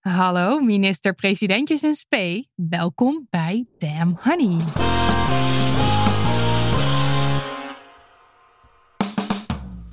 Hallo 0.00 0.60
minister-presidentjes 0.60 1.82
in 1.82 1.94
spe. 1.94 2.46
Welkom 2.54 3.26
bij 3.30 3.66
Damn 3.78 4.18
Honey. 4.20 4.56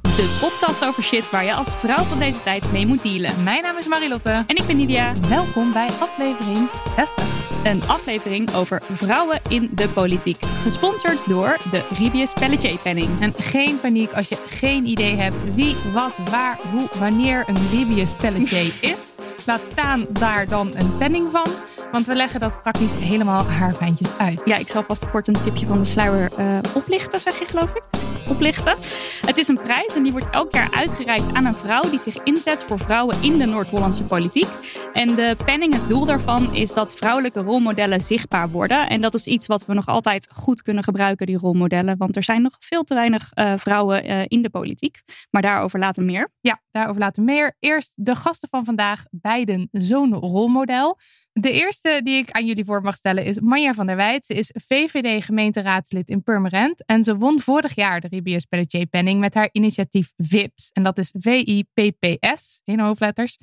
De 0.01 0.37
podcast 0.41 0.85
over 0.85 1.03
shit 1.03 1.29
waar 1.29 1.45
je 1.45 1.53
als 1.53 1.75
vrouw 1.75 2.03
van 2.03 2.19
deze 2.19 2.43
tijd 2.43 2.71
mee 2.71 2.85
moet 2.85 3.03
dealen. 3.03 3.43
Mijn 3.43 3.61
naam 3.61 3.77
is 3.77 3.87
Marilotte. 3.87 4.43
En 4.47 4.55
ik 4.55 4.65
ben 4.67 4.77
Nidia. 4.77 5.13
Welkom 5.29 5.73
bij 5.73 5.89
aflevering 5.89 6.69
60. 6.95 7.25
Een 7.63 7.83
aflevering 7.87 8.53
over 8.53 8.81
vrouwen 8.91 9.41
in 9.49 9.69
de 9.73 9.89
politiek. 9.89 10.45
Gesponsord 10.45 11.27
door 11.27 11.57
de 11.71 11.87
Ribius 11.97 12.33
Pelletier 12.33 12.77
Penning. 12.77 13.21
En 13.21 13.33
geen 13.33 13.79
paniek 13.79 14.13
als 14.13 14.29
je 14.29 14.43
geen 14.47 14.85
idee 14.85 15.15
hebt 15.15 15.55
wie, 15.55 15.75
wat, 15.93 16.17
waar, 16.29 16.59
hoe, 16.71 16.87
wanneer 16.99 17.43
een 17.49 17.69
Ribius 17.69 18.13
Pelletier 18.15 18.73
is. 18.91 19.15
Laat 19.47 19.61
staan 19.71 20.05
daar 20.11 20.45
dan 20.45 20.71
een 20.75 20.97
penning 20.97 21.31
van. 21.31 21.47
Want 21.91 22.05
we 22.05 22.15
leggen 22.15 22.39
dat 22.39 22.53
straks 22.53 22.93
helemaal 22.93 23.43
haarfijntjes 23.43 24.17
uit. 24.17 24.41
Ja, 24.45 24.55
ik 24.55 24.67
zal 24.67 24.83
vast 24.83 25.09
kort 25.09 25.27
een 25.27 25.43
tipje 25.43 25.67
van 25.67 25.79
de 25.79 25.85
sluier 25.85 26.31
uh, 26.39 26.59
oplichten, 26.75 27.19
zeg 27.19 27.39
je 27.39 27.45
geloof 27.45 27.75
ik. 27.75 27.83
Oplichten. 28.29 28.77
Het 29.25 29.37
is 29.37 29.47
een 29.47 29.59
prijs 29.63 29.95
en 29.95 30.03
die 30.03 30.11
wordt 30.11 30.29
elk 30.29 30.53
jaar 30.53 30.71
uitgereikt 30.71 31.33
aan 31.33 31.45
een 31.45 31.53
vrouw 31.53 31.81
die 31.81 31.99
zich 31.99 32.15
inzet 32.23 32.63
voor 32.63 32.79
vrouwen 32.79 33.21
in 33.21 33.37
de 33.37 33.45
Noord-Hollandse 33.45 34.03
politiek. 34.03 34.47
En 34.93 35.07
de 35.07 35.35
penning, 35.45 35.73
het 35.73 35.89
doel 35.89 36.05
daarvan 36.05 36.55
is 36.55 36.73
dat 36.73 36.93
vrouwelijke 36.93 37.41
rolmodellen 37.41 38.01
zichtbaar 38.01 38.49
worden. 38.49 38.89
En 38.89 39.01
dat 39.01 39.13
is 39.13 39.25
iets 39.25 39.47
wat 39.47 39.65
we 39.65 39.73
nog 39.73 39.87
altijd 39.87 40.27
goed 40.31 40.61
kunnen 40.61 40.83
gebruiken, 40.83 41.25
die 41.25 41.37
rolmodellen. 41.37 41.97
Want 41.97 42.15
er 42.15 42.23
zijn 42.23 42.41
nog 42.41 42.55
veel 42.59 42.83
te 42.83 42.93
weinig 42.93 43.31
uh, 43.33 43.53
vrouwen 43.57 44.09
uh, 44.09 44.21
in 44.27 44.41
de 44.41 44.49
politiek. 44.49 45.01
Maar 45.29 45.41
daarover 45.41 45.79
later 45.79 46.03
meer. 46.03 46.31
Ja, 46.41 46.61
daarover 46.71 47.01
later 47.01 47.23
meer. 47.23 47.55
Eerst 47.59 47.93
de 47.95 48.15
gasten 48.15 48.49
van 48.49 48.65
vandaag, 48.65 49.05
beiden 49.37 49.69
zo'n 49.71 50.13
rolmodel. 50.13 50.99
De 51.31 51.51
eerste 51.51 52.01
die 52.03 52.17
ik 52.17 52.31
aan 52.31 52.45
jullie 52.45 52.65
voor 52.65 52.81
mag 52.81 52.95
stellen 52.95 53.25
is 53.25 53.39
Manja 53.39 53.73
van 53.73 53.87
der 53.87 53.95
Wijt. 53.95 54.25
Ze 54.25 54.33
is 54.33 54.51
VVD-gemeenteraadslid 54.67 56.09
in 56.09 56.23
Purmerend. 56.23 56.85
En 56.85 57.03
ze 57.03 57.17
won 57.17 57.39
vorig 57.39 57.75
jaar 57.75 58.01
de 58.01 58.07
Ribius 58.07 58.45
Pelletier 58.45 58.85
Penning 58.85 59.19
met 59.19 59.33
haar 59.33 59.49
initiatief 59.51 60.11
VIPS. 60.17 60.69
En 60.73 60.83
dat 60.83 60.97
is 60.97 61.13
V-I-P-P-S 61.17 62.61
in 62.63 62.79
hoofdletters. 62.79 63.37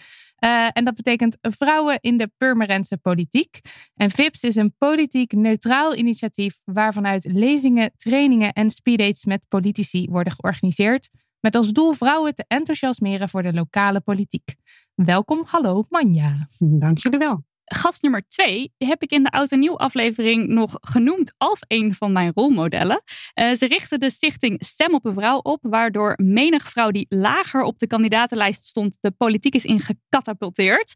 Uh, 0.44 0.68
en 0.72 0.84
dat 0.84 0.94
betekent 0.94 1.36
Vrouwen 1.40 1.98
in 2.00 2.16
de 2.16 2.30
Purmerendse 2.36 2.96
Politiek. 2.96 3.60
En 3.94 4.10
VIPS 4.10 4.42
is 4.42 4.56
een 4.56 4.74
politiek 4.78 5.32
neutraal 5.32 5.94
initiatief 5.94 6.58
waarvanuit 6.64 7.24
lezingen, 7.32 7.92
trainingen 7.96 8.52
en 8.52 8.70
speeddates 8.70 9.24
met 9.24 9.40
politici 9.48 10.08
worden 10.10 10.32
georganiseerd. 10.32 11.10
Met 11.44 11.54
als 11.54 11.72
doel 11.72 11.92
vrouwen 11.92 12.34
te 12.34 12.44
enthousiasmeren 12.48 13.28
voor 13.28 13.42
de 13.42 13.52
lokale 13.52 14.00
politiek. 14.00 14.54
Welkom, 14.94 15.42
hallo 15.46 15.84
Manja. 15.88 16.48
Dank 16.58 16.98
jullie 16.98 17.18
wel 17.18 17.44
gast 17.64 18.02
nummer 18.02 18.28
twee 18.28 18.72
heb 18.78 19.02
ik 19.02 19.10
in 19.10 19.22
de 19.22 19.30
Oud 19.30 19.50
en 19.50 19.58
Nieuw 19.58 19.78
aflevering 19.78 20.48
nog 20.48 20.78
genoemd 20.80 21.34
als 21.36 21.64
een 21.68 21.94
van 21.94 22.12
mijn 22.12 22.32
rolmodellen. 22.34 23.02
Uh, 23.34 23.52
ze 23.52 23.66
richtte 23.66 23.98
de 23.98 24.10
stichting 24.10 24.64
Stem 24.64 24.94
op 24.94 25.04
een 25.04 25.14
Vrouw 25.14 25.38
op, 25.38 25.58
waardoor 25.62 26.18
menig 26.22 26.68
vrouw 26.68 26.90
die 26.90 27.06
lager 27.08 27.62
op 27.62 27.78
de 27.78 27.86
kandidatenlijst 27.86 28.64
stond 28.64 28.98
de 29.00 29.10
politiek 29.10 29.54
is 29.54 29.64
ingecatapulteerd. 29.64 30.94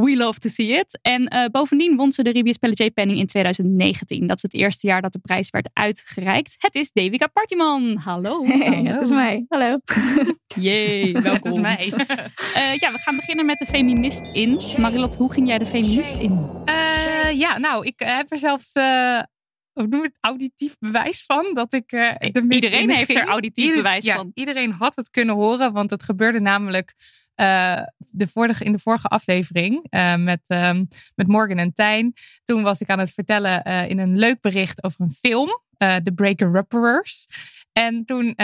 We 0.00 0.16
love 0.16 0.38
to 0.38 0.48
see 0.48 0.78
it. 0.78 0.98
En 1.02 1.34
uh, 1.34 1.44
bovendien 1.46 1.96
won 1.96 2.12
ze 2.12 2.22
de 2.22 2.30
Ribius 2.30 2.56
Pelletier 2.56 2.90
Penning 2.90 3.18
in 3.18 3.26
2019. 3.26 4.26
Dat 4.26 4.36
is 4.36 4.42
het 4.42 4.54
eerste 4.54 4.86
jaar 4.86 5.02
dat 5.02 5.12
de 5.12 5.18
prijs 5.18 5.50
werd 5.50 5.68
uitgereikt. 5.72 6.54
Het 6.58 6.74
is 6.74 6.90
Devika 6.92 7.26
Partiman. 7.26 7.96
Hallo. 7.96 8.44
Hey, 8.46 8.82
het 8.82 9.00
is 9.00 9.08
mij. 9.08 9.44
Hallo. 9.48 9.78
Jee, 10.68 11.12
welkom. 11.12 11.32
Het 11.32 11.44
is 11.44 11.58
mij. 11.58 11.86
Uh, 11.86 12.74
ja, 12.82 12.92
we 12.92 12.98
gaan 12.98 13.16
beginnen 13.16 13.46
met 13.46 13.58
de 13.58 13.66
feminist 13.66 14.34
in. 14.34 14.58
Marilot, 14.76 15.16
hoe 15.16 15.32
ging 15.32 15.46
jij 15.48 15.58
de 15.58 15.66
feminist 15.66 16.14
in? 16.14 16.50
Uh, 16.64 17.32
ja, 17.32 17.58
nou, 17.58 17.86
ik 17.86 17.94
heb 17.96 18.32
er 18.32 18.38
zelfs 18.38 18.72
hoe 19.72 19.86
noem 19.86 20.02
het, 20.02 20.18
auditief 20.20 20.76
bewijs 20.78 21.24
van. 21.26 21.54
Dat 21.54 21.72
ik 21.72 21.92
uh, 21.92 22.10
de 22.18 22.46
Iedereen 22.48 22.90
heeft 22.90 23.14
er 23.14 23.26
auditief 23.26 23.64
Ieder, 23.64 23.76
bewijs 23.76 24.04
ja, 24.04 24.16
van. 24.16 24.30
Iedereen 24.34 24.72
had 24.72 24.96
het 24.96 25.10
kunnen 25.10 25.34
horen, 25.34 25.72
want 25.72 25.90
het 25.90 26.02
gebeurde 26.02 26.40
namelijk 26.40 26.94
uh, 27.40 27.82
de 27.98 28.28
vorige, 28.28 28.64
in 28.64 28.72
de 28.72 28.78
vorige 28.78 29.08
aflevering 29.08 29.86
uh, 29.90 30.16
met, 30.16 30.40
um, 30.48 30.88
met 31.14 31.26
Morgan 31.26 31.56
en 31.56 31.72
Tijn. 31.72 32.12
Toen 32.44 32.62
was 32.62 32.80
ik 32.80 32.90
aan 32.90 32.98
het 32.98 33.12
vertellen 33.12 33.62
uh, 33.68 33.88
in 33.88 33.98
een 33.98 34.18
leuk 34.18 34.40
bericht 34.40 34.84
over 34.84 35.00
een 35.00 35.12
film, 35.12 35.48
The 35.76 36.12
Breaker 36.14 36.52
Rupperers. 36.52 37.26
En 37.72 38.04
toen, 38.04 38.36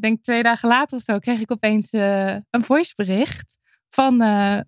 denk 0.00 0.22
twee 0.22 0.42
dagen 0.42 0.68
later 0.68 0.96
of 0.96 1.02
zo, 1.02 1.18
kreeg 1.18 1.40
ik 1.40 1.52
opeens 1.52 1.92
een 1.92 2.64
voicebericht 2.64 3.58
van, 3.88 4.18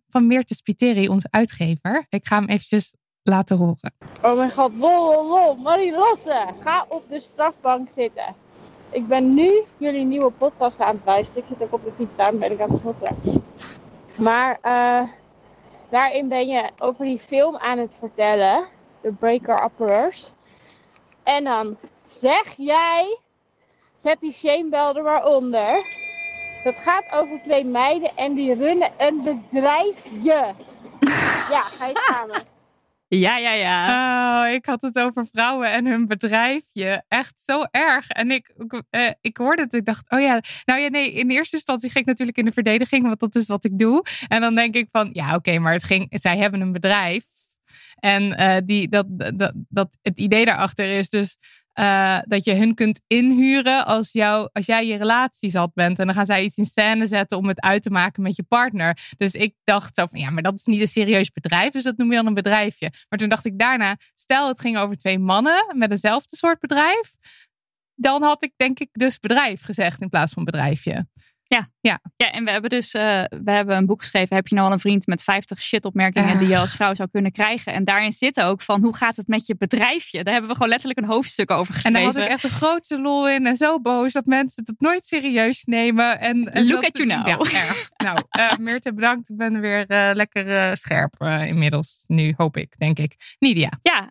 van 0.08 0.26
Meerte 0.26 0.54
Spiteri, 0.54 1.08
onze 1.08 1.28
uitgever. 1.30 2.06
Ik 2.08 2.26
ga 2.26 2.36
hem 2.38 2.48
eventjes 2.48 2.94
laten 3.22 3.56
horen. 3.56 3.94
Oh 4.22 4.36
mijn 4.36 4.50
god, 4.50 4.72
lol, 4.76 5.04
lol, 5.04 5.28
lol. 5.28 5.54
Marilotte, 5.54 6.46
ga 6.62 6.86
op 6.88 7.08
de 7.08 7.20
strafbank 7.20 7.90
zitten. 7.90 8.34
Ik 8.90 9.06
ben 9.06 9.34
nu 9.34 9.62
jullie 9.76 10.04
nieuwe 10.04 10.30
podcast 10.30 10.80
aan 10.80 10.94
het 10.94 11.04
luisteren. 11.04 11.42
Ik 11.42 11.48
zit 11.48 11.62
ook 11.62 11.72
op 11.72 11.84
de 11.84 11.92
fiets, 11.96 12.16
daarom 12.16 12.38
ben 12.38 12.50
ik 12.50 12.60
aan 12.60 12.70
het 12.70 12.80
snotteren. 12.80 13.16
Maar 14.18 14.58
uh, 14.62 15.08
daarin 15.88 16.28
ben 16.28 16.48
je 16.48 16.70
over 16.78 17.04
die 17.04 17.18
film 17.18 17.56
aan 17.56 17.78
het 17.78 17.94
vertellen. 17.98 18.66
The 19.02 19.12
Breaker 19.12 19.64
Uppers. 19.64 20.32
En 21.22 21.44
dan 21.44 21.76
zeg 22.06 22.54
jij, 22.56 23.18
zet 23.96 24.20
die 24.20 24.32
shamebel 24.32 24.96
er 24.96 25.02
maar 25.02 25.26
onder. 25.26 25.68
Dat 26.64 26.74
gaat 26.76 27.12
over 27.12 27.40
twee 27.42 27.64
meiden 27.64 28.16
en 28.16 28.34
die 28.34 28.54
runnen 28.54 28.90
een 28.96 29.22
bedrijfje. 29.50 30.54
Ja, 31.50 31.60
ga 31.60 31.86
je 31.86 32.04
samen. 32.08 32.49
Ja, 33.12 33.36
ja, 33.36 33.52
ja. 33.52 34.46
Oh, 34.46 34.52
ik 34.52 34.66
had 34.66 34.82
het 34.82 34.98
over 34.98 35.26
vrouwen 35.32 35.72
en 35.72 35.86
hun 35.86 36.06
bedrijfje. 36.06 37.04
Echt 37.08 37.40
zo 37.40 37.62
erg. 37.70 38.08
En 38.08 38.30
ik, 38.30 38.52
ik, 38.58 38.82
uh, 38.90 39.10
ik 39.20 39.36
hoorde 39.36 39.62
het. 39.62 39.74
Ik 39.74 39.84
dacht, 39.84 40.10
oh 40.10 40.20
ja. 40.20 40.40
Nou 40.64 40.80
ja, 40.80 40.88
nee. 40.88 41.12
In 41.12 41.30
eerste 41.30 41.56
instantie 41.56 41.90
ging 41.90 42.00
ik 42.00 42.10
natuurlijk 42.10 42.38
in 42.38 42.44
de 42.44 42.52
verdediging. 42.52 43.06
Want 43.06 43.20
dat 43.20 43.34
is 43.34 43.46
wat 43.46 43.64
ik 43.64 43.78
doe. 43.78 44.04
En 44.28 44.40
dan 44.40 44.54
denk 44.54 44.74
ik 44.74 44.88
van, 44.92 45.10
ja, 45.12 45.34
oké. 45.34 45.58
Maar 45.58 45.72
het 45.72 45.84
ging, 45.84 46.06
zij 46.10 46.38
hebben 46.38 46.60
een 46.60 46.72
bedrijf. 46.72 47.24
En 47.94 48.40
uh, 48.40 48.56
die, 48.64 48.88
dat, 48.88 49.06
dat, 49.08 49.52
dat, 49.54 49.96
het 50.02 50.18
idee 50.18 50.44
daarachter 50.44 50.98
is 50.98 51.08
dus 51.08 51.36
uh, 51.74 52.18
dat 52.22 52.44
je 52.44 52.54
hun 52.54 52.74
kunt 52.74 53.00
inhuren 53.06 53.86
als, 53.86 54.12
jou, 54.12 54.48
als 54.52 54.66
jij 54.66 54.86
je 54.86 54.96
relatie 54.96 55.50
zat 55.50 55.74
bent. 55.74 55.98
En 55.98 56.06
dan 56.06 56.14
gaan 56.14 56.26
zij 56.26 56.44
iets 56.44 56.56
in 56.56 56.66
scène 56.66 57.06
zetten 57.06 57.38
om 57.38 57.48
het 57.48 57.60
uit 57.60 57.82
te 57.82 57.90
maken 57.90 58.22
met 58.22 58.36
je 58.36 58.42
partner. 58.42 59.12
Dus 59.16 59.32
ik 59.32 59.54
dacht 59.64 59.96
zo 59.96 60.06
van 60.06 60.20
ja, 60.20 60.30
maar 60.30 60.42
dat 60.42 60.54
is 60.54 60.64
niet 60.64 60.80
een 60.80 60.88
serieus 60.88 61.30
bedrijf. 61.30 61.72
Dus 61.72 61.82
dat 61.82 61.96
noem 61.96 62.10
je 62.10 62.16
dan 62.16 62.26
een 62.26 62.34
bedrijfje. 62.34 62.92
Maar 63.08 63.18
toen 63.18 63.28
dacht 63.28 63.44
ik 63.44 63.58
daarna, 63.58 63.96
stel 64.14 64.48
het 64.48 64.60
ging 64.60 64.78
over 64.78 64.96
twee 64.96 65.18
mannen 65.18 65.74
met 65.76 65.90
eenzelfde 65.90 66.36
soort 66.36 66.58
bedrijf. 66.58 67.14
Dan 67.94 68.22
had 68.22 68.44
ik 68.44 68.52
denk 68.56 68.78
ik 68.78 68.88
dus 68.92 69.18
bedrijf 69.18 69.62
gezegd 69.62 70.00
in 70.00 70.08
plaats 70.08 70.32
van 70.32 70.44
bedrijfje. 70.44 71.06
Ja, 71.82 72.00
en 72.16 72.44
we 72.44 72.50
hebben 72.50 72.70
dus 72.70 72.92
eh, 72.94 73.22
we 73.44 73.50
hebben 73.50 73.76
een 73.76 73.86
boek 73.86 74.00
geschreven. 74.00 74.36
Heb 74.36 74.48
je 74.48 74.54
nou 74.54 74.66
al 74.66 74.72
een 74.72 74.80
vriend 74.80 75.06
met 75.06 75.22
50 75.22 75.62
shit-opmerkingen 75.62 76.38
die 76.38 76.48
je 76.48 76.58
als 76.58 76.74
vrouw 76.74 76.94
zou 76.94 77.08
kunnen 77.12 77.32
krijgen? 77.32 77.72
En 77.72 77.84
daarin 77.84 78.12
zit 78.12 78.40
ook 78.40 78.62
van 78.62 78.82
hoe 78.82 78.96
gaat 78.96 79.16
het 79.16 79.26
met 79.28 79.46
je 79.46 79.56
bedrijfje? 79.56 80.22
Daar 80.22 80.32
hebben 80.32 80.50
we 80.50 80.56
gewoon 80.56 80.70
letterlijk 80.70 81.00
een 81.00 81.06
hoofdstuk 81.12 81.50
over 81.50 81.74
En 81.74 81.80
geschreven. 81.80 82.12
daar 82.12 82.22
had 82.22 82.22
ik 82.22 82.28
echt 82.28 82.42
de 82.42 82.48
grootste 82.50 83.00
lol 83.00 83.28
in. 83.30 83.46
En 83.46 83.56
zo 83.56 83.80
boos 83.80 84.12
dat 84.12 84.24
mensen 84.26 84.62
het 84.66 84.80
nooit 84.80 85.04
serieus 85.04 85.64
nemen. 85.64 86.20
En, 86.20 86.52
en 86.52 86.66
Look 86.66 86.82
dat- 86.82 86.90
at 86.90 86.96
you 86.96 87.08
now. 87.08 87.26
Ja, 87.26 87.38
erg. 87.38 87.90
Nou, 87.96 88.22
eh 88.30 88.56
Meerte, 88.56 88.94
bedankt. 88.94 89.28
Ik 89.30 89.36
ben 89.36 89.60
weer 89.60 89.86
eh, 89.86 90.10
lekker 90.14 90.76
scherp 90.76 91.14
inmiddels. 91.46 92.04
Nu, 92.06 92.34
hoop 92.36 92.56
ik, 92.56 92.74
denk 92.78 92.98
ik. 92.98 93.36
Nidia. 93.38 93.70
Ja, 93.82 94.10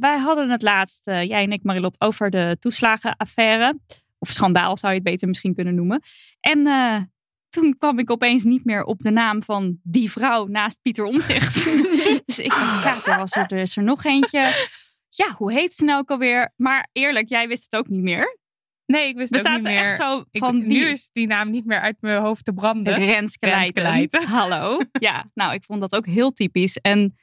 wij 0.00 0.18
hadden 0.18 0.50
het 0.50 0.62
laatst, 0.62 1.04
jij 1.04 1.42
en 1.42 1.52
ik, 1.52 1.62
Marilot, 1.62 2.00
over 2.00 2.30
de 2.30 2.56
toeslagenaffaire. 2.60 3.78
Of 4.18 4.30
schandaal 4.30 4.76
zou 4.76 4.92
je 4.92 4.98
het 4.98 5.08
beter 5.08 5.28
misschien 5.28 5.54
kunnen 5.54 5.74
noemen. 5.74 6.02
En 6.40 6.66
eh, 6.66 7.00
toen 7.48 7.76
kwam 7.78 7.98
ik 7.98 8.10
opeens 8.10 8.44
niet 8.44 8.64
meer 8.64 8.84
op 8.84 9.00
de 9.00 9.10
naam 9.10 9.42
van 9.42 9.78
die 9.82 10.10
vrouw 10.10 10.46
naast 10.46 10.78
Pieter 10.82 11.04
Omzicht. 11.04 11.54
dus 12.26 12.38
ik 12.38 12.48
dacht, 12.50 12.84
ja, 13.06 13.12
er 13.12 13.18
was 13.18 13.32
er, 13.32 13.46
er 13.52 13.58
is 13.58 13.76
er 13.76 13.82
nog 13.82 14.04
eentje. 14.04 14.66
Ja, 15.08 15.30
hoe 15.36 15.52
heet 15.52 15.74
ze 15.74 15.84
nou 15.84 15.98
ook 15.98 16.10
alweer? 16.10 16.52
Maar 16.56 16.88
eerlijk, 16.92 17.28
jij 17.28 17.48
wist 17.48 17.62
het 17.70 17.76
ook 17.80 17.88
niet 17.88 18.02
meer. 18.02 18.36
Nee, 18.86 19.08
ik 19.08 19.16
wist 19.16 19.34
het 19.34 19.46
ook 19.46 19.56
niet 19.56 19.64
er 19.66 19.70
meer. 19.72 19.82
echt 19.90 20.00
zo 20.00 20.24
Ik- 20.30 20.40
van 20.40 20.58
nu 20.58 20.66
wie? 20.66 20.84
is 20.84 21.10
die 21.12 21.26
naam 21.26 21.50
niet 21.50 21.64
meer 21.64 21.80
uit 21.80 21.96
mijn 22.00 22.20
hoofd 22.20 22.44
te 22.44 22.52
branden. 22.52 22.94
Renske 22.94 23.46
Leijten. 23.72 24.26
Hallo. 24.26 24.78
Ja, 24.92 25.30
nou, 25.34 25.54
ik 25.54 25.64
vond 25.64 25.80
dat 25.80 25.94
ook 25.94 26.06
heel 26.06 26.32
typisch. 26.32 26.76
En 26.76 27.16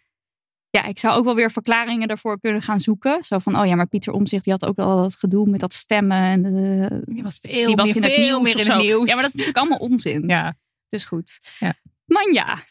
ja, 0.75 0.85
ik 0.85 0.99
zou 0.99 1.17
ook 1.17 1.25
wel 1.25 1.35
weer 1.35 1.51
verklaringen 1.51 2.07
daarvoor 2.07 2.39
kunnen 2.39 2.61
gaan 2.61 2.79
zoeken. 2.79 3.23
Zo 3.23 3.39
van, 3.39 3.59
oh 3.59 3.65
ja, 3.65 3.75
maar 3.75 3.87
Pieter 3.87 4.13
Omzicht 4.13 4.43
die 4.43 4.53
had 4.53 4.65
ook 4.65 4.77
al 4.77 5.01
dat 5.01 5.15
gedoe 5.15 5.49
met 5.49 5.59
dat 5.59 5.73
stemmen. 5.73 6.17
En 6.17 6.45
eh, 6.45 6.97
Die 7.05 7.23
was 7.23 7.39
veel, 7.41 7.67
die 7.67 7.75
was 7.75 7.85
meer, 7.85 7.95
in 7.95 8.03
het 8.03 8.11
veel 8.11 8.41
nieuws 8.41 8.53
meer 8.53 8.65
in 8.65 8.71
het 8.71 8.81
nieuws. 8.81 9.07
Ja, 9.07 9.13
maar 9.13 9.23
dat 9.23 9.33
is 9.33 9.39
natuurlijk 9.39 9.57
allemaal 9.57 9.89
onzin. 9.89 10.27
Ja. 10.27 10.55
Dus 10.87 11.05
goed. 11.05 11.39
Ja. 11.59 11.73
Manja, 12.05 12.63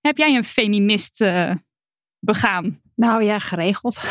heb 0.00 0.16
jij 0.16 0.36
een 0.36 0.44
feminist 0.44 1.20
eh, 1.20 1.54
begaan? 2.18 2.80
Nou 2.94 3.22
ja, 3.22 3.38
geregeld. 3.38 4.00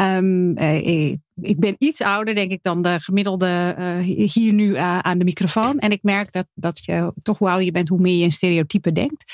Ehm, 0.00 0.52
eh, 0.54 1.10
ik, 1.10 1.18
ik 1.34 1.58
ben 1.58 1.74
iets 1.78 2.00
ouder, 2.00 2.34
denk 2.34 2.50
ik, 2.50 2.62
dan 2.62 2.82
de 2.82 3.00
gemiddelde 3.00 3.74
eh, 3.76 3.98
hier 4.32 4.52
nu 4.52 4.74
eh, 4.74 4.98
aan 4.98 5.18
de 5.18 5.24
microfoon. 5.24 5.78
En 5.78 5.90
ik 5.90 6.02
merk 6.02 6.32
dat, 6.32 6.46
dat 6.54 6.84
je, 6.84 7.12
toch 7.22 7.38
hoe 7.38 7.48
ouder 7.48 7.66
je 7.66 7.72
bent, 7.72 7.88
hoe 7.88 8.00
meer 8.00 8.16
je 8.16 8.24
in 8.24 8.32
stereotypen 8.32 8.94
denkt. 8.94 9.24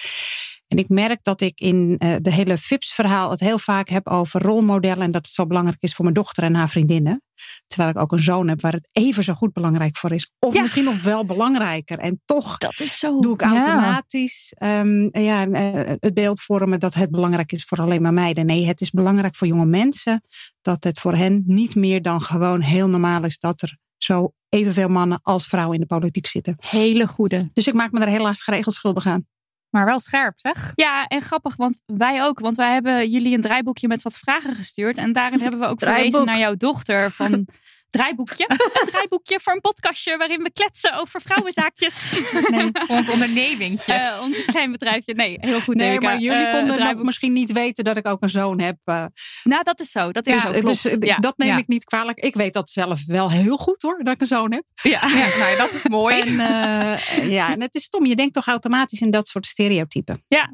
En 0.68 0.78
ik 0.78 0.88
merk 0.88 1.18
dat 1.22 1.40
ik 1.40 1.60
in 1.60 1.94
eh, 1.98 2.16
de 2.20 2.32
hele 2.32 2.58
FIPS-verhaal 2.58 3.30
het 3.30 3.40
heel 3.40 3.58
vaak 3.58 3.88
heb 3.88 4.08
over 4.08 4.42
rolmodellen. 4.42 5.04
En 5.04 5.10
dat 5.10 5.24
het 5.26 5.34
zo 5.34 5.46
belangrijk 5.46 5.82
is 5.82 5.94
voor 5.94 6.04
mijn 6.04 6.16
dochter 6.16 6.42
en 6.42 6.54
haar 6.54 6.68
vriendinnen. 6.68 7.22
Terwijl 7.66 7.90
ik 7.90 7.98
ook 7.98 8.12
een 8.12 8.22
zoon 8.22 8.48
heb 8.48 8.60
waar 8.60 8.72
het 8.72 8.88
even 8.92 9.24
zo 9.24 9.34
goed 9.34 9.52
belangrijk 9.52 9.96
voor 9.96 10.12
is. 10.12 10.30
Of 10.38 10.54
Ja. 10.54 10.60
misschien 10.60 10.84
nog 10.84 11.02
wel 11.02 11.24
belangrijker. 11.26 11.98
En 11.98 12.22
toch 12.24 12.56
Dat 12.58 12.80
is 12.80 12.98
zo. 12.98 13.20
doe 13.20 13.34
ik 13.34 13.40
Ja. 13.40 13.48
automatisch 13.48 14.52
ehm, 14.56 15.18
ja, 15.20 15.46
eh, 15.46 15.94
het 16.00 16.14
beeld 16.14 16.42
vormen 16.42 16.80
dat 16.80 16.94
het 16.94 17.10
belangrijk 17.10 17.52
is 17.52 17.64
voor 17.64 17.78
alleen 17.78 18.02
maar 18.02 18.12
meiden. 18.14 18.46
Nee, 18.46 18.66
het 18.66 18.80
is 18.80 18.90
belangrijk 18.90 19.34
voor 19.34 19.46
jonge 19.46 19.66
mensen 19.66 20.22
dat 20.62 20.84
het 20.84 20.98
voor 21.00 21.14
hen 21.14 21.42
niet 21.46 21.74
meer 21.74 22.02
dan 22.02 22.20
gewoon 22.20 22.60
heel 22.60 22.88
normaal 22.88 23.24
is 23.24 23.38
dat 23.38 23.62
er 23.62 23.76
zo 23.96 24.32
evenveel 24.48 24.88
mannen 24.88 25.18
als 25.22 25.46
vrouwen 25.46 25.74
in 25.74 25.80
de 25.80 25.86
politiek 25.86 26.26
zitten. 26.26 26.56
Hele 26.58 27.06
goede. 27.08 27.50
Dus 27.52 27.66
ik 27.66 27.74
maak 27.74 27.92
me 27.92 28.00
er 28.00 28.08
helaas 28.08 28.40
geregeld 28.42 28.74
schuldig 28.74 29.06
aan. 29.06 29.26
Maar 29.70 29.84
wel 29.84 30.00
scherp, 30.00 30.32
zeg. 30.36 30.72
Ja, 30.74 31.06
en 31.06 31.22
grappig, 31.22 31.56
want 31.56 31.80
wij 31.86 32.24
ook. 32.24 32.40
Want 32.40 32.56
wij 32.56 32.72
hebben 32.72 33.10
jullie 33.10 33.34
een 33.34 33.42
draaiboekje 33.42 33.88
met 33.88 34.02
wat 34.02 34.18
vragen 34.18 34.54
gestuurd. 34.54 34.96
En 34.96 35.12
daarin 35.12 35.40
hebben 35.40 35.60
we 35.60 35.66
ook 35.66 35.78
verwezen 35.78 36.24
naar 36.24 36.38
jouw 36.38 36.56
dochter 36.56 37.10
van... 37.10 37.30
Draaiboekje. 37.90 38.44
Een 38.82 38.86
draaiboekje 38.90 39.40
voor 39.42 39.52
een 39.52 39.60
podcastje 39.60 40.16
waarin 40.16 40.42
we 40.42 40.52
kletsen 40.52 40.94
over 40.94 41.20
vrouwenzaakjes. 41.20 41.94
Nee, 42.50 42.70
ons 42.86 43.08
ondernemingje. 43.08 43.92
Eh, 43.92 44.20
ons 44.22 44.44
klein 44.44 44.72
bedrijfje. 44.72 45.14
Nee, 45.14 45.36
heel 45.40 45.60
goed. 45.60 45.74
Nee, 45.74 45.88
Erika. 45.90 46.06
maar 46.08 46.18
jullie 46.18 46.44
Eh, 46.46 46.58
konden 46.58 46.78
nog 46.78 47.02
misschien 47.02 47.32
niet 47.32 47.52
weten 47.52 47.84
dat 47.84 47.96
ik 47.96 48.06
ook 48.06 48.22
een 48.22 48.28
zoon 48.28 48.60
heb. 48.60 48.76
eh, 48.84 49.04
Nou, 49.44 49.62
dat 49.62 49.80
is 49.80 49.90
zo. 49.90 50.12
Dat 50.12 50.26
is 50.26 50.32
dus 50.32 50.42
zo. 50.42 50.60
dus, 50.60 50.80
klopt. 50.80 51.04
ja. 51.04 51.16
dat 51.16 51.36
neem 51.36 51.48
Ja. 51.48 51.56
ik 51.58 51.66
niet 51.68 51.84
kwalijk. 51.84 52.18
Ik 52.18 52.34
weet 52.34 52.52
dat 52.52 52.70
zelf 52.70 53.06
wel 53.06 53.30
heel 53.30 53.56
goed 53.56 53.82
hoor, 53.82 53.98
dat 54.04 54.14
ik 54.14 54.20
een 54.20 54.26
zoon 54.26 54.52
heb. 54.52 54.64
Ja. 54.74 55.00
ja, 55.08 55.36
nou, 55.38 55.56
dat 55.56 55.72
is 55.72 55.82
mooi. 55.82 56.20
En, 56.20 56.40
eh, 56.40 57.30
ja, 57.30 57.52
en 57.52 57.60
het 57.60 57.74
is 57.74 57.82
stom. 57.82 58.06
Je 58.06 58.16
denkt 58.16 58.34
toch 58.34 58.46
automatisch 58.46 59.00
in 59.00 59.10
dat 59.10 59.28
soort 59.28 59.46
stereotypen. 59.46 60.24
ja, 60.28 60.52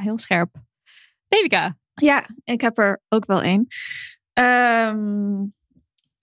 heel 0.00 0.18
scherp. 0.18 0.54
Devika. 1.28 1.76
Ja, 1.94 2.26
ik 2.44 2.60
heb 2.60 2.78
er 2.78 3.02
ook 3.08 3.26
wel 3.26 3.42
één. 3.42 3.66
Ehm, 4.32 5.42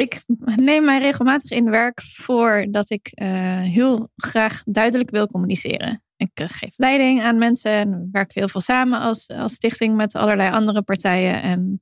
ik 0.02 0.22
neem 0.56 0.86
mij 0.86 1.00
regelmatig 1.00 1.52
in 1.52 1.70
werk 1.70 2.02
voor 2.02 2.68
dat 2.70 2.90
ik 2.90 3.10
eh, 3.14 3.60
heel 3.60 4.10
graag 4.16 4.64
duidelijk 4.66 5.10
wil 5.10 5.28
communiceren. 5.28 6.04
Ik 6.18 6.32
eh, 6.34 6.48
geef 6.50 6.74
leiding 6.78 7.22
aan 7.22 7.38
mensen 7.38 7.72
en 7.72 7.90
we 7.90 8.08
werken 8.12 8.40
heel 8.40 8.50
veel 8.50 8.62
samen 8.62 9.00
als, 9.00 9.28
als 9.28 9.54
stichting 9.54 9.96
met 9.96 10.16
allerlei 10.16 10.52
andere 10.52 10.82
partijen. 10.82 11.42
En 11.42 11.82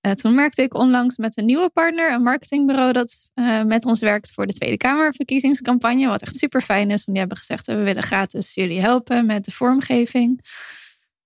eh, 0.00 0.12
toen 0.12 0.34
merkte 0.34 0.62
ik 0.62 0.74
onlangs 0.74 1.16
met 1.16 1.36
een 1.36 1.44
nieuwe 1.44 1.70
partner, 1.70 2.12
een 2.12 2.22
marketingbureau 2.22 2.92
dat 2.92 3.30
met 3.66 3.84
ons 3.84 4.00
werkt 4.00 4.32
voor 4.32 4.46
de 4.46 4.54
Tweede 4.54 4.76
Kamerverkiezingscampagne. 4.76 6.08
Wat 6.08 6.22
echt 6.22 6.36
super 6.36 6.62
fijn 6.62 6.90
is, 6.90 7.04
want 7.04 7.06
die 7.06 7.18
hebben 7.18 7.36
gezegd 7.36 7.66
we 7.66 7.74
willen 7.82 8.02
gratis 8.02 8.54
jullie 8.54 8.80
helpen 8.80 9.26
met 9.26 9.44
de 9.44 9.50
vormgeving. 9.50 10.40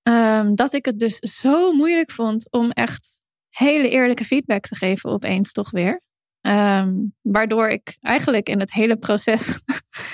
Ehm, 0.02 0.54
dat 0.54 0.72
ik 0.72 0.84
het 0.84 0.98
dus 0.98 1.18
zo 1.18 1.72
moeilijk 1.72 2.10
vond 2.10 2.50
om 2.50 2.70
echt 2.70 3.20
hele 3.48 3.88
eerlijke 3.88 4.24
feedback 4.24 4.66
te 4.66 4.74
geven 4.74 5.10
opeens 5.10 5.52
toch 5.52 5.70
weer. 5.70 6.04
Ehm, 6.46 6.94
waardoor 7.22 7.69
ik 7.69 7.96
eigenlijk 8.00 8.48
in 8.48 8.60
het 8.60 8.72
hele 8.72 8.96
proces 8.96 9.58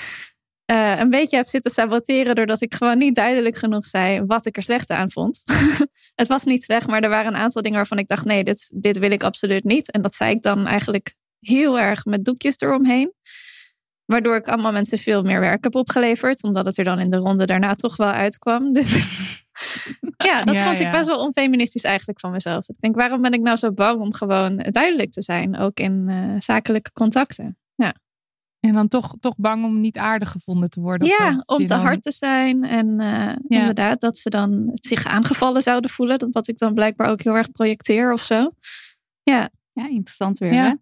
eh, 0.65 0.99
een 0.99 1.09
beetje 1.09 1.35
heb 1.35 1.45
zitten 1.45 1.71
saboteren 1.71 2.35
doordat 2.35 2.61
ik 2.61 2.73
gewoon 2.73 2.97
niet 2.97 3.15
duidelijk 3.15 3.55
genoeg 3.55 3.85
zei 3.85 4.25
wat 4.25 4.45
ik 4.45 4.57
er 4.57 4.63
slecht 4.63 4.89
aan 4.89 5.11
vond. 5.11 5.43
het 6.21 6.27
was 6.27 6.43
niet 6.43 6.63
slecht, 6.63 6.87
maar 6.87 7.01
er 7.01 7.09
waren 7.09 7.33
een 7.33 7.39
aantal 7.39 7.61
dingen 7.61 7.77
waarvan 7.77 7.97
ik 7.97 8.07
dacht 8.07 8.25
nee, 8.25 8.43
dit, 8.43 8.71
dit 8.73 8.97
wil 8.97 9.11
ik 9.11 9.23
absoluut 9.23 9.63
niet. 9.63 9.91
En 9.91 10.01
dat 10.01 10.15
zei 10.15 10.31
ik 10.31 10.41
dan 10.41 10.67
eigenlijk 10.67 11.15
heel 11.39 11.79
erg 11.79 12.05
met 12.05 12.25
doekjes 12.25 12.55
eromheen. 12.57 13.13
Waardoor 14.05 14.35
ik 14.35 14.47
allemaal 14.47 14.71
mensen 14.71 14.97
veel 14.97 15.23
meer 15.23 15.39
werk 15.39 15.63
heb 15.63 15.75
opgeleverd. 15.75 16.43
Omdat 16.43 16.65
het 16.65 16.77
er 16.77 16.83
dan 16.83 16.99
in 16.99 17.09
de 17.09 17.17
ronde 17.17 17.45
daarna 17.45 17.75
toch 17.75 17.95
wel 17.95 18.11
uitkwam. 18.11 18.71
Dus 18.73 18.95
ja, 20.37 20.43
dat 20.43 20.55
Ja, 20.55 20.63
vond 20.65 20.79
ik 20.79 20.85
ja. 20.85 20.91
best 20.91 21.07
wel 21.07 21.19
onfeministisch 21.25 21.83
eigenlijk 21.83 22.19
van 22.19 22.31
mezelf. 22.31 22.69
Ik 22.69 22.75
denk, 22.79 22.95
waarom 22.95 23.21
ben 23.21 23.31
ik 23.33 23.41
nou 23.41 23.57
zo 23.57 23.71
bang 23.71 23.99
om 24.01 24.13
gewoon 24.13 24.57
duidelijk 24.57 25.11
te 25.11 25.21
zijn? 25.21 25.57
Ook 25.57 25.79
in 25.79 26.05
eh, 26.09 26.35
zakelijke 26.39 26.91
contacten. 26.91 27.57
En 28.65 28.73
dan 28.73 28.87
toch, 28.87 29.15
toch 29.19 29.35
bang 29.37 29.63
om 29.65 29.79
niet 29.79 29.97
aardig 29.97 30.29
gevonden 30.31 30.69
te 30.69 30.79
worden. 30.81 31.07
of 31.07 31.17
ja, 31.17 31.43
om 31.45 31.57
te 31.57 31.65
dan- 31.65 31.79
hard 31.79 32.01
te 32.03 32.11
zijn. 32.11 32.63
En 32.63 32.99
eh, 32.99 33.35
inderdaad, 33.47 33.99
dat 33.99 34.17
ze 34.17 34.29
dan 34.29 34.69
zich 34.73 35.05
aangevallen 35.05 35.61
zouden 35.61 35.89
voelen. 35.89 36.19
Dat 36.19 36.29
wat 36.31 36.47
ik 36.47 36.57
dan 36.57 36.73
blijkbaar 36.73 37.09
ook 37.09 37.21
heel 37.21 37.35
erg 37.37 37.51
projecteer 37.51 38.13
of 38.13 38.21
zo. 38.21 38.51
Ja, 39.23 39.49
interessant 39.73 40.37
weer. 40.39 40.53
Ja. 40.53 40.63
Hè? 40.67 40.73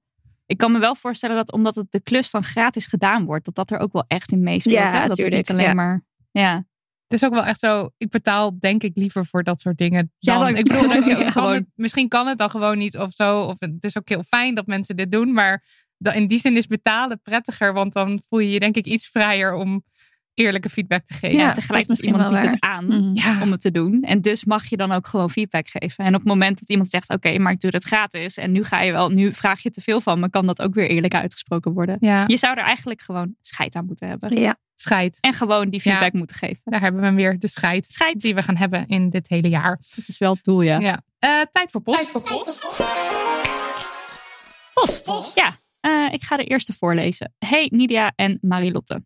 Ik 0.46 0.58
kan 0.58 0.72
me 0.72 0.80
wel 0.80 0.96
voorstellen 0.96 1.36
dat 1.36 1.52
omdat 1.52 1.76
het 1.76 1.92
de 1.92 2.02
klus 2.02 2.32
dan 2.32 2.44
gratis 2.44 2.86
gedaan 2.86 3.26
wordt, 3.26 3.46
dat 3.46 3.56
dat 3.56 3.72
er 3.72 3.80
ook 3.80 3.94
wel 3.94 4.06
echt 4.08 4.32
in 4.32 4.44
meespeelt. 4.44 4.76
Ja, 4.76 4.86
hè? 4.86 5.00
Dat 5.00 5.02
het 5.04 5.18
tuurlijk, 5.18 5.36
niet 5.36 5.50
alleen 5.52 5.66
ja. 5.66 5.74
maar. 5.74 6.04
Ja. 6.32 6.66
Het 7.12 7.22
is 7.22 7.28
ook 7.28 7.34
wel 7.34 7.46
echt 7.46 7.60
zo, 7.60 7.90
ik 7.98 8.10
betaal 8.10 8.60
denk 8.60 8.84
ik 8.84 8.92
liever 8.96 9.26
voor 9.26 9.44
dat 9.44 9.62
soort 9.62 9.78
dingen. 9.78 10.12
Ja, 10.18 10.38
Dan, 10.40 10.56
ik 10.56 10.64
bedoel, 10.68 10.92
je 10.94 11.32
gewoon- 11.32 11.54
het- 11.54 11.66
misschien 11.76 12.08
kan 12.08 12.28
het 12.28 12.38
dan 12.38 12.50
gewoon 12.50 12.78
niet 12.78 12.98
of 12.98 13.12
zo. 13.12 13.42
Of 13.42 13.56
het 13.60 13.84
is 13.84 13.98
ook 13.98 14.10
heel 14.10 14.24
fijn 14.24 14.56
dat 14.56 14.66
mensen 14.66 14.96
dit 14.96 15.12
doen. 15.12 15.34
Maar 15.34 15.64
in 16.14 16.28
die 16.28 16.40
zin 16.40 16.58
is 16.58 16.68
betalen 16.68 17.22
prettiger. 17.22 17.74
Want 17.74 17.94
dan 17.94 18.22
voel 18.28 18.40
je 18.40 18.50
je 18.52 18.60
denk 18.60 18.76
ik 18.76 18.86
iets 18.86 19.08
vrijer 19.08 19.54
om 19.54 19.84
eerlijke 20.34 20.70
feedback 20.70 21.06
te 21.06 21.14
geven. 21.14 21.38
Ja, 21.38 21.40
Ja, 21.42 21.46
dat 21.46 21.56
tegelijk 21.56 22.00
iemand 22.02 22.32
niet 22.42 22.52
het 22.52 22.60
aan 22.62 22.86
Mhm. 22.86 23.10
Ja. 23.14 23.42
om 23.42 23.52
het 23.52 23.62
te 23.62 23.72
doen. 23.72 24.02
En 24.04 24.22
dus 24.22 24.46
mag 24.46 24.66
je 24.70 24.78
dan 24.78 24.92
ook 24.92 25.08
gewoon 25.08 25.30
feedback 25.30 25.68
geven. 25.70 26.06
En 26.06 26.14
op 26.14 26.20
het 26.20 26.30
moment 26.30 26.60
dat 26.60 26.70
iemand 26.70 26.90
zegt, 26.90 27.10
oké, 27.10 27.38
maar 27.38 27.52
ik 27.52 27.60
doe 27.60 27.72
het 27.74 27.84
gratis. 27.84 28.38
En 28.38 28.52
nu 28.52 28.64
ga 28.64 28.82
je 28.82 28.92
wel, 28.92 29.10
nu 29.10 29.34
vraag 29.34 29.64
je 29.64 29.70
te 29.70 29.82
veel 29.82 30.02
van 30.02 30.20
me, 30.20 30.30
kan 30.30 30.48
dat 30.48 30.62
ook 30.62 30.74
weer 30.74 30.90
eerlijk 30.90 31.14
uitgesproken 31.14 31.74
worden. 31.74 31.98
Ja, 32.00 32.24
Je 32.28 32.38
zou 32.38 32.58
er 32.58 32.64
eigenlijk 32.64 33.02
gewoon 33.02 33.36
scheid 33.42 33.76
aan 33.76 33.86
moeten 33.86 34.08
hebben. 34.08 34.40
Ja, 34.42 34.56
scheid. 34.76 35.18
En 35.22 35.34
gewoon 35.34 35.70
die 35.70 35.82
Ja. 35.84 35.90
feedback 35.92 36.14
moeten 36.14 36.36
geven. 36.36 36.62
Daar 36.64 36.82
hebben 36.82 37.02
we 37.02 37.08
hem 37.08 37.16
weer, 37.16 37.40
de 37.40 37.48
scheid. 37.48 37.86
Scheid. 37.86 38.22
Die 38.22 38.36
we 38.36 38.44
gaan 38.44 38.58
hebben 38.58 38.88
in 38.88 39.10
dit 39.10 39.28
hele 39.28 39.50
jaar. 39.50 39.80
Dat 39.96 40.08
is 40.08 40.18
wel 40.18 40.34
het 40.34 40.44
doel, 40.44 40.62
ja. 40.62 40.80
Ja. 40.80 41.02
Eh, 41.20 41.30
tijd 41.52 41.72
voor 41.72 41.82
post. 41.82 42.12
Post. 45.06 45.36
Ja, 45.36 45.56
eh, 45.80 46.14
ik 46.14 46.22
ga 46.24 46.38
de 46.38 46.44
eerste 46.44 46.74
voorlezen. 46.74 47.34
Hey 47.40 47.70
Nidia 47.74 48.12
en 48.16 48.38
Marilotte. 48.42 49.04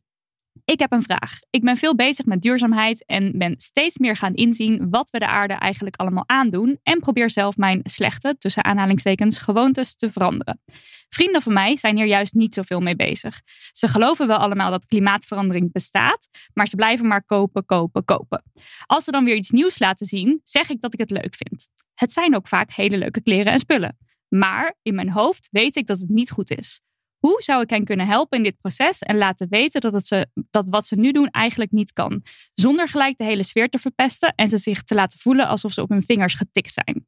Ik 0.66 0.80
heb 0.80 0.92
een 0.92 1.04
vraag. 1.04 1.40
Ik 1.50 1.62
ben 1.62 1.78
veel 1.78 1.96
bezig 1.96 2.26
met 2.26 2.42
duurzaamheid 2.42 3.06
en 3.06 3.38
ben 3.38 3.54
steeds 3.58 3.98
meer 3.98 4.16
gaan 4.18 4.34
inzien 4.34 4.90
wat 4.90 5.10
we 5.10 5.20
de 5.20 5.28
aarde 5.28 5.54
eigenlijk 5.54 5.96
allemaal 5.96 6.24
aandoen 6.28 6.80
en 6.84 7.00
probeer 7.00 7.30
zelf 7.30 7.58
mijn 7.58 7.80
slechte, 7.84 8.36
tussen 8.38 8.64
aanhalingstekens, 8.64 9.38
gewoontes 9.38 9.96
te 9.96 10.12
veranderen. 10.12 10.62
Vrienden 11.10 11.42
van 11.42 11.54
mij 11.54 11.78
zijn 11.78 11.96
hier 11.96 12.06
juist 12.06 12.34
niet 12.34 12.54
zoveel 12.54 12.80
mee 12.80 12.96
bezig. 12.96 13.42
Ze 13.72 13.88
geloven 13.88 14.28
wel 14.28 14.38
allemaal 14.38 14.72
dat 14.72 14.86
klimaatverandering 14.86 15.72
bestaat, 15.72 16.28
maar 16.54 16.68
ze 16.68 16.76
blijven 16.76 17.08
maar 17.08 17.24
kopen, 17.24 17.66
kopen, 17.66 18.06
kopen. 18.06 18.44
Als 18.86 19.04
ze 19.04 19.12
dan 19.12 19.26
weer 19.26 19.36
iets 19.36 19.50
nieuws 19.50 19.80
laten 19.80 20.06
zien, 20.06 20.40
zeg 20.44 20.70
ik 20.70 20.82
dat 20.82 20.94
ik 20.94 21.00
het 21.00 21.12
leuk 21.12 21.36
vind. 21.36 21.68
Het 21.94 22.14
zijn 22.14 22.36
ook 22.36 22.48
vaak 22.48 22.72
hele 22.72 22.98
leuke 22.98 23.22
kleren 23.22 23.52
en 23.52 23.60
spullen. 23.60 23.98
Maar 24.28 24.76
in 24.82 24.96
mijn 24.96 25.12
hoofd 25.12 25.48
weet 25.52 25.76
ik 25.76 25.88
dat 25.88 26.00
het 26.00 26.10
niet 26.10 26.32
goed 26.32 26.52
is. 26.52 26.82
Hoe 27.26 27.42
zou 27.42 27.62
ik 27.62 27.70
hen 27.70 27.86
kunnen 27.86 28.08
helpen 28.08 28.38
in 28.38 28.44
dit 28.44 28.58
proces 28.58 29.00
en 29.00 29.18
laten 29.18 29.48
weten 29.50 29.82
dat, 29.82 29.94
het 29.94 30.08
ze, 30.08 30.28
dat 30.50 30.66
wat 30.70 30.86
ze 30.86 30.96
nu 30.96 31.12
doen 31.12 31.30
eigenlijk 31.30 31.72
niet 31.72 31.94
kan? 31.94 32.24
Zonder 32.54 32.90
gelijk 32.90 33.18
de 33.18 33.24
hele 33.24 33.44
sfeer 33.44 33.70
te 33.70 33.80
verpesten 33.80 34.34
en 34.36 34.50
ze 34.50 34.58
zich 34.58 34.84
te 34.84 34.96
laten 34.96 35.20
voelen 35.20 35.48
alsof 35.48 35.74
ze 35.74 35.82
op 35.82 35.90
hun 35.90 36.04
vingers 36.04 36.34
getikt 36.34 36.74
zijn. 36.74 37.08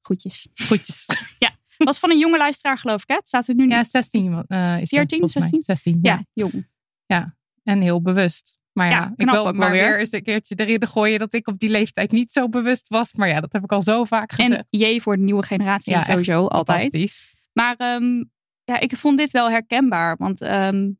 Groetjes. 0.00 0.46
Goedjes. 0.66 1.06
Was 1.76 1.98
van 1.98 2.10
een 2.10 2.18
jonge 2.18 2.38
luisteraar, 2.38 2.78
geloof 2.78 3.02
ik. 3.02 3.08
Hè? 3.08 3.14
Het 3.14 3.28
staat 3.28 3.48
er 3.48 3.54
nu 3.54 3.62
niet. 3.62 3.72
Ja, 3.72 3.84
16 3.84 4.44
eh 4.46 4.80
is 4.80 4.88
14, 4.88 5.22
het, 5.22 5.32
volgens 5.32 5.34
mij. 5.34 5.60
16? 5.62 5.62
16, 5.62 5.98
ja. 6.02 6.12
ja, 6.12 6.24
jong. 6.32 6.68
En 7.62 7.80
heel 7.80 8.02
bewust. 8.02 8.58
Maar 8.72 8.88
ja, 8.88 8.92
Ja, 8.92 9.12
ik 9.16 9.30
wil 9.30 9.46
ook 9.46 9.54
maar 9.54 9.70
weer. 9.70 9.98
eens 9.98 10.12
een 10.12 10.22
keertje 10.22 10.54
erin 10.54 10.86
gooien 10.86 11.18
dat 11.18 11.34
ik 11.34 11.48
op 11.48 11.58
die 11.58 11.70
leeftijd 11.70 12.10
niet 12.10 12.32
zo 12.32 12.48
bewust 12.48 12.88
was. 12.88 13.14
Maar 13.14 13.28
ja, 13.28 13.40
dat 13.40 13.52
heb 13.52 13.62
ik 13.62 13.72
al 13.72 13.82
zo 13.82 14.04
vaak 14.04 14.32
gezegd. 14.32 14.56
En 14.56 14.66
jee 14.70 15.02
voor 15.02 15.16
de 15.16 15.22
nieuwe 15.22 15.42
generatie 15.42 15.92
Ja, 15.92 16.02
sowieso, 16.02 16.46
altijd. 16.46 17.32
Maar 17.52 17.76
ehm, 17.76 18.22
ja, 18.70 18.80
ik 18.80 18.96
vond 18.96 19.18
dit 19.18 19.30
wel 19.30 19.50
herkenbaar. 19.50 20.16
Want 20.16 20.40
ehm, 20.40 20.90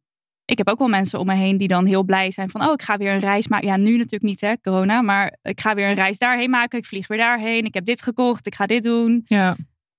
ik 0.45 0.59
heb 0.59 0.69
ook 0.69 0.79
wel 0.79 0.89
mensen 0.89 1.19
om 1.19 1.27
me 1.27 1.35
heen 1.35 1.57
die 1.57 1.69
dan 1.69 1.87
heel 1.87 2.05
blij 2.05 2.31
zijn 2.31 2.51
van... 2.51 2.63
oh, 2.63 2.73
ik 2.73 2.83
ga 2.83 2.97
weer 2.97 3.13
een 3.13 3.21
reis 3.21 3.49
maken. 3.49 3.69
Ja, 3.69 3.77
nu 3.77 3.91
natuurlijk 3.91 4.23
niet, 4.23 4.41
hè, 4.41 4.61
corona. 4.61 5.03
Maar 5.03 5.39
ik 5.43 5.61
ga 5.61 5.75
weer 5.75 5.89
een 5.89 5.95
reis 5.95 6.19
daarheen 6.19 6.51
maken. 6.51 6.79
Ik 6.79 6.87
vlieg 6.87 7.07
weer 7.07 7.19
daarheen. 7.19 7.65
Ik 7.65 7.75
heb 7.75 7.85
dit 7.85 8.03
gekocht. 8.03 8.47
Ik 8.47 8.55
ga 8.55 8.67
dit 8.67 8.83
doen. 8.83 9.23
Ja. 9.25 9.57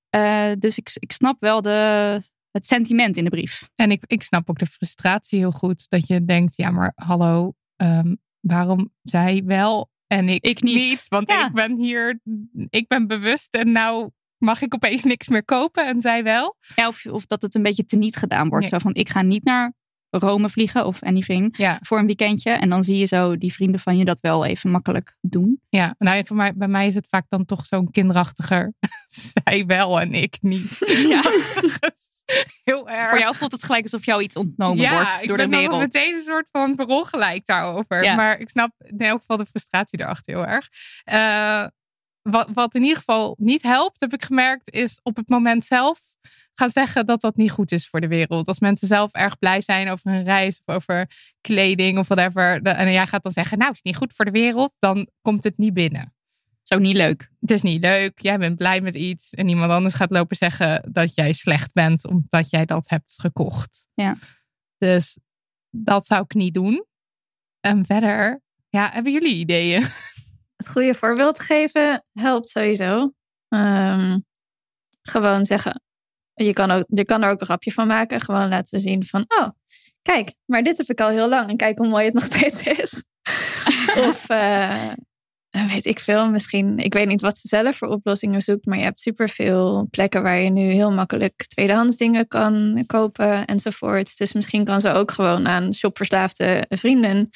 Eh, 0.09 0.51
dus 0.59 0.77
ik, 0.77 0.91
ik 0.93 1.11
snap 1.11 1.39
wel 1.39 1.61
de, 1.61 2.21
het 2.51 2.65
sentiment 2.67 3.17
in 3.17 3.23
de 3.23 3.29
brief. 3.29 3.69
En 3.75 3.91
ik, 3.91 4.03
ik 4.05 4.23
snap 4.23 4.49
ook 4.49 4.59
de 4.59 4.65
frustratie 4.65 5.39
heel 5.39 5.51
goed. 5.51 5.89
Dat 5.89 6.07
je 6.07 6.25
denkt, 6.25 6.55
ja 6.55 6.71
maar 6.71 6.91
hallo, 6.95 7.53
ehm, 7.75 8.15
waarom 8.39 8.93
zij 9.03 9.41
wel 9.45 9.89
en 10.07 10.29
ik, 10.29 10.43
Ik 10.43 10.61
niet. 10.61 11.05
Want 11.07 11.29
Ja. 11.31 11.47
ik 11.47 11.53
ben 11.53 11.77
hier, 11.79 12.19
ik 12.69 12.87
ben 12.87 13.07
bewust 13.07 13.55
en 13.55 13.71
nou 13.71 14.09
mag 14.41 14.61
ik 14.61 14.73
opeens 14.73 15.03
niks 15.03 15.27
meer 15.27 15.45
kopen 15.45 15.87
en 15.87 16.01
zij 16.01 16.23
wel. 16.23 16.55
Ja, 16.75 16.87
of, 16.87 17.05
of 17.05 17.25
dat 17.25 17.41
het 17.41 17.55
een 17.55 17.63
beetje 17.63 17.85
teniet 17.85 18.15
gedaan 18.15 18.49
wordt. 18.49 18.63
Ja. 18.69 18.71
Zo 18.71 18.77
van, 18.77 18.93
ik 18.93 19.09
ga 19.09 19.21
niet 19.21 19.43
naar 19.43 19.73
Rome 20.09 20.49
vliegen 20.49 20.85
of 20.85 21.03
anything 21.03 21.57
Ja. 21.57 21.79
voor 21.81 21.99
een 21.99 22.05
weekendje. 22.05 22.51
En 22.51 22.69
dan 22.69 22.83
zie 22.83 22.97
je 22.97 23.05
zo 23.05 23.37
die 23.37 23.53
vrienden 23.53 23.79
van 23.79 23.97
je 23.97 24.05
dat 24.05 24.17
wel 24.21 24.45
even 24.45 24.69
makkelijk 24.71 25.17
doen. 25.21 25.61
Ja, 25.69 25.95
nou 25.97 26.17
ja, 26.17 26.23
voor 26.23 26.35
mij, 26.35 26.53
bij 26.55 26.67
mij 26.67 26.87
is 26.87 26.95
het 26.95 27.07
vaak 27.09 27.25
dan 27.29 27.45
toch 27.45 27.65
zo'n 27.65 27.91
kinderachtiger. 27.91 28.73
zij 29.45 29.63
wel 29.65 30.01
en 30.01 30.13
ik 30.13 30.37
niet. 30.41 30.77
Ja. 31.07 31.21
heel 32.63 32.89
erg. 32.89 33.09
Voor 33.09 33.19
jou 33.19 33.35
voelt 33.35 33.51
het 33.51 33.63
gelijk 33.63 33.83
alsof 33.83 34.05
jou 34.05 34.21
iets 34.23 34.35
ontnomen 34.35 34.77
ja, 34.83 34.93
wordt 34.93 35.21
ik 35.21 35.27
door 35.27 35.37
de 35.37 35.43
ben 35.43 35.51
dan 35.51 35.59
wereld. 35.61 35.79
meteen 35.79 36.13
een 36.13 36.21
soort 36.21 36.47
van 36.51 36.73
verongelijk 36.75 37.45
daarover. 37.45 38.03
Ja. 38.03 38.15
Maar 38.15 38.39
ik 38.39 38.49
snap 38.49 38.71
in 38.77 38.99
elk 38.99 39.19
geval 39.19 39.37
de 39.37 39.45
frustratie 39.45 39.99
erachter 39.99 40.33
heel 40.33 40.45
erg. 40.45 40.67
Eh, 41.03 41.65
wat, 42.21 42.49
wat 42.53 42.75
in 42.75 42.81
ieder 42.81 42.97
geval 42.97 43.35
niet 43.39 43.61
helpt, 43.61 43.99
heb 43.99 44.13
ik 44.13 44.23
gemerkt, 44.23 44.71
is 44.71 44.99
op 45.03 45.15
het 45.15 45.29
moment 45.29 45.65
zelf 45.65 45.99
gaan 46.53 46.69
zeggen 46.69 47.05
dat 47.05 47.21
dat 47.21 47.35
niet 47.35 47.51
goed 47.51 47.71
is 47.71 47.87
voor 47.87 48.01
de 48.01 48.07
wereld. 48.07 48.47
Als 48.47 48.59
mensen 48.59 48.87
zelf 48.87 49.13
erg 49.13 49.37
blij 49.37 49.61
zijn 49.61 49.89
over 49.89 50.11
een 50.11 50.23
reis 50.23 50.61
of 50.65 50.75
over 50.75 51.09
kleding 51.41 51.97
of 51.97 52.07
whatever. 52.07 52.61
En 52.61 52.91
jij 52.91 53.07
gaat 53.07 53.23
dan 53.23 53.31
zeggen, 53.31 53.57
nou, 53.57 53.69
het 53.69 53.77
is 53.77 53.91
niet 53.91 53.95
goed 53.95 54.13
voor 54.13 54.25
de 54.25 54.31
wereld. 54.31 54.75
Dan 54.79 55.09
komt 55.21 55.43
het 55.43 55.57
niet 55.57 55.73
binnen. 55.73 56.13
is 56.63 56.77
ook 56.77 56.83
niet 56.83 56.95
leuk. 56.95 57.29
Het 57.39 57.51
is 57.51 57.61
niet 57.61 57.81
leuk, 57.81 58.19
jij 58.19 58.37
bent 58.37 58.57
blij 58.57 58.81
met 58.81 58.95
iets. 58.95 59.33
En 59.33 59.47
iemand 59.47 59.71
anders 59.71 59.93
gaat 59.93 60.11
lopen 60.11 60.35
zeggen 60.35 60.91
dat 60.91 61.15
jij 61.15 61.33
slecht 61.33 61.73
bent 61.73 62.07
omdat 62.07 62.49
jij 62.49 62.65
dat 62.65 62.89
hebt 62.89 63.13
gekocht. 63.17 63.87
Ja. 63.93 64.17
Dus 64.77 65.17
dat 65.69 66.05
zou 66.05 66.23
ik 66.23 66.33
niet 66.33 66.53
doen. 66.53 66.85
En 67.59 67.85
verder, 67.85 68.41
ja, 68.69 68.89
hebben 68.91 69.11
jullie 69.11 69.35
ideeën? 69.35 69.87
Het 70.61 70.69
goede 70.69 70.93
voorbeeld 70.93 71.39
geven 71.39 72.05
helpt 72.13 72.49
sowieso. 72.49 73.13
Ehm, 73.47 74.19
gewoon 75.01 75.45
zeggen. 75.45 75.81
Je 76.33 76.53
kan, 76.53 76.71
ook, 76.71 76.83
je 76.87 77.05
kan 77.05 77.23
er 77.23 77.29
ook 77.29 77.39
een 77.39 77.45
grapje 77.45 77.71
van 77.71 77.87
maken. 77.87 78.21
Gewoon 78.21 78.49
laten 78.49 78.79
zien 78.79 79.03
van, 79.03 79.25
oh, 79.27 79.47
kijk, 80.01 80.33
maar 80.45 80.63
dit 80.63 80.77
heb 80.77 80.89
ik 80.89 81.01
al 81.01 81.09
heel 81.09 81.29
lang. 81.29 81.49
En 81.49 81.57
kijk 81.57 81.77
hoe 81.77 81.87
mooi 81.87 82.05
het 82.05 82.13
nog 82.19 82.25
steeds 82.25 82.67
is. 82.67 83.03
of 84.09 84.29
eh, 84.29 84.91
weet 85.49 85.85
ik 85.85 85.99
veel, 85.99 86.29
misschien, 86.29 86.77
ik 86.77 86.93
weet 86.93 87.07
niet 87.07 87.21
wat 87.21 87.37
ze 87.37 87.47
zelf 87.47 87.77
voor 87.77 87.87
oplossingen 87.87 88.41
zoekt. 88.41 88.65
Maar 88.65 88.77
je 88.77 88.83
hebt 88.83 88.99
superveel 88.99 89.87
plekken 89.89 90.23
waar 90.23 90.39
je 90.39 90.49
nu 90.49 90.61
heel 90.71 90.91
makkelijk 90.91 91.47
tweedehands 91.47 91.97
dingen 91.97 92.27
kan 92.27 92.83
kopen 92.85 93.45
enzovoort. 93.45 94.17
Dus 94.17 94.33
misschien 94.33 94.63
kan 94.63 94.81
ze 94.81 94.91
ook 94.91 95.11
gewoon 95.11 95.47
aan 95.47 95.73
shopverslaafde 95.73 96.65
vrienden 96.69 97.29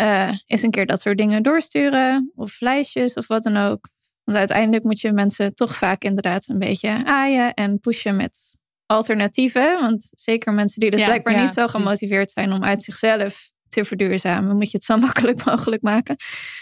eh 0.00 0.32
eens 0.46 0.62
een 0.62 0.70
keer 0.70 0.86
dat 0.86 1.00
soort 1.00 1.18
dingen 1.18 1.42
doorsturen. 1.42 2.32
Of 2.34 2.60
lijstjes 2.60 3.14
of 3.14 3.26
wat 3.26 3.42
dan 3.42 3.56
ook. 3.56 3.88
Want 4.24 4.38
uiteindelijk 4.38 4.84
moet 4.84 5.00
je 5.00 5.12
mensen 5.12 5.54
toch 5.54 5.74
vaak 5.74 6.02
inderdaad 6.02 6.48
een 6.48 6.58
beetje 6.58 7.04
aaien 7.04 7.54
en 7.54 7.80
pushen 7.80 8.16
met 8.16 8.56
alternatieven. 8.86 9.80
Want 9.80 10.10
zeker 10.10 10.52
mensen 10.52 10.80
die 10.80 10.90
dus 10.90 11.00
Ja, 11.00 11.06
blijkbaar 11.06 11.34
ja, 11.34 11.42
niet 11.42 11.52
zo 11.52 11.66
gemotiveerd 11.66 12.30
zijn 12.30 12.52
om 12.52 12.64
uit 12.64 12.82
zichzelf 12.82 13.50
te 13.68 13.84
verduurzamen, 13.84 14.56
moet 14.56 14.70
je 14.70 14.76
het 14.76 14.86
zo 14.86 14.96
makkelijk 15.06 15.44
mogelijk 15.44 15.82
maken. 15.82 16.16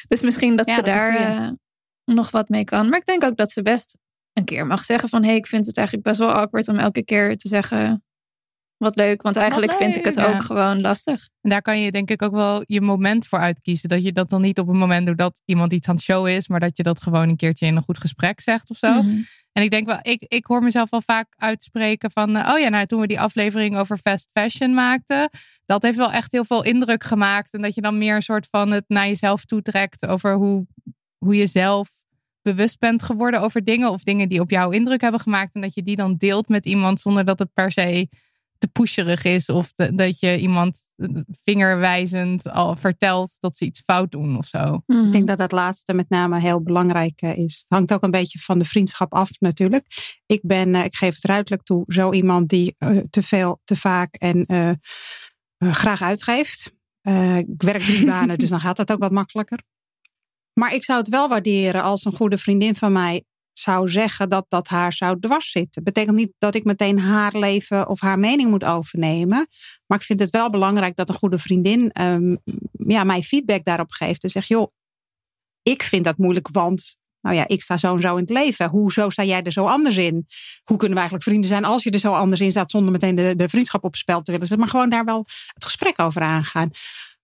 Dus 0.09 0.21
misschien 0.21 0.57
dat 0.57 0.67
Ja, 0.67 0.75
ze 0.75 0.81
dat 0.81 0.89
is 0.89 0.95
daar 0.95 1.17
eh, 1.17 1.51
nog 2.05 2.31
wat 2.31 2.49
mee 2.49 2.65
kan. 2.65 2.89
Maar 2.89 2.99
ik 2.99 3.07
denk 3.07 3.25
ook 3.25 3.37
dat 3.37 3.53
ze 3.53 3.63
best 3.63 3.97
een 4.33 4.45
keer 4.45 4.67
mag 4.67 4.85
zeggen 4.85 5.09
van... 5.09 5.23
hé, 5.23 5.29
hey, 5.29 5.37
ik 5.37 5.47
vind 5.47 5.67
het 5.67 5.77
eigenlijk 5.77 6.07
best 6.07 6.19
wel 6.19 6.33
awkward 6.33 6.69
om 6.69 6.79
elke 6.79 7.05
keer 7.05 7.37
te 7.37 7.49
zeggen... 7.49 8.05
wat 8.77 8.97
leuk, 8.97 9.23
want 9.23 9.37
eigenlijk 9.37 9.73
vind 9.73 9.97
ik 9.97 10.05
het 10.05 10.21
ook 10.21 10.43
gewoon 10.43 10.81
lastig. 10.81 11.29
En 11.41 11.51
daar 11.51 11.63
kan 11.63 11.81
je 11.81 11.93
denk 11.93 12.11
ik 12.11 12.23
ook 12.23 12.35
wel 12.35 12.63
je 12.67 12.81
moment 12.81 13.27
voor 13.27 13.39
uitkiezen. 13.39 13.89
Dat 13.89 14.05
je 14.05 14.13
dat 14.13 14.31
dan 14.31 14.41
niet 14.41 14.59
op 14.59 14.69
een 14.69 14.77
moment 14.77 15.07
doet 15.07 15.19
dat 15.19 15.43
iemand 15.45 15.73
iets 15.73 15.89
aan 15.89 15.95
het 15.95 16.05
show 16.05 16.29
is. 16.29 16.49
Maar 16.49 16.61
dat 16.61 16.77
je 16.77 16.83
dat 16.83 17.03
gewoon 17.03 17.29
een 17.29 17.37
keertje 17.37 17.67
in 17.67 17.77
een 17.77 17.83
goed 17.83 17.99
gesprek 17.99 18.41
zegt 18.41 18.71
of 18.71 18.77
zo. 18.77 19.03
Mhm. 19.03 19.17
En 19.53 19.63
ik 19.63 19.71
denk 19.71 19.87
wel, 19.87 19.99
ik, 20.03 20.25
ik 20.29 20.47
hoor 20.47 20.63
mezelf 20.63 20.91
wel 20.91 21.03
vaak 21.03 21.35
uitspreken 21.37 22.11
van, 22.11 22.37
eh, 22.37 22.53
oh 22.53 22.59
ja, 22.59 22.69
nou 22.69 22.87
toen 22.87 23.01
we 23.01 23.07
die 23.07 23.21
aflevering 23.21 23.77
over 23.77 23.99
fast 23.99 24.29
fashion 24.33 24.75
maakten, 24.75 25.31
dat 25.65 25.83
heeft 25.83 25.97
wel 25.97 26.13
echt 26.13 26.33
heel 26.33 26.45
veel 26.45 26.65
indruk 26.65 27.05
gemaakt. 27.05 27.53
En 27.53 27.63
dat 27.63 27.75
je 27.75 27.81
dan 27.81 27.99
meer 27.99 28.15
een 28.15 28.23
soort 28.23 28.47
van 28.51 28.71
het 28.71 28.85
naar 28.89 29.07
jezelf 29.07 29.45
toetrekt 29.45 30.07
over 30.07 30.35
hoe, 30.35 30.67
hoe 31.19 31.37
je 31.37 31.47
zelf 31.47 31.89
bewust 32.43 32.79
bent 32.79 33.03
geworden 33.03 33.41
over 33.41 33.65
dingen 33.65 33.91
of 33.91 34.03
dingen 34.03 34.29
die 34.29 34.41
op 34.41 34.51
jou 34.51 34.75
indruk 34.75 35.01
hebben 35.01 35.21
gemaakt. 35.21 35.55
En 35.55 35.61
dat 35.61 35.75
je 35.75 35.83
die 35.83 35.97
dan 35.97 36.17
deelt 36.17 36.49
met 36.49 36.67
iemand 36.67 37.01
zonder 37.01 37.25
dat 37.25 37.39
het 37.39 37.53
per 37.53 37.73
se 37.73 38.09
te 38.59 38.69
pusherig 38.69 39.25
is 39.25 39.49
of 39.49 39.73
de- 39.73 39.95
dat 39.95 40.21
je 40.21 40.39
iemand 40.39 40.79
eh, 40.97 41.09
vingerwijzend 41.43 42.51
al 42.51 42.77
vertelt 42.77 43.37
dat 43.41 43.57
ze 43.57 43.65
iets 43.65 43.81
fout 43.81 44.11
doen 44.11 44.37
of 44.37 44.47
zo. 44.47 44.83
Ik 45.07 45.13
denk 45.13 45.27
dat 45.27 45.39
dat 45.39 45.53
laatste 45.53 45.93
met 45.93 46.09
name 46.09 46.41
heel 46.41 46.63
belangrijk 46.63 47.21
eh, 47.21 47.37
is. 47.37 47.55
Het 47.55 47.67
hangt 47.69 47.93
ook 47.93 48.03
een 48.03 48.11
beetje 48.11 48.39
van 48.39 48.59
de 48.59 48.65
vriendschap 48.65 49.15
af 49.15 49.31
natuurlijk. 49.39 49.87
Ik 50.27 50.41
ben, 50.43 50.75
eh, 50.75 50.85
ik 50.85 50.95
geef 50.95 51.15
het 51.15 51.25
ruidelijk 51.25 51.63
toe, 51.63 51.85
zo 51.87 52.13
iemand 52.13 52.49
die 52.49 52.75
eh, 52.79 52.99
te 53.11 53.23
veel, 53.23 53.61
te 53.65 53.77
vaak 53.77 54.15
en 54.15 54.45
eh, 54.45 54.69
eh, 54.69 54.77
graag 55.59 56.03
uitgeeft. 56.03 56.73
Eh, 57.01 57.37
ik 57.37 57.63
werk 57.63 57.83
drie 57.83 58.07
banen, 58.15 58.39
dus 58.39 58.51
dan 58.51 58.61
gaat 58.61 58.77
dat 58.77 58.93
ook 58.93 58.99
wat 59.01 59.11
makkelijker. 59.13 59.63
Maar 60.61 60.75
ik 60.75 60.85
zou 60.85 60.99
het 60.99 61.09
wel 61.09 61.29
waarderen 61.29 61.83
als 61.83 62.05
een 62.05 62.13
goede 62.17 62.39
vriendin 62.39 62.75
van 62.75 62.93
mij 62.93 63.25
zou 63.59 63.89
zeggen 63.89 64.29
dat 64.29 64.47
dat 64.49 64.69
haar 64.69 64.93
zou 64.93 65.21
dwars 65.21 65.51
zitten. 65.51 65.85
Betekent 65.85 66.17
niet 66.17 66.33
dat 66.39 66.55
ik 66.55 66.65
meteen 66.65 66.99
haar 66.99 67.37
leven 67.39 67.89
of 67.89 68.01
haar 68.01 68.19
mening 68.19 68.51
moet 68.51 68.65
overnemen. 68.65 69.47
Maar 69.87 69.99
ik 69.99 70.05
vind 70.05 70.21
het 70.21 70.31
wel 70.31 70.51
belangrijk 70.51 70.97
dat 70.97 71.09
een 71.09 71.15
goede 71.15 71.39
vriendin 71.39 71.91
ehm, 71.93 72.37
ja, 72.73 73.05
mij 73.05 73.23
feedback 73.23 73.65
daarop 73.65 73.91
geeft. 73.91 74.25
En 74.25 74.31
zegt, 74.31 74.49
joh, 74.49 74.73
ik 75.63 75.83
vind 75.83 76.05
dat 76.05 76.19
moeilijk, 76.19 76.49
want 76.53 76.97
nou 77.21 77.37
ja, 77.37 77.49
ik 77.49 77.63
sta 77.63 77.77
zo 77.77 77.95
en 77.95 78.01
zo 78.01 78.13
in 78.15 78.21
het 78.21 78.31
leven. 78.31 78.69
Hoezo 78.69 79.11
sta 79.11 79.25
jij 79.25 79.43
er 79.43 79.53
zo 79.53 79.67
anders 79.67 79.97
in? 79.97 80.27
Hoe 80.65 80.77
kunnen 80.77 80.95
we 80.95 80.95
eigenlijk 80.95 81.23
vrienden 81.23 81.49
zijn 81.49 81.65
als 81.65 81.83
je 81.83 81.91
er 81.91 81.99
zo 81.99 82.13
anders 82.13 82.41
in 82.41 82.51
staat, 82.51 82.71
zonder 82.71 82.93
meteen 82.93 83.15
de, 83.15 83.37
de 83.37 83.49
vriendschap 83.49 83.85
op 83.85 83.97
spel 83.97 84.23
te 84.23 84.31
willen 84.33 84.47
zetten, 84.47 84.59
maar 84.59 84.69
gewoon 84.75 84.91
daar 84.91 85.05
wel 85.05 85.25
het 85.55 85.65
gesprek 85.65 85.99
over 85.99 86.23
aangaan. 86.23 86.71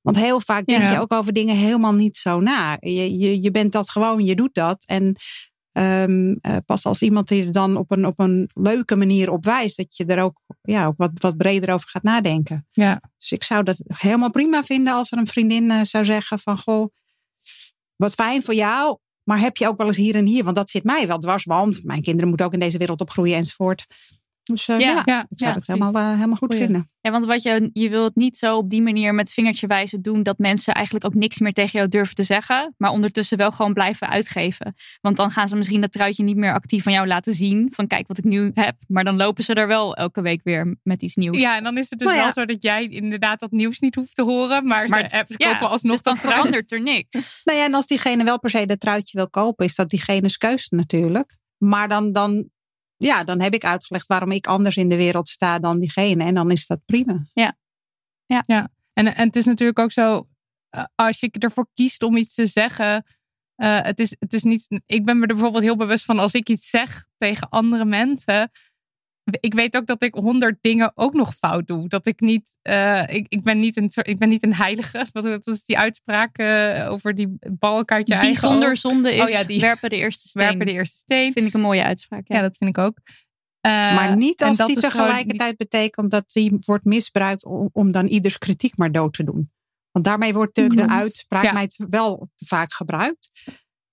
Want 0.00 0.16
heel 0.16 0.40
vaak 0.40 0.66
denk 0.66 0.82
Ja. 0.82 0.92
je 0.92 1.00
ook 1.00 1.12
over 1.12 1.32
dingen 1.32 1.56
helemaal 1.56 1.94
niet 1.94 2.16
zo 2.16 2.40
na. 2.40 2.76
Je, 2.80 3.18
je, 3.18 3.42
je 3.42 3.50
bent 3.50 3.72
dat 3.72 3.90
gewoon, 3.90 4.24
je 4.24 4.34
doet 4.34 4.54
dat. 4.54 4.84
En 4.86 5.16
ehm, 5.72 6.34
eh, 6.40 6.56
pas 6.66 6.84
als 6.84 7.02
iemand 7.02 7.28
die 7.28 7.46
er 7.46 7.52
dan 7.52 7.76
op 7.76 7.90
een, 7.90 8.06
op 8.06 8.18
een 8.18 8.50
leuke 8.54 8.96
manier 8.96 9.30
op 9.30 9.44
wijst, 9.44 9.76
dat 9.76 9.96
je 9.96 10.04
er 10.04 10.22
ook, 10.22 10.40
ja, 10.62 10.86
ook 10.86 10.96
wat, 10.96 11.10
wat 11.14 11.36
breder 11.36 11.74
over 11.74 11.88
gaat 11.88 12.02
nadenken. 12.02 12.66
Ja. 12.70 13.00
Dus 13.18 13.32
ik 13.32 13.42
zou 13.44 13.62
dat 13.62 13.82
helemaal 13.86 14.30
prima 14.30 14.64
vinden 14.64 14.94
als 14.94 15.12
er 15.12 15.18
een 15.18 15.26
vriendin 15.26 15.70
eh, 15.70 15.80
zou 15.82 16.04
zeggen 16.04 16.38
van 16.38 16.58
goh, 16.58 16.92
wat 17.96 18.14
fijn 18.14 18.42
voor 18.42 18.54
jou, 18.54 18.98
maar 19.22 19.38
heb 19.38 19.56
je 19.56 19.68
ook 19.68 19.76
wel 19.76 19.86
eens 19.86 19.96
hier 19.96 20.14
en 20.14 20.26
hier, 20.26 20.44
want 20.44 20.56
dat 20.56 20.70
zit 20.70 20.84
mij 20.84 21.06
wel 21.06 21.18
dwars, 21.18 21.44
want 21.44 21.84
mijn 21.84 22.02
kinderen 22.02 22.28
moeten 22.28 22.46
ook 22.46 22.52
in 22.52 22.60
deze 22.60 22.78
wereld 22.78 23.00
opgroeien 23.00 23.36
enzovoort. 23.36 23.86
Dus 24.42 24.68
eh, 24.68 24.78
Ja. 24.78 25.02
ja, 25.04 25.20
ik 25.28 25.38
zou 25.38 25.50
ja, 25.50 25.56
het 25.56 25.66
helemaal, 25.66 25.94
eh, 25.94 26.12
helemaal 26.14 26.36
goed 26.36 26.48
Goeie. 26.52 26.64
vinden. 26.64 26.90
Ja, 27.00 27.10
want 27.10 27.24
wat 27.24 27.42
je, 27.42 27.70
je 27.72 27.88
wilt 27.88 28.14
niet 28.16 28.36
zo 28.36 28.56
op 28.56 28.70
die 28.70 28.82
manier 28.82 29.14
met 29.14 29.32
vingertje 29.32 29.66
wijzen 29.66 30.02
doen 30.02 30.22
dat 30.22 30.38
mensen 30.38 30.74
eigenlijk 30.74 31.04
ook 31.04 31.14
niks 31.14 31.38
meer 31.38 31.52
tegen 31.52 31.70
jou 31.78 31.88
durven 31.88 32.14
te 32.14 32.22
zeggen, 32.22 32.74
maar 32.76 32.90
ondertussen 32.90 33.38
wel 33.38 33.50
gewoon 33.52 33.72
blijven 33.72 34.08
uitgeven. 34.08 34.74
Want 35.00 35.16
dan 35.16 35.30
gaan 35.30 35.48
ze 35.48 35.56
misschien 35.56 35.80
dat 35.80 35.92
truitje 35.92 36.22
niet 36.24 36.36
meer 36.36 36.52
actief 36.52 36.82
van 36.82 36.92
jou 36.92 37.06
laten 37.06 37.32
zien, 37.32 37.72
van 37.74 37.86
kijk 37.86 38.08
wat 38.08 38.18
ik 38.18 38.24
nu 38.24 38.50
heb, 38.54 38.76
maar 38.86 39.04
dan 39.04 39.16
lopen 39.16 39.44
ze 39.44 39.54
er 39.54 39.66
wel 39.66 39.96
elke 39.96 40.20
week 40.20 40.40
weer 40.44 40.76
met 40.82 41.02
iets 41.02 41.14
nieuws. 41.16 41.40
Ja, 41.40 41.56
en 41.56 41.64
dan 41.64 41.78
is 41.78 41.90
het 41.90 41.98
dus 41.98 42.08
Nou 42.08 42.18
ja. 42.20 42.24
wel 42.24 42.32
zo 42.32 42.44
dat 42.44 42.62
jij 42.62 42.86
inderdaad 42.86 43.40
dat 43.40 43.50
nieuws 43.50 43.78
niet 43.80 43.94
hoeft 43.94 44.14
te 44.14 44.22
horen, 44.22 44.66
maar, 44.66 44.88
Maar 44.88 45.08
ze, 45.10 45.16
het- 45.16 45.36
kopen 45.36 45.68
alsnog 45.68 45.92
dus 45.94 46.02
dan 46.02 46.14
dat 46.14 46.32
verandert 46.32 46.72
er 46.72 46.82
niks. 46.82 47.10
Nou 47.44 47.58
ja, 47.58 47.64
en 47.64 47.74
als 47.74 47.86
diegene 47.86 48.24
wel 48.24 48.38
per 48.38 48.50
se 48.50 48.66
dat 48.66 48.80
truitje 48.80 49.16
wil 49.18 49.30
kopen, 49.30 49.64
is 49.66 49.74
dat 49.74 49.90
diegene's 49.90 50.36
keuze 50.36 50.66
natuurlijk. 50.70 51.36
Maar 51.58 51.88
dan, 51.88 52.12
dan 52.12 52.48
ja, 53.04 53.24
dan 53.24 53.40
heb 53.40 53.54
ik 53.54 53.64
uitgelegd 53.64 54.06
waarom 54.06 54.30
ik 54.30 54.46
anders 54.46 54.76
in 54.76 54.88
de 54.88 54.96
wereld 54.96 55.28
sta 55.28 55.58
dan 55.58 55.80
diegene. 55.80 56.24
En 56.24 56.34
dan 56.34 56.50
is 56.50 56.66
dat 56.66 56.80
prima. 56.86 57.24
En, 58.92 59.14
en 59.14 59.26
het 59.26 59.36
is 59.36 59.44
natuurlijk 59.44 59.78
ook 59.78 59.92
zo, 59.92 60.28
eh, 60.68 60.84
als 60.94 61.20
je 61.20 61.30
ervoor 61.30 61.66
kiest 61.74 62.02
om 62.02 62.16
iets 62.16 62.34
te 62.34 62.46
zeggen. 62.46 63.04
eh, 63.54 63.80
het, 63.80 63.98
is, 63.98 64.16
het 64.18 64.32
is 64.32 64.42
niet. 64.42 64.66
Ik 64.86 65.04
ben 65.04 65.18
me 65.18 65.26
er 65.26 65.34
bijvoorbeeld 65.34 65.62
heel 65.62 65.76
bewust 65.76 66.04
van 66.04 66.18
als 66.18 66.32
ik 66.32 66.48
iets 66.48 66.68
zeg 66.68 67.06
tegen 67.16 67.48
andere 67.48 67.84
mensen. 67.84 68.50
Ik 69.40 69.54
weet 69.54 69.76
ook 69.76 69.86
dat 69.86 70.02
ik 70.02 70.14
honderd 70.14 70.58
dingen 70.60 70.92
ook 70.94 71.12
nog 71.14 71.34
fout 71.34 71.66
doe. 71.66 71.88
Dat 71.88 72.06
ik 72.06 72.20
niet. 72.20 72.56
eh, 72.62 73.02
ik, 73.08 73.26
ik, 73.28 73.42
ben 73.42 73.58
niet 73.58 73.76
een, 73.76 73.90
ik 74.02 74.18
ben 74.18 74.28
niet 74.28 74.42
een 74.42 74.54
heilige. 74.54 75.06
Dat 75.12 75.46
is 75.46 75.64
die 75.64 75.78
uitspraak 75.78 76.38
eh, 76.38 76.86
over 76.90 77.14
die 77.14 77.28
balk 77.58 77.92
uit 77.92 78.08
je 78.08 78.14
Die 78.14 78.22
eigen 78.22 78.48
zonder 78.48 78.68
oog. 78.70 78.76
zonde 78.76 79.14
is 79.14 79.22
Oh 79.22 79.28
ja, 79.28 79.44
die- 79.44 79.60
werpen 79.60 79.90
de 79.90 79.96
eerste 79.96 80.28
steen. 80.28 80.42
Werpen 80.42 80.66
de 80.66 80.72
eerste 80.72 80.96
steen. 80.96 81.32
Vind 81.32 81.46
ik 81.46 81.54
een 81.54 81.60
mooie 81.60 81.82
uitspraak. 81.84 82.24
Ja. 82.28 82.36
Ja, 82.36 82.42
dat 82.42 82.56
vind 82.56 82.70
ik 82.70 82.78
ook. 82.78 82.98
Eh, 83.60 83.72
maar 83.72 84.16
niet 84.16 84.42
als 84.42 84.56
dat 84.56 84.66
die 84.66 84.76
is 84.76 84.82
tegelijkertijd 84.82 85.56
betekent 85.56 86.10
dat 86.10 86.30
die 86.32 86.62
wordt 86.64 86.84
misbruikt 86.84 87.44
om, 87.44 87.68
om 87.72 87.92
dan 87.92 88.06
ieders 88.06 88.38
kritiek 88.38 88.76
maar 88.76 88.92
dood 88.92 89.12
te 89.12 89.24
doen. 89.24 89.50
Want 89.90 90.04
daarmee 90.04 90.32
wordt 90.32 90.54
de, 90.54 90.66
de 90.68 90.88
uitspraak 90.88 91.44
Ja. 91.44 91.52
mij 91.52 91.70
wel 91.88 92.30
te 92.34 92.44
vaak 92.46 92.72
gebruikt. 92.72 93.30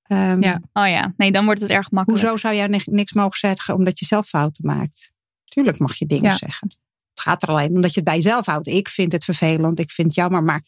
Ehm, 0.03 0.41
Ja. 0.43 0.62
Oh 0.74 0.88
ja, 0.88 1.13
nee, 1.17 1.31
dan 1.31 1.45
wordt 1.45 1.62
het 1.62 1.69
erg 1.69 1.91
makkelijk. 1.91 2.21
Hoezo 2.24 2.38
zou 2.38 2.55
jij 2.55 2.67
ni- 2.67 2.81
niks 2.86 3.13
mogen 3.13 3.38
zeggen 3.39 3.74
omdat 3.75 4.00
je 4.00 4.05
zelf 4.05 4.27
fouten 4.27 4.65
maakt? 4.65 5.12
Tuurlijk 5.60 5.80
mag 5.80 5.96
je 5.98 6.06
dingen 6.06 6.32
Ja. 6.32 6.38
zeggen. 6.38 6.68
Het 7.13 7.20
gaat 7.28 7.44
er 7.44 7.50
alleen 7.50 7.75
om 7.75 7.82
dat 7.82 7.89
je 7.94 7.96
het 8.00 8.04
bij 8.10 8.16
jezelf 8.16 8.46
houdt. 8.46 8.68
Ik 8.68 8.88
vind 8.88 9.12
het 9.12 9.24
vervelend, 9.24 9.80
ik 9.80 9.92
vind 9.92 10.08
het 10.08 10.16
jammer. 10.16 10.44
Maar 10.44 10.63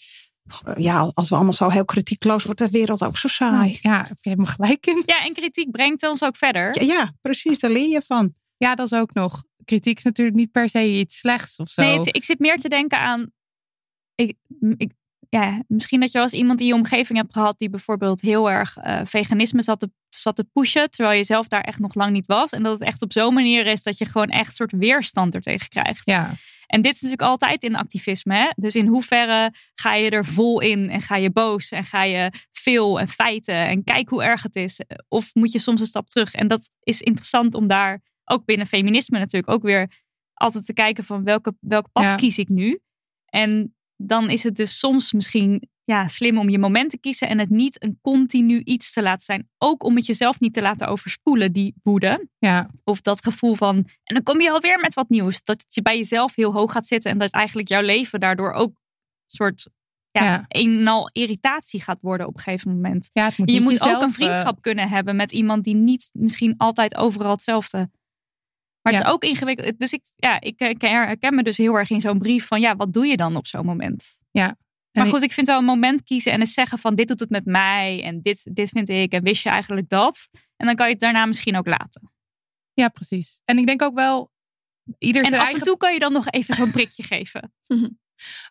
ja, 0.78 1.12
als 1.14 1.30
we 1.30 1.36
allemaal 1.36 1.54
zo 1.54 1.70
heel 1.70 1.86
kritiekloos 1.86 2.44
wordt 2.44 2.60
de 2.60 2.70
wereld 2.70 3.04
ook 3.04 3.18
zo 3.18 3.28
saai. 3.28 3.80
Ja, 3.82 3.98
heb 3.98 4.18
je 4.22 4.30
helemaal 4.30 4.54
gelijk 4.54 4.86
in. 4.88 5.04
Ja, 5.06 5.26
en 5.26 5.34
kritiek 5.34 5.72
brengt 5.72 6.08
ons 6.08 6.24
ook 6.24 6.38
verder. 6.38 6.84
Ja, 6.84 6.94
ja, 6.94 7.14
precies, 7.22 7.60
daar 7.60 7.72
leer 7.72 7.90
je 7.90 8.02
van. 8.02 8.34
Ja, 8.58 8.76
dat 8.76 8.92
is 8.92 8.98
ook 9.00 9.14
nog. 9.14 9.44
Kritiek 9.66 9.98
is 9.98 10.04
natuurlijk 10.04 10.38
niet 10.38 10.52
per 10.52 10.70
se 10.70 10.88
iets 11.00 11.18
slechts 11.18 11.56
of 11.56 11.70
zo. 11.70 11.82
Nee, 11.82 11.98
het- 12.00 12.16
ik 12.16 12.24
zit 12.24 12.40
meer 12.40 12.58
te 12.58 12.70
denken 12.70 13.00
aan. 13.00 13.32
Ik, 14.16 14.38
ik, 14.78 14.92
ja, 15.32 15.64
misschien 15.68 16.00
dat 16.00 16.12
je 16.12 16.18
wel 16.18 16.28
eens 16.28 16.38
iemand 16.38 16.60
in 16.60 16.66
je 16.66 16.74
omgeving 16.74 17.18
hebt 17.20 17.34
gehad 17.34 17.60
die 17.60 17.70
bijvoorbeeld 17.70 18.22
heel 18.22 18.52
erg 18.52 18.78
eh, 18.78 19.02
veganisme 19.06 19.62
zat 19.62 19.80
te, 19.80 19.92
zat 20.10 20.36
te 20.36 20.44
pushen, 20.44 20.92
terwijl 20.92 21.18
je 21.18 21.24
zelf 21.24 21.48
daar 21.48 21.62
echt 21.62 21.80
nog 21.80 21.94
lang 21.94 22.12
niet 22.12 22.26
was. 22.26 22.52
En 22.52 22.64
dat 22.64 22.74
het 22.80 22.88
echt 22.88 23.02
op 23.02 23.14
zo'n 23.14 23.34
manier 23.34 23.66
is 23.66 23.84
dat 23.84 23.98
je 23.98 24.06
gewoon 24.06 24.28
echt 24.28 24.48
een 24.48 24.54
soort 24.54 24.72
weerstand 24.72 25.36
er 25.36 25.42
tegen 25.42 25.70
krijgt. 25.70 26.02
Ja, 26.06 26.34
En 26.68 26.82
dit 26.82 26.96
is 26.96 27.02
natuurlijk 27.02 27.30
altijd 27.30 27.64
in 27.64 27.76
activisme. 27.76 28.36
Hè? 28.36 28.50
Dus 28.56 28.76
in 28.76 28.88
hoeverre 28.88 29.54
ga 29.76 29.94
je 29.96 30.10
er 30.10 30.26
vol 30.26 30.62
in 30.62 30.90
en 30.90 31.02
ga 31.02 31.16
je 31.16 31.32
boos 31.32 31.72
en 31.72 31.86
ga 31.86 32.04
je 32.04 32.32
veel 32.52 33.00
en 33.00 33.08
feiten 33.08 33.56
en 33.56 33.84
kijk 33.84 34.10
hoe 34.10 34.24
erg 34.24 34.44
het 34.44 34.56
is. 34.56 34.80
Of 35.08 35.34
moet 35.36 35.52
je 35.52 35.60
soms 35.60 35.80
een 35.80 35.86
stap 35.86 36.10
terug? 36.10 36.34
En 36.34 36.48
dat 36.48 36.70
is 36.84 37.02
interessant 37.02 37.56
om 37.56 37.68
daar 37.68 38.02
ook 38.26 38.46
binnen 38.46 38.68
feminisme 38.68 39.20
natuurlijk 39.20 39.54
ook 39.54 39.64
weer 39.64 39.92
altijd 40.34 40.66
te 40.66 40.74
kijken 40.74 41.04
van 41.04 41.24
welke, 41.24 41.56
welk 41.60 41.88
pad 41.92 42.04
Ja. 42.04 42.16
kies 42.16 42.38
ik 42.38 42.50
nu? 42.50 42.80
En 43.26 43.76
dan 44.08 44.29
is 44.29 44.43
het 44.43 44.55
dus 44.55 44.79
soms 44.79 45.12
misschien 45.12 45.70
ja, 45.84 46.08
slim 46.08 46.38
om 46.38 46.50
je 46.50 46.60
moment 46.60 46.89
te 46.89 47.00
kiezen 47.00 47.29
en 47.29 47.39
het 47.39 47.50
niet 47.50 47.84
een 47.84 48.00
continu 48.01 48.62
iets 48.63 48.93
te 48.93 49.01
laten 49.01 49.24
zijn. 49.25 49.50
Ook 49.58 49.84
om 49.84 49.96
het 49.96 50.05
jezelf 50.05 50.39
niet 50.39 50.53
te 50.53 50.62
laten 50.62 50.88
overspoelen, 50.88 51.51
die 51.51 51.75
woede 51.84 52.27
ja, 52.38 52.70
of 52.84 53.01
dat 53.01 53.24
gevoel 53.24 53.55
van. 53.55 53.75
En 54.03 54.15
dan 54.15 54.24
kom 54.24 54.41
je 54.41 54.51
alweer 54.51 54.79
met 54.79 54.93
wat 54.93 55.10
nieuws. 55.10 55.43
Dat 55.43 55.62
het 55.62 55.75
je 55.75 55.81
bij 55.81 55.98
jezelf 55.98 56.36
heel 56.36 56.53
hoog 56.53 56.72
gaat 56.72 56.88
zitten. 56.88 57.12
En 57.12 57.17
dat 57.17 57.31
eigenlijk 57.31 57.67
jouw 57.67 57.81
leven 57.81 58.20
daardoor 58.20 58.51
ook 58.51 58.70
een 58.70 58.75
soort. 59.25 59.70
Ja, 60.12 60.24
Ja. 60.24 60.46
een 60.48 60.79
en 60.79 60.88
al 60.88 61.10
irritatie 61.12 61.81
gaat 61.81 62.01
worden 62.01 62.27
op 62.27 62.34
een 62.38 62.43
gegeven 62.43 62.72
moment. 62.72 63.10
ja 63.13 63.25
het 63.25 63.38
moet 63.38 63.50
je 63.50 63.55
niet 63.55 63.63
moet 63.63 63.72
jezelf, 63.72 63.96
ook 63.96 64.01
een 64.01 64.08
eh, 64.08 64.13
vriendschap 64.13 64.62
kunnen 64.62 64.89
hebben 64.89 65.15
met 65.15 65.31
iemand 65.31 65.63
die 65.63 65.75
niet 65.75 66.10
misschien 66.13 66.53
altijd 66.58 66.96
overal 66.96 67.31
hetzelfde. 67.31 67.89
Maar 68.82 68.94
het 68.94 69.02
Ja. 69.02 69.08
is 69.08 69.14
ook 69.14 69.24
ingewikkeld. 69.24 69.80
Dus 69.80 69.94
ik, 69.94 70.02
ja, 70.16 70.42
ik 70.42 70.60
eh, 70.60 70.80
herken 70.80 71.36
me 71.36 71.44
dus 71.44 71.58
heel 71.58 71.76
erg 71.76 71.90
in 71.90 72.02
zo'n 72.02 72.20
brief 72.20 72.48
van 72.48 72.62
ja, 72.62 72.76
wat 72.76 72.94
doe 72.94 73.06
je 73.06 73.18
dan 73.18 73.36
op 73.36 73.48
zo'n 73.48 73.66
moment? 73.66 74.20
Ja. 74.32 74.56
Maar 74.92 75.06
goed, 75.06 75.22
ik 75.22 75.32
vind 75.32 75.48
wel 75.48 75.58
een 75.58 75.66
moment 75.66 76.04
kiezen 76.04 76.32
en 76.32 76.40
eens 76.40 76.54
zeggen 76.54 76.78
van 76.78 76.96
dit 76.96 77.08
doet 77.08 77.20
het 77.20 77.30
met 77.30 77.46
mij 77.46 78.04
en 78.04 78.22
dit, 78.22 78.56
dit 78.56 78.70
vind 78.70 78.90
ik 78.90 79.12
en 79.12 79.24
wist 79.24 79.44
je 79.44 79.50
eigenlijk 79.50 79.90
dat? 79.90 80.30
En 80.56 80.66
dan 80.66 80.76
kan 80.76 80.86
je 80.86 80.92
het 80.92 81.02
daarna 81.02 81.26
misschien 81.26 81.58
ook 81.58 81.68
laten. 81.68 82.12
Ja, 82.74 82.90
precies. 82.90 83.42
En 83.46 83.58
ik 83.58 83.68
denk 83.68 83.82
ook 83.82 83.96
wel. 83.96 84.32
Ieder 84.98 85.24
En 85.24 85.34
af 85.34 85.38
eigen... 85.40 85.56
en 85.58 85.62
toe 85.62 85.78
kan 85.78 85.94
je 85.94 86.00
dan 86.00 86.12
nog 86.12 86.30
even 86.30 86.54
zo'n 86.56 86.72
prikje 86.72 87.04
geven. 87.04 87.54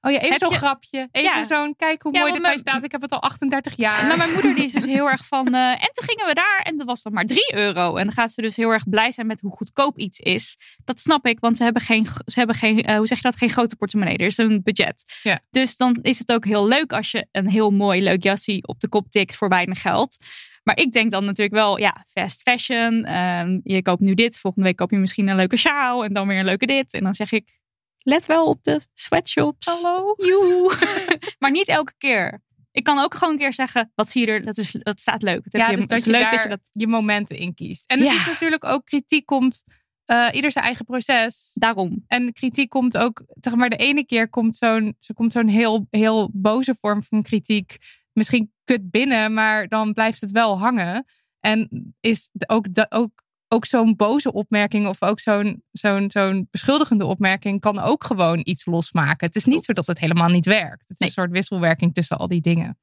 Oh 0.00 0.10
ja, 0.12 0.18
even 0.20 0.38
zo'n 0.38 0.50
je- 0.50 0.56
grapje. 0.56 1.08
Even 1.12 1.30
Ja. 1.30 1.44
zo'n, 1.44 1.76
kijk 1.76 2.02
hoe 2.02 2.12
Ja, 2.12 2.20
mooi 2.20 2.32
de 2.32 2.40
mijn- 2.40 2.58
staat. 2.58 2.84
Ik 2.84 2.92
heb 2.92 3.00
het 3.00 3.10
al 3.12 3.22
38 3.22 3.76
jaar. 3.76 4.06
Maar 4.06 4.16
mijn 4.16 4.32
moeder 4.32 4.54
die 4.54 4.64
is 4.64 4.72
dus 4.72 4.84
heel 4.96 5.10
erg 5.10 5.26
van... 5.26 5.54
eh, 5.54 5.70
en 5.70 5.90
toen 5.92 6.04
gingen 6.04 6.26
we 6.26 6.34
daar 6.34 6.60
en 6.62 6.76
dat 6.78 6.86
was 6.86 7.02
dan 7.02 7.12
maar 7.12 7.24
3 7.24 7.54
euro. 7.54 7.96
En 7.96 8.04
dan 8.04 8.14
gaat 8.14 8.32
ze 8.32 8.40
dus 8.42 8.56
heel 8.56 8.70
erg 8.70 8.88
blij 8.88 9.10
zijn 9.10 9.26
met 9.26 9.40
hoe 9.40 9.50
goedkoop 9.52 9.98
iets 9.98 10.18
is. 10.18 10.56
Dat 10.84 11.00
snap 11.00 11.26
ik, 11.26 11.40
want 11.40 11.56
ze 11.56 11.62
hebben 11.62 11.82
geen, 11.82 12.06
ze 12.06 12.38
hebben 12.38 12.56
geen 12.56 12.82
eh, 12.82 12.96
hoe 12.96 13.06
zeg 13.06 13.16
je 13.16 13.24
dat, 13.24 13.36
geen 13.36 13.50
grote 13.50 13.76
portemonnee. 13.76 14.16
Er 14.16 14.26
is 14.26 14.36
een 14.38 14.60
budget. 14.62 15.02
Ja. 15.22 15.40
Dus 15.50 15.76
dan 15.76 15.98
is 16.02 16.18
het 16.18 16.32
ook 16.32 16.44
heel 16.44 16.68
leuk 16.68 16.92
als 16.92 17.10
je 17.10 17.26
een 17.32 17.48
heel 17.50 17.70
mooi 17.70 18.02
leuk 18.02 18.22
jasje 18.22 18.58
op 18.62 18.80
de 18.80 18.88
kop 18.88 19.10
tikt 19.10 19.36
voor 19.36 19.48
weinig 19.48 19.80
geld. 19.80 20.16
Maar 20.62 20.78
ik 20.78 20.92
denk 20.92 21.10
dan 21.10 21.24
natuurlijk 21.24 21.54
wel, 21.56 21.78
ja, 21.78 22.04
fast 22.08 22.42
fashion. 22.42 23.04
ehm, 23.04 23.58
je 23.62 23.82
koopt 23.82 24.00
nu 24.00 24.14
dit, 24.14 24.36
volgende 24.38 24.66
week 24.66 24.76
koop 24.76 24.90
je 24.90 24.96
misschien 24.96 25.28
een 25.28 25.36
leuke 25.36 25.56
sjaal 25.56 26.04
en 26.04 26.12
dan 26.12 26.26
weer 26.28 26.38
een 26.38 26.44
leuke 26.44 26.66
dit. 26.66 26.92
En 26.94 27.02
dan 27.02 27.14
zeg 27.14 27.32
ik, 27.32 27.59
let 28.02 28.26
wel 28.26 28.46
op 28.46 28.62
de 28.62 28.80
sweatshops. 28.94 29.66
Hallo? 29.66 30.14
Joehoe. 30.16 30.76
maar 31.38 31.50
niet 31.50 31.68
elke 31.68 31.92
keer. 31.98 32.42
Ik 32.72 32.84
kan 32.84 32.98
ook 32.98 33.14
gewoon 33.14 33.32
een 33.32 33.38
keer 33.38 33.52
zeggen, 33.54 33.92
wat 33.94 34.08
zie 34.08 34.26
je 34.26 34.32
er, 34.32 34.44
dat, 34.44 34.56
is, 34.56 34.70
dat 34.78 35.00
staat 35.00 35.22
leuk. 35.22 35.40
Heb 35.44 35.60
Ja, 35.60 35.70
je, 35.70 35.76
dus 35.76 35.86
dat 35.86 36.04
je 36.04 36.10
leuk 36.10 36.30
dat 36.30 36.42
je 36.42 36.48
dat 36.48 36.60
je 36.72 36.86
momenten 36.86 37.36
in 37.36 37.54
kiest. 37.54 37.84
En 37.90 37.98
het 37.98 38.08
Ja. 38.08 38.14
is 38.14 38.26
natuurlijk 38.26 38.64
ook 38.64 38.84
kritiek 38.84 39.26
komt... 39.26 39.64
eh, 40.04 40.28
ieder 40.32 40.50
zijn 40.52 40.64
eigen 40.64 40.84
proces. 40.84 41.50
daarom. 41.54 42.04
En 42.06 42.32
kritiek 42.32 42.68
komt 42.68 42.96
ook, 42.96 43.22
zeg 43.40 43.54
maar, 43.54 43.68
de 43.70 43.76
ene 43.76 44.04
keer 44.04 44.28
komt 44.28 44.56
zo'n, 44.56 44.96
zo'n 45.28 45.48
heel, 45.48 45.86
heel 45.90 46.30
boze 46.32 46.76
vorm 46.80 47.02
van 47.02 47.22
kritiek 47.22 47.76
misschien 48.12 48.52
kut 48.64 48.90
binnen, 48.90 49.34
maar 49.34 49.68
dan 49.68 49.92
blijft 49.92 50.20
het 50.20 50.30
wel 50.30 50.58
hangen. 50.58 51.04
En 51.40 51.94
is 52.00 52.30
ook, 52.46 52.74
de, 52.74 52.86
ook, 52.88 53.22
ook 53.52 53.64
zo'n 53.66 53.96
boze 53.96 54.32
opmerking 54.32 54.86
of 54.86 55.02
ook 55.02 55.20
zo'n, 55.20 55.62
zo'n, 55.72 56.10
zo'n 56.10 56.48
beschuldigende 56.50 57.04
opmerking 57.04 57.60
kan 57.60 57.78
ook 57.78 58.04
gewoon 58.04 58.40
iets 58.42 58.64
losmaken. 58.66 59.26
Het 59.26 59.36
is 59.36 59.44
niet 59.44 59.64
zo 59.64 59.72
dat 59.72 59.86
het 59.86 59.98
helemaal 59.98 60.28
niet 60.28 60.44
werkt. 60.44 60.80
Het 60.80 60.90
is 60.90 60.98
Nee. 60.98 61.08
een 61.08 61.14
soort 61.14 61.30
wisselwerking 61.30 61.94
tussen 61.94 62.18
al 62.18 62.28
die 62.28 62.40
dingen. 62.40 62.78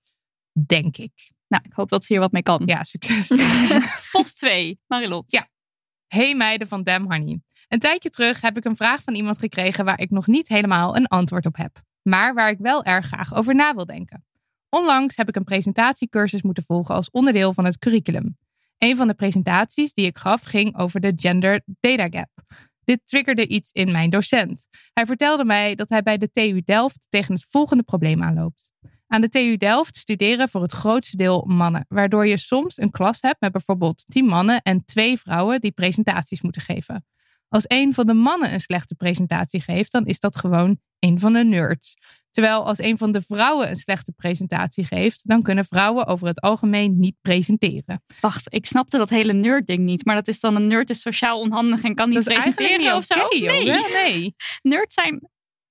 Denk 0.65 0.97
ik. 0.97 1.31
Nou, 1.47 1.63
ik 1.65 1.73
hoop 1.73 1.89
dat 1.89 2.03
ze 2.03 2.13
hier 2.13 2.21
wat 2.21 2.31
mee 2.31 2.43
kan. 2.43 2.61
Ja, 2.65 2.83
succes. 2.83 3.31
Post 4.11 4.37
2, 4.37 4.79
Marilot. 4.87 5.31
Ja. 5.31 5.47
Hey 6.07 6.35
meiden 6.35 6.67
van 6.67 6.83
Damn 6.83 7.11
Honey. 7.11 7.41
Een 7.67 7.79
tijdje 7.79 8.09
terug 8.09 8.41
heb 8.41 8.57
ik 8.57 8.65
een 8.65 8.75
vraag 8.75 9.01
van 9.03 9.15
iemand 9.15 9.37
gekregen 9.39 9.85
waar 9.85 9.99
ik 9.99 10.09
nog 10.09 10.27
niet 10.27 10.47
helemaal 10.47 10.95
een 10.95 11.07
antwoord 11.07 11.45
op 11.45 11.55
heb. 11.57 11.81
Maar 12.01 12.33
waar 12.33 12.49
ik 12.49 12.57
wel 12.59 12.83
erg 12.83 13.05
graag 13.05 13.33
over 13.35 13.55
na 13.55 13.73
wil 13.73 13.85
denken. 13.85 14.25
Onlangs 14.69 15.15
heb 15.15 15.27
ik 15.27 15.35
een 15.35 15.43
presentatiecursus 15.43 16.41
moeten 16.41 16.63
volgen 16.63 16.95
als 16.95 17.09
onderdeel 17.11 17.53
van 17.53 17.65
het 17.65 17.77
curriculum. 17.77 18.37
Een 18.77 18.97
van 18.97 19.07
de 19.07 19.13
presentaties 19.13 19.93
die 19.93 20.05
ik 20.05 20.17
gaf 20.17 20.41
ging 20.43 20.77
over 20.77 20.99
de 20.99 21.13
Gender 21.15 21.61
Data 21.79 22.07
Gap. 22.09 22.29
Dit 22.83 23.01
triggerde 23.05 23.47
iets 23.47 23.71
in 23.71 23.91
mijn 23.91 24.09
docent. 24.09 24.67
Hij 24.93 25.05
vertelde 25.05 25.45
mij 25.45 25.75
dat 25.75 25.89
hij 25.89 26.03
bij 26.03 26.17
de 26.17 26.31
TU 26.31 26.61
Delft 26.63 27.05
tegen 27.09 27.33
het 27.33 27.45
volgende 27.49 27.83
probleem 27.83 28.23
aanloopt. 28.23 28.71
Aan 29.07 29.21
de 29.21 29.29
TU 29.29 29.57
Delft 29.57 29.95
studeren 29.95 30.49
voor 30.49 30.61
het 30.61 30.71
grootste 30.71 31.17
deel 31.17 31.43
mannen, 31.47 31.85
waardoor 31.87 32.27
je 32.27 32.37
soms 32.37 32.77
een 32.77 32.91
klas 32.91 33.17
hebt 33.21 33.41
met 33.41 33.51
bijvoorbeeld 33.51 34.05
10 34.07 34.25
mannen 34.25 34.61
en 34.61 34.85
twee 34.85 35.17
vrouwen 35.17 35.61
die 35.61 35.71
presentaties 35.71 36.41
moeten 36.41 36.61
geven. 36.61 37.05
Als 37.49 37.63
een 37.67 37.93
van 37.93 38.05
de 38.05 38.13
mannen 38.13 38.53
een 38.53 38.59
slechte 38.59 38.95
presentatie 38.95 39.61
geeft, 39.61 39.91
dan 39.91 40.05
is 40.05 40.19
dat 40.19 40.35
gewoon 40.35 40.79
een 40.99 41.19
van 41.19 41.33
de 41.33 41.43
nerds. 41.43 41.93
Terwijl 42.37 42.65
als 42.65 42.77
een 42.77 42.97
van 42.97 43.11
de 43.11 43.21
vrouwen 43.21 43.69
een 43.69 43.75
slechte 43.75 44.11
presentatie 44.11 44.83
geeft, 44.83 45.27
dan 45.27 45.41
kunnen 45.41 45.65
vrouwen 45.65 46.05
over 46.05 46.27
het 46.27 46.41
algemeen 46.41 46.99
niet 46.99 47.15
presenteren. 47.21 48.03
Wacht, 48.21 48.53
ik 48.53 48.65
snapte 48.65 48.97
dat 48.97 49.09
hele 49.09 49.33
nerd-ding 49.33 49.79
niet. 49.79 50.05
Maar 50.05 50.15
dat 50.15 50.27
is 50.27 50.39
dan 50.39 50.55
een 50.55 50.67
nerd 50.67 50.89
is 50.89 51.01
sociaal 51.01 51.39
onhandig 51.39 51.83
en 51.83 51.95
kan 51.95 52.09
niet 52.09 52.23
dat 52.23 52.33
presenteren 52.33 52.79
niet 52.79 52.91
of 52.91 53.03
zo? 53.03 53.27
nee, 53.29 53.41
jongen. 53.41 53.91
Nee. 54.03 54.35
nerds 54.61 54.93
zijn... 54.93 55.29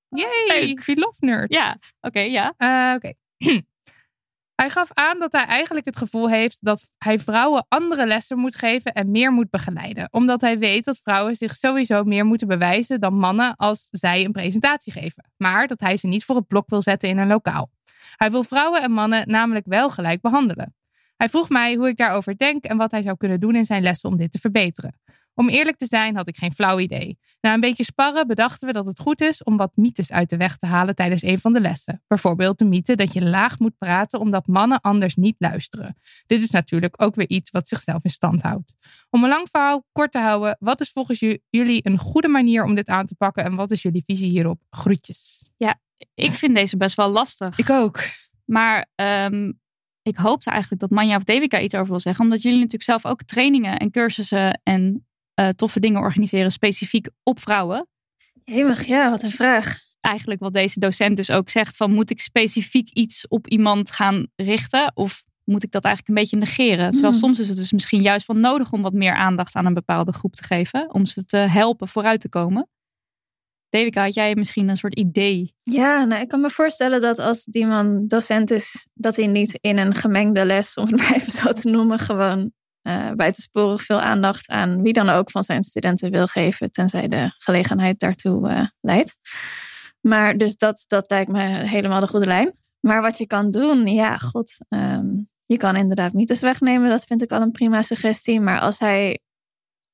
Yay, 0.08 0.46
Leuk. 0.46 0.84
we 0.84 0.94
love 0.94 1.16
nerds. 1.18 1.56
Ja, 1.56 1.78
oké, 2.00 2.20
ja. 2.20 2.54
Eh, 2.56 2.94
Oké. 2.94 3.12
hij 4.56 4.70
gaf 4.70 4.88
aan 4.92 5.18
dat 5.18 5.32
hij 5.32 5.44
eigenlijk 5.44 5.86
het 5.86 5.96
gevoel 5.96 6.28
heeft 6.28 6.58
dat 6.60 6.84
hij 6.98 7.18
vrouwen 7.18 7.66
andere 7.68 8.06
lessen 8.06 8.38
moet 8.38 8.54
geven 8.54 8.92
en 8.92 9.10
meer 9.10 9.32
moet 9.32 9.50
begeleiden. 9.50 10.08
Omdat 10.10 10.40
hij 10.40 10.58
weet 10.58 10.84
dat 10.84 11.00
vrouwen 11.02 11.36
zich 11.36 11.56
sowieso 11.56 12.04
meer 12.04 12.24
moeten 12.24 12.48
bewijzen 12.48 13.00
dan 13.00 13.14
mannen 13.14 13.56
als 13.56 13.88
zij 13.90 14.24
een 14.24 14.32
presentatie 14.32 14.92
geven. 14.92 15.30
Maar 15.36 15.66
dat 15.66 15.80
hij 15.80 15.96
ze 15.96 16.06
niet 16.06 16.24
voor 16.24 16.36
het 16.36 16.46
blok 16.46 16.68
wil 16.68 16.82
zetten 16.82 17.08
in 17.08 17.18
een 17.18 17.26
lokaal. 17.26 17.70
Hij 18.16 18.30
wil 18.30 18.42
vrouwen 18.42 18.82
en 18.82 18.90
mannen 18.90 19.28
namelijk 19.28 19.66
wel 19.66 19.90
gelijk 19.90 20.20
behandelen. 20.20 20.74
Hij 21.16 21.28
vroeg 21.28 21.48
mij 21.48 21.74
hoe 21.74 21.88
ik 21.88 21.96
daarover 21.96 22.36
denk 22.36 22.64
en 22.64 22.76
wat 22.76 22.90
hij 22.90 23.02
zou 23.02 23.16
kunnen 23.16 23.40
doen 23.40 23.54
in 23.54 23.66
zijn 23.66 23.82
lessen 23.82 24.10
om 24.10 24.16
dit 24.16 24.32
te 24.32 24.38
verbeteren. 24.38 24.94
Om 25.38 25.48
eerlijk 25.48 25.76
te 25.76 25.86
zijn 25.86 26.16
had 26.16 26.28
ik 26.28 26.36
geen 26.36 26.52
flauw 26.52 26.78
idee. 26.78 27.18
Na 27.40 27.54
een 27.54 27.60
beetje 27.60 27.84
sparren 27.84 28.26
bedachten 28.26 28.66
we 28.66 28.72
dat 28.72 28.86
het 28.86 28.98
goed 28.98 29.20
is 29.20 29.42
om 29.42 29.56
wat 29.56 29.70
mythes 29.74 30.12
uit 30.12 30.30
de 30.30 30.36
weg 30.36 30.56
te 30.56 30.66
halen 30.66 30.94
tijdens 30.94 31.22
een 31.22 31.38
van 31.38 31.52
de 31.52 31.60
lessen. 31.60 32.02
Bijvoorbeeld 32.06 32.58
de 32.58 32.64
mythe 32.64 32.94
dat 32.94 33.12
je 33.12 33.22
laag 33.22 33.58
moet 33.58 33.78
praten 33.78 34.20
omdat 34.20 34.46
mannen 34.46 34.80
anders 34.80 35.14
niet 35.14 35.36
luisteren. 35.38 35.96
Dit 36.26 36.42
is 36.42 36.50
natuurlijk 36.50 37.02
ook 37.02 37.14
weer 37.14 37.28
iets 37.28 37.50
wat 37.50 37.68
zichzelf 37.68 38.04
in 38.04 38.10
stand 38.10 38.42
houdt. 38.42 38.74
Om 39.10 39.22
een 39.22 39.28
lang 39.28 39.48
verhaal 39.50 39.86
kort 39.92 40.12
te 40.12 40.18
houden, 40.18 40.56
wat 40.60 40.80
is 40.80 40.90
volgens 40.90 41.18
jullie 41.50 41.86
een 41.86 41.98
goede 41.98 42.28
manier 42.28 42.64
om 42.64 42.74
dit 42.74 42.88
aan 42.88 43.06
te 43.06 43.14
pakken 43.14 43.44
en 43.44 43.54
wat 43.54 43.70
is 43.70 43.82
jullie 43.82 44.02
visie 44.06 44.30
hierop? 44.30 44.60
Groetjes. 44.70 45.50
Ja, 45.56 45.80
ik 46.14 46.30
vind 46.30 46.54
deze 46.54 46.76
best 46.76 46.96
wel 46.96 47.08
lastig. 47.08 47.58
Ik 47.58 47.70
ook. 47.70 48.00
Maar 48.44 48.86
ehm, 48.94 49.52
ik 50.02 50.16
hoopte 50.16 50.50
eigenlijk 50.50 50.80
dat 50.80 50.90
Manja 50.90 51.16
of 51.16 51.24
Devika 51.24 51.60
iets 51.60 51.74
over 51.74 51.88
wil 51.88 52.00
zeggen. 52.00 52.24
Omdat 52.24 52.42
jullie 52.42 52.58
natuurlijk 52.58 52.82
zelf 52.82 53.06
ook 53.06 53.22
trainingen 53.22 53.78
en 53.78 53.90
cursussen 53.90 54.60
en 54.62 55.05
uh, 55.40 55.48
toffe 55.48 55.80
dingen 55.80 56.00
organiseren 56.00 56.52
specifiek 56.52 57.08
op 57.22 57.40
vrouwen. 57.40 57.88
Hemig, 58.44 58.86
ja, 58.86 59.10
wat 59.10 59.22
een 59.22 59.30
vraag. 59.30 59.78
Eigenlijk 60.00 60.40
wat 60.40 60.52
deze 60.52 60.80
docent 60.80 61.16
dus 61.16 61.30
ook 61.30 61.50
zegt 61.50 61.76
van 61.76 61.92
moet 61.92 62.10
ik 62.10 62.20
specifiek 62.20 62.88
iets 62.90 63.28
op 63.28 63.48
iemand 63.48 63.90
gaan 63.90 64.26
richten 64.36 64.92
of 64.94 65.24
moet 65.44 65.62
ik 65.62 65.70
dat 65.70 65.84
eigenlijk 65.84 66.16
een 66.16 66.22
beetje 66.22 66.46
negeren? 66.46 66.90
Terwijl 66.90 67.12
Hmm. 67.12 67.20
soms 67.20 67.38
is 67.38 67.48
het 67.48 67.56
dus 67.56 67.72
misschien 67.72 68.02
juist 68.02 68.26
wel 68.26 68.36
nodig 68.36 68.72
om 68.72 68.82
wat 68.82 68.92
meer 68.92 69.14
aandacht 69.14 69.54
aan 69.54 69.66
een 69.66 69.74
bepaalde 69.74 70.12
groep 70.12 70.34
te 70.34 70.44
geven. 70.44 70.94
Om 70.94 71.06
ze 71.06 71.24
te 71.24 71.36
helpen 71.36 71.88
vooruit 71.88 72.20
te 72.20 72.28
komen. 72.28 72.68
Devika, 73.68 74.02
had 74.02 74.14
jij 74.14 74.34
misschien 74.34 74.68
een 74.68 74.76
soort 74.76 74.94
idee? 74.94 75.54
Ja, 75.62 76.04
nou, 76.04 76.22
ik 76.22 76.28
kan 76.28 76.40
me 76.40 76.50
voorstellen 76.50 77.00
dat 77.00 77.18
als 77.18 77.44
die 77.44 77.66
man 77.66 78.06
docent 78.06 78.50
is, 78.50 78.86
dat 78.94 79.16
hij 79.16 79.26
niet 79.26 79.58
in 79.60 79.78
een 79.78 79.94
gemengde 79.94 80.44
les, 80.44 80.74
om 80.74 80.86
het 80.86 80.96
maar 81.00 81.14
even 81.14 81.32
zo 81.32 81.52
te 81.52 81.70
noemen, 81.70 81.98
gewoon 81.98 82.52
eh 82.86 83.12
buitensporig 83.16 83.82
veel 83.82 84.00
aandacht 84.00 84.48
aan 84.48 84.82
wie 84.82 84.92
dan 84.92 85.08
ook 85.08 85.30
van 85.30 85.42
zijn 85.42 85.64
studenten 85.64 86.10
wil 86.10 86.26
geven, 86.26 86.70
tenzij 86.70 87.08
de 87.08 87.30
gelegenheid 87.38 88.00
daartoe 88.00 88.48
eh, 88.48 88.66
leidt. 88.80 89.18
Maar 90.00 90.38
dus 90.38 90.56
dat, 90.56 90.84
dat 90.86 91.10
lijkt 91.10 91.30
me 91.30 91.40
helemaal 91.42 92.00
de 92.00 92.06
goede 92.06 92.26
lijn. 92.26 92.52
Maar 92.80 93.00
wat 93.00 93.18
je 93.18 93.26
kan 93.26 93.50
doen, 93.50 93.86
ja, 93.86 94.18
god, 94.18 94.58
ehm, 94.68 95.06
je 95.44 95.56
kan 95.56 95.76
inderdaad 95.76 96.12
mythes 96.12 96.40
wegnemen. 96.40 96.90
Dat 96.90 97.04
vind 97.04 97.22
ik 97.22 97.32
al 97.32 97.40
een 97.40 97.50
prima 97.50 97.82
suggestie. 97.82 98.40
Maar 98.40 98.60
als 98.60 98.78
hij 98.78 99.20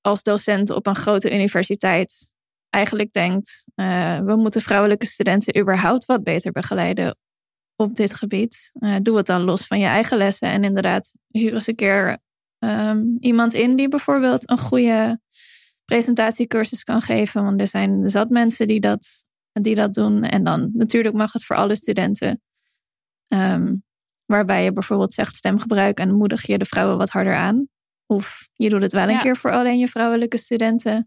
als 0.01 0.23
docent 0.23 0.71
op 0.71 0.87
een 0.87 0.97
grote 0.97 1.35
universiteit 1.35 2.33
eigenlijk 2.71 3.13
denkt, 3.13 3.67
eh, 3.75 4.19
we 4.19 4.37
moeten 4.37 4.61
vrouwelijke 4.61 5.07
studenten 5.07 5.61
überhaupt 5.61 6.05
wat 6.05 6.23
beter 6.23 6.53
begeleiden 6.53 7.17
op 7.77 7.97
dit 7.97 8.15
gebied. 8.15 8.73
Doe 9.03 9.17
het 9.17 9.27
dan 9.27 9.43
los 9.43 9.67
van 9.67 9.79
je 9.79 9.87
eigen 9.87 10.17
lessen 10.17 10.49
en 10.49 10.65
inderdaad 10.65 11.13
huur 11.29 11.55
eens 11.55 11.67
een 11.67 11.75
keer 11.75 12.19
ehm, 12.63 13.03
iemand 13.21 13.55
in 13.55 13.77
die 13.77 13.89
bijvoorbeeld 13.89 14.51
een 14.51 14.59
goede 14.59 15.21
presentatiecursus 15.85 16.85
kan 16.85 17.01
geven. 17.03 17.45
Want 17.45 17.61
er 17.61 17.67
zijn 17.67 18.09
zat 18.09 18.29
mensen 18.31 18.67
die 18.67 18.81
dat, 18.81 19.25
die 19.53 19.75
dat 19.75 19.95
doen. 19.95 20.23
En 20.23 20.45
dan 20.45 20.71
natuurlijk 20.73 21.15
mag 21.15 21.33
het 21.33 21.45
voor 21.45 21.57
alle 21.57 21.77
studenten. 21.77 22.43
Ehm, 23.29 23.75
waarbij 24.27 24.65
je 24.65 24.73
bijvoorbeeld 24.73 25.13
zegt 25.13 25.35
stemgebruik 25.37 25.99
en 25.99 26.15
moedig 26.15 26.47
je 26.47 26.59
de 26.59 26.65
vrouwen 26.65 26.99
wat 26.99 27.11
harder 27.11 27.35
aan. 27.35 27.69
Of 28.07 28.49
je 28.53 28.69
doet 28.69 28.83
het 28.83 28.93
wel 28.93 29.03
een 29.03 29.11
Ja. 29.11 29.21
keer 29.21 29.37
voor 29.37 29.53
alleen 29.53 29.79
je 29.79 29.89
vrouwelijke 29.89 30.39
studenten 30.39 31.07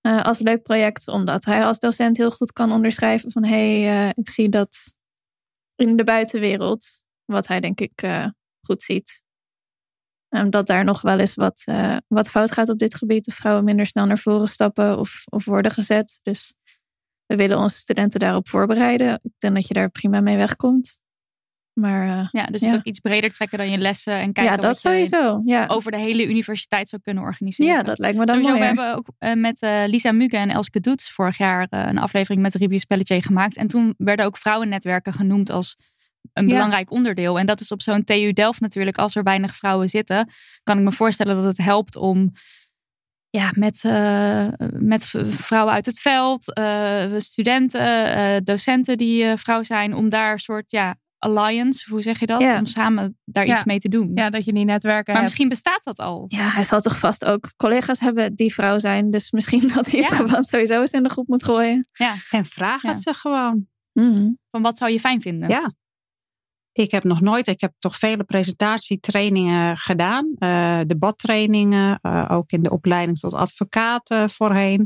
eh, 0.00 0.24
als 0.24 0.38
leuk 0.38 0.62
project, 0.62 1.08
omdat 1.08 1.44
hij 1.44 1.64
als 1.64 1.78
docent 1.78 2.16
heel 2.16 2.30
goed 2.30 2.52
kan 2.52 2.72
onderschrijven 2.72 3.30
van 3.30 3.44
hé, 3.44 3.80
hey, 3.82 4.06
eh, 4.08 4.12
ik 4.14 4.30
zie 4.30 4.48
dat 4.48 4.92
in 5.76 5.96
de 5.96 6.04
buitenwereld, 6.04 6.86
wat 7.24 7.46
hij 7.46 7.60
denk 7.60 7.80
ik 7.80 8.02
eh, 8.02 8.26
goed 8.60 8.82
ziet, 8.82 9.24
dat 10.50 10.66
daar 10.66 10.84
nog 10.84 11.00
wel 11.00 11.18
eens 11.18 11.34
wat, 11.34 11.62
eh, 11.64 11.96
wat 12.08 12.30
fout 12.30 12.52
gaat 12.52 12.68
op 12.68 12.78
dit 12.78 12.94
gebied, 12.94 13.26
of 13.28 13.34
vrouwen 13.34 13.64
minder 13.64 13.86
snel 13.86 14.06
naar 14.06 14.18
voren 14.18 14.48
stappen 14.48 14.98
of, 14.98 15.22
of 15.24 15.44
worden 15.44 15.70
gezet. 15.70 16.20
Dus 16.22 16.54
we 17.26 17.36
willen 17.36 17.58
onze 17.58 17.76
studenten 17.76 18.20
daarop 18.20 18.48
voorbereiden. 18.48 19.20
Ik 19.22 19.32
denk 19.38 19.54
dat 19.54 19.68
je 19.68 19.74
daar 19.74 19.90
prima 19.90 20.20
mee 20.20 20.36
wegkomt. 20.36 20.98
Maar 21.72 22.18
eh, 22.18 22.28
Ja, 22.30 22.46
dus 22.46 22.60
Ja. 22.60 22.66
het 22.66 22.76
ook 22.76 22.84
iets 22.84 22.98
breder 22.98 23.32
trekken 23.32 23.58
dan 23.58 23.70
je 23.70 23.78
lessen 23.78 24.12
en 24.12 24.32
kijken 24.32 24.44
ja, 24.44 24.60
dat 24.60 24.64
wat 24.64 24.82
je 24.82 24.88
sowieso. 24.88 25.42
Ja. 25.44 25.66
over 25.66 25.90
de 25.90 25.96
hele 25.98 26.28
universiteit 26.28 26.88
zou 26.88 27.02
kunnen 27.02 27.22
organiseren. 27.22 27.74
ja, 27.74 27.82
dat 27.82 27.98
lijkt 27.98 28.18
me 28.18 28.24
dan 28.24 28.40
mooi. 28.40 28.58
we 28.58 28.64
hebben 28.64 28.94
ook 28.94 29.06
eh, 29.18 29.34
met 29.34 29.60
Lisa 29.86 30.12
Muge 30.12 30.36
en 30.36 30.50
Elske 30.50 30.80
Doets 30.80 31.10
vorig 31.10 31.38
jaar 31.38 31.66
een 31.70 31.98
aflevering 31.98 32.42
met 32.42 32.54
Ruby 32.54 32.78
Spelletje 32.78 33.22
gemaakt. 33.22 33.56
En 33.56 33.66
toen 33.66 33.94
werden 33.98 34.26
ook 34.26 34.36
vrouwennetwerken 34.36 35.12
genoemd 35.12 35.50
als 35.50 35.76
een 36.32 36.48
Ja. 36.48 36.54
belangrijk 36.54 36.90
onderdeel. 36.90 37.38
En 37.38 37.46
dat 37.46 37.60
is 37.60 37.72
op 37.72 37.82
zo'n 37.82 38.04
TU 38.04 38.32
Delft 38.32 38.60
natuurlijk, 38.60 38.98
als 38.98 39.16
er 39.16 39.22
weinig 39.22 39.56
vrouwen 39.56 39.88
zitten, 39.88 40.30
kan 40.62 40.78
ik 40.78 40.84
me 40.84 40.92
voorstellen 40.92 41.36
dat 41.36 41.44
het 41.44 41.58
helpt 41.58 41.96
om 41.96 42.32
ja, 43.30 43.50
met, 43.54 43.80
eh, 43.84 44.48
met 44.72 45.04
vrouwen 45.28 45.74
uit 45.74 45.86
het 45.86 46.00
veld, 46.00 46.52
eh, 46.54 47.04
studenten, 47.16 48.14
eh, 48.14 48.36
docenten 48.42 48.98
die 48.98 49.24
eh, 49.24 49.32
vrouw 49.36 49.62
zijn, 49.62 49.94
om 49.94 50.08
daar 50.08 50.32
een 50.32 50.38
soort 50.38 50.70
ja, 50.70 50.96
alliance, 51.18 51.90
hoe 51.90 52.02
zeg 52.02 52.20
je 52.20 52.26
dat? 52.26 52.40
Ja. 52.40 52.58
Om 52.58 52.66
samen 52.66 53.18
daar 53.24 53.46
Ja. 53.46 53.54
iets 53.54 53.64
mee 53.64 53.78
te 53.78 53.88
doen. 53.88 54.10
Ja, 54.14 54.30
dat 54.30 54.44
je 54.44 54.52
die 54.52 54.64
netwerken 54.64 55.04
maar 55.04 55.12
hebt. 55.14 55.22
misschien 55.22 55.48
bestaat 55.48 55.80
dat 55.84 55.98
al. 55.98 56.24
Ja, 56.28 56.48
hij 56.48 56.64
zal 56.64 56.80
toch 56.80 56.98
vast 56.98 57.24
ook 57.24 57.52
collega's 57.56 58.00
hebben 58.00 58.34
die 58.34 58.54
vrouw 58.54 58.78
zijn. 58.78 59.10
Dus 59.10 59.30
misschien 59.30 59.68
dat 59.74 59.90
hij 59.90 60.00
het 60.00 60.10
Ja. 60.10 60.16
gewoon 60.16 60.44
sowieso 60.44 60.80
eens 60.80 60.90
in 60.90 61.02
de 61.02 61.08
groep 61.08 61.28
moet 61.28 61.44
gooien. 61.44 61.88
En 62.30 62.44
vraag 62.44 62.82
Ja. 62.82 62.88
het 62.90 63.02
ze 63.02 63.14
gewoon. 63.14 63.66
Mhm. 63.92 64.30
Van 64.50 64.62
wat 64.62 64.78
zou 64.78 64.92
je 64.92 65.00
fijn 65.00 65.20
vinden? 65.20 65.48
Ja. 65.48 65.72
Ik 66.82 66.90
heb 66.90 67.04
nog 67.04 67.20
nooit, 67.20 67.46
ik 67.46 67.60
heb 67.60 67.72
toch 67.78 67.96
vele 67.96 68.24
presentatietrainingen 68.24 69.76
gedaan. 69.76 70.34
eh, 70.38 70.80
debattrainingen, 70.86 71.98
eh, 72.02 72.24
ook 72.28 72.50
in 72.50 72.62
de 72.62 72.70
opleiding 72.70 73.18
tot 73.18 73.34
advocaat 73.34 74.10
eh, 74.10 74.28
voorheen. 74.28 74.80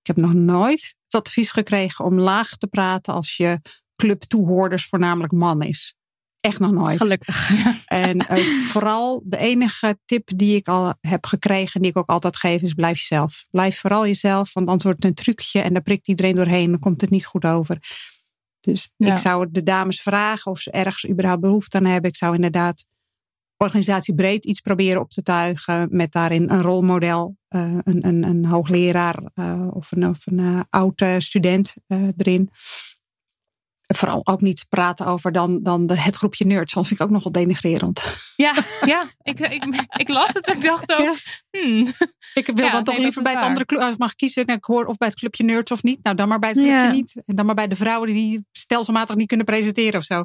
Ik 0.00 0.06
heb 0.06 0.16
nog 0.16 0.32
nooit 0.32 0.96
het 1.04 1.14
advies 1.26 1.50
gekregen 1.50 2.04
om 2.04 2.18
laag 2.18 2.56
te 2.56 2.66
praten 2.66 3.14
als 3.14 3.36
je 3.36 3.60
club 3.96 4.22
toehoorders 4.22 4.86
voornamelijk 4.86 5.32
man 5.32 5.62
is. 5.62 5.94
Echt 6.40 6.58
nog 6.58 6.70
nooit. 6.70 6.96
Gelukkig. 6.96 7.50
En 7.86 8.26
vooral 8.68 9.22
de 9.24 9.36
enige 9.36 9.98
tip 10.04 10.28
die 10.36 10.56
ik 10.56 10.68
al 10.68 10.94
heb 11.00 11.26
gekregen, 11.26 11.82
die 11.82 11.90
ik 11.90 11.96
ook 11.96 12.08
altijd 12.08 12.36
geef, 12.36 12.62
is 12.62 12.74
blijf 12.74 12.98
jezelf. 12.98 13.46
Blijf 13.50 13.78
vooral 13.78 14.06
jezelf, 14.06 14.52
want 14.52 14.66
anders 14.66 14.84
wordt 14.84 15.02
het 15.02 15.08
een 15.08 15.24
trucje 15.24 15.60
en 15.60 15.72
daar 15.72 15.82
prikt 15.82 16.08
iedereen 16.08 16.36
doorheen. 16.36 16.70
Dan 16.70 16.78
komt 16.78 17.00
het 17.00 17.10
niet 17.10 17.26
goed 17.26 17.44
over. 17.44 17.78
Dus 18.62 18.92
Ja. 18.96 19.12
ik 19.12 19.18
zou 19.18 19.48
de 19.50 19.62
dames 19.62 20.00
vragen 20.00 20.50
of 20.52 20.58
ze 20.58 20.70
ergens 20.70 21.10
überhaupt 21.10 21.40
behoefte 21.40 21.76
aan 21.76 21.84
hebben. 21.84 22.10
Ik 22.10 22.16
zou 22.16 22.34
inderdaad 22.34 22.84
organisatiebreed 23.56 24.44
iets 24.44 24.60
proberen 24.60 25.00
op 25.00 25.10
te 25.10 25.22
tuigen 25.22 25.88
met 25.90 26.12
daarin 26.12 26.50
een 26.50 26.62
rolmodel, 26.62 27.36
eh, 27.48 27.60
een, 27.82 28.06
een, 28.06 28.22
een 28.22 28.44
hoogleraar 28.44 29.30
eh, 29.34 29.68
of 29.70 29.92
een, 29.92 30.08
of 30.08 30.26
een 30.26 30.38
eh, 30.38 30.60
oude 30.70 31.20
student 31.20 31.74
erin. 32.16 32.50
Vooral 33.96 34.20
ook 34.26 34.40
niet 34.40 34.66
praten 34.68 35.06
over 35.06 35.32
dan, 35.32 35.62
dan 35.62 35.86
de, 35.86 36.00
het 36.00 36.16
groepje 36.16 36.44
nerds. 36.46 36.72
Dat 36.72 36.86
vind 36.86 37.00
ik 37.00 37.06
ook 37.06 37.12
nogal 37.12 37.32
denigrerend. 37.32 38.02
Ja, 38.36 38.54
Ja, 38.86 39.04
ik, 39.22 39.38
ik, 39.40 39.64
ik 39.96 40.08
las 40.08 40.32
het 40.32 40.46
en 40.46 40.56
ik 40.56 40.62
dacht 40.62 40.92
ook, 40.92 40.98
Ja. 41.00 41.14
hmm, 41.60 41.92
Ik 42.34 42.46
wil 42.46 42.64
Ja, 42.64 42.70
dan 42.72 42.84
toch 42.84 42.94
nee, 42.94 43.02
liever 43.04 43.22
bij 43.22 43.32
het 43.32 43.42
andere 43.42 43.66
club. 43.66 43.80
Als 43.80 43.92
ik 43.92 43.98
mag 43.98 44.14
kiezen, 44.14 44.46
nou, 44.46 44.58
ik 44.58 44.64
hoor 44.64 44.84
of 44.84 44.96
bij 44.96 45.08
het 45.08 45.16
clubje 45.18 45.44
nerds 45.44 45.70
of 45.70 45.82
niet. 45.82 45.98
Nou, 46.02 46.16
dan 46.16 46.28
maar 46.28 46.38
bij 46.38 46.48
het 46.48 46.58
clubje 46.58 46.72
Ja. 46.74 46.90
niet. 46.90 47.22
En 47.26 47.36
dan 47.36 47.46
maar 47.46 47.54
bij 47.54 47.68
de 47.68 47.76
vrouwen 47.76 48.08
die 48.08 48.46
stelselmatig 48.52 49.16
niet 49.16 49.28
kunnen 49.28 49.46
presenteren 49.46 49.98
of 50.00 50.04
zo. 50.04 50.24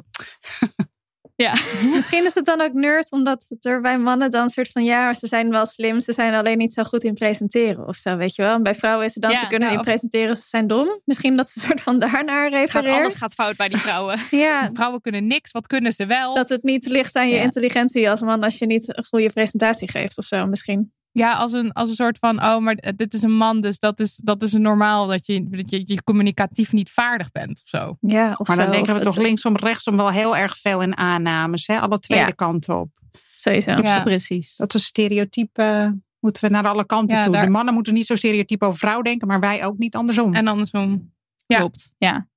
ja. 1.42 1.52
Misschien 1.94 2.24
is 2.24 2.34
het 2.34 2.44
dan 2.44 2.60
ook 2.60 2.72
nerd, 2.72 3.10
omdat 3.12 3.44
het 3.48 3.64
er 3.64 3.80
bij 3.80 3.98
mannen 3.98 4.30
dan 4.30 4.42
een 4.42 4.48
soort 4.50 4.68
van 4.70 4.84
ja, 4.84 5.04
maar 5.04 5.14
ze 5.14 5.26
zijn 5.26 5.50
wel 5.50 5.66
slim, 5.66 6.00
ze 6.00 6.12
zijn 6.12 6.34
alleen 6.34 6.58
niet 6.58 6.72
zo 6.72 6.82
goed 6.82 7.04
in 7.04 7.14
presenteren 7.14 7.86
of 7.86 7.96
zo, 7.96 8.16
weet 8.16 8.34
je 8.34 8.42
wel. 8.42 8.54
En 8.54 8.62
bij 8.62 8.74
vrouwen 8.74 9.04
is 9.06 9.14
het 9.14 9.22
dan 9.22 9.32
Ja, 9.32 9.38
ze 9.40 9.46
kunnen 9.46 9.72
of- 9.72 9.82
presenteren, 9.82 10.36
ze 10.36 10.42
zijn 10.48 10.66
dom. 10.66 11.00
Misschien 11.04 11.36
dat 11.36 11.50
ze 11.50 11.58
een 11.60 11.66
soort 11.66 11.80
van 11.80 11.98
daarnaar 11.98 12.50
Gaat, 12.50 12.52
refereert. 12.60 12.96
alles 13.00 13.14
gaat 13.14 13.34
fout 13.34 13.56
bij 13.56 13.68
die 13.68 13.78
vrouwen. 13.78 14.18
Ja, 14.30 14.70
vrouwen 14.72 15.00
kunnen 15.00 15.26
niks, 15.26 15.50
wat 15.52 15.66
kunnen 15.66 15.92
ze 15.92 16.06
wel? 16.06 16.34
dat 16.34 16.48
het 16.48 16.62
niet 16.62 16.88
ligt 16.88 17.16
aan 17.16 17.28
je 17.28 17.34
Ja. 17.34 17.42
intelligentie 17.42 18.10
als 18.10 18.20
man 18.20 18.42
als 18.42 18.58
je 18.58 18.66
niet 18.66 18.96
een 18.96 19.04
goede 19.04 19.30
presentatie 19.32 19.90
geeft 19.90 20.18
of 20.18 20.24
zo 20.24 20.46
misschien. 20.46 20.92
Ja, 21.18 21.32
als 21.32 21.52
een, 21.52 21.72
als 21.72 21.88
een 21.88 21.94
soort 21.94 22.18
van, 22.18 22.42
oh, 22.42 22.58
maar 22.58 22.74
dit 22.96 23.14
is 23.14 23.22
een 23.22 23.36
man, 23.36 23.60
dus 23.60 23.78
dat 23.78 24.00
is, 24.00 24.16
dat 24.16 24.42
is 24.42 24.52
normaal 24.52 25.06
dat 25.06 25.26
je, 25.26 25.48
dat 25.48 25.70
je, 25.70 25.82
je 25.84 26.02
communicatief 26.02 26.72
niet 26.72 26.90
vaardig 26.90 27.30
bent 27.30 27.60
of 27.62 27.68
zo. 27.68 27.96
Ja, 28.00 28.34
of 28.36 28.46
Maar 28.46 28.56
dan 28.56 28.64
zo, 28.64 28.70
denken 28.70 28.94
we 28.94 29.00
toch 29.00 29.14
het- 29.14 29.24
linksom, 29.24 29.56
rechtsom 29.56 29.96
wel 29.96 30.10
heel 30.10 30.36
erg 30.36 30.58
veel 30.58 30.82
in 30.82 30.96
aannames. 30.96 31.66
Hè? 31.66 31.80
Alle 31.80 31.98
tweede 31.98 32.24
Ja. 32.26 32.30
kanten 32.30 32.80
op. 32.80 32.88
Sowieso. 33.36 33.70
Ja. 33.70 34.02
Precies. 34.02 34.56
Dat 34.56 34.74
is 34.74 34.84
stereotype. 34.84 35.96
Moeten 36.20 36.42
we 36.44 36.48
naar 36.48 36.68
alle 36.68 36.86
kanten 36.86 37.16
Ja, 37.16 37.22
toe. 37.24 37.32
daar- 37.32 37.44
De 37.44 37.50
mannen 37.50 37.74
moeten 37.74 37.94
niet 37.94 38.06
zo 38.06 38.14
stereotyp 38.16 38.62
over 38.62 38.78
vrouw 38.78 39.02
denken, 39.02 39.28
maar 39.28 39.40
wij 39.40 39.64
ook 39.64 39.78
niet 39.78 39.94
andersom. 39.94 40.34
En 40.34 40.46
andersom. 40.46 41.12
Ja. 41.46 41.58
Klopt, 41.58 41.92
ja. 41.98 42.28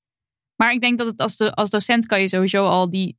Maar 0.55 0.71
ik 0.73 0.81
denk 0.81 0.97
dat 0.97 1.07
het 1.07 1.19
als, 1.19 1.37
de, 1.37 1.53
als 1.53 1.69
docent 1.69 2.05
kan 2.05 2.21
je 2.21 2.27
sowieso 2.27 2.65
al 2.65 2.89
die, 2.89 3.17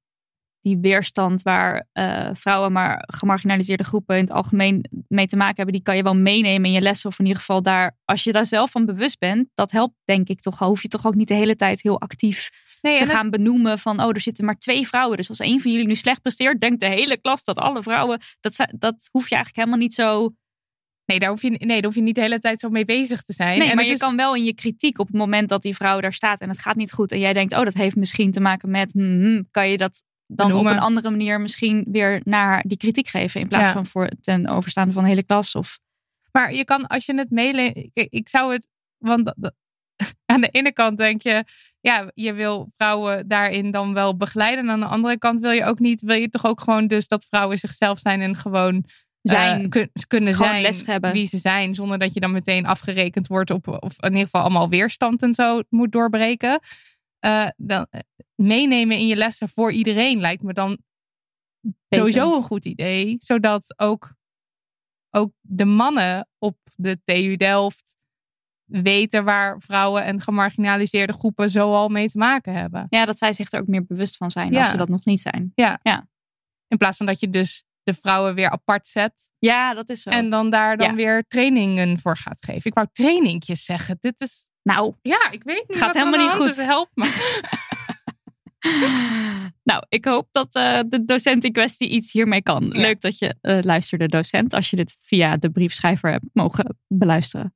die 0.62 0.78
weerstand 0.80 1.42
waar 1.42 1.86
eh, 1.92 2.28
vrouwen, 2.32 2.72
maar 2.72 3.04
gemarginaliseerde 3.12 3.84
groepen 3.84 4.16
in 4.16 4.22
het 4.24 4.32
algemeen 4.32 4.84
mee 5.08 5.26
te 5.26 5.36
maken 5.36 5.56
hebben, 5.56 5.74
die 5.74 5.82
kan 5.82 5.96
je 5.96 6.02
wel 6.02 6.16
meenemen 6.16 6.64
in 6.66 6.72
je 6.72 6.80
lessen. 6.80 7.10
Of 7.10 7.18
in 7.18 7.24
ieder 7.24 7.40
geval 7.40 7.62
daar, 7.62 7.96
als 8.04 8.24
je 8.24 8.32
daar 8.32 8.46
zelf 8.46 8.70
van 8.70 8.86
bewust 8.86 9.18
bent, 9.18 9.48
dat 9.54 9.70
helpt 9.70 9.94
denk 10.04 10.28
ik 10.28 10.40
toch 10.40 10.60
al. 10.60 10.68
Hoef 10.68 10.82
je 10.82 10.88
toch 10.88 11.06
ook 11.06 11.14
niet 11.14 11.28
de 11.28 11.34
hele 11.34 11.56
tijd 11.56 11.82
heel 11.82 12.00
actief 12.00 12.50
Nee, 12.80 12.98
te 12.98 13.06
gaan 13.06 13.30
benoemen 13.30 13.78
van, 13.78 14.00
oh, 14.02 14.08
er 14.08 14.20
zitten 14.20 14.44
maar 14.44 14.58
twee 14.58 14.86
vrouwen. 14.86 15.16
Dus 15.16 15.28
als 15.28 15.38
een 15.38 15.60
van 15.60 15.70
jullie 15.70 15.86
nu 15.86 15.94
slecht 15.94 16.22
presteert, 16.22 16.60
denkt 16.60 16.80
de 16.80 16.86
hele 16.86 17.16
klas 17.20 17.44
dat 17.44 17.56
alle 17.56 17.82
vrouwen, 17.82 18.20
dat, 18.40 18.56
dat 18.78 19.08
hoef 19.10 19.28
je 19.28 19.34
eigenlijk 19.34 19.56
helemaal 19.56 19.78
niet 19.78 19.94
zo 19.94 20.34
Nee 21.04 21.18
daar, 21.18 21.30
hoef 21.30 21.42
je, 21.42 21.50
nee, 21.50 21.66
daar 21.66 21.84
hoef 21.84 21.94
je 21.94 22.02
niet 22.02 22.14
de 22.14 22.20
hele 22.20 22.38
tijd 22.38 22.60
zo 22.60 22.68
mee 22.68 22.84
bezig 22.84 23.22
te 23.22 23.32
zijn. 23.32 23.58
Nee, 23.58 23.68
En 23.68 23.76
maar 23.76 23.84
je 23.84 23.92
is- 23.92 23.98
kan 23.98 24.16
wel 24.16 24.34
in 24.36 24.44
je 24.44 24.54
kritiek 24.54 24.98
op 24.98 25.06
het 25.06 25.16
moment 25.16 25.48
dat 25.48 25.62
die 25.62 25.74
vrouw 25.74 26.00
daar 26.00 26.12
staat 26.12 26.40
en 26.40 26.48
het 26.48 26.58
gaat 26.58 26.76
niet 26.76 26.92
goed. 26.92 27.12
En 27.12 27.18
jij 27.18 27.32
denkt, 27.32 27.52
oh, 27.52 27.62
dat 27.64 27.74
heeft 27.74 27.96
misschien 27.96 28.30
te 28.30 28.40
maken 28.40 28.70
met, 28.70 28.92
hmm, 28.92 29.48
kan 29.50 29.68
je 29.68 29.76
dat 29.76 30.02
dan 30.34 30.46
Benoemen. 30.46 30.72
op 30.72 30.78
een 30.78 30.84
andere 30.84 31.10
manier 31.10 31.40
misschien 31.40 31.84
weer 31.90 32.20
naar 32.24 32.64
die 32.66 32.76
kritiek 32.76 33.08
geven. 33.08 33.40
In 33.40 33.48
plaats 33.48 33.66
Ja. 33.66 33.72
van 33.72 33.86
voor 33.86 34.08
ten 34.20 34.48
overstaande 34.48 34.92
van 34.92 35.02
de 35.02 35.08
hele 35.08 35.22
klas. 35.22 35.54
Of, 35.54 35.78
Maar 36.32 36.54
je 36.54 36.64
kan, 36.64 36.86
als 36.86 37.06
je 37.06 37.14
het 37.14 37.30
meeleest. 37.30 37.76
Ik, 37.92 38.06
ik 38.10 38.28
zou 38.28 38.52
het. 38.52 38.68
Want 38.98 39.34
aan 40.32 40.40
de 40.40 40.48
ene 40.48 40.72
kant 40.72 40.98
denk 40.98 41.22
je. 41.22 41.44
Ja, 41.80 42.10
je 42.14 42.32
wil 42.32 42.70
vrouwen 42.76 43.28
daarin 43.28 43.70
dan 43.70 43.94
wel 43.94 44.16
begeleiden. 44.16 44.64
En 44.64 44.70
aan 44.70 44.80
de 44.80 44.86
andere 44.86 45.18
kant 45.18 45.40
wil 45.40 45.50
je 45.50 45.64
ook 45.64 45.78
niet. 45.78 46.00
Wil 46.02 46.16
je 46.16 46.28
toch 46.28 46.44
ook 46.46 46.60
gewoon 46.60 46.86
dus 46.86 47.08
dat 47.08 47.24
vrouwen 47.28 47.58
zichzelf 47.58 47.98
zijn 47.98 48.20
en 48.20 48.36
gewoon. 48.36 48.84
Zijn. 49.22 49.62
eh, 49.62 49.68
kun- 49.68 49.90
kunnen 50.06 50.34
Gewoon 50.34 50.48
zijn 50.50 50.62
les 50.62 50.86
hebben. 50.86 51.12
wie 51.12 51.26
ze 51.26 51.38
zijn. 51.38 51.74
Zonder 51.74 51.98
dat 51.98 52.14
je 52.14 52.20
dan 52.20 52.30
meteen 52.32 52.66
afgerekend 52.66 53.26
wordt 53.26 53.50
op. 53.50 53.68
Of 53.68 53.92
in 53.98 54.08
ieder 54.08 54.24
geval 54.24 54.40
allemaal 54.40 54.68
weerstand 54.68 55.22
en 55.22 55.34
zo 55.34 55.60
moet 55.68 55.92
doorbreken. 55.92 56.60
Eh, 57.22 57.48
dan, 57.56 57.86
eh, 57.90 58.00
meenemen 58.34 58.96
in 58.98 59.06
je 59.06 59.16
lessen 59.16 59.48
voor 59.48 59.72
iedereen 59.72 60.20
lijkt 60.20 60.42
me 60.42 60.52
dan 60.52 60.78
Beter. 61.60 61.74
sowieso 61.88 62.36
een 62.36 62.42
goed 62.42 62.64
idee. 62.64 63.16
Zodat 63.18 63.74
ook, 63.80 64.14
ook 65.10 65.32
de 65.40 65.64
mannen 65.64 66.28
op 66.38 66.58
de 66.74 67.00
TU 67.04 67.36
Delft 67.36 67.96
weten 68.64 69.24
waar 69.24 69.60
vrouwen 69.60 70.04
en 70.04 70.20
gemarginaliseerde 70.20 71.12
groepen 71.12 71.50
zoal 71.50 71.88
mee 71.88 72.08
te 72.08 72.18
maken 72.18 72.54
hebben. 72.54 72.86
ja, 72.88 73.04
dat 73.04 73.18
zij 73.18 73.32
zich 73.32 73.52
er 73.52 73.60
ook 73.60 73.66
meer 73.66 73.84
bewust 73.86 74.16
van 74.16 74.30
zijn 74.30 74.52
Ja. 74.52 74.60
als 74.60 74.70
ze 74.70 74.76
dat 74.76 74.88
nog 74.88 75.04
niet 75.04 75.20
zijn. 75.20 75.52
In 76.68 76.78
plaats 76.78 76.96
van 76.96 77.06
dat 77.06 77.20
je 77.20 77.30
dus 77.30 77.64
de 77.82 77.94
vrouwen 77.94 78.34
weer 78.34 78.50
apart 78.50 78.88
zet 78.88 79.30
Ja, 79.38 79.74
dat 79.74 79.90
is 79.90 80.02
zo. 80.02 80.10
en 80.10 80.30
dan 80.30 80.50
daar 80.50 80.76
dan 80.76 80.88
Ja. 80.88 80.94
weer 80.94 81.24
trainingen 81.28 81.98
voor 81.98 82.16
gaat 82.16 82.44
geven. 82.44 82.62
Ik 82.64 82.74
wou 82.74 82.86
trainingjes 82.92 83.64
zeggen. 83.64 83.96
Dit 84.00 84.20
is, 84.20 84.48
Nou, 84.62 84.94
ja, 85.02 85.30
ik 85.30 85.42
weet 85.44 85.64
niet 85.68 85.78
Gaat 85.78 85.94
wat 85.94 86.04
helemaal 86.04 86.26
niet 86.26 86.36
goed. 86.36 86.48
is. 86.48 86.56
Help 86.56 86.90
me. 86.94 87.40
nou, 89.70 89.84
ik 89.88 90.04
hoop 90.04 90.28
dat 90.30 90.54
eh, 90.54 90.80
de 90.88 91.04
docent 91.04 91.44
in 91.44 91.52
kwestie 91.52 91.88
iets 91.88 92.12
hiermee 92.12 92.42
kan. 92.42 92.70
Ja. 92.72 92.80
Leuk 92.80 93.00
dat 93.00 93.18
je 93.18 93.34
eh, 93.40 93.58
luisterde, 93.62 94.08
docent, 94.08 94.54
als 94.54 94.70
je 94.70 94.76
dit 94.76 94.96
via 95.00 95.36
de 95.36 95.50
briefschrijver 95.50 96.10
hebt 96.10 96.24
mogen 96.32 96.78
beluisteren. 96.88 97.54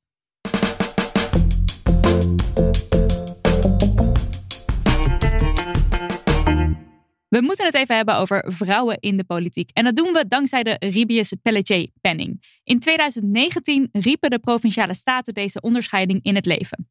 We 7.29 7.43
moeten 7.43 7.67
het 7.67 7.75
even 7.75 7.97
hebben 7.97 8.17
over 8.17 8.53
vrouwen 8.53 8.97
in 9.01 9.17
de 9.17 9.25
politiek. 9.25 9.71
En 9.73 9.85
dat 9.85 9.97
doen 9.97 10.13
we 10.13 10.27
dankzij 10.29 10.63
de 10.63 10.77
Ribius 10.79 11.33
Pelletier 11.43 11.89
Penning. 12.01 12.61
In 12.65 12.81
2019 12.81 13.89
riepen 13.93 14.31
de 14.31 14.39
provinciale 14.39 14.95
staten 14.95 15.35
deze 15.35 15.61
onderscheiding 15.61 16.23
in 16.23 16.35
het 16.35 16.47
leven. 16.47 16.89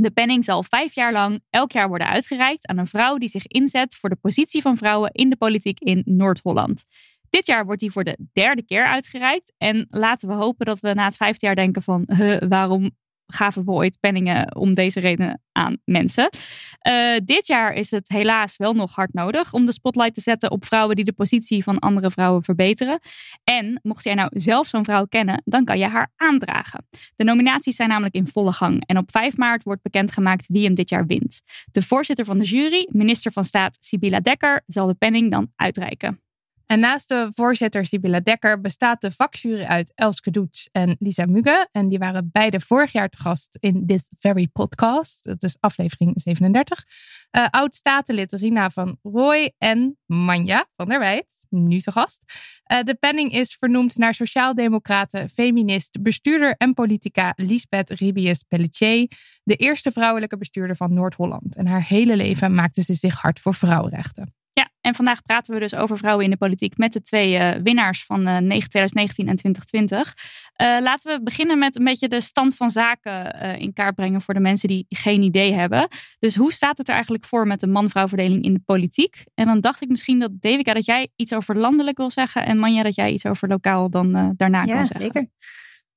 De 0.00 0.10
penning 0.10 0.44
zal 0.44 0.62
vijf 0.62 0.94
jaar 0.94 1.12
lang 1.12 1.40
elk 1.50 1.72
jaar 1.72 1.88
worden 1.88 2.08
uitgereikt 2.08 2.66
aan 2.66 2.78
een 2.78 2.86
vrouw 2.86 3.16
die 3.16 3.28
zich 3.28 3.46
inzet 3.46 3.94
voor 3.94 4.08
de 4.08 4.16
positie 4.16 4.62
van 4.62 4.76
vrouwen 4.76 5.10
in 5.12 5.30
de 5.30 5.36
politiek 5.36 5.80
in 5.80 6.02
Noord-Holland. 6.04 6.84
Dit 7.28 7.46
jaar 7.46 7.64
wordt 7.64 7.80
die 7.80 7.90
voor 7.90 8.04
de 8.04 8.18
derde 8.32 8.64
keer 8.64 8.84
uitgereikt. 8.84 9.52
En 9.56 9.86
laten 9.90 10.28
we 10.28 10.34
hopen 10.34 10.66
dat 10.66 10.80
we 10.80 10.94
na 10.94 11.04
het 11.04 11.16
vijfde 11.16 11.46
jaar 11.46 11.54
denken 11.54 11.82
van 11.82 12.02
huh, 12.06 12.40
waarom 12.48 12.90
gaven 13.26 13.64
we 13.64 13.70
ooit 13.70 13.96
penningen 14.00 14.56
om 14.56 14.74
deze 14.74 15.00
reden 15.00 15.42
aan 15.52 15.76
mensen. 15.84 16.28
Eh, 16.78 17.16
dit 17.24 17.46
jaar 17.46 17.72
is 17.72 17.90
het 17.90 18.08
helaas 18.08 18.56
wel 18.56 18.72
nog 18.72 18.94
hard 18.94 19.12
nodig 19.12 19.52
om 19.52 19.66
de 19.66 19.72
spotlight 19.72 20.14
te 20.14 20.20
zetten 20.20 20.50
op 20.50 20.64
vrouwen 20.64 20.96
die 20.96 21.04
de 21.04 21.12
positie 21.12 21.62
van 21.62 21.78
andere 21.78 22.10
vrouwen 22.10 22.44
verbeteren. 22.44 22.98
En 23.44 23.80
mocht 23.82 24.04
jij 24.04 24.14
nou 24.14 24.30
zelf 24.32 24.66
zo'n 24.66 24.84
vrouw 24.84 25.04
kennen, 25.06 25.42
dan 25.44 25.64
kan 25.64 25.78
je 25.78 25.86
haar 25.86 26.12
aandragen. 26.16 26.86
De 27.16 27.24
nominaties 27.24 27.76
zijn 27.76 27.88
namelijk 27.88 28.14
in 28.14 28.28
volle 28.28 28.52
gang. 28.52 28.86
En 28.86 28.98
op 28.98 29.10
5 29.10 29.36
maart 29.36 29.62
wordt 29.62 29.82
bekendgemaakt 29.82 30.46
wie 30.46 30.64
hem 30.64 30.74
dit 30.74 30.88
jaar 30.88 31.06
wint. 31.06 31.40
De 31.70 31.82
voorzitter 31.82 32.24
van 32.24 32.38
de 32.38 32.44
jury, 32.44 32.88
minister 32.92 33.32
van 33.32 33.44
Staat 33.44 33.76
Sibylla 33.80 34.20
Dekker, 34.20 34.62
zal 34.66 34.86
de 34.86 34.94
penning 34.94 35.30
dan 35.30 35.52
uitreiken. 35.56 36.23
En 36.66 36.80
naast 36.80 37.08
de 37.08 37.30
voorzitter 37.34 37.86
Sibylla 37.86 38.20
Dekker 38.20 38.60
bestaat 38.60 39.00
de 39.00 39.10
vakjury 39.10 39.62
uit 39.62 39.92
Elske 39.94 40.30
Doets 40.30 40.68
en 40.72 40.96
Lisa 40.98 41.24
Muge. 41.26 41.68
En 41.70 41.88
die 41.88 41.98
waren 41.98 42.28
beide 42.32 42.60
vorig 42.60 42.92
jaar 42.92 43.08
te 43.08 43.16
gast 43.16 43.56
in 43.60 43.86
This 43.86 44.08
Very 44.18 44.48
Podcast. 44.52 45.24
Dat 45.24 45.42
is 45.42 45.56
aflevering 45.60 46.12
37. 46.14 46.84
Eh, 47.30 47.46
Oud-statenlid 47.50 48.32
Rina 48.32 48.70
van 48.70 48.98
Rooij 49.02 49.54
en 49.58 49.98
Manja 50.06 50.66
van 50.72 50.88
der 50.88 50.98
Wijt, 50.98 51.34
nu 51.48 51.78
te 51.78 51.92
gast. 51.92 52.22
Eh, 52.64 52.82
de 52.82 52.94
penning 52.94 53.32
is 53.32 53.54
vernoemd 53.54 53.96
naar 53.96 54.14
sociaaldemocrate, 54.14 55.28
feminist, 55.32 56.02
bestuurder 56.02 56.54
en 56.56 56.74
politica 56.74 57.32
Lisbeth 57.36 57.90
Ribius 57.90 58.42
Pelletier. 58.42 59.10
De 59.42 59.56
eerste 59.56 59.92
vrouwelijke 59.92 60.36
bestuurder 60.36 60.76
van 60.76 60.94
Noord-Holland. 60.94 61.56
En 61.56 61.66
haar 61.66 61.84
hele 61.86 62.16
leven 62.16 62.54
maakte 62.54 62.82
ze 62.82 62.94
zich 62.94 63.20
hard 63.20 63.40
voor 63.40 63.54
vrouwenrechten. 63.54 64.34
Ja, 64.84 64.90
en 64.90 64.94
vandaag 64.94 65.22
praten 65.22 65.54
we 65.54 65.60
dus 65.60 65.74
over 65.74 65.98
vrouwen 65.98 66.24
in 66.24 66.30
de 66.30 66.36
politiek 66.36 66.76
met 66.76 66.92
de 66.92 67.00
twee 67.00 67.36
eh, 67.36 67.62
winnaars 67.62 68.04
van 68.04 68.26
eh, 68.26 68.36
2019 68.36 69.28
en 69.28 69.36
2020. 69.36 70.14
Eh, 70.54 70.76
laten 70.80 71.16
we 71.16 71.22
beginnen 71.22 71.58
met 71.58 71.76
een 71.76 71.84
beetje 71.84 72.08
de 72.08 72.20
stand 72.20 72.56
van 72.56 72.70
zaken 72.70 73.32
in 73.58 73.72
kaart 73.72 73.94
brengen 73.94 74.20
voor 74.20 74.34
de 74.34 74.40
mensen 74.40 74.68
die 74.68 74.86
geen 74.88 75.22
idee 75.22 75.52
hebben. 75.52 75.88
Dus 76.18 76.34
hoe 76.34 76.52
staat 76.52 76.78
het 76.78 76.88
er 76.88 76.94
eigenlijk 76.94 77.24
voor 77.24 77.46
met 77.46 77.60
de 77.60 77.66
man-vrouw 77.66 78.08
verdeling 78.08 78.44
in 78.44 78.54
de 78.54 78.62
politiek? 78.64 79.24
En 79.34 79.46
dan 79.46 79.60
dacht 79.60 79.82
ik 79.82 79.88
misschien 79.88 80.18
dat 80.18 80.30
Devika 80.40 80.74
dat 80.74 80.84
jij 80.84 81.08
iets 81.16 81.32
over 81.32 81.56
landelijk 81.56 81.96
wil 81.96 82.10
zeggen 82.10 82.46
en 82.46 82.58
Manja 82.58 82.82
dat 82.82 82.94
jij 82.94 83.12
iets 83.12 83.26
over 83.26 83.48
lokaal 83.48 83.90
dan 83.90 84.34
daarna 84.36 84.64
ja, 84.64 84.74
kan 84.74 84.86
zeggen. 84.86 85.04
zeker. 85.04 85.30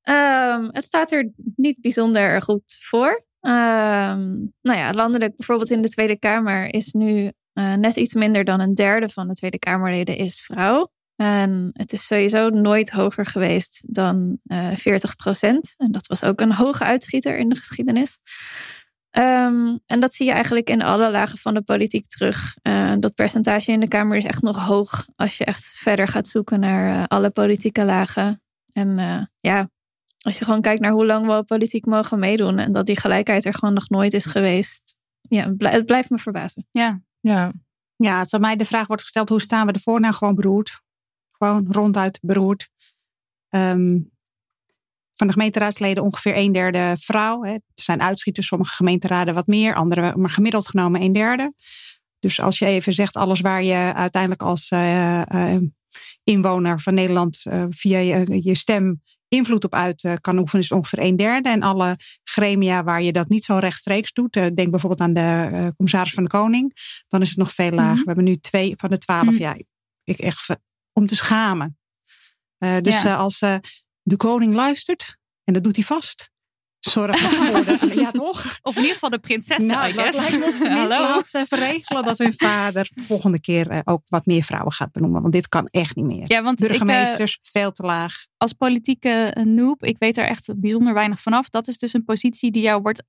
Ehm, 0.01 0.67
het 0.71 0.83
staat 0.83 1.11
er 1.11 1.31
niet 1.55 1.81
bijzonder 1.81 2.41
goed 2.41 2.77
voor. 2.81 3.25
Ehm, 3.39 4.35
nou 4.61 4.77
ja, 4.77 4.93
landelijk 4.93 5.35
bijvoorbeeld 5.35 5.71
in 5.71 5.81
de 5.81 5.89
Tweede 5.89 6.19
Kamer 6.19 6.73
is 6.73 6.93
nu 6.93 7.31
eh, 7.57 7.73
net 7.73 7.95
iets 7.95 8.13
minder 8.13 8.43
dan 8.43 8.59
een 8.59 8.75
derde 8.75 9.09
van 9.09 9.27
de 9.27 9.33
Tweede 9.33 9.59
Kamerleden 9.59 10.17
is 10.17 10.41
vrouw. 10.41 10.91
En 11.15 11.69
het 11.73 11.93
is 11.93 12.05
sowieso 12.05 12.49
nooit 12.49 12.89
hoger 12.89 13.25
geweest 13.25 13.83
dan 13.87 14.39
eh 14.45 14.75
40 14.75 15.15
procent. 15.15 15.73
En 15.77 15.91
dat 15.91 16.07
was 16.07 16.23
ook 16.23 16.41
een 16.41 16.53
hoge 16.53 16.83
uitschieter 16.83 17.37
in 17.37 17.49
de 17.49 17.55
geschiedenis. 17.55 18.19
Ehm, 19.09 19.77
en 19.85 19.99
dat 19.99 20.13
zie 20.13 20.25
je 20.25 20.31
eigenlijk 20.31 20.69
in 20.69 20.81
alle 20.81 21.11
lagen 21.11 21.37
van 21.37 21.53
de 21.53 21.61
politiek 21.61 22.05
terug. 22.05 22.57
Eh, 22.61 22.93
dat 22.99 23.15
percentage 23.15 23.71
in 23.71 23.79
de 23.79 23.87
Kamer 23.87 24.17
is 24.17 24.25
echt 24.25 24.41
nog 24.41 24.65
hoog 24.65 25.07
als 25.15 25.37
je 25.37 25.45
echt 25.45 25.65
verder 25.65 26.07
gaat 26.07 26.27
zoeken 26.27 26.59
naar 26.59 27.07
alle 27.07 27.29
politieke 27.29 27.85
lagen. 27.85 28.41
En 28.73 28.97
ja, 29.39 29.69
als 30.21 30.37
je 30.37 30.45
gewoon 30.45 30.61
kijkt 30.61 30.81
naar 30.81 30.91
hoe 30.91 31.05
lang 31.05 31.27
we 31.27 31.43
politiek 31.43 31.85
mogen 31.85 32.19
meedoen 32.19 32.59
en 32.59 32.71
dat 32.71 32.85
die 32.85 32.99
gelijkheid 32.99 33.45
er 33.45 33.53
gewoon 33.53 33.73
nog 33.73 33.89
nooit 33.89 34.13
is 34.13 34.25
geweest. 34.25 34.95
Ja, 35.21 35.53
het 35.57 35.85
blijft 35.85 36.09
me 36.09 36.17
verbazen. 36.17 36.67
Ja, 36.71 37.01
Ja, 37.27 37.51
Ja, 37.95 38.19
als 38.19 38.31
mij 38.31 38.55
de 38.55 38.65
vraag 38.65 38.87
wordt 38.87 39.01
gesteld, 39.01 39.29
hoe 39.29 39.41
staan 39.41 39.67
we 39.67 39.73
ervoor? 39.73 39.99
Nou, 39.99 40.13
gewoon 40.13 40.35
beroerd. 40.35 40.81
Gewoon 41.31 41.67
ronduit 41.69 42.19
beroerd. 42.21 42.69
Ehm, 43.49 43.99
van 45.15 45.27
de 45.27 45.33
gemeenteraadsleden 45.33 46.03
ongeveer 46.03 46.37
een 46.37 46.51
derde 46.51 46.95
vrouw. 46.99 47.43
Hè. 47.43 47.51
Er 47.51 47.61
zijn 47.73 48.01
uitschieters, 48.01 48.47
sommige 48.47 48.75
gemeenteraden 48.75 49.33
wat 49.33 49.47
meer, 49.47 49.75
andere, 49.75 50.17
maar 50.17 50.29
gemiddeld 50.29 50.67
genomen 50.67 51.01
een 51.01 51.13
derde. 51.13 51.53
Dus 52.19 52.39
als 52.39 52.59
je 52.59 52.65
even 52.65 52.93
zegt, 52.93 53.15
alles 53.15 53.39
waar 53.39 53.63
je 53.63 53.93
uiteindelijk 53.93 54.41
als 54.41 54.69
eh, 54.69 55.53
eh, 55.53 55.61
inwoner 56.23 56.79
van 56.81 56.93
Nederland 56.93 57.41
eh, 57.43 57.65
via 57.69 57.99
je, 57.99 58.43
je 58.43 58.55
stem 58.55 59.01
invloed 59.27 59.63
op 59.63 59.73
uit 59.73 60.03
eh, 60.03 60.13
kan 60.21 60.37
oefenen, 60.37 60.63
is 60.63 60.71
ongeveer 60.71 60.99
een 60.99 61.15
derde. 61.15 61.49
En 61.49 61.61
alle 61.61 61.95
gremia 62.23 62.83
waar 62.83 63.01
je 63.01 63.11
dat 63.11 63.29
niet 63.29 63.45
zo 63.45 63.57
rechtstreeks 63.57 64.13
doet, 64.13 64.35
eh, 64.35 64.45
denk 64.53 64.69
bijvoorbeeld 64.69 65.01
aan 65.01 65.13
de 65.13 65.49
eh, 65.51 65.67
commissaris 65.75 66.13
van 66.13 66.23
de 66.23 66.29
Koning, 66.29 66.73
dan 67.07 67.21
is 67.21 67.29
het 67.29 67.37
nog 67.37 67.53
veel 67.53 67.71
lager. 67.71 67.91
Mhm. 67.91 67.99
We 67.99 68.05
hebben 68.05 68.23
nu 68.23 68.37
twee 68.37 68.73
van 68.77 68.89
de 68.89 68.97
twaalf. 68.97 69.25
Mhm. 69.25 69.37
Ja, 69.37 69.55
ik 70.03 70.17
echt 70.17 70.49
om 70.93 71.07
te 71.07 71.15
schamen. 71.15 71.77
Dus 72.57 73.01
Ja. 73.01 73.15
als 73.15 73.39
de 74.01 74.17
koning 74.17 74.53
luistert, 74.53 75.17
en 75.43 75.53
dat 75.53 75.63
doet 75.63 75.75
hij 75.75 75.85
vast, 75.85 76.31
zorg 76.79 77.21
ervoor. 77.23 77.65
dat- 77.65 77.93
ja, 77.93 78.11
toch? 78.11 78.57
of 78.61 78.73
in 78.75 78.81
ieder 78.81 78.93
geval 78.93 79.09
de 79.09 79.19
prinses. 79.19 79.57
Nou, 79.57 79.93
dat 79.93 80.13
lijkt 80.15 80.39
me 80.39 80.45
op 80.45 80.55
zijn 80.55 80.73
minst. 80.77 80.89
Laat 80.89 81.27
ze 81.29 81.37
even 81.39 81.57
regelen 81.57 82.05
dat 82.05 82.17
hun 82.17 82.33
vader 82.37 82.89
volgende 82.95 83.39
keer 83.39 83.69
eh, 83.69 83.79
ook 83.83 84.01
wat 84.07 84.25
meer 84.25 84.43
vrouwen 84.43 84.71
gaat 84.71 84.91
benoemen. 84.91 85.21
Want 85.21 85.33
dit 85.33 85.47
kan 85.49 85.67
echt 85.71 85.95
niet 85.95 86.05
meer. 86.05 86.23
Ja, 86.27 86.43
want 86.43 86.61
ik, 86.63 86.69
eh, 86.69 86.77
Burgemeesters, 86.77 87.39
veel 87.41 87.71
te 87.71 87.83
laag. 87.83 88.13
als 88.37 88.53
politieke 88.53 89.09
eh, 89.09 89.43
noob, 89.45 89.83
ik 89.83 89.95
weet 89.99 90.17
er 90.17 90.25
echt 90.27 90.59
bijzonder 90.59 90.93
weinig 90.93 91.21
vanaf. 91.21 91.49
Dat 91.49 91.67
is 91.67 91.77
dus 91.77 91.93
een 91.93 92.03
positie 92.03 92.51
die 92.51 92.61
jou 92.61 92.81
wordt 92.81 93.03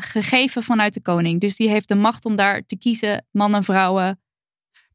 gegeven 0.00 0.62
vanuit 0.62 0.94
de 0.94 1.02
koning. 1.02 1.40
Dus 1.40 1.56
die 1.56 1.68
heeft 1.68 1.88
de 1.88 1.94
macht 1.94 2.24
om 2.24 2.36
daar 2.36 2.62
te 2.66 2.78
kiezen, 2.78 3.26
mannen, 3.30 3.64
vrouwen. 3.64 4.18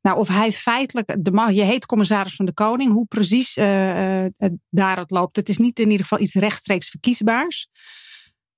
Nou, 0.02 0.18
of 0.18 0.28
hij 0.28 0.52
feitelijk, 0.52 1.16
de, 1.26 1.52
je 1.54 1.62
heet 1.64 1.86
commissaris 1.86 2.36
van 2.36 2.46
de 2.46 2.54
Koning, 2.54 2.92
hoe 2.92 3.06
precies 3.06 3.58
eh, 3.58 4.24
eh, 4.26 4.32
het 4.38 4.54
daar 4.70 4.98
het 4.98 5.12
loopt. 5.12 5.36
Het 5.36 5.50
is 5.50 5.58
niet 5.58 5.80
in 5.80 5.90
ieder 5.90 6.06
geval 6.06 6.20
iets 6.20 6.34
rechtstreeks 6.34 6.90
verkiesbaars. 6.90 7.70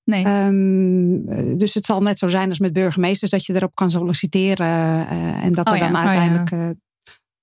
Nee. 0.04 0.24
Ehm, 0.26 1.28
eh, 1.28 1.58
dus 1.58 1.74
het 1.74 1.86
zal 1.86 2.02
net 2.02 2.18
zo 2.18 2.28
zijn 2.28 2.50
als 2.50 2.60
met 2.60 2.74
burgemeesters, 2.74 3.32
dat 3.32 3.46
je 3.46 3.56
erop 3.56 3.76
kan 3.76 3.92
solliciteren. 3.92 4.68
eh, 5.08 5.44
en 5.44 5.52
dat 5.52 5.68
Oh 5.68 5.74
er 5.74 5.80
ja. 5.80 5.90
dan 5.90 5.96
Oh 5.96 6.04
ja. 6.04 6.10
uiteindelijk 6.10 6.52
eh, 6.52 6.70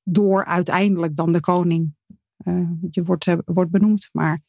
door 0.03 0.45
uiteindelijk 0.45 1.17
dan 1.17 1.33
de 1.33 1.41
koning 1.41 1.95
eh, 2.37 2.69
je 2.91 3.03
wordt, 3.03 3.27
eh, 3.27 3.39
wordt 3.45 3.71
benoemd. 3.71 4.09
Maar 4.13 4.41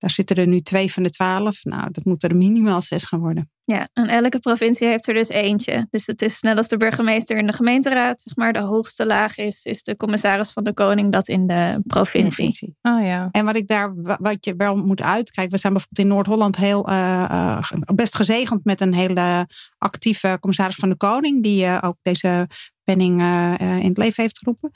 Daar 0.00 0.10
zitten 0.10 0.36
er 0.36 0.46
nu 0.46 0.60
twee 0.60 0.92
van 0.92 1.02
de 1.02 1.10
twaalf. 1.10 1.64
Nou, 1.64 1.90
dat 1.90 2.04
moeten 2.04 2.28
er 2.28 2.36
minimaal 2.36 2.82
zes 2.82 3.04
gaan 3.04 3.20
worden. 3.20 3.50
Ja, 3.64 3.88
en 3.92 4.06
elke 4.08 4.38
provincie 4.38 4.86
heeft 4.88 5.08
er 5.08 5.14
dus 5.14 5.28
eentje. 5.28 5.86
Dus 5.90 6.06
het 6.06 6.22
is 6.22 6.40
net 6.40 6.56
als 6.56 6.68
de 6.68 6.76
burgemeester 6.76 7.36
in 7.36 7.46
de 7.46 7.52
gemeenteraad, 7.52 8.20
zeg 8.20 8.36
maar, 8.36 8.52
de 8.52 8.58
hoogste 8.60 9.06
laag 9.06 9.36
is, 9.36 9.64
is 9.64 9.82
de 9.82 9.96
commissaris 9.96 10.50
van 10.50 10.64
de 10.64 10.72
koning 10.74 11.12
dat 11.12 11.28
in 11.28 11.46
de 11.46 11.80
provincie. 11.86 12.28
provincie. 12.36 12.76
Oh 12.82 13.02
ja. 13.02 13.28
En 13.30 13.44
wat 13.44 13.56
ik 13.56 13.66
daar, 13.66 14.02
wa- 14.02 14.18
wat 14.20 14.44
je 14.44 14.54
wel 14.56 14.76
moet 14.76 15.02
uitkijken, 15.02 15.52
we 15.54 15.58
zijn 15.58 15.72
bijvoorbeeld 15.72 16.08
in 16.08 16.14
Noord-Holland 16.14 16.56
heel 16.56 16.88
eh, 16.88 17.22
eh, 17.22 17.62
best 17.94 18.14
gezegend 18.16 18.64
met 18.64 18.80
een 18.80 18.94
hele 18.94 19.46
actieve 19.78 20.36
commissaris 20.40 20.74
van 20.74 20.88
de 20.88 20.96
Koning, 20.96 21.42
die 21.42 21.64
eh, 21.64 21.78
ook 21.80 21.96
deze 22.02 22.48
penning 22.84 23.20
in 23.60 23.88
het 23.88 23.96
leven 23.98 24.22
heeft 24.22 24.38
geroepen. 24.38 24.70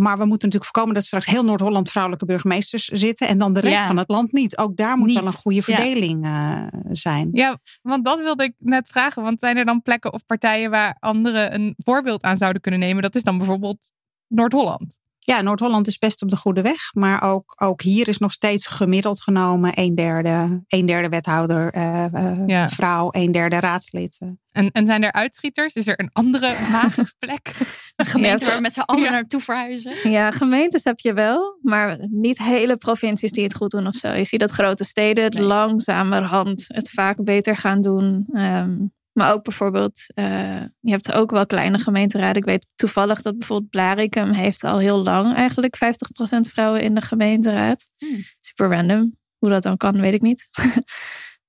Maar 0.00 0.18
we 0.18 0.24
moeten 0.24 0.48
natuurlijk 0.48 0.64
voorkomen 0.64 0.94
dat 0.94 1.04
straks 1.04 1.26
heel 1.26 1.44
Noord-Holland 1.44 1.90
vrouwelijke 1.90 2.26
burgemeesters 2.26 2.84
zitten 2.84 3.28
en 3.28 3.38
dan 3.38 3.52
de 3.52 3.60
rest 3.60 3.74
Ja. 3.74 3.86
van 3.86 3.96
het 3.96 4.08
land 4.08 4.32
niet. 4.32 4.56
Ook 4.58 4.76
daar 4.76 4.96
moet 4.96 5.06
Niet. 5.06 5.18
wel 5.18 5.26
een 5.26 5.32
goede 5.32 5.62
verdeling 5.62 6.24
eh, 6.24 6.66
zijn. 6.90 7.28
Ja, 7.32 7.58
want 7.82 8.04
dat 8.04 8.18
wilde 8.18 8.44
ik 8.44 8.54
net 8.58 8.88
vragen. 8.88 9.22
Want 9.22 9.40
zijn 9.40 9.56
er 9.56 9.64
dan 9.64 9.82
plekken 9.82 10.12
of 10.12 10.26
partijen 10.26 10.70
waar 10.70 10.96
anderen 11.00 11.54
een 11.54 11.74
voorbeeld 11.76 12.22
aan 12.22 12.36
zouden 12.36 12.62
kunnen 12.62 12.80
nemen? 12.80 13.02
Dat 13.02 13.14
is 13.14 13.22
dan 13.22 13.36
bijvoorbeeld 13.38 13.92
Noord-Holland. 14.26 14.98
Ja, 15.22 15.40
Noord-Holland 15.40 15.86
is 15.86 15.98
best 15.98 16.22
op 16.22 16.28
de 16.28 16.36
goede 16.36 16.62
weg. 16.62 16.94
Maar 16.94 17.22
ook, 17.22 17.54
ook 17.62 17.82
hier 17.82 18.08
is 18.08 18.18
nog 18.18 18.32
steeds 18.32 18.66
gemiddeld 18.66 19.20
genomen 19.22 19.72
een 19.74 19.94
derde, 19.94 20.62
een 20.66 20.86
derde 20.86 21.08
wethouder, 21.08 21.72
eh, 21.72 22.04
eh, 22.04 22.42
Ja. 22.46 22.68
vrouw, 22.68 23.08
een 23.10 23.32
derde 23.32 23.60
raadslid. 23.60 24.18
En, 24.52 24.70
en 24.70 24.86
zijn 24.86 25.02
er 25.02 25.12
uitschieters? 25.12 25.74
Is 25.74 25.86
er 25.86 26.00
een 26.00 26.10
andere 26.12 26.54
magische 26.72 27.14
plek? 27.18 27.52
Een 27.96 28.06
gemeente 28.06 28.44
waar 28.44 28.56
we 28.56 28.60
met 28.62 28.72
z'n 28.72 28.80
allen 28.80 29.02
Ja. 29.02 29.10
naartoe 29.10 29.40
verhuizen. 29.40 30.10
Ja, 30.10 30.30
gemeentes 30.30 30.84
heb 30.84 30.98
je 30.98 31.12
wel, 31.12 31.58
maar 31.62 31.98
niet 32.10 32.38
hele 32.38 32.76
provincies 32.76 33.30
die 33.30 33.44
het 33.44 33.54
goed 33.54 33.70
doen 33.70 33.86
of 33.86 33.94
zo. 33.94 34.08
Je 34.12 34.24
ziet 34.24 34.40
dat 34.40 34.50
grote 34.50 34.84
steden 34.84 35.24
het 35.24 35.34
Nee. 35.34 35.42
langzamerhand 35.42 36.64
het 36.68 36.90
vaak 36.90 37.24
beter 37.24 37.56
gaan 37.56 37.80
doen. 37.80 38.26
Ehm, 38.32 38.76
maar 39.12 39.32
ook 39.32 39.42
bijvoorbeeld, 39.44 40.00
eh, 40.14 40.62
je 40.80 40.90
hebt 40.90 41.12
ook 41.12 41.30
wel 41.30 41.46
kleine 41.46 41.78
gemeenteraden. 41.78 42.36
Ik 42.36 42.48
weet 42.48 42.66
toevallig 42.74 43.22
dat 43.22 43.38
bijvoorbeeld 43.38 43.70
Blaricum 43.70 44.32
heeft 44.32 44.64
al 44.64 44.78
heel 44.78 45.02
lang 45.02 45.34
eigenlijk 45.34 45.76
50% 45.76 46.48
vrouwen 46.48 46.80
in 46.80 46.94
de 46.94 47.00
gemeenteraad. 47.00 47.90
Hmm. 47.96 48.22
Super 48.40 48.70
random. 48.70 49.18
Hoe 49.38 49.50
dat 49.50 49.62
dan 49.62 49.76
kan, 49.76 50.00
weet 50.00 50.14
ik 50.14 50.22
niet. 50.22 50.48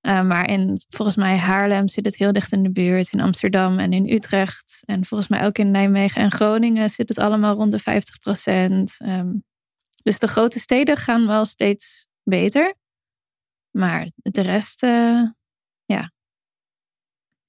Eh, 0.01 0.21
maar 0.21 0.49
in 0.49 0.81
volgens 0.89 1.17
mij 1.17 1.37
Haarlem 1.37 1.87
zit 1.87 2.05
het 2.05 2.17
heel 2.17 2.31
dicht 2.31 2.51
in 2.51 2.63
de 2.63 2.71
buurt. 2.71 3.13
In 3.13 3.21
Amsterdam 3.21 3.79
en 3.79 3.93
in 3.93 4.09
Utrecht. 4.09 4.83
En 4.85 5.05
volgens 5.05 5.29
mij 5.29 5.45
ook 5.45 5.57
in 5.57 5.71
Nijmegen 5.71 6.21
en 6.21 6.31
Groningen 6.31 6.89
zit 6.89 7.09
het 7.09 7.17
allemaal 7.17 7.55
rond 7.55 7.71
de 7.71 7.79
50% 7.79 8.97
dus 10.03 10.19
de 10.19 10.27
grote 10.27 10.59
steden 10.59 10.97
gaan 10.97 11.27
wel 11.27 11.45
steeds 11.45 12.07
beter. 12.23 12.75
Maar 13.71 14.11
de 14.13 14.41
rest, 14.41 14.83
eh, 14.83 15.21
ja, 15.85 16.11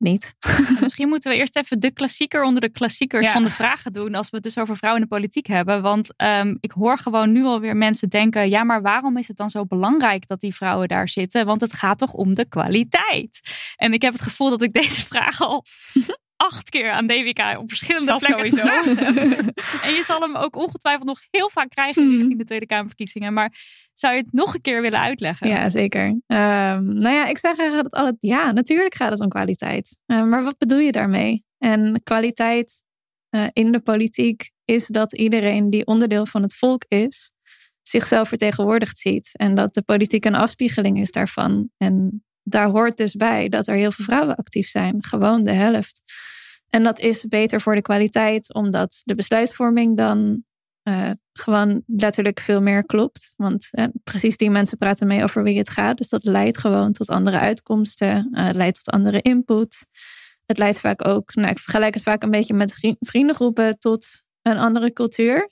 niet. 0.03 0.35
Misschien 0.81 1.09
moeten 1.09 1.31
we 1.31 1.37
eerst 1.37 1.57
even 1.57 1.81
de 1.81 1.91
klassieker 1.93 2.43
onder 2.45 2.61
de 2.61 2.69
klassiekers 2.69 3.27
Ja. 3.27 3.33
van 3.33 3.45
de 3.45 3.51
vragen 3.51 3.93
doen. 3.93 4.15
Als 4.15 4.31
we 4.31 4.37
het 4.37 4.45
dus 4.45 4.59
over 4.59 4.77
vrouwen 4.77 5.03
in 5.03 5.09
de 5.09 5.15
politiek 5.17 5.47
hebben. 5.47 5.83
Want 5.83 6.17
ehm, 6.17 6.55
ik 6.61 6.71
hoor 6.73 6.99
gewoon 6.99 7.33
nu 7.33 7.45
alweer 7.45 7.77
mensen 7.77 8.09
denken. 8.09 8.49
Ja, 8.49 8.65
maar 8.65 8.83
waarom 8.83 9.17
is 9.17 9.29
het 9.29 9.37
dan 9.37 9.51
zo 9.51 9.65
belangrijk 9.67 10.27
dat 10.29 10.41
die 10.41 10.55
vrouwen 10.55 10.89
daar 10.89 11.09
zitten? 11.09 11.47
Want 11.47 11.61
het 11.61 11.73
gaat 11.73 11.99
toch 11.99 12.13
om 12.13 12.35
de 12.35 12.49
kwaliteit. 12.49 13.41
En 13.77 13.93
ik 13.93 14.03
heb 14.03 14.13
het 14.13 14.23
gevoel 14.23 14.51
dat 14.51 14.63
ik 14.63 14.73
deze 14.83 15.01
vraag 15.07 15.41
al 15.41 15.65
acht 16.43 16.69
keer 16.71 16.91
aan 16.91 17.07
DWK 17.07 17.59
op 17.59 17.69
verschillende 17.69 18.07
Dat 18.07 18.19
plekken. 18.19 18.59
En 19.87 19.93
je 19.95 20.03
zal 20.07 20.21
hem 20.21 20.37
ook 20.37 20.57
ongetwijfeld 20.57 21.07
nog 21.07 21.21
heel 21.31 21.51
vaak 21.51 21.69
krijgen 21.69 22.03
Mhm. 22.07 22.17
richting 22.17 22.39
de 22.39 22.45
Tweede 22.45 22.67
Kamerverkiezingen. 22.67 23.33
Maar 23.33 23.53
zou 23.95 24.15
je 24.15 24.21
het 24.21 24.33
nog 24.33 24.55
een 24.55 24.61
keer 24.61 24.83
willen 24.83 25.01
uitleggen? 25.01 25.49
Ja, 25.49 25.69
zeker. 25.69 26.21
Ehm, 26.27 26.85
nou 26.85 27.15
ja, 27.15 27.27
ik 27.27 27.39
zeg 27.39 27.59
eigenlijk 27.59 27.91
dat 27.91 28.01
altijd, 28.01 28.17
ja, 28.19 28.53
natuurlijk 28.53 28.95
gaat 28.95 29.11
het 29.11 29.21
om 29.21 29.29
kwaliteit. 29.29 29.99
Eh, 30.07 30.21
maar 30.23 30.43
wat 30.43 30.59
bedoel 30.59 30.79
je 30.79 30.93
daarmee? 30.93 31.45
En 31.59 32.01
kwaliteit 32.03 32.85
eh, 33.29 33.47
in 33.53 33.73
de 33.73 33.81
politiek 33.81 34.51
is 34.65 34.87
dat 34.87 35.13
iedereen 35.17 35.71
die 35.71 35.87
onderdeel 35.87 36.27
van 36.27 36.43
het 36.43 36.55
volk 36.55 36.85
is, 36.89 37.33
zichzelf 37.83 38.29
vertegenwoordigd 38.29 38.99
ziet. 38.99 39.31
En 39.33 39.55
dat 39.55 39.75
de 39.75 39.83
politiek 39.83 40.25
een 40.25 40.35
afspiegeling 40.35 41.01
is 41.01 41.11
daarvan. 41.11 41.71
En 41.77 42.25
daar 42.43 42.69
hoort 42.69 42.97
dus 42.97 43.15
bij 43.15 43.49
dat 43.49 43.67
er 43.67 43.75
heel 43.75 43.93
veel 43.93 44.05
vrouwen 44.05 44.37
actief 44.37 44.69
zijn. 44.69 45.05
Gewoon 45.05 45.43
de 45.43 45.53
helft. 45.53 46.03
En 46.69 46.83
dat 46.83 46.99
is 46.99 47.27
beter 47.27 47.61
voor 47.61 47.75
de 47.75 47.83
kwaliteit, 47.83 48.55
omdat 48.55 49.01
de 49.05 49.15
besluitvorming 49.15 49.97
dan 49.97 50.45
eh, 50.83 51.11
gewoon 51.33 51.83
letterlijk 51.87 52.41
veel 52.41 52.61
meer 52.61 52.87
klopt. 52.87 53.35
Want 53.37 53.69
eh, 53.71 53.85
precies 54.05 54.37
die 54.37 54.51
mensen 54.51 54.79
praten 54.79 55.07
mee 55.07 55.23
over 55.23 55.43
wie 55.43 55.59
het 55.59 55.71
gaat. 55.71 55.97
Dus 55.97 56.09
dat 56.09 56.25
leidt 56.25 56.59
gewoon 56.59 56.93
tot 56.93 57.09
andere 57.09 57.39
uitkomsten. 57.39 58.29
het 58.31 58.57
leidt 58.57 58.85
tot 58.85 58.95
andere 58.95 59.21
input. 59.21 59.87
Het 60.47 60.59
leidt 60.59 60.81
vaak 60.81 61.07
ook, 61.07 61.35
nou, 61.35 61.51
ik 61.51 61.59
vergelijk 61.59 61.95
het 61.95 62.03
vaak 62.03 62.23
een 62.23 62.31
beetje 62.31 62.55
met 62.55 62.73
vri- 62.73 62.97
vriendengroepen, 63.01 63.79
tot 63.79 64.23
een 64.43 64.59
andere 64.59 64.93
cultuur. 64.93 65.51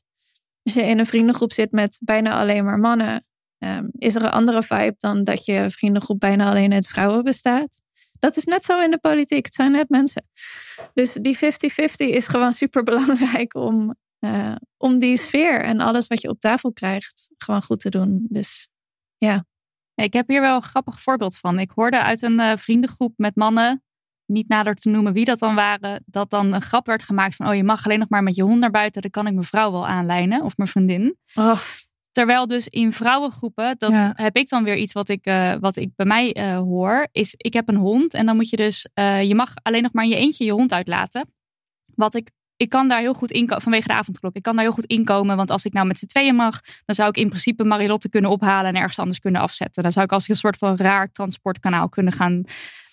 Als 0.62 0.74
je 0.74 0.82
in 0.82 0.98
een 0.98 1.06
vriendengroep 1.06 1.52
zit 1.52 1.72
met 1.72 1.98
bijna 2.04 2.40
alleen 2.40 2.64
maar 2.64 2.78
mannen, 2.78 3.24
ehm, 3.60 3.86
is 3.92 4.14
er 4.14 4.22
een 4.22 4.30
andere 4.30 4.62
vibe 4.62 4.94
dan 4.98 5.24
dat 5.24 5.44
je 5.44 5.70
vriendengroep 5.70 6.20
bijna 6.20 6.48
alleen 6.50 6.72
uit 6.72 6.86
vrouwen 6.86 7.24
bestaat. 7.24 7.82
Dat 8.18 8.36
is 8.36 8.44
net 8.44 8.64
zo 8.64 8.80
in 8.80 8.90
de 8.90 8.98
politiek. 8.98 9.44
Het 9.44 9.54
zijn 9.54 9.72
net 9.72 9.88
mensen. 9.88 10.28
Dus 10.94 11.12
die 11.12 11.36
50-50 11.36 11.40
is 11.96 12.28
gewoon 12.28 12.52
super 12.52 12.82
belangrijk 12.90 13.54
om, 13.54 13.94
eh, 14.18 14.54
om 14.76 14.98
die 14.98 15.16
sfeer 15.16 15.62
en 15.62 15.80
alles 15.80 16.06
wat 16.06 16.20
je 16.20 16.28
op 16.28 16.40
tafel 16.40 16.72
krijgt 16.72 17.30
gewoon 17.38 17.62
goed 17.62 17.80
te 17.80 17.90
doen. 17.90 18.26
Dus 18.28 18.68
Ja, 19.18 19.44
Ik 19.94 20.12
heb 20.12 20.28
hier 20.28 20.40
wel 20.40 20.54
een 20.56 20.62
grappig 20.62 21.00
voorbeeld 21.00 21.36
van. 21.36 21.58
Ik 21.58 21.70
hoorde 21.74 22.02
uit 22.02 22.22
een 22.22 22.40
eh, 22.40 22.56
vriendengroep 22.56 23.12
met 23.16 23.36
mannen, 23.36 23.82
niet 24.26 24.48
nader 24.48 24.74
te 24.74 24.88
noemen 24.88 25.12
wie 25.12 25.24
dat 25.24 25.38
dan 25.38 25.54
waren, 25.54 26.02
dat 26.06 26.30
dan 26.30 26.52
een 26.52 26.62
grap 26.62 26.86
werd 26.86 27.02
gemaakt 27.02 27.36
van, 27.36 27.48
oh 27.48 27.54
je 27.54 27.64
mag 27.64 27.84
alleen 27.84 27.98
nog 27.98 28.08
maar 28.08 28.22
met 28.22 28.34
je 28.34 28.42
hond 28.42 28.60
naar 28.60 28.70
buiten, 28.70 29.02
dan 29.02 29.10
kan 29.10 29.26
ik 29.26 29.32
mijn 29.32 29.44
vrouw 29.44 29.72
wel 29.72 29.86
aanlijnen 29.86 30.42
of 30.42 30.56
mijn 30.56 30.68
vriendin. 30.68 31.16
oh, 31.34 31.60
Terwijl 32.12 32.46
dus 32.46 32.68
in 32.68 32.92
vrouwengroepen, 32.92 33.74
dat 33.78 33.90
Ja. 33.90 34.12
heb 34.14 34.36
ik 34.36 34.48
dan 34.48 34.64
weer 34.64 34.76
iets 34.76 34.92
wat 34.92 35.08
ik, 35.08 35.24
eh, 35.24 35.54
wat 35.60 35.76
ik 35.76 35.90
bij 35.96 36.06
mij 36.06 36.32
eh, 36.32 36.58
hoor, 36.58 37.08
is 37.12 37.34
ik 37.36 37.52
heb 37.52 37.68
een 37.68 37.76
hond 37.76 38.14
en 38.14 38.26
dan 38.26 38.36
moet 38.36 38.48
je 38.50 38.56
dus, 38.56 38.88
eh, 38.94 39.22
je 39.22 39.34
mag 39.34 39.54
alleen 39.62 39.82
nog 39.82 39.92
maar 39.92 40.04
in 40.04 40.10
je 40.10 40.16
eentje 40.16 40.44
je 40.44 40.52
hond 40.52 40.72
uitlaten. 40.72 41.32
Wat 41.94 42.14
ik, 42.14 42.30
ik 42.56 42.68
kan 42.68 42.88
daar 42.88 43.00
heel 43.00 43.14
goed 43.14 43.30
inkomen, 43.30 43.62
vanwege 43.62 43.88
de 43.88 43.94
avondklok, 43.94 44.34
ik 44.36 44.42
kan 44.42 44.54
daar 44.54 44.64
heel 44.64 44.72
goed 44.74 44.84
inkomen, 44.86 45.36
want 45.36 45.50
als 45.50 45.64
ik 45.64 45.72
nou 45.72 45.86
met 45.86 45.98
z'n 45.98 46.06
tweeën 46.06 46.34
mag, 46.34 46.60
dan 46.84 46.94
zou 46.94 47.08
ik 47.08 47.16
in 47.16 47.28
principe 47.28 47.64
Marilotte 47.64 48.08
kunnen 48.08 48.30
ophalen 48.30 48.66
en 48.70 48.76
ergens 48.76 48.98
anders 48.98 49.18
kunnen 49.18 49.40
afzetten. 49.40 49.82
Dan 49.82 49.92
zou 49.92 50.04
ik 50.04 50.12
als 50.12 50.28
een 50.28 50.36
soort 50.36 50.58
van 50.58 50.76
raar 50.76 51.10
transportkanaal 51.12 51.88
kunnen 51.88 52.12
gaan 52.12 52.44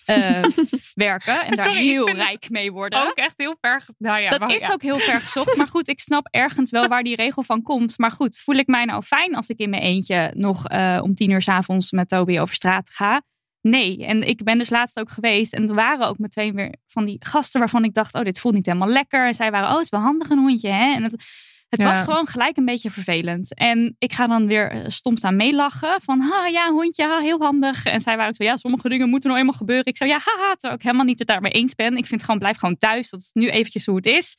eh, 0.08 0.42
werken 0.94 1.46
en 1.46 1.56
daar 1.56 1.74
heel 1.74 2.10
rijk 2.10 2.50
mee 2.50 2.72
worden. 2.72 3.06
Ook 3.06 3.16
echt 3.16 3.34
heel 3.36 3.56
ver. 3.60 3.82
Nou 3.98 4.20
ja, 4.20 4.30
Dat 4.30 4.40
maar 4.40 4.54
is 4.54 4.60
ja. 4.60 4.72
ook 4.72 4.82
heel 4.82 4.98
ver 4.98 5.20
gezocht. 5.20 5.56
Maar 5.56 5.68
goed, 5.68 5.88
ik 5.88 6.00
snap 6.00 6.28
ergens 6.30 6.70
wel 6.70 6.88
waar 6.88 7.02
die 7.02 7.16
regel 7.16 7.42
van 7.42 7.62
komt. 7.62 7.98
Maar 7.98 8.10
goed, 8.10 8.38
voel 8.38 8.54
ik 8.54 8.66
mij 8.66 8.84
nou 8.84 9.02
fijn 9.02 9.34
als 9.34 9.48
ik 9.48 9.58
in 9.58 9.70
mijn 9.70 9.82
eentje 9.82 10.32
nog 10.34 10.66
eh, 10.66 11.00
om 11.02 11.14
tien 11.14 11.30
uur 11.30 11.42
s 11.42 11.48
avonds 11.48 11.90
met 11.90 12.08
Toby 12.08 12.38
over 12.38 12.54
straat 12.54 12.90
ga? 12.90 13.22
Nee. 13.60 14.06
En 14.06 14.22
ik 14.22 14.42
ben 14.42 14.58
dus 14.58 14.70
laatst 14.70 14.98
ook 14.98 15.10
geweest. 15.10 15.52
En 15.52 15.68
er 15.68 15.74
waren 15.74 16.06
ook 16.06 16.18
meteen 16.18 16.54
weer 16.54 16.74
van 16.86 17.04
die 17.04 17.16
gasten 17.18 17.60
waarvan 17.60 17.84
ik 17.84 17.94
dacht: 17.94 18.14
oh, 18.14 18.22
dit 18.22 18.40
voelt 18.40 18.54
niet 18.54 18.66
helemaal 18.66 18.88
lekker. 18.88 19.26
En 19.26 19.34
zij 19.34 19.50
waren: 19.50 19.68
oh, 19.68 19.74
het 19.74 19.84
is 19.84 19.90
wel 19.90 20.00
handig 20.00 20.30
een 20.30 20.38
hondje. 20.38 20.68
Hè? 20.68 20.94
En 20.94 21.02
het, 21.02 21.24
het 21.68 21.80
Ja. 21.80 21.86
was 21.86 21.98
gewoon 22.04 22.26
gelijk 22.26 22.56
een 22.56 22.64
beetje 22.64 22.90
vervelend. 22.90 23.54
En 23.54 23.94
ik 23.98 24.12
ga 24.12 24.26
dan 24.26 24.46
weer 24.46 24.70
eh, 24.70 24.88
stom 24.88 25.16
staan 25.16 25.36
meelachen. 25.36 26.00
Van, 26.02 26.20
ha, 26.20 26.46
ja, 26.46 26.70
hondje, 26.70 27.04
ha, 27.04 27.18
heel 27.18 27.38
handig. 27.40 27.84
En 27.84 28.00
zij 28.00 28.14
waren 28.16 28.28
ook 28.30 28.36
zo, 28.36 28.44
ja, 28.44 28.56
sommige 28.56 28.88
dingen 28.88 29.08
moeten 29.08 29.28
nou 29.28 29.40
eenmaal 29.40 29.58
gebeuren. 29.58 29.86
Ik 29.86 29.96
zou, 29.96 30.10
ja, 30.10 30.18
haha, 30.24 30.50
terwijl 30.52 30.74
ik 30.74 30.82
helemaal 30.82 31.04
niet 31.04 31.18
het 31.18 31.28
daarmee 31.28 31.52
eens 31.52 31.74
ben. 31.74 31.96
Ik 31.96 32.06
vind 32.06 32.22
gewoon, 32.22 32.38
blijf 32.38 32.56
gewoon 32.58 32.78
thuis. 32.78 33.10
Dat 33.10 33.20
is 33.20 33.30
nu 33.32 33.48
eventjes 33.50 33.86
hoe 33.86 33.96
het 33.96 34.06
is. 34.06 34.36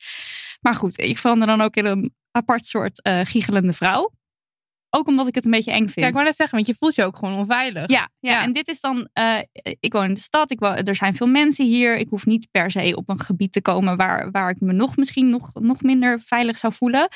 Maar 0.60 0.74
goed, 0.74 0.98
ik 1.00 1.18
verander 1.18 1.46
dan 1.46 1.60
ook 1.60 1.76
in 1.76 1.84
een 1.86 2.14
apart 2.30 2.66
soort 2.66 3.02
eh 3.02 3.20
giechelende 3.24 3.72
vrouw. 3.72 4.12
Ook 4.90 5.06
omdat 5.08 5.26
ik 5.26 5.34
het 5.34 5.44
een 5.44 5.50
beetje 5.50 5.70
eng 5.72 5.78
vind. 5.88 5.94
Ja, 6.00 6.06
ik 6.06 6.12
wou 6.12 6.24
net 6.24 6.36
zeggen, 6.36 6.54
want 6.56 6.68
je 6.68 6.74
voelt 6.78 6.94
je 6.94 7.04
ook 7.04 7.16
gewoon 7.16 7.34
onveilig. 7.34 7.90
Ja, 7.90 8.08
ja, 8.20 8.30
Ja. 8.30 8.42
en 8.42 8.52
dit 8.52 8.68
is 8.68 8.80
dan. 8.80 9.08
eh, 9.12 9.38
ik 9.80 9.92
woon 9.92 10.04
in 10.04 10.14
de 10.14 10.20
stad. 10.20 10.50
Ik 10.50 10.58
woon, 10.58 10.74
er 10.76 10.94
zijn 10.94 11.14
veel 11.14 11.26
mensen 11.26 11.64
hier. 11.66 11.96
Ik 11.98 12.08
hoef 12.08 12.26
niet 12.26 12.48
per 12.50 12.70
se 12.70 12.96
op 12.96 13.08
een 13.08 13.20
gebied 13.20 13.52
te 13.52 13.62
komen 13.62 13.96
waar, 13.96 14.30
waar 14.30 14.50
ik 14.50 14.60
me 14.60 14.72
nog 14.72 14.96
misschien 14.96 15.30
nog, 15.30 15.50
nog 15.54 15.82
minder 15.82 16.20
veilig 16.24 16.58
zou 16.58 16.72
voelen. 16.72 17.08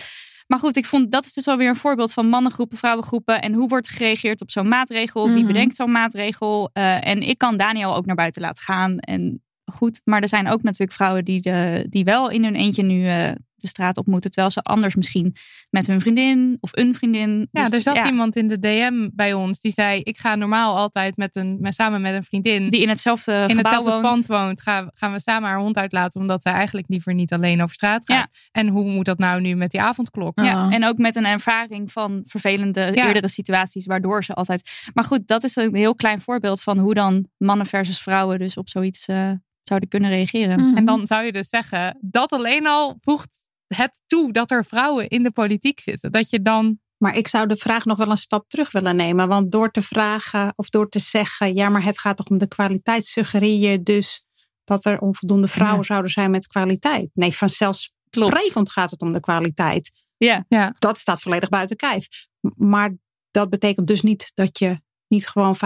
Maar 0.46 0.58
goed, 0.58 0.76
ik 0.76 0.86
vond 0.86 1.10
dat 1.10 1.24
is 1.24 1.32
dus 1.32 1.48
alweer 1.48 1.68
een 1.68 1.76
voorbeeld 1.76 2.12
van 2.12 2.28
mannengroepen, 2.28 2.78
vrouwengroepen. 2.78 3.42
En 3.42 3.52
hoe 3.52 3.68
wordt 3.68 3.88
gereageerd 3.88 4.40
op 4.40 4.50
zo'n 4.50 4.68
maatregel? 4.68 5.26
Wie 5.28 5.36
Mhm. 5.38 5.46
bedenkt 5.46 5.76
zo'n 5.76 5.92
maatregel? 5.92 6.70
Eh, 6.72 7.06
en 7.06 7.22
ik 7.22 7.38
kan 7.38 7.56
Daniel 7.56 7.94
ook 7.96 8.06
naar 8.06 8.14
buiten 8.16 8.42
laten 8.42 8.62
gaan. 8.62 8.98
En 8.98 9.42
goed, 9.72 10.00
maar 10.04 10.22
er 10.22 10.28
zijn 10.28 10.48
ook 10.48 10.62
natuurlijk 10.62 10.92
vrouwen 10.92 11.24
die, 11.24 11.40
de, 11.40 11.86
die 11.88 12.04
wel 12.04 12.30
in 12.30 12.44
hun 12.44 12.54
eentje 12.54 12.82
nu 12.82 13.06
eh, 13.06 13.30
de 13.64 13.70
straat 13.70 13.96
op 13.96 14.06
moeten. 14.06 14.30
Terwijl 14.30 14.52
ze 14.52 14.60
anders 14.60 14.94
misschien 14.94 15.34
met 15.70 15.86
hun 15.86 16.00
vriendin 16.00 16.56
of 16.60 16.70
een 16.72 16.94
vriendin. 16.94 17.48
Ja, 17.50 17.64
dus 17.64 17.72
er 17.72 17.80
zat 17.82 17.94
ja, 17.94 18.06
iemand 18.06 18.36
in 18.36 18.48
de 18.48 18.58
DM 18.58 19.08
bij 19.12 19.32
ons 19.32 19.60
die 19.60 19.72
zei: 19.72 20.00
Ik 20.00 20.18
ga 20.18 20.34
normaal 20.34 20.76
altijd 20.76 21.16
met 21.16 21.36
een, 21.36 21.56
met, 21.60 21.74
samen 21.74 22.00
met 22.00 22.14
een 22.14 22.24
vriendin 22.24 22.70
die 22.70 22.80
in 22.80 22.88
hetzelfde 22.88 23.32
in 23.32 23.38
gebouw 23.56 23.62
hetzelfde 23.62 23.90
woont. 23.90 24.02
pand 24.02 24.26
woont. 24.26 24.60
Gaan, 24.62 24.90
gaan 24.94 25.12
we 25.12 25.20
samen 25.20 25.48
haar 25.48 25.58
hond 25.58 25.76
uitlaten, 25.76 26.20
omdat 26.20 26.42
zij 26.42 26.52
eigenlijk 26.52 26.86
liever 26.88 27.14
niet 27.14 27.32
alleen 27.32 27.62
over 27.62 27.74
straat 27.74 28.04
gaat. 28.04 28.28
Ja. 28.32 28.38
En 28.52 28.68
hoe 28.68 28.84
moet 28.84 29.04
dat 29.04 29.18
nou 29.18 29.40
nu 29.40 29.54
met 29.54 29.70
die 29.70 29.80
avondklok? 29.80 30.40
Ja, 30.40 30.66
Oh. 30.66 30.74
en 30.74 30.84
ook 30.84 30.98
met 30.98 31.16
een 31.16 31.26
ervaring 31.26 31.92
van 31.92 32.22
vervelende 32.24 32.80
Ja. 32.80 33.06
eerdere 33.06 33.28
situaties, 33.28 33.86
waardoor 33.86 34.24
ze 34.24 34.34
altijd. 34.34 34.70
Maar 34.94 35.04
goed, 35.04 35.26
dat 35.26 35.42
is 35.44 35.56
een 35.56 35.74
heel 35.74 35.94
klein 35.94 36.20
voorbeeld 36.20 36.62
van 36.62 36.78
hoe 36.78 36.94
dan 36.94 37.28
mannen 37.38 37.66
versus 37.66 37.98
vrouwen 37.98 38.38
dus 38.38 38.56
op 38.56 38.68
zoiets 38.68 39.06
eh, 39.06 39.30
zouden 39.62 39.88
kunnen 39.88 40.10
reageren. 40.10 40.60
Mhm. 40.60 40.76
En 40.76 40.84
dan 40.84 41.06
zou 41.06 41.24
je 41.24 41.32
dus 41.32 41.48
zeggen: 41.48 41.98
dat 42.00 42.32
alleen 42.32 42.66
al 42.66 42.96
voegt 43.00 43.36
het 43.76 44.00
toe 44.06 44.32
dat 44.32 44.50
er 44.50 44.64
vrouwen 44.64 45.08
in 45.08 45.22
de 45.22 45.30
politiek 45.30 45.80
zitten. 45.80 46.12
Dat 46.12 46.30
je 46.30 46.42
dan. 46.42 46.78
Maar 46.96 47.16
ik 47.16 47.28
zou 47.28 47.46
de 47.46 47.56
vraag 47.56 47.84
nog 47.84 47.98
wel 47.98 48.10
een 48.10 48.16
stap 48.16 48.48
terug 48.48 48.72
willen 48.72 48.96
nemen. 48.96 49.28
Want 49.28 49.52
door 49.52 49.70
te 49.70 49.82
vragen 49.82 50.52
of 50.56 50.68
door 50.68 50.88
te 50.88 50.98
zeggen, 50.98 51.54
ja, 51.54 51.68
maar 51.68 51.84
het 51.84 51.98
gaat 51.98 52.16
toch 52.16 52.26
om 52.26 52.38
de 52.38 52.48
kwaliteit, 52.48 53.04
suggereer 53.04 53.70
je 53.70 53.82
dus 53.82 54.24
dat 54.64 54.84
er 54.84 55.00
onvoldoende 55.00 55.48
vrouwen 55.48 55.84
zouden 55.84 56.10
zijn 56.10 56.30
met 56.30 56.46
kwaliteit. 56.46 57.10
Nee, 57.14 57.36
vanzelfsprekend 57.36 58.70
gaat 58.70 58.90
het 58.90 59.00
om 59.00 59.12
de 59.12 59.20
kwaliteit. 59.20 59.90
Ja. 60.16 60.74
Dat 60.78 60.98
staat 60.98 61.22
volledig 61.22 61.48
buiten 61.48 61.76
kijf. 61.76 62.26
Maar 62.56 62.96
dat 63.30 63.50
betekent 63.50 63.86
dus 63.86 64.02
niet 64.02 64.32
dat 64.34 64.58
je 64.58 64.80
niet 65.08 65.28
gewoon 65.28 65.56
50% 65.56 65.58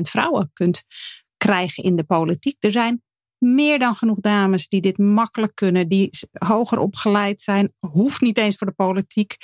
vrouwen 0.00 0.50
kunt 0.52 0.84
krijgen 1.36 1.84
in 1.84 1.96
de 1.96 2.04
politiek. 2.04 2.56
Er 2.64 2.70
zijn 2.70 3.02
meer 3.38 3.78
dan 3.78 3.94
genoeg 3.94 4.20
dames 4.20 4.68
die 4.68 4.80
dit 4.80 4.98
makkelijk 4.98 5.54
kunnen, 5.54 5.88
die 5.88 6.10
hoger 6.32 6.78
opgeleid 6.78 7.40
zijn, 7.40 7.72
hoeft 7.78 8.20
niet 8.20 8.38
eens 8.38 8.56
voor 8.56 8.66
de 8.66 8.72
politiek. 8.72 9.36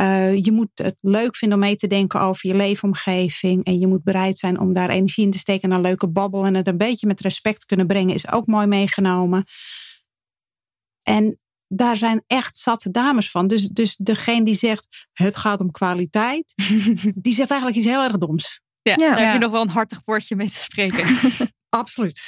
Uh, 0.00 0.34
je 0.44 0.52
moet 0.52 0.68
het 0.74 0.96
leuk 1.00 1.36
vinden 1.36 1.58
om 1.58 1.64
mee 1.64 1.76
te 1.76 1.86
denken 1.86 2.20
over 2.20 2.48
je 2.48 2.54
leefomgeving. 2.54 3.64
En 3.64 3.78
je 3.78 3.86
moet 3.86 4.04
bereid 4.04 4.38
zijn 4.38 4.60
om 4.60 4.72
daar 4.72 4.90
energie 4.90 5.24
in 5.24 5.30
te 5.30 5.38
steken 5.38 5.68
naar 5.68 5.80
leuke 5.80 6.08
babbel. 6.08 6.46
En 6.46 6.54
het 6.54 6.68
een 6.68 6.76
beetje 6.78 7.06
met 7.06 7.20
respect 7.20 7.64
kunnen 7.64 7.86
brengen 7.86 8.14
is 8.14 8.30
ook 8.30 8.46
mooi 8.46 8.66
meegenomen. 8.66 9.44
En 11.02 11.38
daar 11.68 11.96
zijn 11.96 12.22
echt 12.26 12.56
zatte 12.56 12.90
dames 12.90 13.30
van. 13.30 13.46
Dus, 13.46 13.68
dus 13.68 13.96
degene 13.96 14.44
die 14.44 14.54
zegt 14.54 15.06
het 15.12 15.36
gaat 15.36 15.60
om 15.60 15.70
kwaliteit. 15.70 16.54
die 17.24 17.34
zegt 17.34 17.50
eigenlijk 17.50 17.80
iets 17.80 17.88
heel 17.88 18.02
erg 18.02 18.18
doms. 18.18 18.60
Ja, 18.82 18.94
Ja. 18.96 19.14
daar 19.14 19.24
heb 19.24 19.32
je 19.32 19.38
nog 19.38 19.50
wel 19.50 19.62
een 19.62 19.68
hartig 19.68 20.00
woordje 20.04 20.36
mee 20.36 20.50
te 20.50 20.58
spreken. 20.58 21.18
Absoluut. 21.68 22.22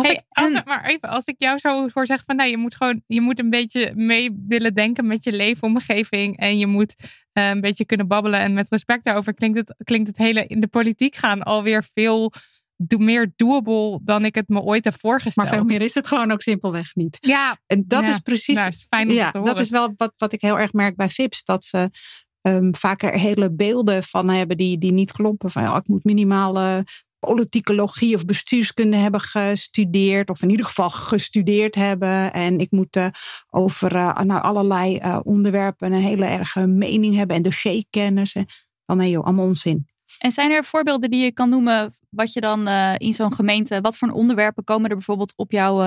Als, 0.00 0.06
Hey, 0.06 0.16
ik, 0.16 0.22
en- 0.30 0.62
maar 0.66 0.84
even, 0.84 1.08
als 1.08 1.24
ik 1.24 1.34
jou 1.38 1.58
zo 1.58 1.88
hoor 1.94 2.06
zeggen 2.06 2.26
van 2.26 2.36
nou, 2.36 2.50
je 2.50 2.56
moet 2.56 2.74
gewoon, 2.74 3.02
je 3.06 3.20
moet 3.20 3.38
een 3.38 3.50
beetje 3.50 3.92
mee 3.94 4.44
willen 4.48 4.74
denken 4.74 5.06
met 5.06 5.24
je 5.24 5.32
leefomgeving. 5.32 6.36
En 6.38 6.58
je 6.58 6.66
moet 6.66 6.94
eh, 7.32 7.48
een 7.48 7.60
beetje 7.60 7.84
kunnen 7.84 8.08
babbelen 8.08 8.40
en 8.40 8.52
met 8.54 8.70
respect 8.70 9.04
daarover 9.04 9.34
klinkt 9.34 9.58
het, 9.58 9.74
klinkt 9.84 10.08
het 10.08 10.16
hele 10.16 10.46
in 10.46 10.60
de 10.60 10.66
politiek 10.68 11.14
gaan 11.16 11.42
alweer 11.42 11.84
veel 11.92 12.32
do, 12.76 12.98
meer 12.98 13.32
doable 13.36 14.00
dan 14.02 14.24
ik 14.24 14.34
het 14.34 14.48
me 14.48 14.60
ooit 14.60 14.84
heb 14.84 14.94
voorgesteld. 15.00 15.46
Maar 15.46 15.56
veel 15.56 15.64
meer 15.64 15.82
is 15.82 15.94
het 15.94 16.06
gewoon 16.06 16.30
ook 16.30 16.42
simpelweg 16.42 16.94
niet. 16.94 17.18
Ja, 17.20 17.58
En 17.66 17.84
dat 17.86 18.02
Ja, 18.02 18.08
is 18.14 18.18
precies. 18.18 18.54
nou, 18.54 18.68
is 18.68 18.86
fijn 18.88 19.08
om 19.08 19.14
ja, 19.14 19.30
te 19.30 19.38
horen. 19.38 19.54
dat 19.54 19.64
is 19.64 19.70
wel 19.70 19.92
wat, 19.96 20.12
wat 20.16 20.32
ik 20.32 20.40
heel 20.40 20.58
erg 20.58 20.72
merk 20.72 20.96
bij 20.96 21.08
VIPs. 21.08 21.44
Dat 21.44 21.64
ze 21.64 21.90
ehm, 22.40 22.72
vaker 22.72 23.12
hele 23.18 23.52
beelden 23.52 24.02
van 24.02 24.28
hebben 24.28 24.56
die, 24.56 24.78
die 24.78 24.92
niet 24.92 25.12
kloppen. 25.12 25.50
Van 25.50 25.62
ja, 25.62 25.76
ik 25.76 25.88
moet 25.88 26.04
minimale 26.04 26.84
politicologie 27.20 28.14
of 28.14 28.24
bestuurskunde 28.24 28.96
hebben 28.96 29.20
gestudeerd. 29.20 30.30
Of 30.30 30.42
in 30.42 30.50
ieder 30.50 30.66
geval 30.66 30.90
gestudeerd 30.90 31.74
hebben. 31.74 32.32
En 32.32 32.58
ik 32.58 32.70
moet 32.70 32.96
eh, 32.96 33.06
over 33.50 33.92
nou, 34.24 34.42
allerlei 34.42 34.96
eh, 34.96 35.20
onderwerpen 35.22 35.92
een 35.92 36.02
hele 36.02 36.26
erge 36.26 36.66
mening 36.66 37.16
hebben. 37.16 37.36
En 37.36 37.42
dossierkennis. 37.42 38.32
En, 38.32 38.46
van 38.86 38.96
nee 38.96 39.10
joh, 39.10 39.24
allemaal 39.24 39.46
onzin. 39.46 39.88
En 40.18 40.30
zijn 40.30 40.50
er 40.50 40.64
voorbeelden 40.64 41.10
die 41.10 41.24
je 41.24 41.32
kan 41.32 41.48
noemen 41.48 41.94
wat 42.08 42.32
je 42.32 42.40
dan 42.40 42.68
in 42.96 43.12
zo'n 43.12 43.32
gemeente, 43.32 43.80
wat 43.80 43.96
voor 43.96 44.10
onderwerpen 44.10 44.64
komen 44.64 44.90
er 44.90 44.96
bijvoorbeeld 44.96 45.32
op, 45.36 45.50
jou, 45.50 45.84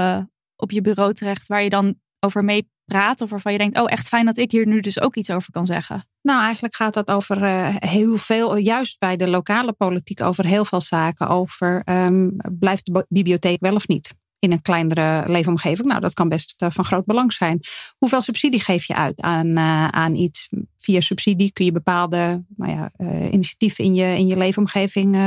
op 0.55 0.71
je 0.71 0.81
bureau 0.81 1.13
terecht 1.13 1.47
waar 1.47 1.63
je 1.63 1.69
dan 1.69 1.95
over 2.19 2.43
mee 2.43 2.71
praat 2.85 3.21
of 3.21 3.29
waarvan 3.29 3.51
je 3.51 3.57
denkt, 3.57 3.79
oh 3.79 3.91
echt 3.91 4.07
fijn 4.07 4.25
dat 4.25 4.37
ik 4.37 4.51
hier 4.51 4.67
nu 4.67 4.79
dus 4.79 4.99
ook 4.99 5.15
iets 5.15 5.29
over 5.29 5.51
kan 5.51 5.65
zeggen? 5.65 6.07
Nou, 6.21 6.41
eigenlijk 6.43 6.75
gaat 6.75 6.93
dat 6.93 7.11
over 7.11 7.43
eh, 7.43 7.75
heel 7.79 8.17
veel, 8.17 8.57
juist 8.57 8.99
bij 8.99 9.15
de 9.15 9.27
lokale 9.27 9.73
politiek, 9.73 10.21
over 10.21 10.45
heel 10.45 10.65
veel 10.65 10.81
zaken. 10.81 11.27
Over 11.27 11.81
ehm, 11.83 12.29
blijft 12.59 12.85
de 12.85 13.05
bibliotheek 13.09 13.57
wel 13.59 13.75
of 13.75 13.87
niet 13.87 14.13
in 14.43 14.51
een 14.51 14.61
kleinere 14.61 15.23
leefomgeving? 15.31 15.87
Nou, 15.87 16.01
dat 16.01 16.13
kan 16.13 16.29
best 16.29 16.61
eh, 16.61 16.69
van 16.71 16.85
groot 16.85 17.05
belang 17.05 17.33
zijn. 17.33 17.59
Hoeveel 17.97 18.21
subsidie 18.21 18.59
geef 18.59 18.85
je 18.85 18.95
uit 18.95 19.21
aan, 19.21 19.57
eh, 19.57 19.87
aan 19.87 20.15
iets? 20.15 20.49
Via 20.77 21.01
subsidie 21.01 21.51
kun 21.51 21.65
je 21.65 21.71
bepaalde 21.71 22.43
nou 22.55 22.71
ja, 22.71 22.91
eh, 22.97 23.33
initiatieven 23.33 23.83
in 23.83 23.95
je, 23.95 24.17
in 24.17 24.27
je 24.27 24.37
leefomgeving 24.37 25.17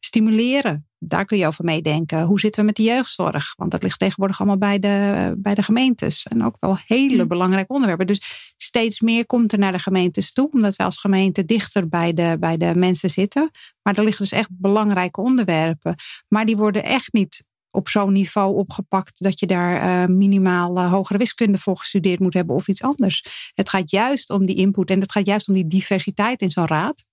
stimuleren. 0.00 0.86
Daar 0.98 1.24
kun 1.24 1.38
je 1.38 1.46
over 1.46 1.64
meedenken. 1.64 2.22
Hoe 2.22 2.40
zitten 2.40 2.60
we 2.60 2.66
met 2.66 2.76
de 2.76 2.82
jeugdzorg? 2.82 3.54
Want 3.56 3.70
dat 3.70 3.82
ligt 3.82 3.98
tegenwoordig 3.98 4.38
allemaal 4.40 4.58
bij 4.58 4.78
de, 4.78 5.34
bij 5.36 5.54
de 5.54 5.62
gemeentes. 5.62 6.22
En 6.22 6.44
ook 6.44 6.56
wel 6.60 6.78
hele 6.86 7.22
Hm. 7.22 7.28
belangrijke 7.28 7.72
onderwerpen. 7.72 8.06
Dus 8.06 8.52
steeds 8.56 9.00
meer 9.00 9.26
komt 9.26 9.52
er 9.52 9.58
naar 9.58 9.72
de 9.72 9.78
gemeentes 9.78 10.32
toe. 10.32 10.50
Omdat 10.52 10.76
wij 10.76 10.86
als 10.86 10.98
gemeente 10.98 11.44
dichter 11.44 11.88
bij 11.88 12.12
de, 12.12 12.36
bij 12.40 12.56
de 12.56 12.74
mensen 12.74 13.10
zitten. 13.10 13.50
Maar 13.82 13.96
er 13.96 14.04
liggen 14.04 14.28
dus 14.28 14.38
echt 14.38 14.48
belangrijke 14.52 15.20
onderwerpen. 15.20 15.94
Maar 16.28 16.46
die 16.46 16.56
worden 16.56 16.84
echt 16.84 17.12
niet 17.12 17.44
op 17.70 17.88
zo'n 17.88 18.12
niveau 18.12 18.56
opgepakt 18.56 19.22
dat 19.22 19.40
je 19.40 19.46
daar 19.46 19.76
eh, 19.76 20.08
minimaal 20.08 20.76
eh, 20.76 20.90
hogere 20.90 21.18
wiskunde 21.18 21.58
voor 21.58 21.76
gestudeerd 21.76 22.20
moet 22.20 22.34
hebben 22.34 22.56
of 22.56 22.68
iets 22.68 22.82
anders. 22.82 23.50
Het 23.54 23.68
gaat 23.68 23.90
juist 23.90 24.30
om 24.30 24.46
die 24.46 24.56
input 24.56 24.90
en 24.90 25.00
het 25.00 25.12
gaat 25.12 25.26
juist 25.26 25.48
om 25.48 25.54
die 25.54 25.66
diversiteit 25.66 26.40
in 26.40 26.50
zo'n 26.50 26.66
raad. 26.66 27.04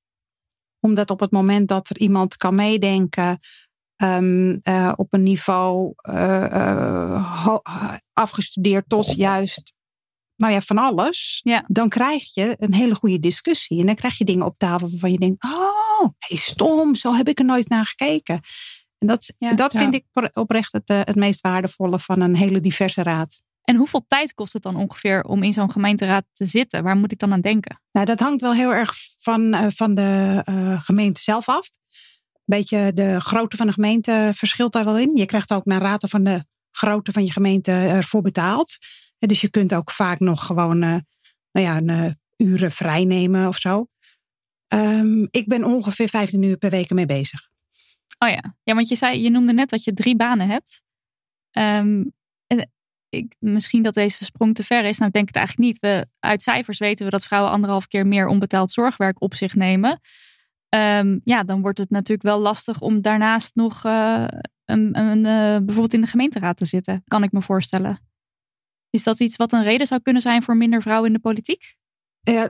Omdat 0.79 1.09
op 1.09 1.19
het 1.19 1.31
moment 1.31 1.67
dat 1.67 1.89
er 1.89 1.97
iemand 1.97 2.37
kan 2.37 2.55
meedenken 2.55 3.39
ehm, 3.95 4.57
eh, 4.61 4.93
op 4.95 5.13
een 5.13 5.23
niveau 5.23 5.93
afgestudeerd 8.13 8.89
tot 8.89 9.15
juist 9.15 9.75
nou 10.37 10.53
ja, 10.53 10.61
van 10.61 10.77
alles, 10.77 11.39
Ja. 11.43 11.63
dan 11.67 11.89
krijg 11.89 12.33
je 12.33 12.55
een 12.59 12.73
hele 12.73 12.95
goede 12.95 13.19
discussie. 13.19 13.79
En 13.79 13.85
dan 13.85 13.95
krijg 13.95 14.17
je 14.17 14.25
dingen 14.25 14.45
op 14.45 14.57
tafel 14.57 14.89
waarvan 14.89 15.11
je 15.11 15.19
denkt, 15.19 15.43
oh, 15.43 16.09
hey, 16.17 16.37
stom, 16.37 16.95
zo 16.95 17.13
heb 17.13 17.27
ik 17.27 17.39
er 17.39 17.45
nooit 17.45 17.69
naar 17.69 17.85
gekeken. 17.85 18.41
En 18.97 19.07
dat, 19.07 19.33
Ja. 19.37 19.53
dat 19.53 19.71
Ja. 19.71 19.79
vind 19.79 19.93
ik 19.93 20.05
oprecht 20.33 20.71
het, 20.71 20.89
eh, 20.89 20.99
het 21.03 21.15
meest 21.15 21.41
waardevolle 21.41 21.99
van 21.99 22.21
een 22.21 22.35
hele 22.35 22.61
diverse 22.61 23.03
raad. 23.03 23.41
En 23.61 23.75
hoeveel 23.75 24.05
tijd 24.07 24.33
kost 24.33 24.53
het 24.53 24.61
dan 24.63 24.75
ongeveer 24.75 25.23
om 25.23 25.43
in 25.43 25.53
zo'n 25.53 25.71
gemeenteraad 25.71 26.25
te 26.31 26.45
zitten? 26.45 26.83
Waar 26.83 26.97
moet 26.97 27.11
ik 27.11 27.19
dan 27.19 27.33
aan 27.33 27.41
denken? 27.41 27.81
Nou, 27.91 28.05
dat 28.05 28.19
hangt 28.19 28.41
wel 28.41 28.53
heel 28.53 28.73
erg 28.73 28.93
van, 29.21 29.53
eh, 29.53 29.65
van 29.69 29.95
de 29.95 30.41
eh, 30.45 30.81
gemeente 30.83 31.21
zelf 31.21 31.49
af. 31.49 31.69
Beetje 32.45 32.93
de 32.93 33.19
grootte 33.19 33.57
van 33.57 33.67
de 33.67 33.73
gemeente 33.73 34.31
verschilt 34.35 34.73
daar 34.73 34.85
wel 34.85 34.97
in. 34.97 35.15
Je 35.15 35.25
krijgt 35.25 35.51
ook 35.53 35.65
naar 35.65 35.81
raten 35.81 36.09
van 36.09 36.23
de 36.23 36.45
grootte 36.71 37.11
van 37.11 37.25
je 37.25 37.31
gemeente 37.31 37.71
ervoor 37.71 38.21
betaald. 38.21 38.77
Dus 39.17 39.41
je 39.41 39.49
kunt 39.49 39.73
ook 39.73 39.91
vaak 39.91 40.19
nog 40.19 40.45
gewoon 40.45 40.81
eh, 40.83 40.95
nou 41.51 41.65
ja, 41.65 41.77
een 41.77 41.89
eh, 41.89 42.11
uren 42.47 42.71
vrij 42.71 43.03
nemen 43.05 43.47
of 43.47 43.57
zo. 43.57 43.87
Ehm, 44.67 45.25
ik 45.31 45.47
ben 45.47 45.63
ongeveer 45.63 46.09
15 46.09 46.41
uur 46.41 46.57
per 46.57 46.69
week 46.69 46.89
ermee 46.89 47.05
bezig. 47.05 47.49
Oh 48.17 48.29
ja. 48.29 48.55
ja, 48.63 48.73
want 48.73 48.87
je 48.87 48.95
zei, 48.95 49.21
je 49.21 49.29
noemde 49.29 49.53
net 49.53 49.69
dat 49.69 49.83
je 49.83 49.93
drie 49.93 50.15
banen 50.15 50.47
hebt. 50.47 50.83
Ehm, 51.51 52.03
en 52.47 52.71
ik, 53.09 53.35
misschien 53.39 53.83
dat 53.83 53.93
deze 53.93 54.23
sprong 54.23 54.55
te 54.55 54.63
ver 54.63 54.85
is. 54.85 54.97
Nou, 54.97 55.07
ik 55.07 55.13
denk 55.13 55.27
het 55.27 55.35
eigenlijk 55.35 55.67
niet. 55.67 55.79
We, 55.79 56.07
uit 56.19 56.41
cijfers 56.41 56.77
weten 56.77 57.05
we 57.05 57.11
dat 57.11 57.25
vrouwen 57.25 57.51
anderhalf 57.51 57.87
keer 57.87 58.07
meer 58.07 58.27
onbetaald 58.27 58.71
zorgwerk 58.71 59.21
op 59.21 59.35
zich 59.35 59.55
nemen. 59.55 59.99
Ehm, 60.69 61.19
ja, 61.23 61.43
dan 61.43 61.61
wordt 61.61 61.77
het 61.77 61.89
natuurlijk 61.89 62.27
wel 62.27 62.39
lastig 62.39 62.81
om 62.81 63.01
daarnaast 63.01 63.55
nog 63.55 63.85
eh, 63.85 64.25
een, 64.65 64.97
een, 64.97 65.25
eh, 65.25 65.57
bijvoorbeeld 65.57 65.93
in 65.93 66.01
de 66.01 66.07
gemeenteraad 66.07 66.57
te 66.57 66.65
zitten. 66.65 67.03
Kan 67.05 67.23
ik 67.23 67.31
me 67.31 67.41
voorstellen. 67.41 67.99
Is 68.89 69.03
dat 69.03 69.19
iets 69.19 69.35
wat 69.35 69.51
een 69.51 69.63
reden 69.63 69.87
zou 69.87 70.01
kunnen 70.01 70.21
zijn 70.21 70.41
voor 70.41 70.57
minder 70.57 70.81
vrouwen 70.81 71.07
in 71.07 71.13
de 71.13 71.19
politiek? 71.19 71.75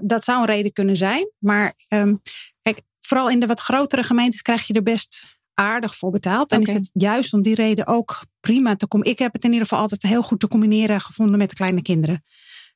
Dat 0.02 0.24
zou 0.24 0.40
een 0.40 0.46
reden 0.46 0.74
kunnen 0.74 0.98
zijn. 0.98 1.32
Maar 1.40 1.74
ehm, 1.88 2.16
kijk, 2.62 2.82
vooral 3.02 3.30
in 3.30 3.40
de 3.40 3.46
wat 3.46 3.60
grotere 3.60 4.04
gemeentes 4.04 4.42
krijg 4.42 4.68
je 4.68 4.74
er 4.74 4.84
best 4.84 5.37
aardig 5.60 5.96
voor 5.96 6.12
betaald. 6.12 6.52
En 6.52 6.62
is 6.62 6.74
het 6.74 6.90
juist 6.94 7.34
om 7.34 7.42
die 7.42 7.56
reden 7.56 7.88
ook 7.88 8.26
prima 8.40 8.76
te 8.76 8.88
komen. 8.88 9.08
Ik 9.08 9.20
heb 9.20 9.34
het 9.34 9.44
in 9.44 9.52
ieder 9.52 9.68
geval 9.68 9.82
altijd 9.82 10.02
heel 10.02 10.24
goed 10.24 10.40
te 10.40 10.48
combineren 10.48 11.02
gevonden 11.02 11.38
met 11.38 11.50
de 11.50 11.56
kleine 11.56 11.82
kinderen. 11.82 12.24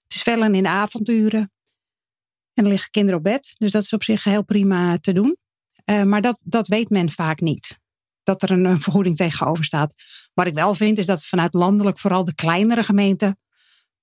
Het 0.03 0.13
is 0.13 0.21
vellen 0.21 0.55
in 0.55 0.63
de 0.63 0.69
avonduren. 0.69 1.51
En 2.53 2.63
dan 2.63 2.67
liggen 2.67 2.91
kinderen 2.91 3.17
op 3.17 3.23
bed. 3.23 3.55
Dus 3.57 3.71
dat 3.71 3.83
is 3.83 3.93
op 3.93 4.03
zich 4.03 4.23
heel 4.23 4.43
prima 4.43 4.97
te 4.97 5.13
doen. 5.13 5.37
Eh, 5.83 6.03
maar 6.03 6.21
dat, 6.21 6.41
dat 6.43 6.67
weet 6.67 6.89
men 6.89 7.09
vaak 7.09 7.39
niet. 7.39 7.79
Dat 8.23 8.41
er 8.41 8.51
een, 8.51 8.65
een 8.65 8.81
vergoeding 8.81 9.15
tegenover 9.17 9.63
staat. 9.63 9.93
Wat 10.33 10.47
ik 10.47 10.53
wel 10.53 10.73
vind 10.73 10.97
is 10.97 11.05
dat 11.05 11.25
vanuit 11.25 11.53
landelijk 11.53 11.99
vooral 11.99 12.25
de 12.25 12.35
kleinere 12.35 12.83
gemeenten 12.83 13.39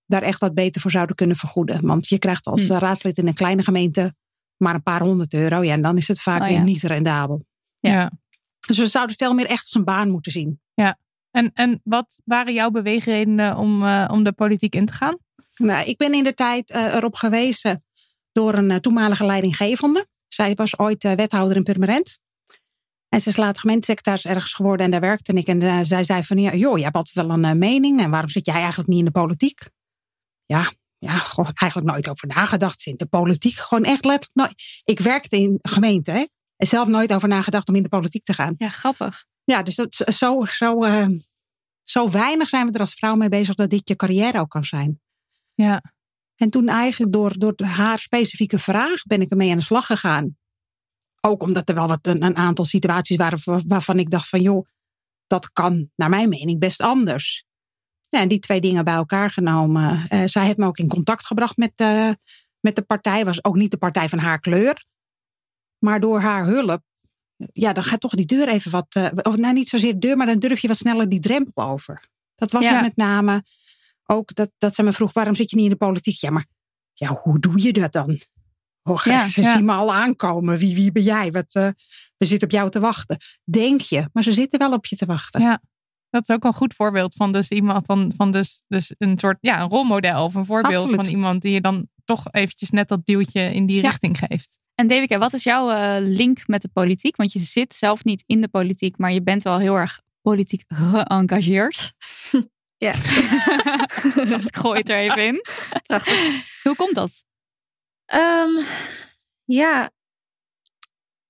daar 0.07 0.22
echt 0.22 0.41
wat 0.41 0.55
beter 0.55 0.81
voor 0.81 0.91
zouden 0.91 1.16
kunnen 1.16 1.37
vergoeden. 1.37 1.87
Want 1.87 2.09
je 2.09 2.18
krijgt 2.18 2.47
als 2.47 2.66
Hm. 2.66 2.72
raadslid 2.72 3.18
in 3.18 3.26
een 3.26 3.35
kleine 3.35 3.62
gemeente 3.62 4.14
maar 4.57 4.74
een 4.74 4.83
paar 4.83 5.01
honderd 5.01 5.35
euro. 5.35 5.62
Ja, 5.62 5.72
en 5.72 5.83
dan 5.83 5.97
is 5.97 6.09
het 6.09 6.20
vaak 6.20 6.41
Oh 6.43 6.49
weer 6.49 6.62
niet 6.62 6.83
rendabel. 6.83 7.47
Ja. 7.79 7.93
ja. 7.93 8.11
Dus 8.66 8.78
we 8.78 8.86
zouden 8.86 9.16
veel 9.16 9.34
meer 9.34 9.46
echt 9.46 9.62
als 9.62 9.74
een 9.74 9.84
baan 9.84 10.11
moeten 10.11 10.32
zien. 10.32 10.61
En, 11.30 11.50
en 11.54 11.80
wat 11.84 12.18
waren 12.24 12.54
jouw 12.54 12.70
beweegredenen 12.70 13.56
om, 13.56 13.82
eh, 13.82 14.09
om 14.11 14.22
de 14.22 14.32
politiek 14.32 14.74
in 14.74 14.86
te 14.86 14.92
gaan? 14.92 15.18
Nou, 15.56 15.88
ik 15.88 15.96
ben 15.96 16.14
in 16.14 16.24
de 16.24 16.34
tijd 16.34 16.70
uh, 16.70 16.94
erop 16.94 17.14
gewezen 17.14 17.84
door 18.32 18.54
een 18.54 18.70
uh, 18.70 18.76
toenmalige 18.76 19.24
leidinggevende. 19.24 20.06
Zij 20.28 20.54
was 20.54 20.78
ooit 20.78 21.04
uh, 21.04 21.12
wethouder 21.12 21.56
in 21.56 21.62
Purmerend. 21.62 22.18
En 23.09 23.20
ze 23.20 23.28
is 23.28 23.36
later 23.36 23.61
gemeentesecretaris 23.61 24.24
ergens 24.24 24.52
geworden 24.52 24.84
en 24.84 24.90
daar 24.90 25.00
werkte 25.00 25.32
ik. 25.32 25.46
En 25.46 25.62
uh, 25.62 25.80
zij 25.82 26.04
zei 26.04 26.22
van, 26.22 26.38
ja, 26.38 26.54
joh, 26.54 26.76
je 26.76 26.84
hebt 26.84 26.96
altijd 26.96 27.26
wel 27.26 27.36
een 27.36 27.44
uh, 27.44 27.52
mening. 27.52 28.00
En 28.00 28.11
waarom 28.11 28.28
zit 28.30 28.46
jij 28.46 28.54
eigenlijk 28.54 28.88
niet 28.88 28.98
in 28.98 29.04
de 29.04 29.11
politiek? 29.11 29.61
Ja, 30.44 30.72
ja 30.98 31.18
goh, 31.18 31.48
eigenlijk 31.54 31.92
nooit 31.92 32.09
over 32.09 32.28
nagedacht. 32.28 32.86
In 32.86 32.94
de 32.96 33.06
politiek 33.06 33.54
gewoon 33.54 33.84
echt 33.84 34.04
letterlijk 34.04 34.34
nooit. 34.34 34.82
Ik 34.84 35.00
werkte 35.00 35.36
in 35.36 35.59
gemeente, 35.62 36.11
hè. 36.11 36.24
Zelf 36.66 36.88
nooit 36.88 37.12
over 37.12 37.28
nagedacht 37.28 37.68
om 37.68 37.74
in 37.74 37.82
de 37.82 37.88
politiek 37.88 38.24
te 38.24 38.32
gaan. 38.32 38.54
Ja, 38.59 38.68
grappig. 38.68 39.24
Ja, 39.44 39.62
dus 39.62 39.74
dat, 39.74 39.94
zo, 39.94 40.44
zo, 40.44 40.84
uh, 40.84 41.06
zo 41.84 42.11
weinig 42.11 42.48
zijn 42.48 42.66
we 42.66 42.72
er 42.72 42.80
als 42.80 42.94
vrouw 42.94 43.14
mee 43.14 43.28
bezig 43.28 43.54
dat 43.54 43.70
dit 43.70 43.88
je 43.88 43.96
carrière 43.96 44.40
ook 44.40 44.50
kan 44.50 44.64
zijn. 44.64 45.00
Ja. 45.54 45.82
En 46.36 46.50
toen 46.50 46.68
eigenlijk 46.68 47.12
door, 47.12 47.38
door 47.38 47.54
haar 47.62 47.98
specifieke 47.98 48.59
vraag 48.59 49.02
ben 49.02 49.20
ik 49.20 49.30
ermee 49.30 49.50
aan 49.50 49.56
de 49.56 49.62
slag 49.62 49.86
gegaan. 49.86 50.36
Ook 51.20 51.42
omdat 51.42 51.68
er 51.68 51.74
wel 51.74 51.88
wat 51.88 52.06
een, 52.06 52.22
een 52.22 52.36
aantal 52.36 52.64
situaties 52.64 53.16
waren 53.16 53.64
waarvan 53.66 53.98
ik 53.98 54.11
dacht 54.11 54.28
van 54.28 54.42
joh, 54.42 54.66
dat 55.26 55.52
kan 55.52 55.90
naar 55.94 56.09
mijn 56.09 56.28
mening 56.28 56.59
best 56.59 56.80
anders. 56.80 57.44
Ja, 58.09 58.20
en 58.20 58.28
die 58.28 58.38
twee 58.38 58.61
dingen 58.61 58.84
bij 58.84 58.94
elkaar 58.94 59.30
genomen. 59.30 60.06
Uh, 60.11 60.22
zij 60.24 60.44
heeft 60.44 60.59
me 60.59 60.66
ook 60.66 60.78
in 60.78 60.88
contact 60.88 61.26
gebracht 61.26 61.56
met, 61.56 61.80
uh, 61.80 62.11
met 62.61 62.76
de 62.76 62.82
partij. 62.82 63.24
Was 63.24 63.44
ook 63.44 63.56
niet 63.56 63.70
de 63.70 63.76
partij 63.76 64.09
van 64.09 64.18
haar 64.18 64.40
kleur. 64.40 64.84
Maar 65.79 66.01
door 66.01 66.20
haar 66.20 66.45
hulp, 66.45 66.83
ja, 67.53 67.72
dan 67.72 67.83
gaat 67.83 68.01
toch 68.01 68.14
die 68.14 68.26
deur 68.26 68.49
even 68.49 68.70
wat. 68.70 68.95
Uh, 68.97 69.09
of 69.22 69.37
nou, 69.37 69.55
niet 69.55 69.68
zozeer 69.68 69.93
de 69.93 69.99
deur, 69.99 70.16
maar 70.16 70.26
dan 70.26 70.39
durf 70.39 70.59
je 70.59 70.68
wat 70.68 70.76
sneller 70.76 71.09
die 71.09 71.20
drempel 71.20 71.64
over. 71.64 72.09
Dat 72.35 72.53
was 72.53 72.64
ja. 72.64 72.81
met 72.81 72.97
name 72.97 73.43
ook 74.05 74.35
dat, 74.35 74.51
dat 74.59 74.74
ze 74.74 74.83
me 74.83 74.93
vroeg: 74.93 75.12
waarom 75.12 75.35
zit 75.35 75.51
je 75.51 75.57
niet 75.57 75.64
in 75.64 75.70
de 75.70 75.76
politiek? 75.76 76.20
Ja, 76.20 76.31
maar 76.31 76.47
ja, 76.93 77.20
hoe 77.22 77.39
doe 77.39 77.62
je 77.62 77.72
dat 77.72 77.93
dan? 77.93 78.18
Oh, 78.83 79.03
ja, 79.05 79.29
ze 79.29 79.41
ja. 79.41 79.57
zien 79.57 79.64
me 79.64 79.72
al 79.72 79.95
aankomen. 79.95 80.59
Wie, 80.59 80.74
wie 80.74 80.93
ben 80.93 81.03
jij? 81.03 81.31
Wat, 81.31 81.55
uh, 81.55 81.68
we 82.16 82.24
zitten 82.24 82.49
op 82.49 82.55
jou 82.55 82.70
te 82.70 82.81
wachten. 82.81 83.16
Denk 83.45 83.81
je, 83.81 84.09
maar 84.12 84.22
ze 84.22 84.33
zitten 84.33 84.59
wel 84.59 84.72
op 84.72 84.87
je 84.87 84.97
te 84.97 85.07
wachten. 85.07 85.41
Ja, 85.41 85.62
dat 86.11 86.29
is 86.29 86.35
ook 86.35 86.45
een 86.45 86.53
goed 86.53 86.74
voorbeeld 86.74 87.14
van 87.14 87.33
dus 87.33 87.49
iemand 87.49 87.87
van, 87.87 88.12
van 88.16 88.31
dus, 88.31 88.62
dus 88.68 88.95
een 88.99 89.18
soort 89.18 89.39
ja, 89.41 89.61
een 89.61 89.68
rolmodel 89.68 90.24
of 90.24 90.35
een 90.35 90.45
voorbeeld 90.45 90.83
Absoluut. 90.83 91.01
van 91.01 91.14
iemand 91.14 91.43
die 91.43 91.53
je 91.53 91.61
dan 91.61 91.89
toch 92.05 92.26
eventjes 92.31 92.70
net 92.70 92.89
dat 92.89 93.07
duwtje 93.07 93.41
in 93.41 93.66
die 93.66 93.81
richting 93.81 94.18
geeft. 94.18 94.59
En 94.79 94.87
Devika, 94.87 95.18
wat 95.18 95.33
is 95.33 95.43
jouw 95.43 95.70
uh, 95.70 95.97
link 96.01 96.47
met 96.47 96.62
de 96.62 96.68
politiek? 96.68 97.16
Want 97.16 97.33
je 97.33 97.39
zit 97.39 97.74
zelf 97.74 98.05
niet 98.05 98.24
in 98.26 98.41
de 98.41 98.49
politiek, 98.49 98.99
maar 98.99 99.12
je 99.12 99.22
bent 99.22 99.43
wel 99.43 99.59
heel 99.59 99.74
erg 99.74 100.01
politiek 100.22 100.64
geëngageerd. 100.68 101.93
Ja. 102.81 102.91
ik 104.47 104.57
gooi 104.57 104.79
het 104.79 104.89
er 104.89 104.99
even 104.99 105.26
in. 105.26 105.45
Prachtig. 105.83 106.45
Hoe 106.62 106.76
komt 106.76 106.95
dat? 106.95 107.24
Um, 108.14 108.66
ja, 109.45 109.91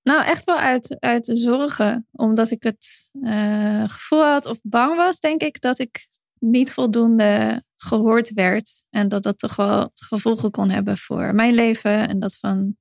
nou 0.03 0.25
echt 0.25 0.45
wel 0.45 0.59
uit, 0.59 0.97
uit 1.01 1.25
de 1.25 1.37
zorgen. 1.37 2.07
Omdat 2.13 2.51
ik 2.51 2.63
het 2.63 3.11
uh, 3.13 3.85
gevoel 3.87 4.25
had 4.25 4.47
of 4.47 4.59
bang 4.63 4.97
was, 4.97 5.21
denk 5.21 5.43
ik, 5.43 5.61
dat 5.61 5.79
ik 5.79 6.09
niet 6.39 6.73
voldoende 6.73 7.63
gehoord 7.77 8.33
werd. 8.33 8.85
En 8.91 9.09
dat 9.09 9.23
dat 9.23 9.39
toch 9.39 9.57
wel 9.57 9.91
gevolgen 9.95 10.51
kon 10.51 10.71
hebben 10.71 10.99
voor 10.99 11.35
mijn 11.35 11.55
leven. 11.55 12.09
En 12.09 12.19
dat 12.19 12.37
van 12.37 12.77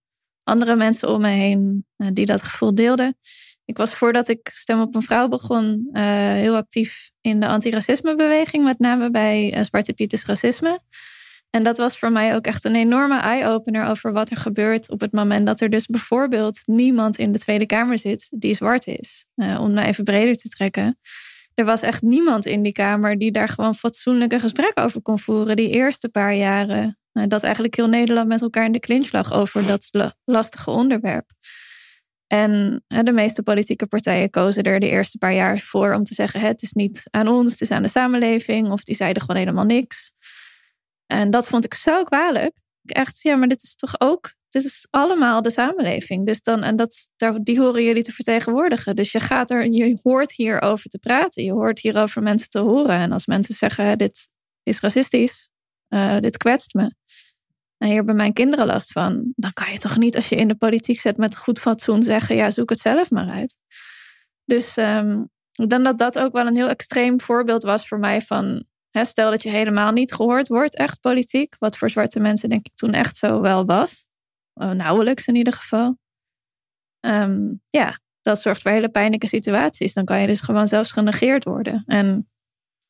andere 0.48 0.76
mensen 0.76 1.10
om 1.10 1.22
me 1.22 1.28
heen 1.28 1.86
uh, 1.98 2.08
die 2.14 2.26
dat 2.26 2.42
gevoel 2.42 2.76
deelden. 2.76 3.18
Ik 3.66 3.78
was 3.78 3.94
voordat 3.94 4.28
ik 4.28 4.52
Stem 4.54 4.82
op 4.82 4.96
een 4.96 5.02
Vrouw 5.02 5.28
begon 5.28 5.90
uh, 5.92 6.02
heel 6.32 6.56
actief 6.56 7.12
in 7.22 7.40
de 7.40 7.48
antiracismebeweging. 7.48 8.64
Met 8.64 8.80
name 8.80 9.12
bij 9.12 9.64
Zwarte 9.64 9.94
Pieters 9.94 10.26
Racisme. 10.26 10.80
En 11.50 11.64
dat 11.64 11.78
was 11.78 12.00
voor 12.00 12.12
mij 12.12 12.36
ook 12.36 12.46
echt 12.46 12.66
een 12.66 12.76
enorme 12.76 13.20
eye-opener 13.20 13.86
over 13.86 14.14
wat 14.14 14.30
er 14.30 14.38
gebeurt 14.38 14.90
op 14.90 15.00
het 15.00 15.12
moment 15.12 15.46
dat 15.46 15.62
er 15.62 15.70
dus 15.70 15.86
bijvoorbeeld 15.86 16.60
niemand 16.66 17.18
in 17.18 17.32
de 17.32 17.40
Tweede 17.40 17.66
Kamer 17.66 18.00
zit 18.00 18.28
die 18.30 18.56
zwart 18.56 18.88
is. 18.88 19.26
Uh, 19.36 19.62
om 19.62 19.74
me 19.74 19.84
even 19.84 20.04
breder 20.04 20.36
te 20.36 20.50
trekken. 20.50 21.00
Er 21.54 21.66
was 21.66 21.82
echt 21.82 22.02
niemand 22.02 22.46
in 22.46 22.62
die 22.62 22.72
Kamer 22.72 23.18
die 23.18 23.32
daar 23.32 23.50
gewoon 23.50 23.76
fatsoenlijke 23.76 24.40
gesprekken 24.40 24.84
over 24.84 25.02
kon 25.02 25.20
voeren. 25.20 25.56
Die 25.56 25.70
eerste 25.70 26.10
paar 26.10 26.34
jaren. 26.34 26.98
Uh, 27.18 27.24
dat 27.28 27.44
eigenlijk 27.44 27.76
heel 27.76 27.88
Nederland 27.88 28.28
met 28.28 28.42
elkaar 28.42 28.66
in 28.66 28.72
de 28.72 28.80
clinch 28.80 29.12
lag 29.12 29.34
over 29.34 29.66
dat 29.68 30.16
lastige 30.24 30.72
onderwerp. 30.72 31.32
En 32.28 32.84
uh, 32.88 33.00
de 33.00 33.12
meeste 33.12 33.44
politieke 33.44 33.88
partijen 33.88 34.30
kozen 34.30 34.64
er 34.64 34.80
de 34.80 34.90
eerste 34.90 35.18
paar 35.18 35.34
jaar 35.34 35.60
voor 35.60 35.94
om 35.94 36.04
te 36.04 36.14
zeggen: 36.14 36.40
het 36.40 36.62
is 36.62 36.72
niet 36.72 37.04
aan 37.12 37.28
ons, 37.28 37.52
het 37.52 37.62
is 37.62 37.72
aan 37.72 37.82
de 37.82 37.88
samenleving. 37.90 38.72
Of 38.72 38.84
die 38.84 38.96
zeiden 38.96 39.22
gewoon 39.22 39.38
helemaal 39.38 39.66
niks. 39.66 40.14
En 41.06 41.30
dat 41.30 41.48
vond 41.48 41.66
ik 41.66 41.74
zo 41.74 42.04
kwalijk. 42.04 42.58
Ik 42.82 42.96
echt, 42.96 43.22
ja, 43.22 43.36
maar 43.36 43.48
dit 43.48 43.64
is 43.64 43.76
toch 43.76 44.02
ook, 44.02 44.34
dit 44.50 44.64
is 44.64 44.88
allemaal 44.90 45.42
de 45.42 45.52
samenleving. 45.52 46.26
Dus 46.26 46.42
dan, 46.42 46.64
en 46.64 46.76
dat, 46.76 47.10
die 47.42 47.60
horen 47.60 47.84
jullie 47.84 48.04
te 48.04 48.12
vertegenwoordigen. 48.12 48.96
Dus 48.96 49.12
je 49.12 49.20
gaat 49.20 49.52
er, 49.52 49.66
je 49.72 49.98
hoort 50.04 50.32
hierover 50.32 50.90
te 50.90 51.00
praten. 51.00 51.44
Je 51.44 51.52
hoort 51.52 51.80
hierover 51.80 52.24
mensen 52.24 52.50
te 52.50 52.60
horen. 52.60 52.96
En 52.96 53.12
als 53.12 53.26
mensen 53.26 53.56
zeggen, 53.56 53.98
dit 53.98 54.30
is 54.64 54.80
racistisch, 54.80 55.50
uh, 55.90 56.20
dit 56.20 56.38
kwetst 56.38 56.74
me. 56.74 56.94
En 57.78 57.88
hier 57.88 57.96
hebben 57.96 58.16
mijn 58.16 58.34
kinderen 58.34 58.66
last 58.66 58.92
van. 58.92 59.34
Dan 59.36 59.54
kan 59.54 59.72
je 59.72 59.78
toch 59.78 59.98
niet, 59.98 60.16
als 60.16 60.30
je 60.30 60.36
in 60.36 60.48
de 60.48 60.56
politiek 60.56 61.00
zit 61.00 61.18
met 61.18 61.38
goed 61.38 61.60
fatsoen, 61.60 62.04
zeggen: 62.04 62.36
ja, 62.36 62.50
zoek 62.50 62.70
het 62.70 62.80
zelf 62.80 63.12
maar 63.12 63.30
uit. 63.30 63.58
Dus 64.44 64.78
um, 64.78 65.30
dat 65.52 65.98
dat 65.98 66.20
ook 66.20 66.32
wel 66.32 66.48
een 66.48 66.56
heel 66.56 66.70
extreem 66.70 67.22
voorbeeld 67.22 67.64
was 67.64 67.88
voor 67.88 68.00
mij 68.00 68.22
van 68.22 68.66
Stel 69.06 69.32
dat 69.32 69.44
je 69.44 69.50
helemaal 69.50 69.92
niet 69.92 70.14
gehoord 70.14 70.48
wordt, 70.48 70.76
echt 70.76 71.02
politiek. 71.02 71.56
Wat 71.60 71.78
voor 71.78 71.90
zwarte 71.90 72.20
mensen 72.20 72.50
denk 72.50 72.66
ik 72.66 72.76
toen 72.76 72.92
echt 72.92 73.18
zo 73.18 73.42
wel 73.42 73.66
was. 73.66 74.08
Nauwelijks 74.54 75.28
in 75.28 75.36
ieder 75.36 75.54
geval. 75.54 75.98
Um, 77.00 77.62
ja, 77.70 78.00
dat 78.22 78.42
zorgt 78.42 78.62
voor 78.62 78.72
hele 78.72 78.90
pijnlijke 78.90 79.28
situaties. 79.28 79.94
Dan 79.94 80.06
kan 80.06 80.20
je 80.20 80.28
dus 80.28 80.42
gewoon 80.42 80.68
zelfs 80.68 80.92
genegeerd 80.92 81.44
worden. 81.44 81.84
En 81.86 82.30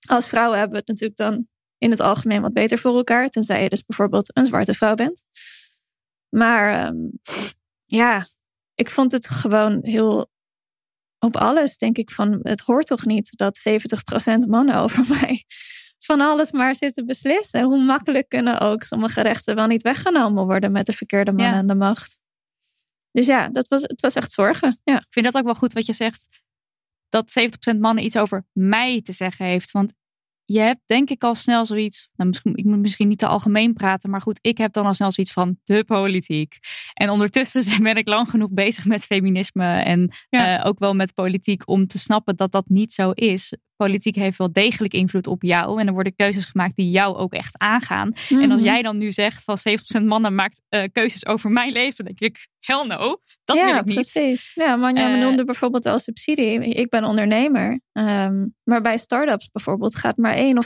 als 0.07 0.27
vrouwen 0.27 0.57
hebben 0.57 0.73
we 0.73 0.83
het 0.85 0.87
natuurlijk 0.87 1.19
dan 1.19 1.47
in 1.77 1.91
het 1.91 1.99
algemeen 1.99 2.41
wat 2.41 2.53
beter 2.53 2.77
voor 2.77 2.95
elkaar. 2.95 3.29
Tenzij 3.29 3.63
je 3.63 3.69
dus 3.69 3.85
bijvoorbeeld 3.85 4.37
een 4.37 4.45
zwarte 4.45 4.73
vrouw 4.73 4.95
bent. 4.95 5.23
Maar 6.29 6.87
um, 6.87 7.11
ja, 7.85 8.27
ik 8.75 8.89
vond 8.89 9.11
het 9.11 9.29
gewoon 9.29 9.79
heel 9.81 10.29
op 11.19 11.35
alles, 11.35 11.77
denk 11.77 11.97
ik, 11.97 12.11
van 12.11 12.39
het 12.41 12.59
hoort 12.59 12.87
toch 12.87 13.05
niet 13.05 13.37
dat 13.37 13.61
70% 14.45 14.47
mannen 14.47 14.75
over 14.83 15.05
mij 15.09 15.45
van 16.07 16.21
alles 16.21 16.51
maar 16.51 16.75
zitten 16.75 17.05
beslissen. 17.05 17.63
Hoe 17.63 17.83
makkelijk 17.83 18.29
kunnen 18.29 18.59
ook 18.59 18.83
sommige 18.83 19.21
rechten 19.21 19.55
wel 19.55 19.67
niet 19.67 19.81
weggenomen 19.81 20.45
worden 20.45 20.71
met 20.71 20.85
de 20.85 20.93
verkeerde 20.93 21.31
man 21.31 21.45
ja. 21.45 21.53
aan 21.53 21.67
de 21.67 21.75
macht. 21.75 22.19
Dus 23.11 23.25
ja, 23.25 23.49
dat 23.49 23.67
was, 23.67 23.81
het 23.81 24.01
was 24.01 24.13
echt 24.13 24.31
zorgen. 24.31 24.79
Ja. 24.83 24.97
Ik 24.97 25.07
vind 25.09 25.25
dat 25.25 25.35
ook 25.35 25.43
wel 25.43 25.55
goed 25.55 25.73
wat 25.73 25.85
je 25.85 25.93
zegt. 25.93 26.41
Dat 27.09 27.33
70% 27.75 27.79
mannen 27.79 28.03
iets 28.03 28.17
over 28.17 28.45
mij 28.51 29.01
te 29.01 29.11
zeggen 29.11 29.45
heeft. 29.45 29.71
Want 29.71 29.93
je 30.49 30.59
hebt 30.59 30.81
denk 30.85 31.09
ik 31.09 31.23
al 31.23 31.35
snel 31.35 31.65
zoiets. 31.65 32.09
Nou, 32.15 32.29
misschien, 32.29 32.55
ik 32.55 32.65
moet 32.65 32.79
misschien 32.79 33.07
niet 33.07 33.19
te 33.19 33.27
algemeen 33.27 33.73
praten, 33.73 34.09
maar 34.09 34.21
goed, 34.21 34.39
ik 34.41 34.57
heb 34.57 34.73
dan 34.73 34.85
al 34.85 34.93
snel 34.93 35.11
zoiets 35.11 35.33
van 35.33 35.57
de 35.63 35.83
politiek. 35.83 36.57
En 36.93 37.09
ondertussen 37.09 37.83
ben 37.83 37.95
ik 37.95 38.07
lang 38.07 38.29
genoeg 38.29 38.51
bezig 38.51 38.85
met 38.85 39.03
feminisme 39.03 39.81
en 39.81 40.11
ja. 40.29 40.59
uh, 40.59 40.65
ook 40.65 40.79
wel 40.79 40.93
met 40.93 41.13
politiek 41.13 41.67
om 41.67 41.87
te 41.87 41.97
snappen 41.97 42.35
dat 42.35 42.51
dat 42.51 42.69
niet 42.69 42.93
zo 42.93 43.11
is 43.11 43.53
politiek 43.77 44.15
heeft 44.15 44.37
wel 44.37 44.51
degelijk 44.51 44.93
invloed 44.93 45.27
op 45.27 45.43
jou. 45.43 45.79
En 45.79 45.87
er 45.87 45.93
worden 45.93 46.15
keuzes 46.15 46.45
gemaakt 46.45 46.75
die 46.75 46.89
jou 46.89 47.15
ook 47.15 47.33
echt 47.33 47.57
aangaan. 47.57 48.11
En 48.29 48.51
als 48.51 48.61
jij 48.61 48.81
dan 48.81 48.97
nu 48.97 49.11
zegt 49.11 49.43
van 49.43 49.57
70% 50.01 50.03
mannen 50.03 50.35
maakt 50.35 50.61
uh, 50.69 50.83
keuzes 50.91 51.25
over 51.25 51.51
mijn 51.51 51.71
leven, 51.71 52.05
denk 52.05 52.19
ik, 52.19 52.47
hell 52.59 52.85
no, 52.85 53.21
dat 53.43 53.55
ja, 53.55 53.65
wil 53.65 53.75
ik 53.75 53.85
niet. 53.85 53.95
Precies. 53.95 54.51
Ja, 54.55 54.75
Manja 54.75 55.15
uh, 55.15 55.21
noemde 55.21 55.43
bijvoorbeeld 55.43 55.85
als 55.85 56.03
subsidie. 56.03 56.59
Ik 56.59 56.89
ben 56.89 57.03
ondernemer. 57.03 57.79
Um, 57.93 58.55
maar 58.63 58.81
bij 58.81 58.97
start-ups 58.97 59.49
bijvoorbeeld 59.51 59.95
gaat 59.95 60.17
maar 60.17 60.33
1 60.33 60.57
of 60.57 60.65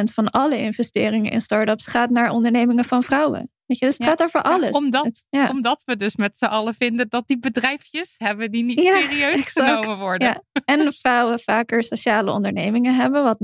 2% 0.00 0.02
van 0.12 0.30
alle 0.30 0.58
investeringen 0.58 1.32
in 1.32 1.40
start-ups 1.40 1.86
gaat 1.86 2.10
naar 2.10 2.30
ondernemingen 2.30 2.84
van 2.84 3.02
vrouwen. 3.02 3.50
Weet 3.66 3.78
je, 3.78 3.86
dus 3.86 3.94
het 3.94 4.02
ja. 4.02 4.08
gaat 4.08 4.22
over 4.22 4.42
alles. 4.42 4.70
Ja, 4.70 4.78
omdat, 4.78 5.04
het, 5.04 5.26
ja. 5.28 5.50
omdat 5.50 5.82
we 5.84 5.96
dus 5.96 6.16
met 6.16 6.38
z'n 6.38 6.44
allen 6.44 6.74
vinden 6.74 7.08
dat 7.08 7.26
die 7.26 7.38
bedrijfjes 7.38 8.14
hebben 8.18 8.50
die 8.50 8.64
niet 8.64 8.78
serieus 8.78 9.32
exact. 9.32 9.70
genomen 9.70 9.98
worden. 9.98 10.44
En 10.64 10.92
vrouwen 10.92 11.40
vaker 11.40 11.82
sociale 11.82 12.30
ondernemingen 12.30 12.94
hebben, 12.94 13.22
wat 13.22 13.38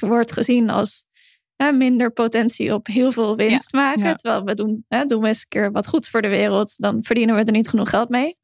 wordt 0.00 0.32
gezien 0.32 0.70
als 0.70 1.06
hè, 1.56 1.72
minder 1.72 2.12
potentie 2.12 2.74
op 2.74 2.86
heel 2.86 3.12
veel 3.12 3.36
winst 3.36 3.72
maken. 3.72 4.16
Terwijl 4.16 4.44
we 4.44 4.54
doen, 4.54 4.84
hè, 4.88 5.04
doen 5.04 5.20
we 5.20 5.28
eens 5.28 5.40
een 5.40 5.48
keer 5.48 5.72
wat 5.72 5.86
goeds 5.86 6.10
voor 6.10 6.22
de 6.22 6.28
wereld, 6.28 6.74
dan 6.76 7.04
verdienen 7.04 7.34
we 7.34 7.44
er 7.44 7.52
niet 7.52 7.68
genoeg 7.68 7.90
geld 7.90 8.08
mee. 8.08 8.38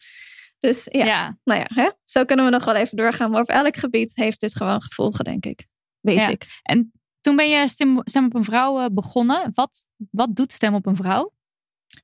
Dus 0.58 0.88
ja, 0.90 1.38
nou 1.44 1.60
ja, 1.60 1.66
hè? 1.74 1.90
zo 2.04 2.24
kunnen 2.24 2.44
we 2.44 2.50
nog 2.50 2.64
wel 2.64 2.74
even 2.74 2.96
doorgaan. 2.96 3.30
Maar 3.30 3.40
op 3.40 3.48
elk 3.48 3.76
gebied 3.76 4.12
heeft 4.14 4.40
dit 4.40 4.56
gewoon 4.56 4.82
gevolgen, 4.82 5.24
denk 5.24 5.46
ik. 5.46 5.66
Weet 6.00 6.28
ik. 6.28 6.46
En 6.62 6.92
toen 7.20 7.36
ben 7.36 7.48
je 7.48 7.68
Stem, 7.68 8.00
stem 8.04 8.24
op 8.24 8.34
een 8.34 8.44
Vrouw 8.44 8.90
begonnen. 8.90 9.50
Wat, 9.54 9.86
wat 10.10 10.36
doet 10.36 10.52
Stem 10.52 10.74
op 10.74 10.86
een 10.86 10.96
Vrouw? 10.96 11.32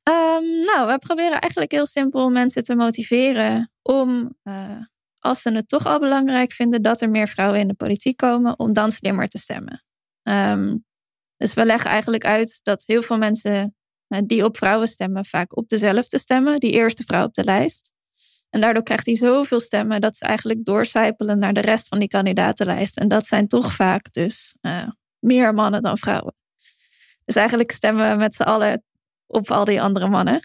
Um, 0.08 0.62
nou, 0.64 0.86
we 0.86 0.98
proberen 0.98 1.40
eigenlijk 1.40 1.72
heel 1.72 1.86
simpel 1.86 2.30
mensen 2.30 2.64
te 2.64 2.74
motiveren 2.74 3.72
om, 3.82 4.36
uh, 4.44 4.80
als 5.18 5.42
ze 5.42 5.50
het 5.50 5.68
toch 5.68 5.86
al 5.86 5.98
belangrijk 5.98 6.52
vinden 6.52 6.82
dat 6.82 7.00
er 7.00 7.10
meer 7.10 7.28
vrouwen 7.28 7.60
in 7.60 7.68
de 7.68 7.74
politiek 7.74 8.16
komen, 8.16 8.58
om 8.58 8.72
dan 8.72 8.92
slimmer 8.92 9.28
te 9.28 9.38
stemmen. 9.38 9.84
Um, 10.22 10.84
Dus 11.38 11.54
we 11.54 11.64
leggen 11.64 11.90
eigenlijk 11.90 12.24
uit 12.24 12.60
dat 12.62 12.82
heel 12.86 13.02
veel 13.02 13.18
mensen 13.18 13.74
eh, 14.08 14.20
die 14.26 14.44
op 14.44 14.56
vrouwen 14.56 14.88
stemmen 14.88 15.24
vaak 15.24 15.56
op 15.56 15.68
dezelfde 15.68 16.18
stemmen, 16.18 16.60
die 16.60 16.70
eerste 16.70 17.02
vrouw 17.02 17.24
op 17.24 17.34
de 17.34 17.44
lijst. 17.44 17.92
En 18.50 18.60
daardoor 18.60 18.82
krijgt 18.82 19.06
hij 19.06 19.16
zoveel 19.16 19.60
stemmen 19.60 20.00
dat 20.00 20.16
ze 20.16 20.24
eigenlijk 20.24 20.64
doorcijpelen 20.64 21.38
naar 21.38 21.52
de 21.52 21.60
rest 21.60 21.88
van 21.88 21.98
die 21.98 22.08
kandidatenlijst. 22.08 22.96
En 22.96 23.08
dat 23.08 23.26
zijn 23.26 23.46
toch 23.48 23.72
vaak 23.72 24.12
dus 24.12 24.54
meer 25.26 25.54
mannen 25.54 25.82
dan 25.82 25.98
vrouwen. 25.98 26.34
Dus 27.24 27.34
eigenlijk 27.34 27.72
stemmen 27.72 28.10
we 28.10 28.16
met 28.16 28.34
z'n 28.34 28.42
allen 28.42 28.84
op 29.26 29.50
al 29.50 29.64
die 29.64 29.82
andere 29.82 30.08
mannen. 30.08 30.40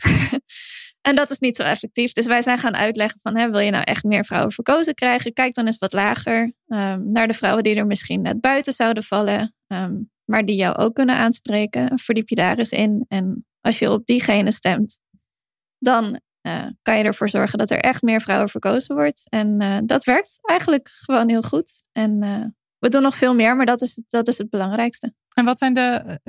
en 1.08 1.16
dat 1.16 1.30
is 1.30 1.40
niet 1.40 1.56
zo 1.56 1.64
effectief. 1.64 2.14
Dus 2.14 2.26
wij 2.26 2.42
zijn 2.42 2.58
gaan 2.58 2.76
uitleggen 2.76 3.20
van, 3.22 3.38
hè, 3.38 3.50
wil 3.50 3.60
je 3.60 3.72
nou 3.72 3.84
echt 3.84 4.04
meer 4.04 4.26
vrouwen 4.26 4.52
verkozen 4.52 4.94
krijgen? 4.94 5.34
Kijk 5.34 5.54
dan 5.54 5.66
eens 5.66 5.78
wat 5.78 5.94
lager 5.94 6.54
um, 6.68 7.12
naar 7.12 7.28
de 7.28 7.34
vrouwen 7.34 7.64
die 7.64 7.76
er 7.76 7.88
misschien 7.88 8.22
net 8.22 8.42
buiten 8.42 8.74
zouden 8.74 9.04
vallen. 9.04 9.56
Um, 9.68 10.10
maar 10.26 10.46
die 10.46 10.56
jou 10.56 10.76
ook 10.76 10.94
kunnen 10.96 11.16
aanspreken. 11.16 12.00
Verdiep 12.00 12.30
je 12.30 12.36
daar 12.36 12.58
eens 12.58 12.72
in. 12.72 13.06
En 13.08 13.46
als 13.62 13.80
je 13.80 13.92
op 13.92 14.06
diegene 14.06 14.52
stemt, 14.52 15.00
dan 15.80 16.20
uh, 16.42 16.68
kan 16.82 16.98
je 16.98 17.04
ervoor 17.04 17.30
zorgen 17.30 17.58
dat 17.58 17.70
er 17.70 17.80
echt 17.80 18.02
meer 18.02 18.22
vrouwen 18.22 18.50
verkozen 18.50 18.96
wordt. 18.96 19.30
En 19.30 19.62
uh, 19.62 19.78
dat 19.86 20.04
werkt 20.04 20.40
eigenlijk 20.42 20.90
gewoon 20.90 21.30
heel 21.30 21.42
goed. 21.42 21.84
En 21.92 22.24
uh, 22.24 22.46
we 22.82 22.90
doen 22.90 23.02
nog 23.02 23.16
veel 23.18 23.36
meer, 23.36 23.56
maar 23.56 23.66
dat 23.66 23.82
is, 23.82 23.96
het, 23.96 24.06
dat 24.08 24.28
is 24.28 24.38
het 24.38 24.50
belangrijkste. 24.50 25.14
En 25.34 25.46
wat 25.46 25.58
zijn 25.58 25.74
de, 25.74 26.20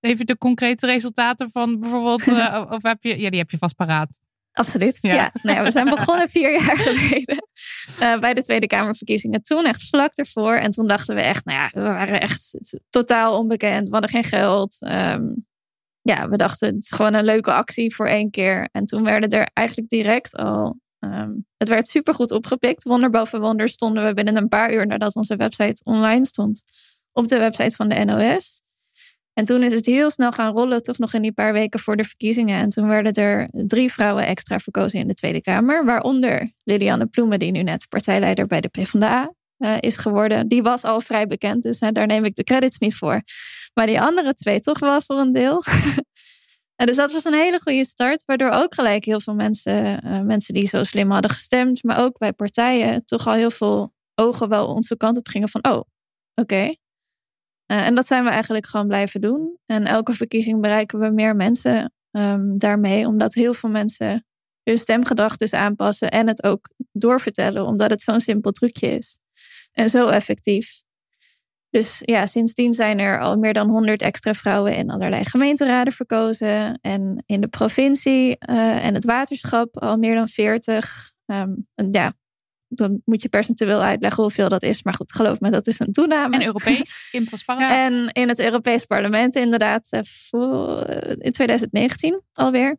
even 0.00 0.26
de 0.26 0.38
concrete 0.38 0.86
resultaten 0.86 1.50
van 1.50 1.80
bijvoorbeeld, 1.80 2.26
of 2.76 2.82
heb 2.82 3.02
je, 3.02 3.20
ja, 3.20 3.30
die 3.30 3.38
heb 3.38 3.50
je 3.50 3.58
vast 3.58 3.76
paraat. 3.76 4.20
Absoluut. 4.52 4.98
Ja. 5.00 5.14
ja. 5.14 5.30
Nou 5.42 5.56
ja 5.56 5.64
we 5.64 5.70
zijn 5.70 5.88
begonnen 5.88 6.28
vier 6.28 6.52
jaar 6.52 6.78
geleden 6.88 7.46
uh, 8.00 8.18
bij 8.18 8.34
de 8.34 8.42
Tweede 8.42 8.66
Kamerverkiezingen. 8.66 9.42
Toen 9.42 9.64
echt 9.64 9.88
vlak 9.88 10.12
ervoor. 10.14 10.54
En 10.54 10.70
toen 10.70 10.86
dachten 10.86 11.14
we 11.14 11.20
echt, 11.20 11.44
nou 11.44 11.58
ja, 11.58 11.70
we 11.72 11.80
waren 11.80 12.20
echt 12.20 12.58
totaal 12.88 13.38
onbekend. 13.38 13.86
We 13.88 13.92
hadden 13.92 14.10
geen 14.10 14.24
geld. 14.24 14.76
Um, 14.80 15.46
ja, 16.02 16.28
we 16.28 16.36
dachten, 16.36 16.74
het 16.74 16.82
is 16.82 16.90
gewoon 16.90 17.14
een 17.14 17.24
leuke 17.24 17.52
actie 17.52 17.94
voor 17.94 18.06
één 18.06 18.30
keer. 18.30 18.68
En 18.72 18.84
toen 18.84 19.04
werden 19.04 19.30
er 19.30 19.48
eigenlijk 19.52 19.88
direct 19.88 20.36
al. 20.36 20.78
Um, 21.00 21.46
het 21.56 21.68
werd 21.68 21.88
supergoed 21.88 22.30
opgepikt. 22.30 22.82
Wonder 22.82 23.10
boven 23.10 23.40
wonder 23.40 23.68
stonden 23.68 24.06
we 24.06 24.14
binnen 24.14 24.36
een 24.36 24.48
paar 24.48 24.72
uur 24.72 24.86
nadat 24.86 25.16
onze 25.16 25.36
website 25.36 25.80
online 25.84 26.26
stond. 26.26 26.62
Op 27.12 27.28
de 27.28 27.38
website 27.38 27.76
van 27.76 27.88
de 27.88 28.04
NOS. 28.04 28.62
En 29.32 29.44
toen 29.44 29.62
is 29.62 29.72
het 29.72 29.86
heel 29.86 30.10
snel 30.10 30.32
gaan 30.32 30.52
rollen, 30.52 30.82
toch 30.82 30.98
nog 30.98 31.14
in 31.14 31.22
die 31.22 31.32
paar 31.32 31.52
weken 31.52 31.80
voor 31.80 31.96
de 31.96 32.04
verkiezingen. 32.04 32.60
En 32.60 32.68
toen 32.68 32.88
werden 32.88 33.12
er 33.12 33.48
drie 33.52 33.92
vrouwen 33.92 34.26
extra 34.26 34.58
verkozen 34.58 34.98
in 34.98 35.08
de 35.08 35.14
Tweede 35.14 35.40
Kamer. 35.40 35.84
Waaronder 35.84 36.52
Lilianne 36.64 37.06
Ploemen, 37.06 37.38
die 37.38 37.50
nu 37.50 37.62
net 37.62 37.86
partijleider 37.88 38.46
bij 38.46 38.60
de 38.60 38.68
PvdA 38.68 39.32
uh, 39.58 39.76
is 39.80 39.96
geworden. 39.96 40.48
Die 40.48 40.62
was 40.62 40.82
al 40.82 41.00
vrij 41.00 41.26
bekend, 41.26 41.62
dus 41.62 41.78
daar 41.78 42.06
neem 42.06 42.24
ik 42.24 42.34
de 42.34 42.44
credits 42.44 42.78
niet 42.78 42.96
voor. 42.96 43.22
Maar 43.74 43.86
die 43.86 44.00
andere 44.00 44.34
twee 44.34 44.60
toch 44.60 44.78
wel 44.78 45.00
voor 45.00 45.18
een 45.18 45.32
deel. 45.32 45.62
dus 46.86 46.96
dat 46.96 47.12
was 47.12 47.24
een 47.24 47.34
hele 47.34 47.60
goede 47.60 47.84
start, 47.84 48.24
waardoor 48.24 48.50
ook 48.50 48.74
gelijk 48.74 49.04
heel 49.04 49.20
veel 49.20 49.34
mensen, 49.34 50.06
uh, 50.06 50.20
mensen 50.20 50.54
die 50.54 50.66
zo 50.66 50.82
slim 50.82 51.10
hadden 51.10 51.30
gestemd, 51.30 51.82
maar 51.82 52.00
ook 52.00 52.18
bij 52.18 52.32
partijen, 52.32 53.04
toch 53.04 53.26
al 53.26 53.32
heel 53.32 53.50
veel 53.50 53.92
ogen 54.14 54.48
wel 54.48 54.74
onze 54.74 54.96
kant 54.96 55.16
op 55.16 55.28
gingen 55.28 55.48
van, 55.48 55.66
oh, 55.68 55.80
oké. 56.34 56.74
Uh, 57.72 57.86
en 57.86 57.94
dat 57.94 58.06
zijn 58.06 58.24
we 58.24 58.30
eigenlijk 58.30 58.66
gewoon 58.66 58.86
blijven 58.86 59.20
doen. 59.20 59.58
En 59.66 59.84
elke 59.84 60.12
verkiezing 60.12 60.60
bereiken 60.60 60.98
we 60.98 61.10
meer 61.10 61.36
mensen 61.36 61.92
um, 62.10 62.58
daarmee, 62.58 63.06
omdat 63.06 63.34
heel 63.34 63.54
veel 63.54 63.70
mensen 63.70 64.26
hun 64.62 64.78
stemgedrag 64.78 65.36
dus 65.36 65.52
aanpassen 65.52 66.10
en 66.10 66.26
het 66.26 66.42
ook 66.42 66.70
doorvertellen, 66.92 67.66
omdat 67.66 67.90
het 67.90 68.02
zo'n 68.02 68.20
simpel 68.20 68.52
trucje 68.52 68.86
is. 68.86 69.18
En 69.72 69.90
zo 69.90 70.08
effectief. 70.08 70.82
Dus 71.70 71.98
ja, 72.00 72.26
sindsdien 72.26 72.72
zijn 72.72 72.98
er 72.98 73.20
al 73.20 73.36
meer 73.36 73.52
dan 73.52 73.68
100 73.68 74.02
extra 74.02 74.34
vrouwen 74.34 74.76
in 74.76 74.90
allerlei 74.90 75.24
gemeenteraden 75.24 75.92
verkozen. 75.92 76.78
En 76.80 77.22
in 77.26 77.40
de 77.40 77.48
provincie 77.48 78.36
uh, 78.50 78.84
en 78.84 78.94
het 78.94 79.04
waterschap 79.04 79.78
al 79.78 79.96
meer 79.96 80.14
dan 80.14 80.28
40. 80.28 81.12
Um, 81.26 81.66
ja, 81.90 82.12
dan 82.68 83.02
moet 83.04 83.22
je 83.22 83.28
percentueel 83.28 83.80
uitleggen 83.80 84.22
hoeveel 84.22 84.48
dat 84.48 84.62
is. 84.62 84.82
Maar 84.82 84.94
goed, 84.94 85.12
geloof 85.12 85.40
me, 85.40 85.50
dat 85.50 85.66
is 85.66 85.78
een 85.78 85.92
toename. 85.92 86.34
En 86.34 86.44
Europees, 86.44 87.08
in 87.12 87.28
En 87.56 88.08
in 88.12 88.28
het 88.28 88.38
Europees 88.38 88.84
Parlement 88.84 89.34
inderdaad 89.34 89.88
eh, 89.90 90.00
eh, 90.30 91.14
in 91.18 91.32
2019 91.32 92.22
alweer. 92.32 92.78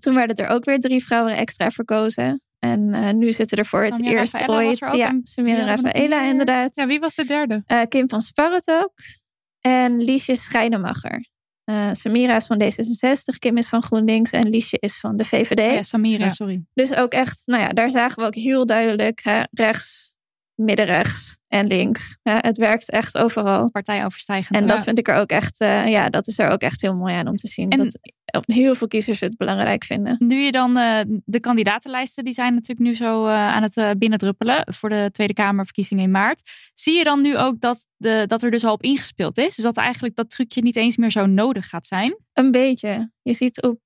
Toen 0.00 0.14
werden 0.14 0.36
er 0.36 0.48
ook 0.48 0.64
weer 0.64 0.80
drie 0.80 1.04
vrouwen 1.04 1.36
extra 1.36 1.70
verkozen. 1.70 2.42
En 2.64 2.80
uh, 2.80 3.10
nu 3.10 3.32
zitten 3.32 3.58
er 3.58 3.66
voor 3.66 3.84
het 3.84 4.02
eerst 4.02 4.34
Rafaela 4.34 4.66
ooit. 4.66 4.78
Ja, 4.92 5.20
Samira 5.22 5.64
Rafaela 5.64 6.22
inderdaad. 6.22 6.76
Ja, 6.76 6.86
wie 6.86 7.00
was 7.00 7.14
de 7.14 7.24
derde? 7.24 7.62
Uh, 7.66 7.82
Kim 7.88 8.08
van 8.08 8.20
Sparret 8.20 8.68
ook. 8.68 8.92
En 9.60 10.02
Liesje 10.02 10.34
Schijnemacher. 10.34 11.30
Uh, 11.64 11.88
Samira 11.92 12.36
is 12.36 12.46
van 12.46 12.62
D66, 12.62 13.38
Kim 13.38 13.56
is 13.56 13.68
van 13.68 13.82
GroenLinks 13.82 14.30
en 14.30 14.48
Liesje 14.48 14.76
is 14.78 15.00
van 15.00 15.16
de 15.16 15.24
VVD. 15.24 15.74
Ja, 15.74 15.82
Samira, 15.82 16.24
ja. 16.24 16.30
sorry. 16.30 16.62
Dus 16.74 16.94
ook 16.94 17.12
echt, 17.12 17.42
nou 17.46 17.62
ja, 17.62 17.68
daar 17.68 17.90
zagen 17.90 18.20
we 18.20 18.26
ook 18.26 18.34
heel 18.34 18.66
duidelijk 18.66 19.20
hè, 19.22 19.42
rechts, 19.50 20.11
middenrechts 20.54 21.36
en 21.48 21.66
links. 21.66 22.18
Ja, 22.22 22.38
het 22.40 22.56
werkt 22.56 22.90
echt 22.90 23.18
overal. 23.18 23.70
Partijoverstijgend. 23.70 24.58
En 24.58 24.66
dat 24.66 24.82
vind 24.82 24.98
ik 24.98 25.08
er 25.08 25.14
ook 25.14 25.30
echt, 25.30 25.60
uh, 25.60 25.88
ja, 25.88 26.08
dat 26.08 26.26
is 26.26 26.38
er 26.38 26.50
ook 26.50 26.60
echt 26.60 26.80
heel 26.80 26.94
mooi 26.94 27.14
aan 27.14 27.28
om 27.28 27.36
te 27.36 27.46
zien. 27.46 27.70
En 27.70 27.78
dat 27.78 27.98
heel 28.46 28.74
veel 28.74 28.88
kiezers 28.88 29.20
het 29.20 29.36
belangrijk 29.36 29.84
vinden. 29.84 30.16
Nu 30.18 30.36
je 30.36 30.52
dan 30.52 30.78
uh, 30.78 30.98
de 31.24 31.40
kandidatenlijsten, 31.40 32.24
die 32.24 32.32
zijn 32.32 32.54
natuurlijk 32.54 32.88
nu 32.88 32.94
zo 32.94 33.26
uh, 33.26 33.32
aan 33.32 33.62
het 33.62 33.98
binnendruppelen 33.98 34.64
voor 34.74 34.88
de 34.88 35.08
Tweede 35.12 35.32
Kamerverkiezingen 35.32 36.04
in 36.04 36.10
maart. 36.10 36.42
Zie 36.74 36.96
je 36.96 37.04
dan 37.04 37.20
nu 37.20 37.38
ook 37.38 37.60
dat, 37.60 37.86
de, 37.96 38.24
dat 38.26 38.42
er 38.42 38.50
dus 38.50 38.64
al 38.64 38.72
op 38.72 38.82
ingespeeld 38.82 39.38
is? 39.38 39.54
Dus 39.54 39.64
dat 39.64 39.76
eigenlijk 39.76 40.16
dat 40.16 40.30
trucje 40.30 40.62
niet 40.62 40.76
eens 40.76 40.96
meer 40.96 41.10
zo 41.10 41.26
nodig 41.26 41.68
gaat 41.68 41.86
zijn? 41.86 42.16
Een 42.32 42.50
beetje. 42.50 43.10
Je 43.22 43.34
ziet 43.34 43.62
op, 43.62 43.80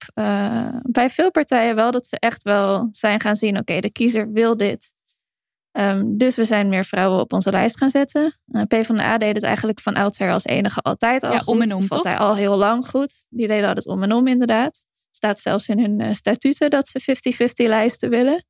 bij 0.82 1.10
veel 1.10 1.30
partijen 1.30 1.74
wel 1.74 1.90
dat 1.90 2.06
ze 2.06 2.18
echt 2.18 2.42
wel 2.42 2.88
zijn 2.90 3.20
gaan 3.20 3.36
zien, 3.36 3.50
oké, 3.50 3.60
okay, 3.60 3.80
de 3.80 3.90
kiezer 3.90 4.32
wil 4.32 4.56
dit. 4.56 4.94
Um, 5.78 6.16
dus 6.16 6.36
we 6.36 6.44
zijn 6.44 6.68
meer 6.68 6.84
vrouwen 6.84 7.20
op 7.20 7.32
onze 7.32 7.50
lijst 7.50 7.76
gaan 7.76 7.90
zetten. 7.90 8.38
Uh, 8.46 8.62
PvdA 8.62 9.18
deed 9.18 9.34
het 9.34 9.44
eigenlijk 9.44 9.80
van 9.80 9.94
oudsher 9.94 10.32
als 10.32 10.44
enige 10.44 10.80
altijd 10.80 11.22
al 11.22 11.32
ja, 11.32 11.38
goed. 11.38 11.54
om 11.54 11.62
en 11.62 11.74
om, 11.74 11.88
toch? 11.88 12.18
al 12.18 12.36
heel 12.36 12.56
lang 12.56 12.88
goed. 12.88 13.24
Die 13.28 13.46
deden 13.46 13.68
altijd 13.68 13.86
om 13.86 14.02
en 14.02 14.12
om 14.12 14.26
inderdaad. 14.26 14.86
Staat 15.10 15.38
zelfs 15.38 15.68
in 15.68 15.80
hun 15.80 16.00
uh, 16.00 16.12
statuten 16.12 16.70
dat 16.70 16.88
ze 16.88 17.00
50-50 17.64 17.68
lijsten 17.68 18.10
willen. 18.10 18.44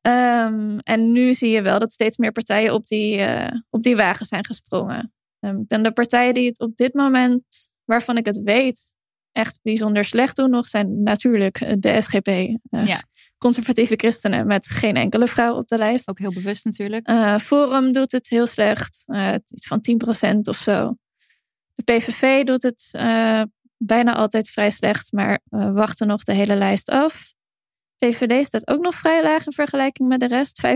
Um, 0.00 0.78
en 0.78 1.12
nu 1.12 1.34
zie 1.34 1.50
je 1.50 1.62
wel 1.62 1.78
dat 1.78 1.92
steeds 1.92 2.16
meer 2.16 2.32
partijen 2.32 2.74
op 2.74 2.86
die, 2.86 3.18
uh, 3.18 3.46
op 3.70 3.82
die 3.82 3.96
wagen 3.96 4.26
zijn 4.26 4.44
gesprongen. 4.44 5.12
Um, 5.40 5.64
en 5.68 5.82
de 5.82 5.92
partijen 5.92 6.34
die 6.34 6.46
het 6.46 6.60
op 6.60 6.76
dit 6.76 6.94
moment, 6.94 7.44
waarvan 7.84 8.16
ik 8.16 8.26
het 8.26 8.40
weet, 8.42 8.94
echt 9.32 9.58
bijzonder 9.62 10.04
slecht 10.04 10.36
doen 10.36 10.50
nog, 10.50 10.66
zijn 10.66 11.02
natuurlijk 11.02 11.82
de 11.82 12.00
SGP. 12.00 12.26
ja 12.70 13.00
conservatieve 13.38 13.94
christenen 13.96 14.46
met 14.46 14.66
geen 14.66 14.96
enkele 14.96 15.26
vrouw 15.26 15.56
op 15.56 15.68
de 15.68 15.78
lijst. 15.78 16.08
Ook 16.08 16.18
heel 16.18 16.32
bewust 16.32 16.64
natuurlijk. 16.64 17.10
Uh, 17.10 17.38
Forum 17.38 17.92
doet 17.92 18.12
het 18.12 18.28
heel 18.28 18.46
slecht, 18.46 19.04
uh, 19.06 19.34
iets 19.46 19.66
van 19.66 19.80
10% 20.34 20.38
of 20.40 20.56
zo. 20.56 20.96
De 21.74 21.82
PVV 21.82 22.44
doet 22.44 22.62
het 22.62 22.90
uh, 22.96 23.42
bijna 23.76 24.14
altijd 24.14 24.50
vrij 24.50 24.70
slecht, 24.70 25.12
maar 25.12 25.40
wachten 25.48 26.06
nog 26.06 26.22
de 26.22 26.32
hele 26.32 26.54
lijst 26.54 26.88
af. 26.88 27.32
VVD 27.96 28.46
staat 28.46 28.68
ook 28.68 28.82
nog 28.82 28.94
vrij 28.94 29.22
laag 29.22 29.46
in 29.46 29.52
vergelijking 29.52 30.08
met 30.08 30.20
de 30.20 30.26
rest, 30.26 30.66
35%. 30.66 30.70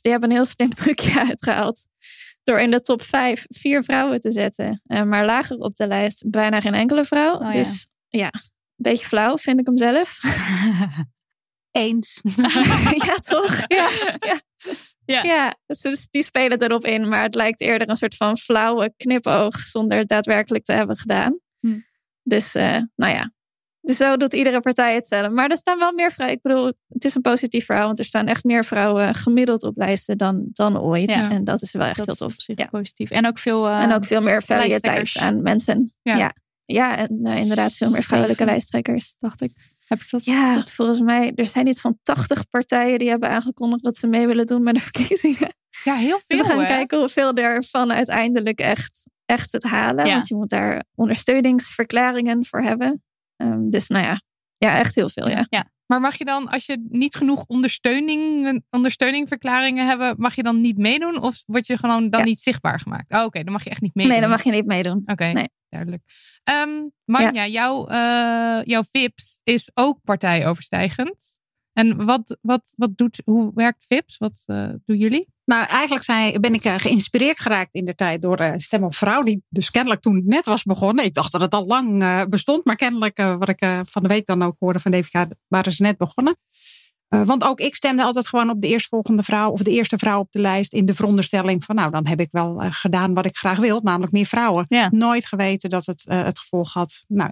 Die 0.00 0.10
hebben 0.10 0.30
een 0.30 0.36
heel 0.36 0.44
slim 0.44 0.70
trucje 0.80 1.20
uitgehaald. 1.20 1.86
Door 2.42 2.60
in 2.60 2.70
de 2.70 2.80
top 2.80 3.02
5 3.02 3.44
vier 3.48 3.84
vrouwen 3.84 4.20
te 4.20 4.30
zetten. 4.30 4.82
maar 4.84 5.24
lager 5.24 5.56
op 5.56 5.76
de 5.76 5.86
lijst 5.86 6.30
bijna 6.30 6.60
geen 6.60 6.74
enkele 6.74 7.04
vrouw. 7.04 7.34
Oh, 7.34 7.52
dus 7.52 7.86
ja, 8.08 8.18
ja, 8.18 8.30
een 8.32 8.42
beetje 8.76 9.06
flauw 9.06 9.36
vind 9.36 9.60
ik 9.60 9.66
hem 9.66 9.78
zelf. 9.78 10.18
Eens. 11.74 12.20
ja, 13.06 13.14
toch? 13.14 13.64
Ja. 13.66 13.90
ja. 14.18 14.40
Ja. 15.06 15.22
ja, 15.22 15.56
dus 15.66 16.08
die 16.10 16.22
spelen 16.22 16.62
erop 16.62 16.84
in, 16.84 17.08
maar 17.08 17.22
het 17.22 17.34
lijkt 17.34 17.60
eerder 17.60 17.88
een 17.88 17.96
soort 17.96 18.16
van 18.16 18.38
flauwe 18.38 18.94
knipoog 18.96 19.58
zonder 19.58 19.98
het 19.98 20.08
daadwerkelijk 20.08 20.64
te 20.64 20.72
hebben 20.72 20.96
gedaan. 20.96 21.38
Hm. 21.60 21.78
Dus, 22.22 22.54
uh, 22.54 22.78
nou 22.96 23.12
ja. 23.12 23.32
Dus 23.80 23.96
zo 23.96 24.16
doet 24.16 24.32
iedere 24.32 24.60
partij 24.60 24.94
hetzelfde. 24.94 25.28
Maar 25.28 25.50
er 25.50 25.56
staan 25.56 25.78
wel 25.78 25.92
meer 25.92 26.12
vrouwen. 26.12 26.36
Ik 26.36 26.42
bedoel, 26.42 26.66
het 26.88 27.04
is 27.04 27.14
een 27.14 27.20
positief 27.20 27.64
verhaal, 27.64 27.86
want 27.86 27.98
er 27.98 28.04
staan 28.04 28.26
echt 28.26 28.44
meer 28.44 28.64
vrouwen 28.64 29.14
gemiddeld 29.14 29.62
op 29.62 29.76
lijsten 29.76 30.18
dan, 30.18 30.44
dan 30.52 30.80
ooit. 30.80 31.10
Ja. 31.10 31.30
En 31.30 31.44
dat 31.44 31.62
is 31.62 31.72
wel 31.72 31.86
echt 31.86 31.96
dat 31.96 32.18
heel 32.18 32.28
tof. 32.28 32.34
Ja. 32.36 32.66
positief. 32.66 33.10
En 33.10 33.26
ook 33.26 33.38
veel, 33.38 33.66
uh, 33.68 33.82
en 33.82 33.92
ook 33.92 34.04
veel 34.04 34.20
meer 34.20 34.42
variëteit 34.42 35.16
aan 35.18 35.42
mensen. 35.42 35.94
Ja, 36.02 36.16
ja. 36.16 36.32
ja 36.64 36.96
en 36.96 37.20
uh, 37.22 37.36
inderdaad 37.36 37.72
veel 37.72 37.90
meer 37.90 38.02
vrouwelijke 38.02 38.44
lijsttrekkers. 38.44 39.16
Dacht 39.18 39.40
ik. 39.40 39.52
Heb 39.84 40.00
ik 40.00 40.10
dat 40.10 40.24
ja, 40.24 40.54
goed? 40.54 40.72
volgens 40.72 41.00
mij, 41.00 41.32
er 41.34 41.46
zijn 41.46 41.66
iets 41.66 41.80
van 41.80 41.98
80 42.02 42.48
partijen 42.48 42.98
die 42.98 43.08
hebben 43.08 43.28
aangekondigd 43.28 43.82
dat 43.82 43.96
ze 43.96 44.06
mee 44.06 44.26
willen 44.26 44.46
doen 44.46 44.62
met 44.62 44.74
de 44.74 44.80
verkiezingen. 44.90 45.54
Ja, 45.84 45.94
heel 45.94 46.20
veel. 46.26 46.38
We 46.38 46.44
gaan 46.44 46.58
hè? 46.58 46.66
kijken 46.66 46.98
hoeveel 46.98 47.34
ervan 47.34 47.92
uiteindelijk 47.92 48.58
echt, 48.58 49.06
echt 49.24 49.52
het 49.52 49.62
halen. 49.62 50.06
Ja. 50.06 50.14
Want 50.14 50.28
je 50.28 50.34
moet 50.34 50.50
daar 50.50 50.84
ondersteuningsverklaringen 50.94 52.46
voor 52.46 52.62
hebben. 52.62 53.02
Um, 53.36 53.70
dus 53.70 53.88
nou 53.88 54.04
ja, 54.04 54.20
ja, 54.56 54.78
echt 54.78 54.94
heel 54.94 55.08
veel. 55.08 55.28
Ja. 55.28 55.46
ja. 55.48 55.72
Maar 55.86 56.00
mag 56.00 56.18
je 56.18 56.24
dan, 56.24 56.48
als 56.48 56.66
je 56.66 56.86
niet 56.88 57.14
genoeg 57.14 57.44
ondersteuning, 57.46 58.62
ondersteuningverklaringen 58.70 59.86
hebben, 59.86 60.14
mag 60.18 60.34
je 60.34 60.42
dan 60.42 60.60
niet 60.60 60.78
meedoen? 60.78 61.22
Of 61.22 61.42
word 61.46 61.66
je 61.66 61.78
gewoon 61.78 62.10
dan 62.10 62.20
Ja. 62.20 62.26
niet 62.26 62.40
zichtbaar 62.40 62.80
gemaakt? 62.80 63.14
Oh, 63.14 63.24
oké, 63.24 63.42
dan 63.42 63.52
mag 63.52 63.64
je 63.64 63.70
echt 63.70 63.80
niet 63.80 63.94
meedoen. 63.94 64.12
Nee, 64.12 64.20
dan 64.20 64.30
mag 64.30 64.42
je 64.44 64.50
niet 64.50 64.66
meedoen. 64.66 65.02
Oké. 65.06 65.24
Nee. 65.24 65.48
Duidelijk. 65.74 66.02
Ehm 66.42 66.88
Manja, 67.04 67.46
jouw, 67.46 67.86
eh, 67.86 68.64
jouw 68.64 68.82
VIPS 68.90 69.40
is 69.42 69.70
ook 69.74 69.98
partijoverstijgend. 70.04 71.42
En 71.72 72.04
wat, 72.04 72.38
wat, 72.40 72.74
wat 72.76 72.96
doet, 72.96 73.22
hoe 73.24 73.50
werkt 73.54 73.84
VIPS? 73.88 74.18
Wat 74.18 74.42
eh, 74.46 74.68
doen 74.84 74.96
jullie? 74.96 75.28
Nou, 75.44 75.66
eigenlijk 75.66 76.04
zijn, 76.04 76.40
ben 76.40 76.54
ik 76.54 76.64
eh, 76.64 76.74
geïnspireerd 76.78 77.40
geraakt 77.40 77.74
in 77.74 77.84
de 77.84 77.94
tijd 77.94 78.22
door 78.22 78.54
Stem 78.56 78.84
op 78.84 78.94
Vrouw, 78.94 79.22
die 79.22 79.42
dus 79.48 79.70
kennelijk 79.70 80.00
toen 80.00 80.22
net 80.26 80.44
was 80.44 80.62
begonnen. 80.62 81.04
Ik 81.04 81.14
dacht 81.14 81.32
dat 81.32 81.40
het 81.40 81.52
al 81.52 81.66
lang 81.66 82.28
bestond, 82.28 82.64
maar 82.64 82.76
kennelijk, 82.76 83.16
wat 83.16 83.48
ik 83.48 83.58
van 83.84 84.02
de 84.02 84.08
week 84.08 84.26
dan 84.26 84.42
ook 84.42 84.56
hoorde 84.58 84.80
van 84.80 84.92
DVK, 84.92 85.26
waren 85.48 85.72
ze 85.72 85.82
net 85.82 85.96
begonnen. 85.96 86.36
Eh, 87.14 87.26
want 87.26 87.44
ook 87.44 87.60
ik 87.60 87.74
stemde 87.74 88.02
altijd 88.02 88.26
gewoon 88.26 88.50
op 88.50 88.60
de 88.60 88.68
eerstvolgende 88.68 89.22
vrouw 89.22 89.50
of 89.50 89.62
de 89.62 89.70
eerste 89.70 89.98
vrouw 89.98 90.18
op 90.18 90.32
de 90.32 90.38
lijst 90.38 90.72
in 90.72 90.86
de 90.86 90.94
veronderstelling 90.94 91.64
van 91.64 91.74
nou, 91.74 91.90
dan 91.90 92.06
heb 92.06 92.20
ik 92.20 92.28
wel 92.30 92.60
eh, 92.60 92.68
gedaan 92.70 93.14
wat 93.14 93.26
ik 93.26 93.36
graag 93.36 93.58
wil, 93.58 93.80
namelijk 93.82 94.12
meer 94.12 94.26
vrouwen. 94.26 94.64
Ja. 94.68 94.88
Nooit 94.90 95.26
geweten 95.26 95.70
dat 95.70 95.86
het 95.86 96.06
eh, 96.06 96.24
het 96.24 96.38
gevolg 96.38 96.72
had. 96.72 97.04
Nou, 97.08 97.30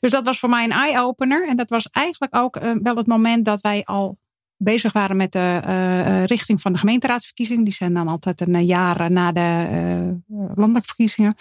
dus 0.00 0.10
dat 0.10 0.24
was 0.24 0.38
voor 0.38 0.48
mij 0.48 0.64
een 0.64 0.72
eye-opener. 0.72 1.48
En 1.48 1.56
dat 1.56 1.68
was 1.68 1.88
eigenlijk 1.90 2.36
ook 2.36 2.58
wel 2.82 2.96
het 2.96 3.06
moment 3.06 3.44
dat 3.44 3.60
wij 3.60 3.84
al 3.84 4.18
bezig 4.56 4.92
waren 4.92 5.16
met 5.16 5.32
de 5.32 6.24
richting 6.26 6.60
van 6.60 6.72
de 6.72 6.78
gemeenteraadsverkiezingen. 6.78 7.64
Die 7.64 7.72
zijn 7.72 7.94
dan 7.94 8.08
altijd 8.08 8.40
een 8.40 8.64
jaar 8.64 9.10
na 9.10 9.32
de 9.32 10.20
landelijke 10.54 10.86
verkiezingen. 10.86 11.34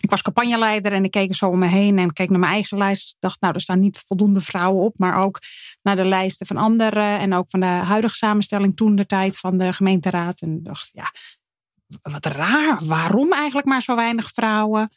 Ik 0.00 0.10
was 0.10 0.22
campagneleider 0.22 0.92
en 0.92 1.04
ik 1.04 1.10
keek 1.10 1.34
zo 1.34 1.48
om 1.48 1.58
me 1.58 1.66
heen 1.66 1.98
en 1.98 2.12
keek 2.12 2.30
naar 2.30 2.38
mijn 2.38 2.52
eigen 2.52 2.78
lijst. 2.78 3.16
Dacht, 3.18 3.40
nou, 3.40 3.54
er 3.54 3.60
staan 3.60 3.80
niet 3.80 4.02
voldoende 4.06 4.40
vrouwen 4.40 4.84
op, 4.84 4.98
maar 4.98 5.16
ook 5.16 5.38
naar 5.82 5.96
de 5.96 6.04
lijsten 6.04 6.46
van 6.46 6.56
anderen 6.56 7.18
en 7.18 7.34
ook 7.34 7.50
van 7.50 7.60
de 7.60 7.66
huidige 7.66 8.14
samenstelling 8.14 8.76
toen 8.76 8.96
de 8.96 9.06
tijd 9.06 9.38
van 9.38 9.58
de 9.58 9.72
gemeenteraad. 9.72 10.40
En 10.40 10.62
dacht, 10.62 10.90
ja, 10.92 11.12
wat 12.02 12.26
raar. 12.26 12.84
Waarom 12.84 13.32
eigenlijk 13.32 13.66
maar 13.66 13.82
zo 13.82 13.94
weinig 13.94 14.30
vrouwen? 14.32 14.90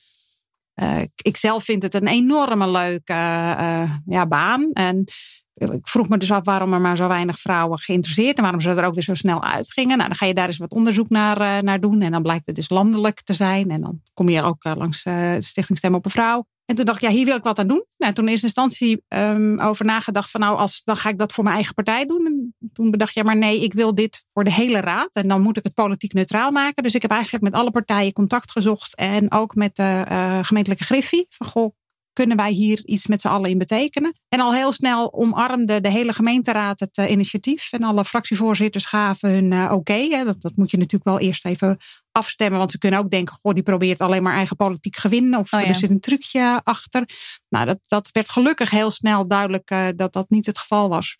Eh, 0.74 1.02
ik 1.16 1.38
zelf 1.38 1.64
vind 1.64 1.84
het 1.84 1.94
een 1.94 2.08
enorme 2.08 2.70
leuke 2.70 3.14
eh, 3.14 3.94
ja, 4.06 4.26
baan. 4.28 4.72
En 4.72 5.06
ik 5.54 5.88
vroeg 5.88 6.10
me 6.10 6.18
dus 6.18 6.32
af 6.32 6.46
waarom 6.46 6.74
er 6.74 6.82
maar 6.82 6.96
zo 6.96 7.08
weinig 7.08 7.40
vrouwen 7.40 7.80
geïnteresseerd 7.80 8.38
en 8.38 8.42
waarom 8.42 8.62
ze 8.62 8.70
er 8.70 8.86
ook 8.86 8.94
weer 8.94 9.04
zo 9.04 9.14
snel 9.14 9.44
uitgingen. 9.44 9.98
Nou, 9.98 10.10
dan 10.10 10.18
ga 10.18 10.26
je 10.26 10.34
daar 10.34 10.48
eens 10.48 10.58
wat 10.58 10.72
onderzoek 10.72 11.10
naar, 11.10 11.42
eh, 11.42 11.60
naar 11.60 11.80
doen. 11.80 12.02
En 12.02 12.12
dan 12.12 12.22
blijkt 12.22 12.46
het 12.46 12.56
dus 12.56 12.70
landelijk 12.70 13.22
te 13.22 13.34
zijn. 13.34 13.72
En 13.72 13.82
dan 13.82 14.02
kom 14.14 14.30
je 14.30 14.42
ook 14.42 14.64
eh, 14.64 14.76
langs 14.76 15.04
eh, 15.04 15.34
de 15.34 15.42
Stichting 15.42 15.78
Stem 15.78 15.96
op 15.96 16.06
een 16.06 16.12
Vrouw. 16.12 16.46
En 16.66 16.76
toen 16.76 16.86
dacht 16.86 17.02
ik, 17.02 17.10
ja, 17.10 17.16
hier 17.16 17.26
wil 17.26 17.36
ik 17.36 17.44
wat 17.44 17.60
aan 17.60 17.68
doen. 17.68 17.86
Nou, 17.98 18.14
toen 18.14 18.24
in 18.24 18.30
eerste 18.30 18.46
instantie 18.46 19.04
ehm, 19.08 19.60
over 19.60 19.86
nagedacht 19.86 20.32
van 20.32 20.40
nou, 20.40 20.58
als, 20.58 20.82
dan 20.84 20.96
ga 20.96 21.10
ik 21.10 21.18
dat 21.18 21.34
voor 21.34 21.44
mijn 21.44 21.56
eigen 21.56 21.74
partij 21.74 22.06
doen. 22.06 22.26
En 22.26 22.56
toen 22.74 22.92
bedacht 22.92 23.14
ja, 23.14 23.24
maar 23.24 23.38
nee, 23.38 23.64
ik 23.64 23.74
wil 23.74 23.96
dit 23.96 24.24
voor 24.34 24.44
de 24.44 24.52
hele 24.52 24.80
raad. 24.80 25.16
En 25.16 25.28
dan 25.28 25.42
moet 25.42 25.58
ik 25.58 25.64
het 25.64 25.74
politiek 25.74 26.14
neutraal 26.14 26.52
maken. 26.52 26.84
Dus 26.84 26.96
ik 26.96 27.02
heb 27.02 27.12
eigenlijk 27.12 27.44
met 27.44 27.54
alle 27.54 27.72
partijen 27.72 28.14
contact 28.14 28.52
gezocht. 28.52 28.96
En 28.96 29.32
ook 29.32 29.56
met 29.56 29.76
de 29.76 30.06
gemeentelijke 30.42 30.84
griffie. 30.84 31.26
Van 31.30 31.48
goh, 31.48 31.74
kunnen 32.14 32.38
wij 32.38 32.52
hier 32.52 32.86
iets 32.86 33.08
met 33.08 33.22
z'n 33.22 33.28
allen 33.28 33.50
in 33.50 33.58
betekenen? 33.58 34.14
En 34.30 34.40
al 34.40 34.54
heel 34.54 34.72
snel 34.72 35.14
omarmde 35.14 35.82
de 35.82 35.90
hele 35.90 36.14
gemeenteraad 36.14 36.80
het 36.80 36.98
eh, 36.98 37.12
initiatief. 37.12 37.72
En 37.72 37.84
alle 37.84 38.06
fractievoorzitters 38.06 38.86
gaven 38.86 39.30
hun 39.30 39.54
eh, 39.54 39.72
oké. 39.72 40.24
dat, 40.24 40.42
dat 40.42 40.56
moet 40.56 40.72
je 40.72 40.78
natuurlijk 40.78 41.04
wel 41.04 41.20
eerst 41.20 41.46
even 41.46 41.78
afstemmen. 42.12 42.60
Want 42.60 42.72
ze 42.72 42.78
kunnen 42.78 43.00
ook 43.00 43.10
denken, 43.10 43.38
goh, 43.42 43.54
die 43.54 43.64
probeert 43.64 44.02
alleen 44.02 44.24
maar 44.24 44.36
eigen 44.36 44.56
politiek 44.56 44.96
gewinnen. 44.96 45.40
Of 45.40 45.54
Oh 45.54 45.60
ja. 45.60 45.68
er 45.68 45.76
zit 45.76 45.90
een 45.90 46.00
trucje 46.00 46.62
achter. 46.64 47.10
Nou, 47.50 47.66
dat, 47.66 47.80
dat 47.86 48.10
werd 48.12 48.30
gelukkig 48.30 48.70
heel 48.70 48.92
snel 48.92 49.28
duidelijk 49.28 49.70
eh, 49.70 49.88
dat 49.96 50.14
dat 50.14 50.30
niet 50.30 50.46
het 50.46 50.58
geval 50.58 50.90
was. 50.90 51.18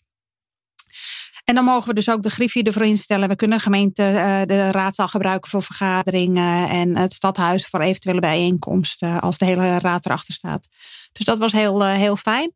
En 1.44 1.54
dan 1.54 1.64
mogen 1.64 1.88
we 1.88 1.94
dus 1.94 2.10
ook 2.10 2.22
de 2.22 2.30
griffie 2.30 2.62
ervoor 2.62 2.84
instellen. 2.84 3.28
We 3.28 3.36
kunnen 3.36 3.56
de 3.56 3.64
gemeente 3.64 4.02
eh, 4.02 4.42
de 4.46 4.70
raadzaal 4.70 5.08
gebruiken 5.08 5.50
voor 5.50 5.62
vergaderingen. 5.62 6.68
En 6.68 6.96
het 6.96 7.12
stadhuis 7.12 7.66
voor 7.66 7.80
eventuele 7.80 8.20
bijeenkomsten. 8.20 9.20
Als 9.20 9.38
de 9.38 9.44
hele 9.44 9.78
raad 9.78 10.06
erachter 10.06 10.34
staat. 10.34 10.68
Dus 11.12 11.24
dat 11.24 11.38
was 11.38 11.52
heel, 11.52 11.84
eh, 11.84 11.94
heel 11.94 12.16
fijn. 12.16 12.52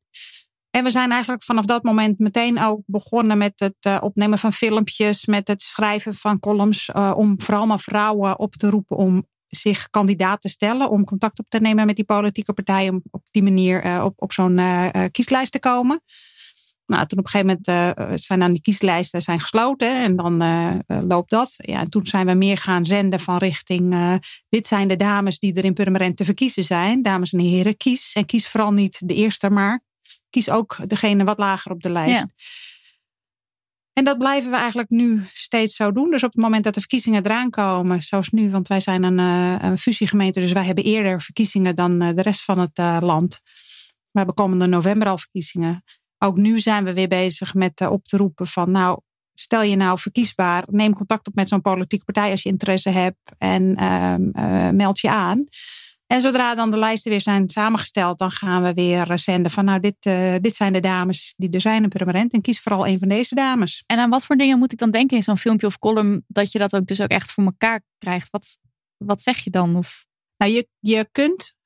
En 0.70 0.84
we 0.84 0.90
zijn 0.90 1.10
eigenlijk 1.10 1.42
vanaf 1.42 1.64
dat 1.64 1.82
moment 1.82 2.18
meteen 2.18 2.60
ook 2.60 2.80
begonnen 2.86 3.38
met 3.38 3.52
het 3.56 3.76
eh, 3.80 3.98
opnemen 4.00 4.38
van 4.38 4.52
filmpjes. 4.52 5.26
Met 5.26 5.48
het 5.48 5.62
schrijven 5.62 6.14
van 6.14 6.38
columns. 6.38 6.90
om 7.14 7.40
vooral 7.40 7.66
maar 7.66 7.80
vrouwen 7.80 8.38
op 8.38 8.54
te 8.54 8.70
roepen 8.70 8.96
om 8.96 9.26
zich 9.46 9.90
kandidaat 9.90 10.40
te 10.40 10.48
stellen. 10.48 10.90
Om 10.90 11.04
contact 11.04 11.38
op 11.38 11.46
te 11.48 11.60
nemen 11.60 11.86
met 11.86 11.96
die 11.96 12.04
politieke 12.04 12.52
partijen. 12.52 12.92
Om 12.92 13.02
op 13.10 13.22
die 13.30 13.42
manier 13.42 14.02
op, 14.02 14.14
op 14.16 14.32
zo'n 14.32 14.60
kieslijst 15.10 15.52
te 15.52 15.58
komen. 15.58 16.02
Nou, 16.88 17.06
toen 17.06 17.18
op 17.18 17.24
een 17.24 17.30
gegeven 17.30 17.60
moment 17.66 17.98
eh, 17.98 18.12
zijn 18.14 18.38
dan 18.38 18.52
die 18.52 18.60
kieslijsten 18.60 19.22
zijn 19.22 19.40
gesloten 19.40 20.02
en 20.02 20.16
dan 20.16 20.42
eh, 20.42 20.74
eh, 20.86 21.06
loopt 21.08 21.30
dat. 21.30 21.54
Ja, 21.56 21.80
en 21.80 21.90
toen 21.90 22.06
zijn 22.06 22.26
we 22.26 22.34
meer 22.34 22.56
gaan 22.56 22.86
zenden 22.86 23.20
van 23.20 23.36
richting, 23.36 23.94
dit 24.48 24.66
zijn 24.66 24.88
de 24.88 24.96
dames 24.96 25.38
die 25.38 25.54
er 25.54 25.64
in 25.64 25.74
Purmerend 25.74 26.16
te 26.16 26.24
verkiezen 26.24 26.64
zijn. 26.64 27.02
Dames 27.02 27.32
en 27.32 27.38
heren, 27.38 27.76
kies. 27.76 28.12
En 28.12 28.24
kies 28.24 28.48
vooral 28.48 28.72
niet 28.72 29.08
de 29.08 29.14
eerste, 29.14 29.50
maar 29.50 29.82
kies 30.30 30.50
ook 30.50 30.76
degene 30.86 31.24
wat 31.24 31.38
lager 31.38 31.72
op 31.72 31.82
de 31.82 31.90
lijst. 31.90 32.20
Ja. 32.20 32.28
En 33.92 34.04
dat 34.04 34.18
blijven 34.18 34.50
we 34.50 34.56
eigenlijk 34.56 34.90
nu 34.90 35.24
steeds 35.32 35.76
zo 35.76 35.92
doen. 35.92 36.10
Dus 36.10 36.22
op 36.22 36.32
het 36.32 36.42
moment 36.42 36.64
dat 36.64 36.74
de 36.74 36.80
verkiezingen 36.80 37.24
eraan 37.24 37.50
komen, 37.50 38.02
zoals 38.02 38.28
nu, 38.28 38.50
want 38.50 38.68
wij 38.68 38.80
zijn 38.80 39.02
een, 39.02 39.18
een 39.64 39.78
fusiegemeente, 39.78 40.40
dus 40.40 40.52
wij 40.52 40.64
hebben 40.64 40.84
eerder 40.84 41.22
verkiezingen 41.22 41.74
dan 41.74 41.98
de 41.98 42.22
rest 42.22 42.44
van 42.44 42.58
het 42.58 43.02
land. 43.02 43.40
We 44.10 44.18
hebben 44.18 44.34
komende 44.34 44.66
november 44.66 45.08
al 45.08 45.18
verkiezingen. 45.18 45.84
Ook 46.18 46.36
nu 46.36 46.60
zijn 46.60 46.84
we 46.84 46.92
weer 46.92 47.08
bezig 47.08 47.54
met 47.54 47.80
eh, 47.80 47.90
op 47.90 48.04
te 48.04 48.16
roepen 48.16 48.46
van, 48.46 48.70
nou, 48.70 49.00
stel 49.34 49.62
je 49.62 49.76
nou 49.76 49.98
verkiesbaar, 49.98 50.64
neem 50.70 50.94
contact 50.94 51.26
op 51.26 51.34
met 51.34 51.48
zo'n 51.48 51.60
politieke 51.60 52.04
partij 52.04 52.30
als 52.30 52.42
je 52.42 52.48
interesse 52.48 52.90
hebt 52.90 53.18
en 53.38 53.76
ehm, 53.76 54.30
eh, 54.30 54.70
meld 54.70 55.00
je 55.00 55.10
aan. 55.10 55.44
En 56.06 56.20
zodra 56.20 56.54
dan 56.54 56.70
de 56.70 56.76
lijsten 56.76 57.10
weer 57.10 57.20
zijn 57.20 57.50
samengesteld, 57.50 58.18
dan 58.18 58.30
gaan 58.30 58.62
we 58.62 58.72
weer 58.72 59.10
eh, 59.10 59.16
zenden 59.16 59.50
van, 59.50 59.64
nou, 59.64 59.80
dit, 59.80 60.02
dit 60.42 60.54
zijn 60.54 60.72
de 60.72 60.80
dames 60.80 61.34
die 61.36 61.50
er 61.50 61.60
zijn 61.60 61.82
in 61.82 61.88
Purmerend 61.88 62.32
en 62.32 62.40
kies 62.40 62.60
vooral 62.60 62.86
een 62.86 62.98
van 62.98 63.08
deze 63.08 63.34
dames. 63.34 63.82
En 63.86 63.98
aan 63.98 64.10
wat 64.10 64.24
voor 64.24 64.36
dingen 64.36 64.58
moet 64.58 64.72
ik 64.72 64.78
dan 64.78 64.90
denken 64.90 65.16
in 65.16 65.22
zo'n 65.22 65.38
filmpje 65.38 65.66
of 65.66 65.78
column 65.78 66.24
dat 66.26 66.52
je 66.52 66.58
dat 66.58 66.74
ook 66.74 66.86
dus 66.86 67.00
ook 67.00 67.08
echt 67.08 67.30
voor 67.30 67.44
elkaar 67.44 67.82
krijgt? 67.98 68.30
Wat, 68.30 68.58
wat 68.96 69.22
zeg 69.22 69.38
je 69.38 69.50
dan? 69.50 69.76
Of, 69.76 70.06
Nou, 70.36 70.52
je, 70.52 70.68
je 70.78 71.08
kunt 71.12 71.57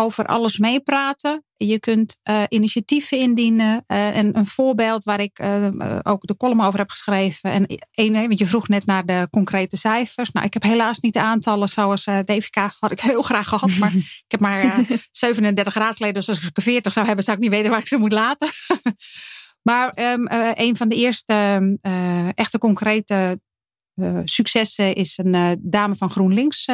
over 0.00 0.26
alles 0.26 0.58
meepraten. 0.58 1.44
Je 1.56 1.80
kunt 1.80 2.18
eh, 2.22 2.42
initiatieven 2.48 3.18
indienen. 3.18 3.82
Eh, 3.86 4.16
en 4.16 4.36
een 4.36 4.46
voorbeeld 4.46 5.04
waar 5.04 5.20
ik 5.20 5.38
eh, 5.38 5.98
ook 6.02 6.26
de 6.26 6.36
column 6.36 6.62
over 6.64 6.78
heb 6.78 6.90
geschreven. 6.90 7.50
En 7.50 7.66
één, 7.90 8.12
want 8.12 8.38
je 8.38 8.46
vroeg 8.46 8.68
net 8.68 8.86
naar 8.86 9.06
de 9.06 9.26
concrete 9.30 9.76
cijfers. 9.76 10.30
Nou, 10.30 10.46
ik 10.46 10.52
heb 10.52 10.62
helaas 10.62 10.98
niet 10.98 11.12
de 11.12 11.20
aantallen 11.20 11.68
zoals 11.68 12.04
DVK 12.04 12.56
had 12.78 12.90
ik 12.90 13.00
heel 13.10 13.22
graag 13.22 13.48
gehad. 13.48 13.76
Maar 13.76 13.94
ik 14.26 14.30
heb 14.30 14.40
maar 14.40 14.60
eh, 14.60 14.78
37 15.10 15.74
raadsleden. 15.74 16.14
Dus 16.14 16.28
als 16.28 16.42
ik 16.42 16.56
er 16.56 16.62
40 16.62 16.92
zou 16.92 17.06
hebben, 17.06 17.24
zou 17.24 17.36
ik 17.36 17.42
niet 17.42 17.52
weten 17.52 17.70
waar 17.70 17.80
ik 17.80 17.86
ze 17.86 17.96
moet 17.96 18.12
laten. 18.12 18.48
maar 19.68 19.88
ehm, 19.88 20.26
eh, 20.26 20.50
een 20.54 20.76
van 20.76 20.88
de 20.88 20.94
eerste 20.94 21.32
eh, 21.80 22.38
echte 22.38 22.58
concrete 22.58 23.40
successen 24.24 24.94
is 24.94 25.18
een 25.18 25.60
dame 25.62 25.96
van 25.96 26.10
GroenLinks 26.10 26.66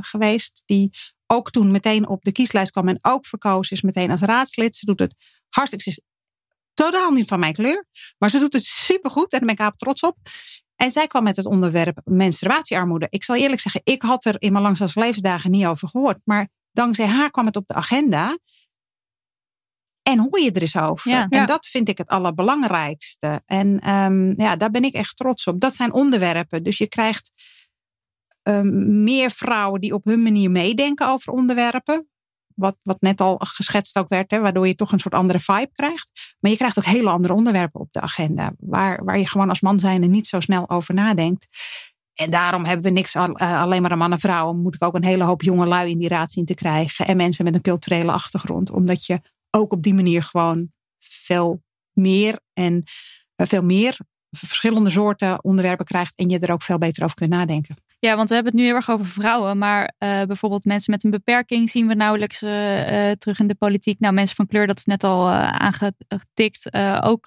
geweest. 0.00 0.62
Die 0.66 0.90
ook 1.26 1.50
toen 1.50 1.70
meteen 1.70 2.08
op 2.08 2.24
de 2.24 2.32
kieslijst 2.32 2.70
kwam 2.70 2.88
en 2.88 2.98
ook 3.02 3.26
verkozen 3.26 3.76
is 3.76 3.82
meteen 3.82 4.10
als 4.10 4.20
raadslid. 4.20 4.76
Ze 4.76 4.86
doet 4.86 4.98
het 4.98 5.14
hartstikke. 5.48 5.90
Ze 5.90 5.90
is 5.90 6.04
totaal 6.74 7.10
niet 7.10 7.28
van 7.28 7.38
mijn 7.38 7.52
kleur, 7.52 7.86
maar 8.18 8.30
ze 8.30 8.38
doet 8.38 8.52
het 8.52 8.64
supergoed 8.64 9.32
en 9.32 9.38
daar 9.38 9.40
ben 9.40 9.48
ik 9.48 9.58
haar 9.58 9.76
trots 9.76 10.02
op. 10.02 10.16
En 10.76 10.90
zij 10.90 11.06
kwam 11.06 11.22
met 11.22 11.36
het 11.36 11.46
onderwerp 11.46 12.00
menstruatiearmoede. 12.04 13.06
Ik 13.10 13.24
zal 13.24 13.36
eerlijk 13.36 13.60
zeggen, 13.60 13.80
ik 13.84 14.02
had 14.02 14.24
er 14.24 14.34
in 14.38 14.52
mijn 14.52 14.64
langzaamste 14.64 15.00
levensdagen 15.00 15.50
niet 15.50 15.66
over 15.66 15.88
gehoord. 15.88 16.18
Maar 16.24 16.48
dankzij 16.72 17.06
haar 17.06 17.30
kwam 17.30 17.46
het 17.46 17.56
op 17.56 17.66
de 17.66 17.74
agenda. 17.74 18.38
En 20.02 20.18
hoor 20.18 20.40
je 20.40 20.50
er 20.50 20.60
eens 20.60 20.76
over. 20.76 21.10
Ja. 21.10 21.26
en 21.28 21.38
Ja. 21.38 21.46
dat 21.46 21.66
vind 21.66 21.88
ik 21.88 21.98
het 21.98 22.08
allerbelangrijkste. 22.08 23.42
En 23.46 23.80
ehm, 23.80 24.40
ja, 24.40 24.56
daar 24.56 24.70
ben 24.70 24.84
ik 24.84 24.94
echt 24.94 25.16
trots 25.16 25.46
op. 25.46 25.60
Dat 25.60 25.74
zijn 25.74 25.92
onderwerpen. 25.92 26.62
Dus 26.62 26.78
je 26.78 26.88
krijgt 26.88 27.32
ehm, 28.44 29.02
meer 29.02 29.30
vrouwen 29.30 29.80
die 29.80 29.94
op 29.94 30.04
hun 30.04 30.22
manier 30.22 30.50
meedenken 30.50 31.08
over 31.08 31.32
onderwerpen. 31.32 32.08
Wat, 32.54 32.76
wat 32.82 33.00
net 33.00 33.20
al 33.20 33.36
geschetst 33.38 33.98
ook 33.98 34.08
werd, 34.08 34.30
hè, 34.30 34.40
waardoor 34.40 34.66
je 34.66 34.74
toch 34.74 34.92
een 34.92 34.98
soort 34.98 35.14
andere 35.14 35.40
vibe 35.40 35.70
krijgt. 35.72 36.36
Maar 36.40 36.50
je 36.50 36.56
krijgt 36.56 36.78
ook 36.78 36.84
hele 36.84 37.10
andere 37.10 37.34
onderwerpen 37.34 37.80
op 37.80 37.92
de 37.92 38.00
agenda. 38.00 38.52
Waar, 38.58 39.04
waar 39.04 39.18
je 39.18 39.28
gewoon 39.28 39.48
als 39.48 39.60
man 39.60 39.78
zijnde 39.78 40.06
niet 40.06 40.26
zo 40.26 40.40
snel 40.40 40.70
over 40.70 40.94
nadenkt. 40.94 41.46
En 42.14 42.30
daarom 42.30 42.64
hebben 42.64 42.84
we 42.84 42.90
niks 42.90 43.14
eh, 43.14 43.60
alleen 43.60 43.82
maar 43.82 43.90
aan 43.90 43.98
mannen 43.98 44.18
en 44.18 44.28
vrouwen. 44.28 44.62
Moet 44.62 44.74
ik 44.74 44.84
ook 44.84 44.94
een 44.94 45.04
hele 45.04 45.24
hoop 45.24 45.42
jonge 45.42 45.66
lui 45.66 45.90
in 45.90 45.98
die 45.98 46.08
raad 46.08 46.32
zien 46.32 46.44
te 46.44 46.54
krijgen. 46.54 47.06
En 47.06 47.16
mensen 47.16 47.44
met 47.44 47.54
een 47.54 47.60
culturele 47.60 48.12
achtergrond. 48.12 48.70
Omdat 48.70 49.06
je 49.06 49.20
ook 49.50 49.72
op 49.72 49.82
die 49.82 49.94
manier 49.94 50.22
gewoon 50.22 50.72
veel 50.98 51.62
meer 51.92 52.40
en 52.52 52.82
eh, 53.34 53.46
veel 53.46 53.62
meer 53.62 53.98
verschillende 54.30 54.90
soorten 54.90 55.44
onderwerpen 55.44 55.84
krijgt. 55.84 56.12
En 56.16 56.28
je 56.28 56.38
er 56.38 56.52
ook 56.52 56.62
veel 56.62 56.78
beter 56.78 57.04
over 57.04 57.16
kunt 57.16 57.30
nadenken. 57.30 57.76
Ja, 58.04 58.16
want 58.16 58.28
we 58.28 58.34
hebben 58.34 58.52
het 58.52 58.60
nu 58.60 58.66
heel 58.66 58.76
erg 58.76 58.90
over 58.90 59.06
vrouwen. 59.06 59.58
Maar 59.58 59.94
eh, 59.98 60.22
bijvoorbeeld 60.22 60.64
mensen 60.64 60.92
met 60.92 61.04
een 61.04 61.10
beperking 61.10 61.70
zien 61.70 61.86
we 61.86 61.94
nauwelijks 61.94 62.42
eh, 62.42 63.10
eh, 63.10 63.16
terug 63.16 63.38
in 63.38 63.46
de 63.46 63.54
politiek. 63.54 64.00
Nou, 64.00 64.14
mensen 64.14 64.36
van 64.36 64.46
kleur, 64.46 64.66
dat 64.66 64.78
is 64.78 64.84
net 64.84 65.04
al 65.04 65.30
aangetikt. 65.30 66.74
Ook 67.02 67.26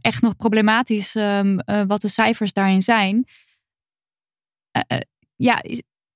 echt 0.00 0.22
nog 0.22 0.36
problematisch 0.36 1.14
ehm, 1.14 1.58
eh, 1.58 1.82
wat 1.86 2.00
de 2.00 2.08
cijfers 2.08 2.52
daarin 2.52 2.82
zijn. 2.82 3.24
Ja, 5.36 5.62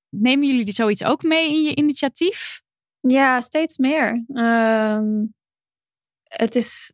nemen 0.09 0.47
jullie 0.47 0.73
zoiets 0.73 1.05
ook 1.05 1.23
mee 1.23 1.49
in 1.49 1.63
je 1.63 1.75
initiatief? 1.75 2.63
Ja, 3.01 3.41
steeds 3.41 3.77
meer. 3.77 4.25
Ehm, 4.35 5.25
het 6.23 6.55
is 6.55 6.93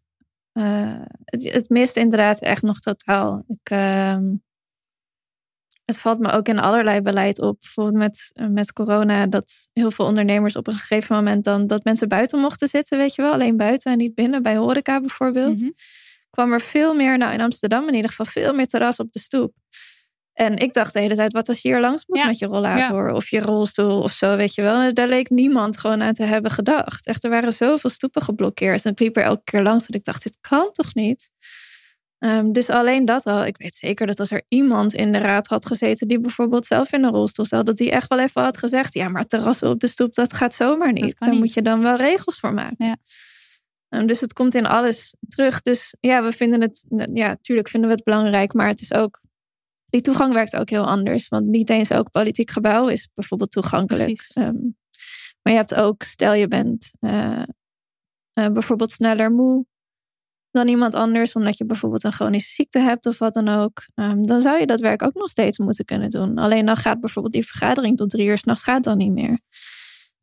het, 1.25 1.53
het 1.53 1.69
mist 1.69 1.97
inderdaad 1.97 2.41
echt 2.41 2.63
nog 2.63 2.79
totaal. 2.79 3.45
Ik, 3.49 3.71
ehm, 3.71 4.25
het 5.89 5.99
valt 5.99 6.19
me 6.19 6.31
ook 6.31 6.49
in 6.49 6.59
allerlei 6.59 7.01
beleid 7.01 7.41
op. 7.41 7.61
Bijvoorbeeld 7.61 7.97
met, 7.97 8.33
met 8.51 8.73
corona, 8.73 9.27
dat 9.27 9.69
heel 9.73 9.91
veel 9.91 10.05
ondernemers 10.05 10.57
op 10.57 10.67
een 10.67 10.75
gegeven 10.75 11.17
moment 11.17 11.45
dan 11.45 11.67
dat 11.67 11.85
mensen 11.85 12.09
buiten 12.09 12.41
mochten 12.41 12.69
zitten, 12.69 12.99
weet 12.99 13.15
je 13.15 13.23
wel, 13.23 13.33
alleen 13.33 13.57
buiten 13.57 13.93
en 13.93 13.99
niet 13.99 14.15
binnen, 14.15 14.43
bij 14.43 14.57
horeca 14.57 15.01
bijvoorbeeld. 15.01 15.61
Mm 15.61 15.75
Kwam 16.31 16.53
er 16.53 16.61
veel 16.61 16.95
meer, 16.95 17.19
nou 17.19 17.33
in 17.33 17.41
Amsterdam 17.41 17.89
in 17.89 17.95
ieder 17.95 18.11
geval, 18.11 18.27
veel 18.27 18.55
meer 18.55 18.67
terras 18.67 18.97
op 18.97 19.13
de 19.13 19.19
stoep. 19.19 19.53
En 20.33 20.57
ik 20.57 20.73
dacht 20.73 20.93
de 20.93 21.01
hele 21.01 21.15
tijd, 21.15 21.33
wat 21.33 21.49
als 21.49 21.63
je 21.63 21.69
hier 21.69 21.81
langs 21.81 22.07
moet 22.07 22.25
met 22.25 22.39
je 22.39 22.47
rollator 22.47 23.13
of 23.13 23.31
je 23.31 23.41
rolstoel 23.41 24.03
of 24.03 24.13
zo, 24.13 24.37
weet 24.37 24.55
je 24.55 24.63
wel. 24.63 24.81
En 24.81 24.95
daar 24.95 25.09
leek 25.09 25.31
niemand 25.31 25.79
gewoon 25.79 26.03
aan 26.03 26.15
te 26.15 26.23
hebben 26.23 26.51
gedacht. 26.51 27.07
Echt, 27.07 27.25
er 27.25 27.31
waren 27.31 27.53
zoveel 27.53 27.91
stoepen 27.91 28.23
geblokkeerd. 28.23 28.85
En 28.85 28.91
ik 28.91 28.99
liep 28.99 29.17
er 29.17 29.23
elke 29.23 29.45
keer 29.45 29.63
langs 29.63 29.87
en 29.87 29.95
ik 29.95 30.05
dacht, 30.05 30.23
dit 30.23 30.37
kan 30.41 30.69
toch 30.73 30.95
niet? 30.95 31.31
Ehm, 32.19 32.53
dus 32.53 32.71
alleen 32.71 33.05
dat 33.05 33.27
al. 33.27 33.47
Ik 33.47 33.57
weet 33.57 33.75
zeker 33.75 34.07
dat 34.07 34.21
als 34.21 34.31
er 34.31 34.43
iemand 34.49 34.95
in 34.95 35.13
de 35.13 35.19
raad 35.19 35.47
had 35.47 35.67
gezeten 35.67 36.09
die 36.09 36.21
bijvoorbeeld 36.21 36.67
zelf 36.67 36.93
in 36.93 37.05
een 37.05 37.13
rolstoel 37.13 37.47
zat, 37.47 37.67
dat 37.67 37.77
die 37.77 37.91
echt 37.91 38.09
wel 38.09 38.19
even 38.19 38.43
had 38.43 38.57
gezegd, 38.57 38.95
ja, 38.95 39.09
maar 39.09 39.27
terrassen 39.27 39.69
op 39.69 39.81
de 39.81 39.87
stoep, 39.87 40.15
dat 40.15 40.33
gaat 40.33 40.55
zomaar 40.55 40.93
niet. 40.93 41.19
Daar 41.19 41.35
moet 41.35 41.53
je 41.53 41.63
dan 41.63 41.81
wel 41.81 41.97
regels 41.97 42.39
voor 42.39 42.55
maken. 42.55 42.87
Ja. 42.87 42.97
Ehm, 43.89 44.07
dus 44.07 44.21
het 44.21 44.33
komt 44.33 44.55
in 44.55 44.67
alles 44.67 45.17
terug. 45.29 45.61
Dus 45.61 45.97
ja, 46.01 46.23
we 46.23 46.33
vinden 46.33 46.61
het, 46.61 46.85
ja, 47.13 47.29
natuurlijk 47.29 47.69
vinden 47.69 47.89
we 47.91 47.95
het 47.97 48.05
belangrijk, 48.05 48.53
maar 48.53 48.69
het 48.69 48.81
is 48.81 48.93
ook 48.93 49.21
die 49.87 50.01
toegang 50.01 50.33
werkt 50.33 50.57
ook 50.57 50.71
heel 50.71 50.87
anders. 50.87 51.29
Want 51.29 51.47
niet 51.47 51.71
eens 51.71 51.91
elk 51.91 52.11
politiek 52.11 52.51
gebouw 52.51 52.89
is 52.89 53.09
bijvoorbeeld 53.15 53.51
toegankelijk. 53.51 54.31
Um, 54.35 54.77
maar 55.43 55.53
je 55.53 55.59
hebt 55.59 55.75
ook, 55.75 56.03
stel 56.03 56.33
je 56.33 56.49
bent 56.49 56.95
uh, 57.01 57.43
uh, 58.35 58.49
bijvoorbeeld 58.49 58.91
sneller 58.91 59.33
moe 59.33 59.67
dan 60.51 60.69
iemand 60.69 60.95
anders, 60.95 61.33
omdat 61.33 61.59
je 61.59 61.67
bijvoorbeeld 61.67 62.05
een 62.05 62.13
chronische 62.13 62.53
ziekte 62.53 62.79
hebt 62.79 63.07
of 63.07 63.19
wat 63.19 63.35
dan 63.35 63.49
ook, 63.49 63.87
um, 63.95 64.27
dan 64.27 64.41
zou 64.41 64.59
je 64.61 64.67
dat 64.67 64.81
werk 64.81 65.03
ook 65.03 65.15
nog 65.15 65.31
steeds 65.31 65.59
moeten 65.59 65.85
kunnen 65.85 66.11
doen. 66.11 66.39
Alleen 66.39 66.67
dan 66.67 66.77
gaat 66.77 67.01
bijvoorbeeld 67.01 67.35
die 67.35 67.47
vergadering 67.47 67.97
tot 67.97 68.11
drie 68.11 68.27
uur 68.27 68.39
s'nachts 68.39 68.63
gaat 68.63 68.85
dan 68.85 68.97
niet 68.97 69.13
meer. 69.13 69.39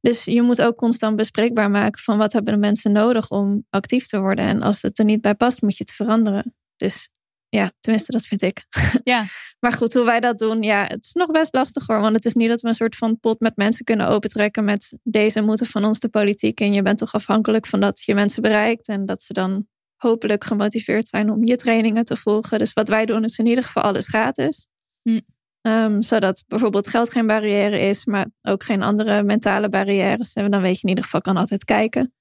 Dus 0.02 0.24
je 0.24 0.42
moet 0.42 0.62
ook 0.62 0.76
constant 0.76 1.16
bespreekbaar 1.16 1.72
maken 1.72 2.02
van 2.02 2.18
wat 2.18 2.34
hebben 2.34 2.54
de 2.54 2.60
mensen 2.60 2.92
nodig 2.92 3.32
om 3.32 3.66
actief 3.70 4.08
te 4.08 4.20
worden. 4.20 4.46
En 4.46 4.62
als 4.62 4.82
het 4.82 5.00
er 5.00 5.06
niet 5.06 5.22
bij 5.22 5.36
past, 5.36 5.62
moet 5.62 5.78
je 5.78 5.84
het 5.84 5.94
veranderen. 5.94 6.56
Dus 6.76 7.10
ja, 7.50 7.72
tenminste, 7.80 8.12
dat 8.12 8.26
vind 8.26 8.42
ik. 8.42 8.66
Ja. 9.04 9.26
maar 9.60 9.74
goed, 9.74 9.94
hoe 9.94 10.06
wij 10.06 10.20
dat 10.20 10.38
doen, 10.38 10.62
ja, 10.64 10.84
het 10.84 11.06
is 11.06 11.14
nog 11.14 11.32
best 11.32 11.54
lastig 11.54 11.88
hoor. 11.88 12.00
Want 12.00 12.16
het 12.16 12.26
is 12.26 12.34
niet 12.34 12.50
dat 12.50 12.62
we 12.62 12.68
een 12.68 12.74
soort 12.74 12.96
van 12.96 13.20
pot 13.20 13.40
met 13.40 13.56
mensen 13.56 13.86
kunnen 13.86 14.08
opentrekken 14.08 14.64
met 14.64 14.98
deze 15.04 15.42
moeten 15.42 15.66
van 15.66 15.86
ons 15.86 16.00
de 16.00 16.10
politiek. 16.10 16.60
En 16.60 16.74
je 16.74 16.82
bent 16.82 16.98
toch 16.98 17.14
afhankelijk 17.14 17.68
van 17.68 17.80
dat 17.80 18.04
je 18.04 18.14
mensen 18.14 18.42
bereikt 18.42 18.88
en 18.88 19.06
dat 19.06 19.24
ze 19.24 19.34
dan 19.34 19.68
hopelijk 19.96 20.44
gemotiveerd 20.44 21.08
zijn 21.08 21.30
om 21.30 21.46
je 21.46 21.56
trainingen 21.56 22.06
te 22.06 22.16
volgen. 22.16 22.58
Dus 22.58 22.74
wat 22.74 22.88
wij 22.88 23.06
doen 23.06 23.24
is 23.24 23.38
in 23.38 23.46
ieder 23.46 23.64
geval 23.64 23.84
alles 23.84 24.08
gratis. 24.08 24.68
Hm. 25.02 25.20
Ehm, 25.62 26.02
zodat 26.02 26.44
bijvoorbeeld 26.48 26.88
geld 26.88 27.12
geen 27.12 27.28
barrière 27.28 27.80
is, 27.80 28.06
maar 28.06 28.26
ook 28.42 28.64
geen 28.64 28.84
andere 28.84 29.24
mentale 29.24 29.70
barrières. 29.70 30.34
En 30.34 30.52
dan 30.52 30.62
weet 30.62 30.76
je 30.76 30.82
in 30.84 30.90
ieder 30.90 31.04
geval 31.04 31.22
kan 31.22 31.38
altijd 31.38 31.64
kijken. 31.64 32.14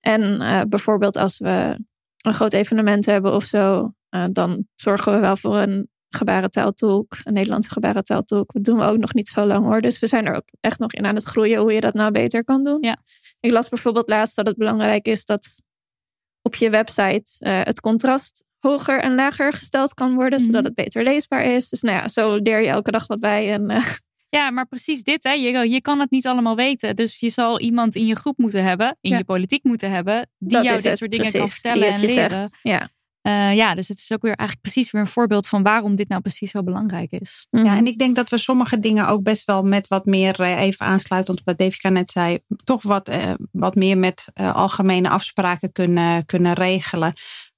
En 0.00 0.20
uh, 0.40 0.60
bijvoorbeeld 0.68 1.16
als 1.16 1.38
we 1.38 1.76
een 2.16 2.34
groot 2.34 2.52
evenement 2.52 3.06
hebben 3.06 3.34
of 3.34 3.44
zo, 3.44 3.92
uh, 4.10 4.24
dan 4.32 4.66
zorgen 4.74 5.12
we 5.12 5.18
wel 5.18 5.36
voor 5.36 5.56
een 5.56 5.90
gebarentaaltolk, 6.08 7.16
een 7.24 7.32
Nederlandse 7.32 7.70
gebarentaaltolk. 7.70 8.52
Dat 8.52 8.64
doen 8.64 8.78
we 8.78 8.84
ook 8.84 8.98
nog 8.98 9.14
niet 9.14 9.28
zo 9.28 9.46
lang 9.46 9.64
hoor. 9.64 9.80
Dus 9.80 9.98
we 9.98 10.06
zijn 10.06 10.26
er 10.26 10.34
ook 10.34 10.48
echt 10.60 10.78
nog 10.78 10.92
in 10.92 11.06
aan 11.06 11.14
het 11.14 11.24
groeien 11.24 11.60
hoe 11.60 11.72
je 11.72 11.80
dat 11.80 11.94
nou 11.94 12.10
beter 12.10 12.44
kan 12.44 12.64
doen. 12.64 12.78
Ja. 12.80 12.96
Ik 13.40 13.50
las 13.50 13.68
bijvoorbeeld 13.68 14.08
laatst 14.08 14.36
dat 14.36 14.46
het 14.46 14.56
belangrijk 14.56 15.06
is 15.06 15.24
dat 15.24 15.62
op 16.42 16.54
je 16.54 16.70
website 16.70 17.24
uh, 17.40 17.60
het 17.62 17.80
contrast 17.80 18.44
hoger 18.58 19.00
en 19.00 19.14
lager 19.14 19.52
gesteld 19.52 19.94
kan 19.94 20.14
worden, 20.14 20.38
mm 20.38 20.44
-hmm. 20.44 20.54
zodat 20.54 20.64
het 20.64 20.74
beter 20.74 21.02
leesbaar 21.02 21.44
is. 21.44 21.68
Dus 21.68 21.80
nou 21.80 21.96
ja, 21.96 22.08
zo 22.08 22.36
leer 22.36 22.60
je 22.60 22.68
elke 22.68 22.90
dag 22.90 23.06
wat 23.06 23.20
bij. 23.20 23.52
En, 23.52 23.70
uh... 23.70 23.86
Ja, 24.28 24.50
maar 24.50 24.66
precies 24.66 25.02
dit, 25.02 25.22
hè. 25.22 25.32
Je, 25.32 25.70
je 25.70 25.80
kan 25.80 26.00
het 26.00 26.10
niet 26.10 26.26
allemaal 26.26 26.56
weten. 26.56 26.96
Dus 26.96 27.20
je 27.20 27.28
zal 27.28 27.60
iemand 27.60 27.94
in 27.94 28.06
je 28.06 28.16
groep 28.16 28.38
moeten 28.38 28.64
hebben, 28.64 28.96
in 29.00 29.10
ja. 29.10 29.18
je 29.18 29.24
politiek 29.24 29.64
moeten 29.64 29.90
hebben, 29.90 30.30
die 30.38 30.52
dat 30.52 30.64
jou 30.64 30.76
dit 30.76 30.84
het, 30.84 30.98
soort 30.98 31.10
dingen 31.10 31.30
precies, 31.30 31.40
kan 31.40 31.60
vertellen 31.60 31.92
en 31.92 32.00
leren. 32.00 32.38
Zegt. 32.38 32.58
Ja. 32.62 32.90
Uh, 33.22 33.54
ja, 33.54 33.74
dus 33.74 33.88
het 33.88 33.98
is 33.98 34.12
ook 34.12 34.22
weer 34.22 34.34
eigenlijk 34.34 34.60
precies 34.60 34.90
weer 34.90 35.00
een 35.00 35.06
voorbeeld 35.06 35.48
van 35.48 35.62
waarom 35.62 35.96
dit 35.96 36.08
nou 36.08 36.20
precies 36.20 36.50
zo 36.50 36.62
belangrijk 36.62 37.10
is. 37.10 37.46
Ja, 37.50 37.76
en 37.76 37.86
ik 37.86 37.98
denk 37.98 38.16
dat 38.16 38.28
we 38.28 38.38
sommige 38.38 38.78
dingen 38.78 39.08
ook 39.08 39.22
best 39.22 39.44
wel 39.44 39.62
met 39.62 39.88
wat 39.88 40.06
meer, 40.06 40.40
uh, 40.40 40.60
even 40.60 40.86
aansluitend 40.86 41.38
op 41.38 41.46
wat 41.46 41.58
Devika 41.58 41.88
net 41.88 42.10
zei, 42.10 42.38
toch 42.64 42.82
wat, 42.82 43.08
uh, 43.08 43.32
wat 43.52 43.74
meer 43.74 43.98
met 43.98 44.24
algemene 44.34 45.08
afspraken 45.08 45.72
kunnen, 45.72 46.26
kunnen 46.26 46.52
regelen. 46.52 47.12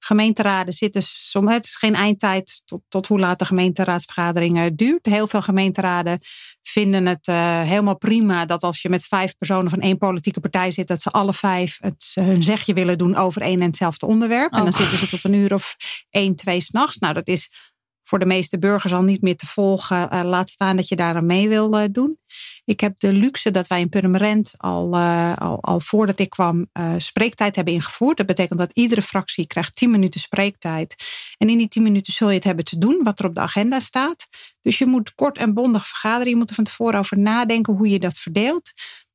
Gemeenteraden 0.05 0.73
zitten 0.73 1.01
soms, 1.05 1.51
het 1.51 1.65
is 1.65 1.75
geen 1.75 1.95
eindtijd 1.95 2.61
tot, 2.65 2.81
tot 2.87 3.07
hoe 3.07 3.19
laat 3.19 3.39
de 3.39 3.45
gemeenteraadsvergadering 3.45 4.75
duurt. 4.75 5.05
Heel 5.05 5.27
veel 5.27 5.41
gemeenteraden 5.41 6.19
vinden 6.61 7.05
het 7.05 7.25
helemaal 7.67 7.97
prima 7.97 8.45
dat 8.45 8.63
als 8.63 8.81
je 8.81 8.89
met 8.89 9.05
vijf 9.05 9.37
personen 9.37 9.69
van 9.69 9.79
één 9.79 9.97
politieke 9.97 10.39
partij 10.39 10.71
zit, 10.71 10.87
dat 10.87 11.01
ze 11.01 11.11
alle 11.11 11.33
vijf 11.33 11.77
het, 11.81 12.11
hun 12.13 12.43
zegje 12.43 12.73
willen 12.73 12.97
doen 12.97 13.15
over 13.15 13.41
één 13.41 13.59
en 13.59 13.65
hetzelfde 13.65 14.05
onderwerp. 14.05 14.53
Oh. 14.53 14.57
En 14.59 14.63
dan 14.63 14.73
zitten 14.73 14.97
ze 14.97 15.07
tot 15.07 15.23
een 15.23 15.33
uur 15.33 15.53
of 15.53 15.75
één, 16.09 16.35
twee 16.35 16.61
s'nachts. 16.61 16.97
Nou, 16.97 17.13
dat 17.13 17.27
is 17.27 17.73
voor 18.07 18.19
de 18.19 18.25
meeste 18.25 18.59
burgers 18.59 18.93
al 18.93 19.01
niet 19.01 19.21
meer 19.21 19.35
te 19.35 19.45
volgen. 19.45 20.13
Uh, 20.13 20.23
laat 20.23 20.49
staan 20.49 20.75
dat 20.75 20.87
je 20.87 20.95
daar 20.95 21.15
aan 21.15 21.25
mee 21.25 21.49
wil 21.49 21.79
uh, 21.79 21.83
doen. 21.91 22.19
Ik 22.65 22.79
heb 22.79 22.99
de 22.99 23.13
luxe 23.13 23.51
dat 23.51 23.67
wij 23.67 23.79
in 23.79 23.89
Purmerend 23.89 24.53
al, 24.57 24.95
uh, 24.95 25.37
al, 25.37 25.57
al, 25.61 25.79
voordat 25.79 26.19
ik 26.19 26.29
kwam 26.29 26.69
spreektijd 26.97 27.55
hebben 27.55 27.73
ingevoerd. 27.73 28.17
Dat 28.17 28.25
betekent 28.25 28.59
dat 28.59 28.71
iedere 28.73 29.01
fractie 29.01 29.47
krijgt 29.47 29.75
10 29.75 29.91
minuten 29.91 30.19
spreektijd. 30.19 30.95
En 31.37 31.49
in 31.49 31.57
die 31.57 31.67
10 31.67 31.83
minuten 31.83 32.13
zul 32.13 32.29
je 32.29 32.35
het 32.35 32.43
hebben 32.43 32.65
te 32.65 32.77
doen 32.77 32.99
wat 33.03 33.19
er 33.19 33.25
op 33.25 33.35
de 33.35 33.41
agenda 33.41 33.79
staat. 33.79 34.27
Dus 34.61 34.77
je 34.77 34.85
moet 34.85 35.15
kort 35.15 35.37
en 35.37 35.53
bondig 35.53 35.87
vergaderen. 35.87 36.29
Je 36.29 36.35
moet 36.35 36.49
er 36.49 36.55
van 36.55 36.63
tevoren 36.63 36.99
over 36.99 37.19
nadenken 37.19 37.73
hoe 37.73 37.89
je 37.89 37.99
dat 37.99 38.17
verdeelt. 38.17 38.71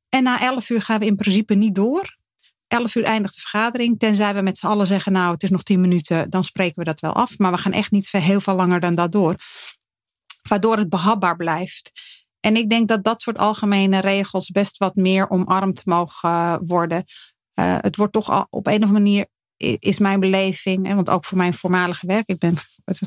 En 0.09 0.23
na 0.23 0.41
11 0.41 0.69
uur 0.69 0.81
gaan 0.81 0.99
we 0.99 1.05
in 1.05 1.15
principe 1.15 1.53
niet 1.53 1.75
door. 1.75 2.19
11 2.71 2.95
uur 2.95 3.03
eindigt 3.03 3.35
de 3.35 3.41
vergadering. 3.41 3.99
Tenzij 3.99 4.33
we 4.33 4.41
met 4.41 4.57
z'n 4.57 4.65
allen 4.65 4.87
zeggen, 4.87 5.11
nou 5.11 5.33
het 5.33 5.43
is 5.43 5.49
nog 5.49 5.63
10 5.63 5.81
minuten, 5.81 6.29
dan 6.29 6.43
spreken 6.43 6.77
we 6.77 6.83
dat 6.83 6.99
wel 6.99 7.13
af. 7.13 7.37
Maar 7.37 7.51
we 7.51 7.57
gaan 7.57 7.71
echt 7.71 7.91
niet 7.91 8.11
heel 8.11 8.41
veel 8.41 8.55
langer 8.55 8.79
dan 8.79 8.95
dat 8.95 9.11
door. 9.11 9.35
Waardoor 10.49 10.77
het 10.77 10.89
behapbaar 10.89 11.35
blijft. 11.35 11.91
En 12.39 12.55
ik 12.55 12.69
denk 12.69 12.87
dat 12.87 13.03
dat 13.03 13.21
soort 13.21 13.37
algemene 13.37 13.99
regels 13.99 14.49
best 14.49 14.77
wat 14.77 14.95
meer 14.95 15.29
omarmd 15.29 15.85
mogen 15.85 16.65
worden. 16.67 17.03
Uh, 17.55 17.77
het 17.79 17.95
wordt 17.95 18.13
toch 18.13 18.29
al, 18.29 18.47
op 18.49 18.67
een 18.67 18.83
of 18.83 18.87
andere 18.87 18.99
manier, 18.99 19.25
is 19.79 19.99
mijn 19.99 20.19
beleving, 20.19 20.93
want 20.93 21.09
ook 21.09 21.25
voor 21.25 21.37
mijn 21.37 21.53
voormalige 21.53 22.07
werk, 22.07 22.27
ik 22.27 22.39
ben 22.39 22.55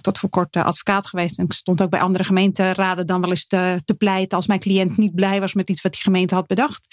tot 0.00 0.18
voor 0.18 0.28
kort 0.28 0.56
advocaat 0.56 1.06
geweest 1.06 1.38
en 1.38 1.44
ik 1.44 1.52
stond 1.52 1.82
ook 1.82 1.90
bij 1.90 2.00
andere 2.00 2.24
gemeenteraden 2.24 3.06
dan 3.06 3.20
wel 3.20 3.30
eens 3.30 3.46
te 3.46 3.94
pleiten 3.98 4.36
als 4.36 4.46
mijn 4.46 4.60
cliënt 4.60 4.96
niet 4.96 5.14
blij 5.14 5.40
was 5.40 5.52
met 5.52 5.70
iets 5.70 5.82
wat 5.82 5.92
die 5.92 6.02
gemeente 6.02 6.34
had 6.34 6.46
bedacht. 6.46 6.86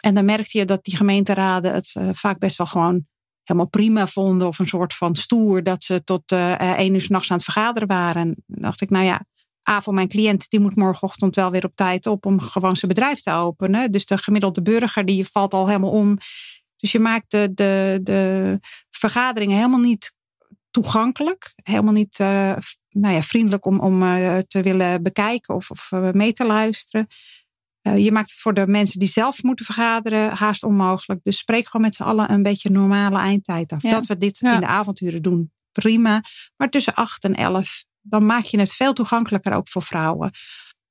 En 0.00 0.14
dan 0.14 0.24
merkte 0.24 0.58
je 0.58 0.64
dat 0.64 0.84
die 0.84 0.96
gemeenteraden 0.96 1.74
het 1.74 1.94
uh, 1.98 2.08
vaak 2.12 2.38
best 2.38 2.56
wel 2.56 2.66
gewoon 2.66 3.06
helemaal 3.42 3.68
prima 3.68 4.06
vonden. 4.06 4.46
Of 4.46 4.58
een 4.58 4.68
soort 4.68 4.94
van 4.94 5.14
stoer 5.14 5.62
dat 5.62 5.84
ze 5.84 6.04
tot 6.04 6.32
uh, 6.32 6.78
één 6.78 6.94
uur 6.94 7.00
s'nachts 7.00 7.30
aan 7.30 7.36
het 7.36 7.44
vergaderen 7.44 7.88
waren. 7.88 8.22
En 8.22 8.34
dan 8.46 8.62
dacht 8.62 8.80
ik, 8.80 8.90
nou 8.90 9.04
ja, 9.04 9.24
A 9.70 9.80
voor 9.80 9.94
mijn 9.94 10.08
cliënt, 10.08 10.50
die 10.50 10.60
moet 10.60 10.76
morgenochtend 10.76 11.34
wel 11.34 11.50
weer 11.50 11.64
op 11.64 11.72
tijd 11.74 12.06
op 12.06 12.26
om 12.26 12.40
gewoon 12.40 12.76
zijn 12.76 12.92
bedrijf 12.94 13.22
te 13.22 13.32
openen. 13.32 13.92
Dus 13.92 14.04
de 14.04 14.18
gemiddelde 14.18 14.62
burger, 14.62 15.04
die 15.04 15.28
valt 15.28 15.54
al 15.54 15.66
helemaal 15.66 15.90
om. 15.90 16.18
Dus 16.76 16.92
je 16.92 16.98
maakt 16.98 17.30
de, 17.30 17.50
de, 17.54 18.00
de 18.02 18.58
vergaderingen 18.90 19.56
helemaal 19.56 19.80
niet 19.80 20.14
toegankelijk. 20.70 21.52
Helemaal 21.62 21.92
niet 21.92 22.18
nou 22.88 23.14
ja, 23.14 23.22
vriendelijk 23.22 23.66
om, 23.66 23.80
om 23.80 24.00
te 24.46 24.62
willen 24.62 25.02
bekijken 25.02 25.54
of, 25.54 25.70
of 25.70 25.90
mee 26.12 26.32
te 26.32 26.46
luisteren. 26.46 27.06
Uh, 27.82 28.04
je 28.04 28.12
maakt 28.12 28.30
het 28.30 28.40
voor 28.40 28.54
de 28.54 28.66
mensen 28.66 28.98
die 28.98 29.08
zelf 29.08 29.42
moeten 29.42 29.64
vergaderen 29.64 30.30
haast 30.30 30.62
onmogelijk. 30.62 31.20
Dus 31.22 31.38
spreek 31.38 31.66
gewoon 31.66 31.86
met 31.86 31.94
z'n 31.94 32.02
allen 32.02 32.30
een 32.30 32.42
beetje 32.42 32.70
normale 32.70 33.18
eindtijd 33.18 33.72
af. 33.72 33.82
Ja. 33.82 33.90
Dat 33.90 34.06
we 34.06 34.18
dit 34.18 34.38
ja. 34.38 34.54
in 34.54 34.60
de 34.60 34.66
avonturen 34.66 35.22
doen, 35.22 35.52
prima. 35.72 36.22
Maar 36.56 36.70
tussen 36.70 36.94
8 36.94 37.24
en 37.24 37.34
11, 37.34 37.84
dan 38.00 38.26
maak 38.26 38.44
je 38.44 38.58
het 38.58 38.72
veel 38.72 38.92
toegankelijker 38.92 39.52
ook 39.52 39.68
voor 39.68 39.82
vrouwen. 39.82 40.30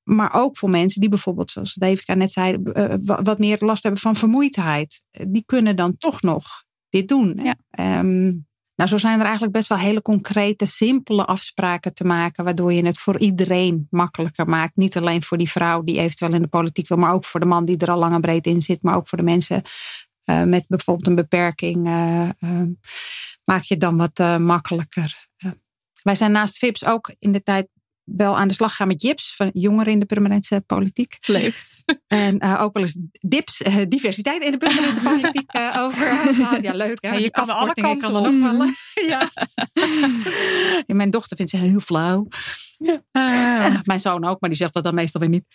Maar 0.03 0.33
ook 0.33 0.57
voor 0.57 0.69
mensen 0.69 1.01
die 1.01 1.09
bijvoorbeeld, 1.09 1.51
zoals 1.51 1.73
Devika 1.73 2.13
net 2.13 2.31
zei, 2.31 2.57
uh, 2.63 2.93
wat 3.03 3.39
meer 3.39 3.57
last 3.59 3.83
hebben 3.83 4.01
van 4.01 4.15
vermoeidheid. 4.15 5.01
Die 5.27 5.43
kunnen 5.45 5.75
dan 5.75 5.97
toch 5.97 6.21
nog 6.21 6.63
dit 6.89 7.07
doen. 7.07 7.39
Ja. 7.43 7.99
Um, 7.99 8.46
nou, 8.77 8.89
zo 8.89 8.97
zijn 8.97 9.19
er 9.19 9.25
eigenlijk 9.25 9.53
best 9.53 9.67
wel 9.67 9.77
hele 9.77 10.01
concrete, 10.01 10.65
simpele 10.65 11.25
afspraken 11.25 11.93
te 11.93 12.03
maken, 12.03 12.43
waardoor 12.43 12.73
je 12.73 12.85
het 12.85 12.99
voor 12.99 13.19
iedereen 13.19 13.87
makkelijker 13.89 14.49
maakt. 14.49 14.75
Niet 14.75 14.97
alleen 14.97 15.23
voor 15.23 15.37
die 15.37 15.49
vrouw 15.49 15.83
die 15.83 15.99
eventueel 15.99 16.33
in 16.33 16.41
de 16.41 16.47
politiek 16.47 16.87
wil, 16.87 16.97
maar 16.97 17.13
ook 17.13 17.25
voor 17.25 17.39
de 17.39 17.45
man 17.45 17.65
die 17.65 17.77
er 17.77 17.91
al 17.91 17.99
lang 17.99 18.13
en 18.13 18.21
breed 18.21 18.45
in 18.45 18.61
zit, 18.61 18.81
maar 18.81 18.95
ook 18.95 19.07
voor 19.07 19.17
de 19.17 19.23
mensen 19.23 19.61
uh, 20.25 20.43
met 20.43 20.65
bijvoorbeeld 20.67 21.07
een 21.07 21.15
beperking. 21.15 21.87
Uh, 21.87 22.29
uh, 22.39 22.61
maak 23.43 23.61
je 23.61 23.73
het 23.73 23.79
dan 23.79 23.97
wat 23.97 24.39
makkelijker. 24.39 25.27
wij 26.03 26.15
zijn 26.15 26.31
naast 26.31 26.57
VIPS 26.57 26.85
ook 26.85 27.15
in 27.19 27.31
de 27.31 27.43
tijd 27.43 27.67
wel 28.15 28.37
aan 28.37 28.47
de 28.47 28.53
slag 28.53 28.75
gaan 28.75 28.87
met 28.87 29.01
JIPS, 29.01 29.35
van 29.35 29.49
jongeren 29.53 29.91
in 29.93 29.99
de 29.99 30.05
permanente 30.05 30.63
politiek. 30.65 31.17
Leuk. 31.21 31.55
En 32.07 32.45
uh, 32.45 32.61
ook 32.61 32.73
wel 32.73 32.83
eens 32.83 32.97
DIPS, 33.11 33.61
uh, 33.61 33.75
diversiteit 33.87 34.43
in 34.43 34.51
de 34.51 34.57
permanente 34.57 34.99
politiek 35.09 35.55
uh, 35.55 35.77
over. 35.79 36.05
Ja, 36.61 36.73
leuk 36.73 36.97
hè. 37.01 37.09
Ja, 37.09 37.15
je 37.15 37.29
kan 37.29 37.49
alle 37.49 37.73
kanten 37.73 38.11
kan 38.11 38.25
ook 38.25 38.67
ja. 39.07 39.29
ja. 40.87 40.93
Mijn 40.95 41.09
dochter 41.09 41.37
vindt 41.37 41.51
ze 41.51 41.57
heel 41.57 41.79
flauw. 41.79 42.27
Ja. 42.77 43.81
Mijn 43.83 43.99
zoon 43.99 44.25
ook, 44.25 44.39
maar 44.39 44.49
die 44.49 44.59
zegt 44.59 44.73
dat 44.73 44.83
dan 44.83 44.95
meestal 44.95 45.21
weer 45.21 45.29
niet. 45.29 45.45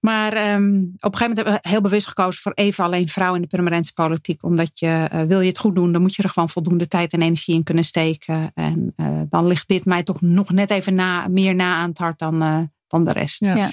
Maar 0.00 0.54
um, 0.54 0.92
op 1.00 1.12
een 1.12 1.18
gegeven 1.18 1.28
moment 1.28 1.36
hebben 1.36 1.52
we 1.62 1.68
heel 1.68 1.80
bewust 1.80 2.06
gekozen 2.06 2.40
voor 2.42 2.52
even 2.52 2.84
alleen 2.84 3.08
vrouw 3.08 3.34
in 3.34 3.40
de 3.40 3.46
permanente 3.46 3.92
politiek. 3.92 4.42
Omdat 4.42 4.78
je, 4.78 5.08
uh, 5.12 5.22
wil 5.22 5.40
je 5.40 5.48
het 5.48 5.58
goed 5.58 5.74
doen, 5.74 5.92
dan 5.92 6.02
moet 6.02 6.14
je 6.14 6.22
er 6.22 6.28
gewoon 6.28 6.48
voldoende 6.48 6.88
tijd 6.88 7.12
en 7.12 7.22
energie 7.22 7.54
in 7.54 7.62
kunnen 7.62 7.84
steken. 7.84 8.50
En 8.54 8.92
uh, 8.96 9.20
dan 9.28 9.46
ligt 9.46 9.68
dit 9.68 9.84
mij 9.84 10.02
toch 10.02 10.20
nog 10.20 10.50
net 10.50 10.70
even 10.70 10.94
na, 10.94 11.28
meer 11.28 11.54
na 11.54 11.76
aan 11.76 11.88
het 11.88 11.98
hart 11.98 12.18
dan, 12.18 12.42
uh, 12.42 12.62
dan 12.86 13.04
de 13.04 13.12
rest. 13.12 13.44
Ja. 13.44 13.56
Ja. 13.56 13.70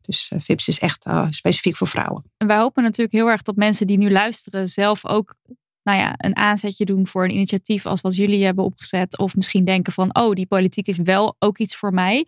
Dus 0.00 0.32
VIPS 0.36 0.68
is 0.68 0.78
echt 0.78 1.06
specifiek 1.30 1.76
voor 1.76 1.86
vrouwen. 1.86 2.24
En 2.36 2.46
wij 2.46 2.58
hopen 2.58 2.82
natuurlijk 2.82 3.16
heel 3.16 3.28
erg 3.28 3.42
dat 3.42 3.56
mensen 3.56 3.86
die 3.86 3.98
nu 3.98 4.10
luisteren 4.10 4.68
zelf 4.68 5.06
ook 5.06 5.34
nou 5.82 5.98
ja, 5.98 6.14
een 6.16 6.36
aanzetje 6.36 6.84
doen 6.84 7.06
voor 7.06 7.24
een 7.24 7.34
initiatief 7.34 7.86
als 7.86 8.00
wat 8.00 8.14
jullie 8.14 8.44
hebben 8.44 8.64
opgezet. 8.64 9.18
Of 9.18 9.36
misschien 9.36 9.64
denken 9.64 9.92
van, 9.92 10.14
oh, 10.14 10.34
die 10.34 10.46
politiek 10.46 10.86
is 10.86 10.98
wel 10.98 11.36
ook 11.38 11.58
iets 11.58 11.76
voor 11.76 11.92
mij. 11.92 12.26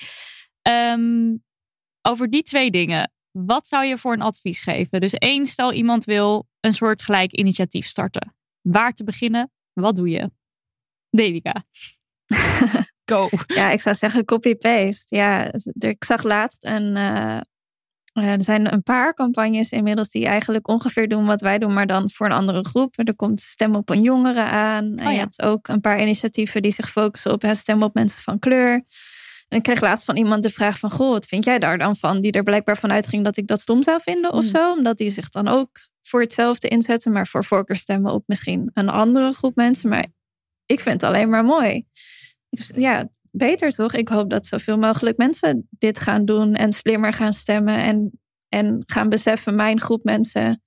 Um, 0.68 1.42
over 2.02 2.30
die 2.30 2.42
twee 2.42 2.70
dingen. 2.70 3.12
Wat 3.30 3.66
zou 3.66 3.84
je 3.84 3.98
voor 3.98 4.12
een 4.12 4.20
advies 4.20 4.60
geven? 4.60 5.00
Dus 5.00 5.14
één, 5.14 5.46
stel 5.46 5.72
iemand 5.72 6.04
wil 6.04 6.48
een 6.60 6.72
soort 6.72 7.02
gelijk 7.02 7.32
initiatief 7.32 7.86
starten. 7.86 8.34
Waar 8.60 8.92
te 8.92 9.04
beginnen? 9.04 9.50
Wat 9.72 9.96
doe 9.96 10.08
je? 10.08 10.30
Devika. 11.10 11.64
Go. 13.10 13.28
Ja, 13.46 13.70
ik 13.70 13.80
zou 13.80 13.96
zeggen 13.96 14.24
copy-paste. 14.24 15.16
Ja, 15.16 15.52
ik 15.78 16.04
zag 16.04 16.22
laatst 16.22 16.64
een... 16.64 16.96
Uh, 16.96 17.40
er 18.12 18.44
zijn 18.44 18.72
een 18.72 18.82
paar 18.82 19.14
campagnes 19.14 19.70
inmiddels 19.70 20.10
die 20.10 20.26
eigenlijk 20.26 20.68
ongeveer 20.68 21.08
doen 21.08 21.26
wat 21.26 21.40
wij 21.40 21.58
doen, 21.58 21.72
maar 21.72 21.86
dan 21.86 22.10
voor 22.10 22.26
een 22.26 22.32
andere 22.32 22.64
groep. 22.64 22.98
Er 22.98 23.14
komt 23.14 23.40
stem 23.40 23.74
op 23.74 23.90
een 23.90 24.02
jongeren 24.02 24.46
aan. 24.46 24.84
En 24.84 24.98
Oh 24.98 25.04
ja. 25.04 25.10
je 25.10 25.18
hebt 25.18 25.42
ook 25.42 25.68
een 25.68 25.80
paar 25.80 26.00
initiatieven 26.00 26.62
die 26.62 26.72
zich 26.72 26.90
focussen 26.90 27.32
op 27.32 27.42
hè, 27.42 27.54
stem 27.54 27.82
op 27.82 27.94
mensen 27.94 28.22
van 28.22 28.38
kleur. 28.38 28.84
En 29.50 29.58
ik 29.58 29.62
kreeg 29.62 29.80
laatst 29.80 30.04
van 30.04 30.16
iemand 30.16 30.42
de 30.42 30.50
vraag 30.50 30.78
van, 30.78 30.90
goh, 30.90 31.10
wat 31.10 31.26
vind 31.26 31.44
jij 31.44 31.58
daar 31.58 31.78
dan 31.78 31.96
van? 31.96 32.20
Die 32.20 32.32
er 32.32 32.42
blijkbaar 32.42 32.76
van 32.76 32.92
uitging 32.92 33.24
dat 33.24 33.36
ik 33.36 33.46
dat 33.46 33.60
stom 33.60 33.82
zou 33.82 34.00
vinden 34.02 34.32
of 34.32 34.42
Hmm. 34.42 34.50
zo. 34.50 34.72
Omdat 34.72 34.98
die 34.98 35.10
zich 35.10 35.28
dan 35.28 35.48
ook 35.48 35.68
voor 36.02 36.20
hetzelfde 36.20 36.68
inzetten, 36.68 37.12
maar 37.12 37.26
voor 37.26 37.44
voorkeurstemmen 37.44 38.12
op 38.12 38.22
misschien 38.26 38.70
een 38.74 38.88
andere 38.88 39.32
groep 39.32 39.56
mensen. 39.56 39.88
Maar 39.88 40.06
ik 40.66 40.80
vind 40.80 41.00
het 41.00 41.10
alleen 41.10 41.28
maar 41.28 41.44
mooi. 41.44 41.84
Ja, 42.76 43.08
beter 43.30 43.70
toch? 43.70 43.94
Ik 43.94 44.08
hoop 44.08 44.30
dat 44.30 44.46
zoveel 44.46 44.78
mogelijk 44.78 45.16
mensen 45.16 45.68
dit 45.70 46.00
gaan 46.00 46.24
doen 46.24 46.54
en 46.54 46.72
slimmer 46.72 47.12
gaan 47.12 47.32
stemmen. 47.32 47.78
En, 47.78 48.20
en 48.48 48.82
gaan 48.86 49.08
beseffen, 49.08 49.54
mijn 49.54 49.80
groep 49.80 50.04
mensen 50.04 50.62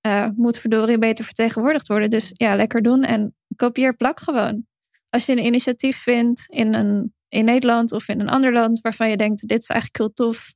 eh, 0.00 0.28
moet 0.36 0.58
verdorie 0.58 0.98
beter 0.98 1.24
vertegenwoordigd 1.24 1.86
worden. 1.86 2.10
Dus 2.10 2.30
ja, 2.32 2.56
lekker 2.56 2.82
doen 2.82 3.02
en 3.02 3.34
kopieer 3.56 3.96
plak 3.96 4.20
gewoon. 4.20 4.66
Als 5.08 5.26
je 5.26 5.32
een 5.32 5.44
initiatief 5.44 6.02
vindt 6.02 6.44
in, 6.48 6.74
een, 6.74 7.14
in 7.32 7.44
Nederland 7.44 7.92
of 7.92 8.08
in 8.08 8.20
een 8.20 8.28
ander 8.28 8.52
land 8.52 8.80
waarvan 8.80 9.10
je 9.10 9.16
denkt, 9.16 9.48
dit 9.48 9.62
is 9.62 9.68
eigenlijk 9.68 9.98
heel 9.98 10.26
tof. 10.26 10.54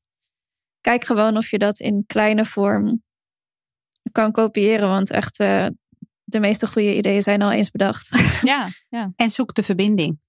Kijk 0.80 1.04
gewoon 1.04 1.36
of 1.36 1.50
je 1.50 1.58
dat 1.58 1.80
in 1.80 2.04
kleine 2.06 2.44
vorm 2.44 3.02
kan 4.12 4.32
kopiëren. 4.32 4.88
Want 4.88 5.10
echt, 5.10 5.38
eh, 5.38 5.66
de 6.24 6.40
meeste 6.40 6.66
goede 6.66 6.96
ideeën 6.96 7.22
zijn 7.22 7.42
al 7.42 7.50
eens 7.50 7.70
bedacht. 7.70 8.10
Ja, 8.42 8.68
ja. 8.88 9.12
En 9.16 9.30
zoek 9.30 9.54
de 9.54 9.62
verbinding. 9.62 10.20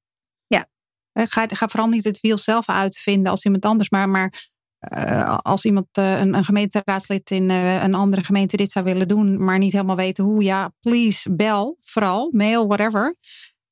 Ja. 0.48 0.68
Eh, 1.12 1.24
Ga, 1.28 1.46
ga 1.48 1.68
vooral 1.68 1.90
niet 1.90 2.04
het 2.04 2.20
wiel 2.20 2.38
zelf 2.38 2.70
uitvinden 2.70 3.32
als 3.32 3.46
iemand 3.46 3.66
anders. 3.66 3.90
Maar, 3.90 4.10
maar 4.10 4.50
uh, 4.80 5.38
als 5.42 5.66
iemand, 5.66 5.88
uh, 5.98 6.20
een, 6.20 6.34
een 6.34 6.44
gemeenteraadslid 6.44 7.32
in 7.32 7.50
uh, 7.50 7.84
een 7.84 7.94
andere 7.94 8.24
gemeente 8.24 8.58
dit 8.58 8.72
zou 8.72 8.86
willen 8.86 9.08
doen, 9.08 9.44
maar 9.44 9.58
niet 9.58 9.72
helemaal 9.72 9.96
weten 9.96 10.24
hoe, 10.24 10.44
ja, 10.44 10.74
please 10.80 11.36
bel, 11.36 11.78
vooral, 11.80 12.32
mail, 12.32 12.68
whatever. 12.68 13.16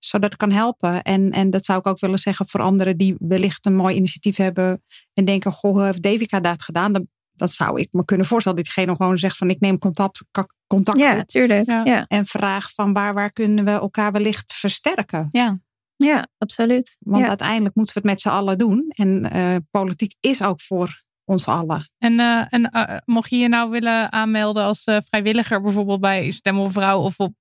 Zodat 0.07 0.29
het 0.29 0.39
kan 0.39 0.51
helpen. 0.51 1.01
En, 1.01 1.31
en 1.31 1.49
dat 1.49 1.65
zou 1.65 1.79
ik 1.79 1.87
ook 1.87 1.99
willen 1.99 2.19
zeggen 2.19 2.47
voor 2.47 2.61
anderen 2.61 2.97
die 2.97 3.15
wellicht 3.19 3.65
een 3.65 3.75
mooi 3.75 3.95
initiatief 3.95 4.37
hebben 4.37 4.83
en 5.13 5.25
denken, 5.25 5.51
goh, 5.51 5.83
heeft 5.83 6.01
Devika 6.01 6.39
dat 6.39 6.63
gedaan? 6.63 6.93
Dan, 6.93 7.07
dat 7.31 7.51
zou 7.51 7.79
ik 7.79 7.93
me 7.93 8.05
kunnen 8.05 8.25
voorstellen. 8.25 8.57
Dat 8.57 8.65
diegene 8.65 8.95
gewoon 8.95 9.17
zegt 9.17 9.37
van 9.37 9.49
ik 9.49 9.59
neem 9.59 9.77
contact, 9.77 10.23
contact 10.67 10.99
ja, 10.99 11.19
op. 11.19 11.27
Tuurlijk, 11.27 11.65
ja. 11.65 11.83
ja. 11.83 12.05
En 12.07 12.25
vraag 12.25 12.73
van 12.73 12.93
waar, 12.93 13.13
waar 13.13 13.31
kunnen 13.31 13.65
we 13.65 13.71
elkaar 13.71 14.11
wellicht 14.11 14.53
versterken. 14.53 15.29
Ja. 15.31 15.59
Ja, 15.97 16.27
absoluut. 16.37 16.97
Want 16.99 17.21
ja. 17.21 17.27
uiteindelijk 17.27 17.75
moeten 17.75 17.93
we 17.93 17.99
het 17.99 18.09
met 18.09 18.21
z'n 18.21 18.29
allen 18.29 18.57
doen. 18.57 18.91
En 18.95 19.35
uh, 19.35 19.55
politiek 19.71 20.15
is 20.19 20.43
ook 20.43 20.61
voor 20.61 21.03
ons 21.25 21.45
allen. 21.45 21.89
En, 21.97 22.13
uh, 22.13 22.53
en 22.53 22.69
uh, 22.73 22.97
mocht 23.05 23.29
je 23.29 23.37
je 23.37 23.49
nou 23.49 23.69
willen 23.69 24.11
aanmelden 24.11 24.63
als 24.63 24.87
uh, 24.87 24.97
vrijwilliger, 25.09 25.61
bijvoorbeeld 25.61 26.01
bij 26.01 26.31
Stem 26.31 26.59
op 26.59 26.71
Vrouw 26.71 27.01
of, 27.01 27.19
op, 27.19 27.33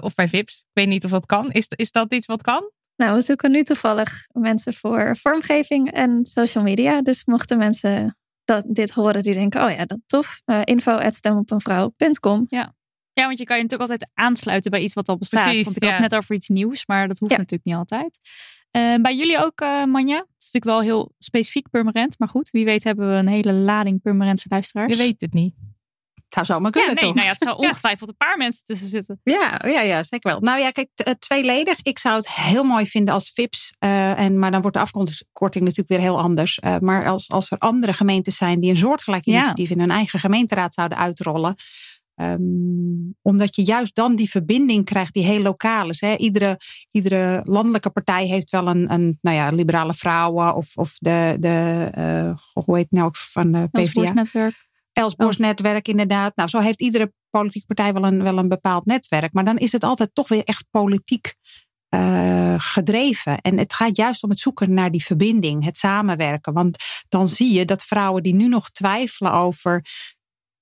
of 0.00 0.14
bij 0.14 0.28
VIPS, 0.28 0.58
ik 0.58 0.70
weet 0.72 0.88
niet 0.88 1.04
of 1.04 1.10
dat 1.10 1.26
kan. 1.26 1.50
Is, 1.50 1.66
is 1.68 1.90
dat 1.90 2.14
iets 2.14 2.26
wat 2.26 2.42
kan? 2.42 2.70
Nou, 2.96 3.14
we 3.14 3.20
zoeken 3.20 3.50
nu 3.50 3.62
toevallig 3.62 4.26
mensen 4.32 4.74
voor 4.74 5.16
vormgeving 5.20 5.92
en 5.92 6.20
social 6.22 6.64
media. 6.64 7.02
Dus 7.02 7.24
mochten 7.24 7.58
mensen 7.58 8.16
dat, 8.44 8.64
dit 8.66 8.90
horen 8.90 9.22
die 9.22 9.34
denken, 9.34 9.64
oh 9.64 9.70
ja, 9.70 9.84
dat 9.84 9.98
tof. 10.06 10.40
Uh, 10.46 10.60
info 10.64 11.10
stemopenvrouw.com. 11.10 12.44
Ja. 12.48 12.74
Ja, 13.12 13.26
want 13.26 13.38
je 13.38 13.44
kan 13.44 13.56
je 13.56 13.62
natuurlijk 13.62 13.90
altijd 13.90 14.10
aansluiten 14.14 14.70
bij 14.70 14.80
iets 14.80 14.94
wat 14.94 15.08
al 15.08 15.18
bestaat. 15.18 15.44
Precies, 15.44 15.64
want 15.64 15.76
ik 15.76 15.84
ja. 15.84 15.90
had 15.90 16.00
net 16.00 16.14
over 16.14 16.34
iets 16.34 16.48
nieuws, 16.48 16.86
maar 16.86 17.08
dat 17.08 17.18
hoeft 17.18 17.32
Ja. 17.32 17.38
natuurlijk 17.38 17.64
niet 17.64 17.78
altijd. 17.78 18.18
Uh, 18.76 19.02
bij 19.02 19.16
jullie 19.16 19.38
ook, 19.38 19.60
uh, 19.60 19.84
Manja? 19.84 20.16
Het 20.16 20.26
is 20.38 20.50
natuurlijk 20.52 20.64
wel 20.64 20.80
heel 20.80 21.12
specifiek 21.18 21.70
permanent. 21.70 22.18
Maar 22.18 22.28
goed, 22.28 22.50
wie 22.50 22.64
weet 22.64 22.84
hebben 22.84 23.08
we 23.08 23.14
een 23.14 23.28
hele 23.28 23.52
lading 23.52 24.02
permanente 24.02 24.44
luisteraars. 24.48 24.92
Je 24.92 24.98
weet 24.98 25.20
het 25.20 25.32
niet. 25.32 25.54
Het 26.14 26.46
zou 26.46 26.58
zomaar 26.58 26.70
kunnen, 26.70 26.94
ja, 26.94 27.00
nee, 27.00 27.04
toch? 27.04 27.14
Nou 27.14 27.26
ja, 27.26 27.32
het 27.32 27.42
zou 27.42 27.56
ongetwijfeld 27.66 28.08
een 28.08 28.16
paar 28.16 28.36
mensen 28.36 28.64
tussen 28.64 28.88
zitten. 28.88 29.20
Ja, 29.22 29.60
ja, 29.64 29.80
ja, 29.80 30.02
zeker 30.02 30.30
wel. 30.30 30.40
Nou 30.40 30.60
ja, 30.60 30.70
kijk, 30.70 30.88
t- 30.94 31.20
tweeledig. 31.20 31.78
Ik 31.82 31.98
zou 31.98 32.16
het 32.16 32.28
heel 32.28 32.64
mooi 32.64 32.86
vinden 32.86 33.14
als 33.14 33.30
VIPS. 33.34 33.74
Uh, 33.78 34.18
en, 34.18 34.38
maar 34.38 34.50
dan 34.50 34.60
wordt 34.60 34.76
de 34.76 34.82
afkorting 34.82 35.64
natuurlijk 35.64 35.88
weer 35.88 36.00
heel 36.00 36.20
anders. 36.20 36.58
Uh, 36.64 36.76
maar 36.78 37.08
als, 37.08 37.30
als 37.30 37.50
er 37.50 37.58
andere 37.58 37.92
gemeentes 37.92 38.36
zijn 38.36 38.60
die 38.60 38.70
een 38.70 38.76
soortgelijk 38.76 39.26
initiatief 39.26 39.68
ja. 39.68 39.74
in 39.74 39.80
hun 39.80 39.90
eigen 39.90 40.18
gemeenteraad 40.18 40.74
zouden 40.74 40.98
uitrollen. 40.98 41.54
Um, 42.20 43.16
omdat 43.22 43.56
je 43.56 43.62
juist 43.62 43.94
dan 43.94 44.16
die 44.16 44.30
verbinding 44.30 44.84
krijgt 44.84 45.14
die 45.14 45.24
heel 45.24 45.42
lokaal 45.42 45.88
is. 45.88 46.00
Hè? 46.00 46.16
Iedere, 46.16 46.58
iedere 46.90 47.40
landelijke 47.44 47.90
partij 47.90 48.26
heeft 48.26 48.50
wel 48.50 48.66
een, 48.66 48.92
een 48.92 49.18
nou 49.20 49.36
ja, 49.36 49.48
liberale 49.48 49.94
vrouwen 49.94 50.54
of, 50.54 50.76
of 50.76 50.94
de, 50.98 51.36
de 51.40 51.88
uh, 51.98 52.62
hoe 52.64 52.76
heet 52.76 52.84
het 52.84 52.92
nou 52.92 53.06
ook 53.06 53.16
van 53.16 53.52
de 53.52 53.68
PvdA? 53.72 54.12
Netwerk. 54.12 54.68
Elsborgs 54.92 55.36
oh. 55.36 55.42
netwerk 55.42 55.88
inderdaad. 55.88 56.36
Nou, 56.36 56.48
zo 56.48 56.58
heeft 56.58 56.80
iedere 56.80 57.12
politieke 57.30 57.66
partij 57.66 57.92
wel 57.92 58.04
een, 58.04 58.22
wel 58.22 58.38
een 58.38 58.48
bepaald 58.48 58.84
netwerk. 58.84 59.32
Maar 59.32 59.44
dan 59.44 59.58
is 59.58 59.72
het 59.72 59.84
altijd 59.84 60.14
toch 60.14 60.28
weer 60.28 60.44
echt 60.44 60.66
politiek 60.70 61.34
uh, 61.94 62.54
gedreven. 62.58 63.40
En 63.40 63.58
het 63.58 63.74
gaat 63.74 63.96
juist 63.96 64.22
om 64.22 64.30
het 64.30 64.38
zoeken 64.38 64.74
naar 64.74 64.90
die 64.90 65.04
verbinding, 65.04 65.64
het 65.64 65.76
samenwerken. 65.76 66.52
Want 66.52 66.76
dan 67.08 67.28
zie 67.28 67.52
je 67.52 67.64
dat 67.64 67.82
vrouwen 67.82 68.22
die 68.22 68.34
nu 68.34 68.48
nog 68.48 68.70
twijfelen 68.70 69.32
over 69.32 69.84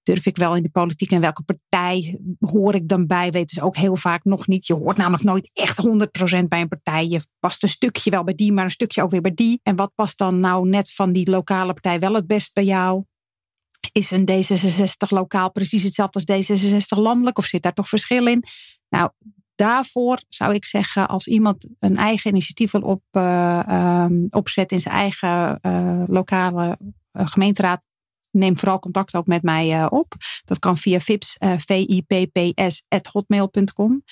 durf 0.08 0.26
ik 0.26 0.36
wel 0.36 0.56
in 0.56 0.62
de 0.62 0.70
politiek 0.70 1.10
en 1.10 1.20
welke 1.20 1.42
partij 1.42 2.20
hoor 2.40 2.74
ik 2.74 2.88
dan 2.88 3.06
bij, 3.06 3.30
weten 3.30 3.56
ze 3.56 3.62
ook 3.62 3.76
heel 3.76 3.96
vaak 3.96 4.24
nog 4.24 4.46
niet. 4.46 4.66
Je 4.66 4.74
hoort 4.74 4.96
namelijk 4.96 5.22
nooit 5.22 5.50
echt 5.52 5.86
100% 5.86 6.48
bij 6.48 6.60
een 6.60 6.68
partij. 6.68 7.06
Je 7.06 7.20
past 7.38 7.62
een 7.62 7.68
stukje 7.68 8.10
wel 8.10 8.24
bij 8.24 8.34
die, 8.34 8.52
maar 8.52 8.64
een 8.64 8.70
stukje 8.70 9.02
ook 9.02 9.10
weer 9.10 9.20
bij 9.20 9.34
die. 9.34 9.60
En 9.62 9.76
wat 9.76 9.94
past 9.94 10.18
dan 10.18 10.40
nou 10.40 10.68
net 10.68 10.92
van 10.92 11.12
die 11.12 11.30
lokale 11.30 11.72
partij 11.72 11.98
wel 11.98 12.14
het 12.14 12.26
best 12.26 12.54
bij 12.54 12.64
jou? 12.64 13.04
Is 13.92 14.10
een 14.10 14.28
D66 14.30 15.08
lokaal 15.08 15.52
precies 15.52 15.82
hetzelfde 15.82 16.24
als 16.24 16.46
D66 16.46 16.98
landelijk 16.98 17.38
of 17.38 17.44
zit 17.44 17.62
daar 17.62 17.72
toch 17.72 17.88
verschil 17.88 18.26
in? 18.26 18.44
Nou, 18.88 19.10
daarvoor 19.54 20.22
zou 20.28 20.54
ik 20.54 20.64
zeggen, 20.64 21.08
als 21.08 21.26
iemand 21.26 21.68
een 21.78 21.96
eigen 21.96 22.30
initiatief 22.30 22.70
wil 22.70 22.82
op, 22.82 23.02
um, 23.12 24.26
opzetten 24.30 24.76
in 24.76 24.82
zijn 24.82 24.94
eigen 24.94 25.58
uh, 25.62 26.02
lokale 26.06 26.78
uh, 27.12 27.26
gemeenteraad, 27.26 27.86
neem 28.30 28.58
vooral 28.58 28.78
contact 28.78 29.14
ook 29.14 29.26
met 29.26 29.42
mij 29.42 29.80
uh, 29.80 29.86
op. 29.90 30.14
Dat 30.44 30.58
kan 30.58 30.78
via 30.78 31.00
vips, 31.00 31.36
uh, 31.38 31.52
vipps.hotmail.com. 31.56 34.02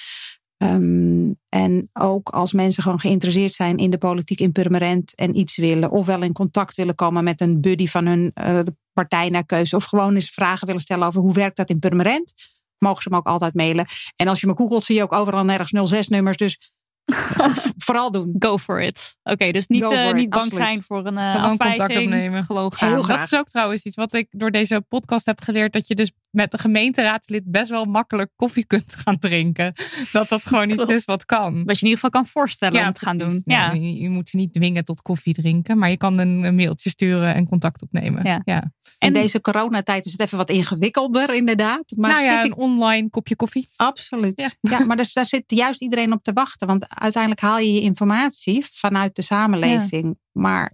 Um, 0.59 1.39
en 1.49 1.89
ook 1.93 2.29
als 2.29 2.53
mensen 2.53 2.83
gewoon 2.83 3.01
geïnteresseerd 3.01 3.55
zijn 3.55 3.77
in 3.77 3.91
de 3.91 3.99
politiek 3.99 4.41
in 4.41 4.53
Purmerend 4.53 5.15
en 5.15 5.39
iets 5.39 5.57
willen, 5.57 5.91
ofwel 5.91 6.23
in 6.23 6.33
contact 6.33 6.75
willen 6.75 6.95
komen 6.95 7.25
met 7.25 7.41
een 7.41 7.61
buddy 7.61 7.87
van 7.87 8.07
hun 8.07 8.31
uh, 8.35 8.61
partij 8.93 9.29
naar 9.29 9.47
keuze, 9.47 9.77
of 9.77 9.85
gewoon 9.85 10.15
eens 10.15 10.31
vragen 10.31 10.67
willen 10.67 10.83
stellen 10.83 11.07
over 11.07 11.21
hoe 11.21 11.33
werkt 11.33 11.57
dat 11.57 11.71
in 11.71 11.79
Purmerend, 11.79 12.35
mogen 12.79 13.03
ze 13.03 13.11
me 13.11 13.17
ook 13.17 13.27
altijd 13.27 13.55
mailen. 13.55 13.87
En 14.17 14.29
als 14.29 14.41
je 14.41 14.47
me 14.47 14.57
googelt, 14.57 14.85
zie 14.85 14.95
je 14.95 15.03
ook 15.03 15.13
overal 15.13 15.45
nergens 15.45 15.95
06-nummers. 15.95 16.37
Dus 16.37 16.73
vooral 17.87 18.11
doen. 18.11 18.35
Go 18.39 18.59
for 18.59 18.83
it. 18.83 19.17
Oké, 19.23 19.33
okay, 19.33 19.53
dus 19.53 19.67
niet, 19.67 19.83
uh, 19.83 20.13
niet 20.13 20.31
bang 20.31 20.45
absoluut. 20.45 20.67
zijn 20.67 20.83
voor 20.83 21.07
een 21.07 21.15
uh, 21.15 21.35
Gewoon 21.35 21.57
contact 21.57 21.97
opnemen. 21.97 22.45
Gewoon 22.45 22.73
gaan. 22.73 22.89
Heel 22.89 23.07
dat 23.07 23.23
is 23.23 23.35
ook 23.35 23.49
trouwens 23.49 23.83
iets 23.83 23.97
wat 23.97 24.15
ik 24.15 24.27
door 24.31 24.51
deze 24.51 24.85
podcast 24.89 25.27
heb 25.27 25.41
geleerd. 25.41 25.73
Dat 25.73 25.87
je 25.87 25.95
dus 25.95 26.13
met 26.37 26.53
een 26.53 26.59
gemeenteraadslid 26.59 27.43
best 27.45 27.71
wel 27.71 27.85
makkelijk 27.85 28.31
koffie 28.37 28.67
kunt 28.67 28.95
gaan 29.05 29.19
drinken. 29.19 29.73
Dat 30.13 30.29
dat 30.29 30.43
gewoon 30.47 30.71
iets 30.71 30.85
is 30.91 31.05
wat 31.05 31.25
kan. 31.25 31.55
Wat 31.65 31.79
je 31.79 31.87
in 31.87 31.91
ieder 31.91 31.95
geval 31.95 32.11
kan 32.11 32.27
voorstellen 32.27 32.87
om 32.87 32.93
te 32.93 33.05
gaan 33.05 33.19
doen. 33.19 33.43
Nou, 33.45 33.61
Ja. 33.61 33.73
je, 33.73 34.01
je 34.01 34.09
moet 34.11 34.31
je 34.31 34.37
niet 34.37 34.53
dwingen 34.53 34.85
tot 34.85 35.03
koffie 35.03 35.35
drinken, 35.35 35.79
maar 35.79 35.91
je 35.91 35.97
kan 35.97 36.19
een, 36.19 36.43
een 36.45 36.55
mailtje 36.55 36.91
sturen 36.91 37.35
en 37.35 37.47
contact 37.49 37.83
opnemen. 37.83 38.25
Ja. 38.25 38.41
ja. 38.45 38.63
In 38.63 38.73
En- 38.99 39.13
deze 39.13 39.41
coronatijd 39.41 40.05
is 40.07 40.13
het 40.13 40.21
even 40.21 40.37
wat 40.39 40.51
ingewikkelder, 40.51 41.35
inderdaad. 41.35 41.93
Maar 41.97 42.11
nou 42.11 42.25
ja, 42.25 42.35
zit 42.37 42.45
een 42.45 42.51
ik 42.51 42.59
online 42.59 43.11
kopje 43.11 43.37
koffie. 43.37 43.69
absoluut. 43.77 44.41
Ja. 44.41 44.51
Ja. 44.61 44.85
maar 44.85 44.97
dus, 44.97 45.13
daar 45.13 45.27
zit 45.27 45.45
juist 45.47 45.83
iedereen 45.83 46.13
op 46.13 46.23
te 46.23 46.33
wachten. 46.33 46.67
Want 46.67 46.89
uiteindelijk 46.89 47.43
haal 47.43 47.59
je 47.59 47.73
je 47.73 47.81
informatie 47.81 48.67
vanuit 48.73 49.15
de 49.17 49.23
samenleving. 49.23 50.19
Maar 50.33 50.73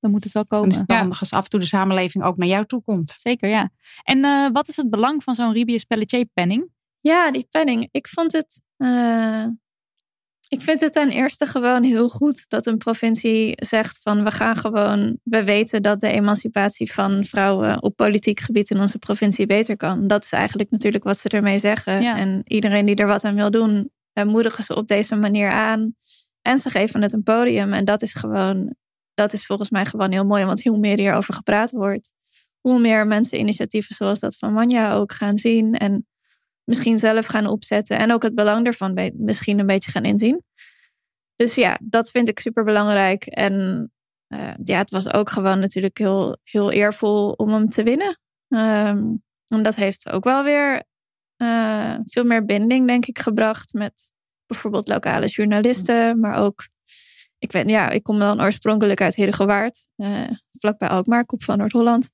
Dan 0.00 0.10
moet 0.10 0.24
het 0.24 0.32
wel 0.32 0.44
dan 0.48 0.58
is 0.58 0.64
komen. 0.64 0.80
het 0.80 0.90
Ja. 0.90 0.98
handig 0.98 1.20
als 1.20 1.30
af 1.30 1.44
en 1.44 1.50
toe 1.50 1.60
de 1.60 1.66
samenleving 1.66 2.24
ook 2.24 2.36
naar 2.36 2.48
jou 2.48 2.66
toe 2.66 2.82
komt. 2.82 3.14
Zeker, 3.16 3.48
ja. 3.48 3.70
En 4.02 4.24
eh, 4.24 4.48
wat 4.52 4.68
is 4.68 4.76
het 4.76 4.90
belang 4.90 5.22
van 5.22 5.34
zo'n 5.34 5.52
Ribius 5.52 5.84
Pelletier 5.84 6.24
penning? 6.34 6.70
Ja, 7.00 7.30
die 7.30 7.46
penning. 7.50 7.88
Ik 7.90 8.08
vond 8.08 8.32
het. 8.32 8.62
eh, 8.76 9.44
ik 10.48 10.62
vind 10.62 10.80
het 10.80 10.92
ten 10.92 11.10
eerste 11.10 11.46
gewoon 11.46 11.82
heel 11.82 12.08
goed 12.08 12.48
dat 12.48 12.66
een 12.66 12.78
provincie 12.78 13.52
zegt 13.56 13.98
van 14.02 14.24
we 14.24 14.30
gaan 14.30 14.56
gewoon. 14.56 15.18
We 15.22 15.44
weten 15.44 15.82
dat 15.82 16.00
de 16.00 16.08
emancipatie 16.08 16.92
van 16.92 17.24
vrouwen 17.24 17.82
op 17.82 17.96
politiek 17.96 18.40
gebied 18.40 18.70
in 18.70 18.80
onze 18.80 18.98
provincie 18.98 19.46
beter 19.46 19.76
kan. 19.76 20.06
Dat 20.06 20.24
is 20.24 20.32
eigenlijk 20.32 20.70
natuurlijk 20.70 21.04
wat 21.04 21.18
ze 21.18 21.28
ermee 21.28 21.58
zeggen. 21.58 22.02
Ja. 22.02 22.16
En 22.18 22.40
iedereen 22.44 22.86
die 22.86 22.94
er 22.94 23.06
wat 23.06 23.24
aan 23.24 23.34
wil 23.34 23.50
doen, 23.50 23.90
eh, 24.12 24.24
moedigen 24.24 24.64
ze 24.64 24.74
op 24.76 24.86
deze 24.86 25.16
manier 25.16 25.50
aan. 25.50 25.94
En 26.42 26.58
ze 26.58 26.70
geven 26.70 27.02
het 27.02 27.12
een 27.12 27.22
podium. 27.22 27.72
En 27.72 27.84
dat 27.84 28.02
is 28.02 28.14
gewoon. 28.14 28.74
Dat 29.18 29.32
is 29.32 29.46
volgens 29.46 29.70
mij 29.70 29.84
gewoon 29.84 30.12
heel 30.12 30.24
mooi. 30.24 30.44
Want 30.44 30.64
hoe 30.64 30.78
meer 30.78 30.98
hierover 30.98 31.34
gepraat 31.34 31.70
wordt, 31.70 32.14
hoe 32.60 32.78
meer 32.78 33.06
mensen 33.06 33.38
initiatieven 33.38 33.94
zoals 33.94 34.18
dat 34.18 34.36
van 34.36 34.52
Manja 34.52 34.94
ook 34.94 35.12
gaan 35.12 35.38
zien. 35.38 35.74
En 35.74 36.06
misschien 36.64 36.98
zelf 36.98 37.26
gaan 37.26 37.46
opzetten. 37.46 37.98
En 37.98 38.12
ook 38.12 38.22
het 38.22 38.34
belang 38.34 38.94
be- 38.94 39.14
misschien 39.16 39.58
een 39.58 39.66
beetje 39.66 39.90
gaan 39.90 40.04
inzien. 40.04 40.42
Dus 41.36 41.54
ja, 41.54 41.78
dat 41.82 42.10
vind 42.10 42.28
ik 42.28 42.38
super 42.38 42.64
belangrijk. 42.64 43.26
En 43.26 43.92
eh, 44.26 44.54
ja, 44.64 44.78
het 44.78 44.90
was 44.90 45.12
ook 45.12 45.30
gewoon 45.30 45.58
natuurlijk 45.58 45.98
heel, 45.98 46.38
heel 46.42 46.72
eervol 46.72 47.32
om 47.32 47.48
hem 47.48 47.68
te 47.68 47.82
winnen. 47.82 48.18
Ehm, 48.48 49.04
en 49.48 49.62
dat 49.62 49.74
heeft 49.74 50.10
ook 50.10 50.24
wel 50.24 50.44
weer 50.44 50.82
eh, 51.36 51.96
veel 52.04 52.24
meer 52.24 52.44
binding, 52.44 52.86
denk 52.86 53.06
ik, 53.06 53.18
gebracht 53.18 53.72
met 53.72 54.12
bijvoorbeeld 54.46 54.88
lokale 54.88 55.26
journalisten, 55.26 56.20
maar 56.20 56.34
ook. 56.34 56.68
Ik, 57.38 57.52
weet, 57.52 57.68
ja, 57.68 57.90
ik 57.90 58.02
kom 58.02 58.18
dan 58.18 58.42
oorspronkelijk 58.42 59.00
uit 59.00 59.14
Heerdegewaard, 59.14 59.88
eh 59.96 60.30
vlakbij 60.60 60.88
Alkmaar, 60.88 61.26
Kop 61.26 61.42
van 61.42 61.58
Noord-Holland 61.58 62.10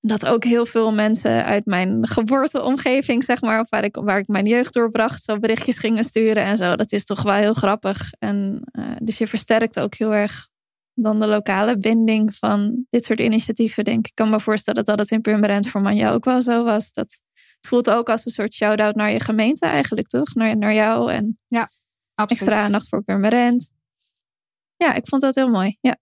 dat 0.00 0.26
ook 0.26 0.44
heel 0.44 0.66
veel 0.66 0.94
mensen 0.94 1.44
uit 1.44 1.66
mijn 1.66 2.06
geboorteomgeving, 2.08 3.24
zeg 3.24 3.40
maar, 3.40 3.60
of 3.60 3.70
waar 3.70 3.84
ik, 3.84 3.96
waar 3.96 4.18
ik 4.18 4.28
mijn 4.28 4.46
jeugd 4.46 4.72
doorbracht, 4.72 5.24
zo 5.24 5.38
berichtjes 5.38 5.78
gingen 5.78 6.04
sturen 6.04 6.44
en 6.44 6.56
zo. 6.56 6.76
Dat 6.76 6.92
is 6.92 7.04
toch 7.04 7.22
wel 7.22 7.34
heel 7.34 7.54
grappig. 7.54 8.12
En 8.18 8.60
eh, 8.70 8.96
dus 9.02 9.18
je 9.18 9.26
versterkt 9.26 9.80
ook 9.80 9.94
heel 9.94 10.14
erg 10.14 10.48
dan 10.94 11.18
de 11.18 11.26
lokale 11.26 11.78
binding 11.78 12.34
van 12.34 12.86
dit 12.90 13.04
soort 13.04 13.20
initiatieven, 13.20 13.84
denk 13.84 13.98
ik. 13.98 14.06
Ik 14.06 14.14
kan 14.14 14.30
me 14.30 14.40
voorstellen 14.40 14.84
dat 14.84 14.98
het 14.98 15.10
in 15.10 15.20
Purmerend 15.20 15.68
voor 15.68 15.80
Manja 15.80 16.12
ook 16.12 16.24
wel 16.24 16.42
zo 16.42 16.64
was. 16.64 16.92
Dat, 16.92 17.20
het 17.34 17.68
voelt 17.68 17.90
ook 17.90 18.08
als 18.08 18.26
een 18.26 18.32
soort 18.32 18.54
shout-out 18.54 18.94
naar 18.94 19.10
je 19.10 19.20
gemeente 19.20 19.66
eigenlijk, 19.66 20.08
toch? 20.08 20.34
Naar, 20.34 20.56
naar 20.56 20.74
jou 20.74 21.12
en 21.12 21.38
Absoluut. 22.14 22.42
extra 22.42 22.64
aandacht 22.64 22.88
voor 22.88 23.02
Purmerend. 23.02 23.72
Ja, 24.78 24.94
ik 24.94 25.08
vond 25.08 25.22
dat 25.22 25.34
heel 25.34 25.50
mooi. 25.50 25.76
Ja. 25.80 25.98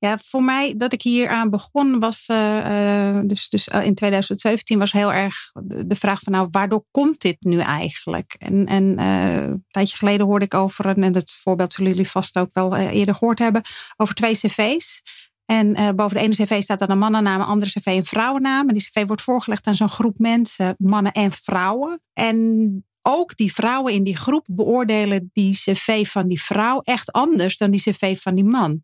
Ja, 0.00 0.18
voor 0.24 0.42
mij 0.42 0.74
dat 0.76 0.92
ik 0.92 1.02
hier 1.02 1.28
aan 1.28 1.50
begon 1.50 1.98
was, 1.98 2.24
eh, 2.26 3.08
eh, 3.08 3.22
dus, 3.24 3.48
dus 3.48 3.68
eh, 3.68 3.84
in 3.84 3.94
2017 3.94 4.78
was 4.78 4.92
heel 4.92 5.12
erg 5.12 5.50
de, 5.62 5.94
vraag 5.94 6.20
van 6.20 6.32
nou, 6.32 6.48
waardoor 6.50 6.84
komt 6.90 7.20
dit 7.20 7.36
nu 7.40 7.58
eigenlijk? 7.58 8.34
En, 8.38 8.66
en 8.66 8.98
een 8.98 9.64
tijdje 9.70 9.96
geleden 9.96 10.26
hoorde 10.26 10.44
ik 10.44 10.54
over, 10.54 10.86
en 10.86 11.12
dat 11.12 11.38
voorbeeld 11.42 11.72
zullen 11.72 11.90
jullie 11.90 12.10
vast 12.10 12.38
ook 12.38 12.50
wel 12.52 12.76
eerder 12.76 13.14
gehoord 13.14 13.38
hebben, 13.38 13.62
over 13.96 14.14
twee 14.14 14.36
cv's. 14.36 15.02
En 15.44 15.96
boven 15.96 16.16
de 16.16 16.22
ene 16.22 16.34
cv 16.34 16.62
staat 16.62 16.78
dan 16.78 16.90
een 16.90 16.98
mannennaam, 16.98 17.40
een 17.40 17.46
andere 17.46 17.70
cv 17.70 17.86
een 17.86 18.04
vrouwennaam. 18.04 18.68
En 18.68 18.74
die 18.74 18.88
cv 18.90 19.06
wordt 19.06 19.22
voorgelegd 19.22 19.66
aan 19.66 19.74
zo'n 19.74 19.88
groep 19.88 20.18
mensen, 20.18 20.74
mannen 20.78 21.12
en 21.12 21.32
vrouwen. 21.32 22.00
En 22.12 22.84
ook 23.02 23.36
die 23.36 23.52
vrouwen 23.52 23.92
in 23.92 24.04
die 24.04 24.16
groep 24.16 24.46
beoordelen 24.50 25.30
die 25.32 25.54
cv 25.54 26.06
van 26.06 26.28
die 26.28 26.42
vrouw 26.42 26.80
echt 26.80 27.12
anders 27.12 27.56
dan 27.56 27.70
die 27.70 27.80
cv 27.80 28.20
van 28.20 28.34
die 28.34 28.44
man. 28.44 28.82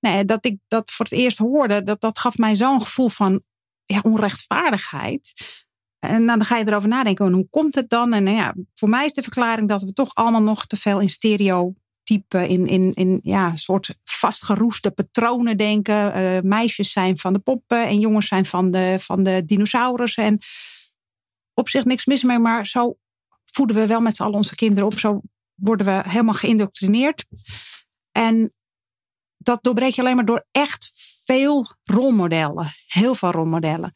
Nee, 0.00 0.24
dat 0.24 0.44
ik 0.44 0.58
dat 0.68 0.90
voor 0.90 1.04
het 1.04 1.14
eerst 1.14 1.38
hoorde, 1.38 1.82
dat, 1.82 2.00
dat 2.00 2.18
gaf 2.18 2.36
mij 2.36 2.54
zo'n 2.54 2.82
gevoel 2.82 3.08
van 3.08 3.42
ja, 3.84 4.00
onrechtvaardigheid. 4.02 5.32
En 5.98 6.26
dan 6.26 6.44
ga 6.44 6.56
je 6.56 6.66
erover 6.66 6.88
nadenken, 6.88 7.26
en 7.26 7.32
hoe 7.32 7.48
komt 7.50 7.74
het 7.74 7.88
dan? 7.88 8.12
En 8.12 8.22
nou 8.22 8.36
ja, 8.36 8.54
voor 8.74 8.88
mij 8.88 9.04
is 9.04 9.12
de 9.12 9.22
verklaring 9.22 9.68
dat 9.68 9.82
we 9.82 9.92
toch 9.92 10.14
allemaal 10.14 10.42
nog 10.42 10.66
te 10.66 10.76
veel 10.76 11.00
in 11.00 11.08
stereotypen, 11.08 12.48
in, 12.48 12.66
in, 12.66 12.92
in 12.94 13.20
ja, 13.22 13.56
soort 13.56 13.94
vastgeroeste 14.04 14.90
patronen 14.90 15.58
denken. 15.58 16.12
Eh, 16.12 16.40
meisjes 16.42 16.92
zijn 16.92 17.18
van 17.18 17.32
de 17.32 17.38
poppen 17.38 17.86
en 17.86 17.98
jongens 17.98 18.26
zijn 18.26 18.46
van 18.46 18.70
de, 18.70 18.96
van 19.00 19.22
de 19.22 19.44
dinosaurussen. 19.44 20.24
En 20.24 20.38
op 21.54 21.68
zich 21.68 21.84
niks 21.84 22.04
mis 22.04 22.22
mee, 22.22 22.38
maar 22.38 22.66
zo 22.66 22.96
voeden 23.52 23.76
we 23.76 23.86
wel 23.86 24.00
met 24.00 24.16
z'n 24.16 24.22
allen 24.22 24.36
onze 24.36 24.54
kinderen 24.54 24.84
op. 24.84 24.98
Zo 24.98 25.20
worden 25.54 25.86
we 25.86 26.02
helemaal 26.08 26.34
geïndoctrineerd. 26.34 27.26
En 28.12 28.52
dat 29.36 29.62
doorbreek 29.62 29.92
je 29.94 30.00
alleen 30.00 30.16
maar 30.16 30.24
door 30.24 30.46
echt 30.50 30.90
veel 31.24 31.66
rolmodellen. 31.84 32.72
Heel 32.86 33.14
veel 33.14 33.30
rolmodellen. 33.30 33.92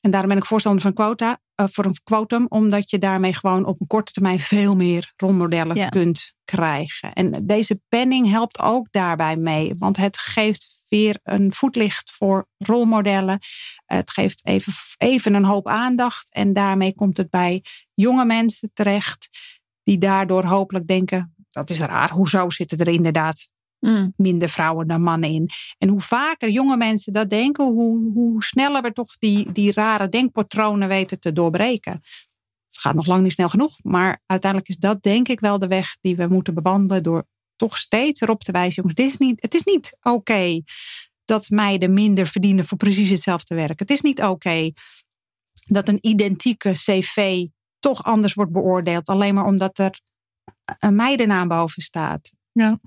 En 0.00 0.10
daarom 0.10 0.28
ben 0.30 0.38
ik 0.38 0.44
voorstander 0.46 0.82
van 0.82 0.92
quota, 0.92 1.40
eh, 1.54 1.66
voor 1.70 1.84
een 1.84 1.96
quotum, 2.04 2.46
omdat 2.48 2.90
je 2.90 2.98
daarmee 2.98 3.34
gewoon 3.34 3.64
op 3.64 3.80
een 3.80 3.86
korte 3.86 4.12
termijn 4.12 4.40
veel 4.40 4.76
meer 4.76 5.12
rolmodellen 5.16 5.76
Ja. 5.76 5.88
kunt 5.88 6.32
krijgen. 6.44 7.12
En 7.12 7.46
deze 7.46 7.80
penning 7.88 8.30
helpt 8.30 8.60
ook 8.60 8.86
daarbij 8.90 9.36
mee, 9.36 9.74
want 9.78 9.96
het 9.96 10.18
geeft 10.18 10.75
weer 10.88 11.18
een 11.22 11.52
voetlicht 11.52 12.10
voor 12.10 12.48
rolmodellen. 12.58 13.38
Het 13.84 14.10
geeft 14.10 14.46
even, 14.46 14.72
even 14.96 15.34
een 15.34 15.44
hoop 15.44 15.68
aandacht 15.68 16.32
en 16.32 16.52
daarmee 16.52 16.94
komt 16.94 17.16
het 17.16 17.30
bij 17.30 17.64
jonge 17.94 18.24
mensen 18.24 18.70
terecht, 18.72 19.28
die 19.82 19.98
daardoor 19.98 20.44
hopelijk 20.44 20.86
denken: 20.86 21.34
dat 21.50 21.70
is 21.70 21.78
raar, 21.78 22.10
hoezo 22.10 22.50
zitten 22.50 22.78
er 22.78 22.88
inderdaad 22.88 23.48
Mm. 23.80 24.12
minder 24.16 24.48
vrouwen 24.48 24.86
dan 24.86 25.02
mannen 25.02 25.30
in. 25.30 25.50
En 25.78 25.88
hoe 25.88 26.00
vaker 26.00 26.50
jonge 26.50 26.76
mensen 26.76 27.12
dat 27.12 27.30
denken, 27.30 27.64
hoe, 27.64 28.12
hoe 28.12 28.44
sneller 28.44 28.82
we 28.82 28.92
toch 28.92 29.16
die, 29.18 29.52
die 29.52 29.72
rare 29.72 30.08
denkpatronen 30.08 30.88
weten 30.88 31.20
te 31.20 31.32
doorbreken. 31.32 31.92
Het 32.68 32.78
gaat 32.78 32.94
nog 32.94 33.06
lang 33.06 33.22
niet 33.22 33.32
snel 33.32 33.48
genoeg, 33.48 33.78
maar 33.82 34.22
uiteindelijk 34.26 34.70
is 34.70 34.76
dat 34.76 35.02
denk 35.02 35.28
ik 35.28 35.40
wel 35.40 35.58
de 35.58 35.66
weg 35.66 35.96
die 36.00 36.16
we 36.16 36.26
moeten 36.26 36.54
bewandelen 36.54 37.02
door 37.02 37.26
toch 37.56 37.78
steeds 37.78 38.20
erop 38.20 38.42
te 38.42 38.52
wijzen, 38.52 38.74
jongens, 38.74 38.94
dit 38.94 39.10
is 39.10 39.16
niet, 39.16 39.42
het 39.42 39.54
is 39.54 39.64
niet 39.64 39.96
oké 40.02 40.60
dat 41.24 41.48
meiden 41.48 41.92
minder 41.92 42.26
verdienen 42.26 42.64
voor 42.64 42.78
precies 42.78 43.08
hetzelfde 43.08 43.54
werk. 43.54 43.78
Het 43.78 43.90
is 43.90 44.00
niet 44.00 44.22
oké 44.22 44.70
dat 45.64 45.88
een 45.88 45.98
identieke 46.00 46.70
cv 46.70 47.46
toch 47.78 48.04
anders 48.04 48.34
wordt 48.34 48.52
beoordeeld, 48.52 49.08
alleen 49.08 49.34
maar 49.34 49.44
omdat 49.44 49.78
er 49.78 50.00
een 50.78 50.94
meidennaam 50.94 51.48
boven 51.48 51.82
staat. 51.82 52.32
Ja. 52.52 52.80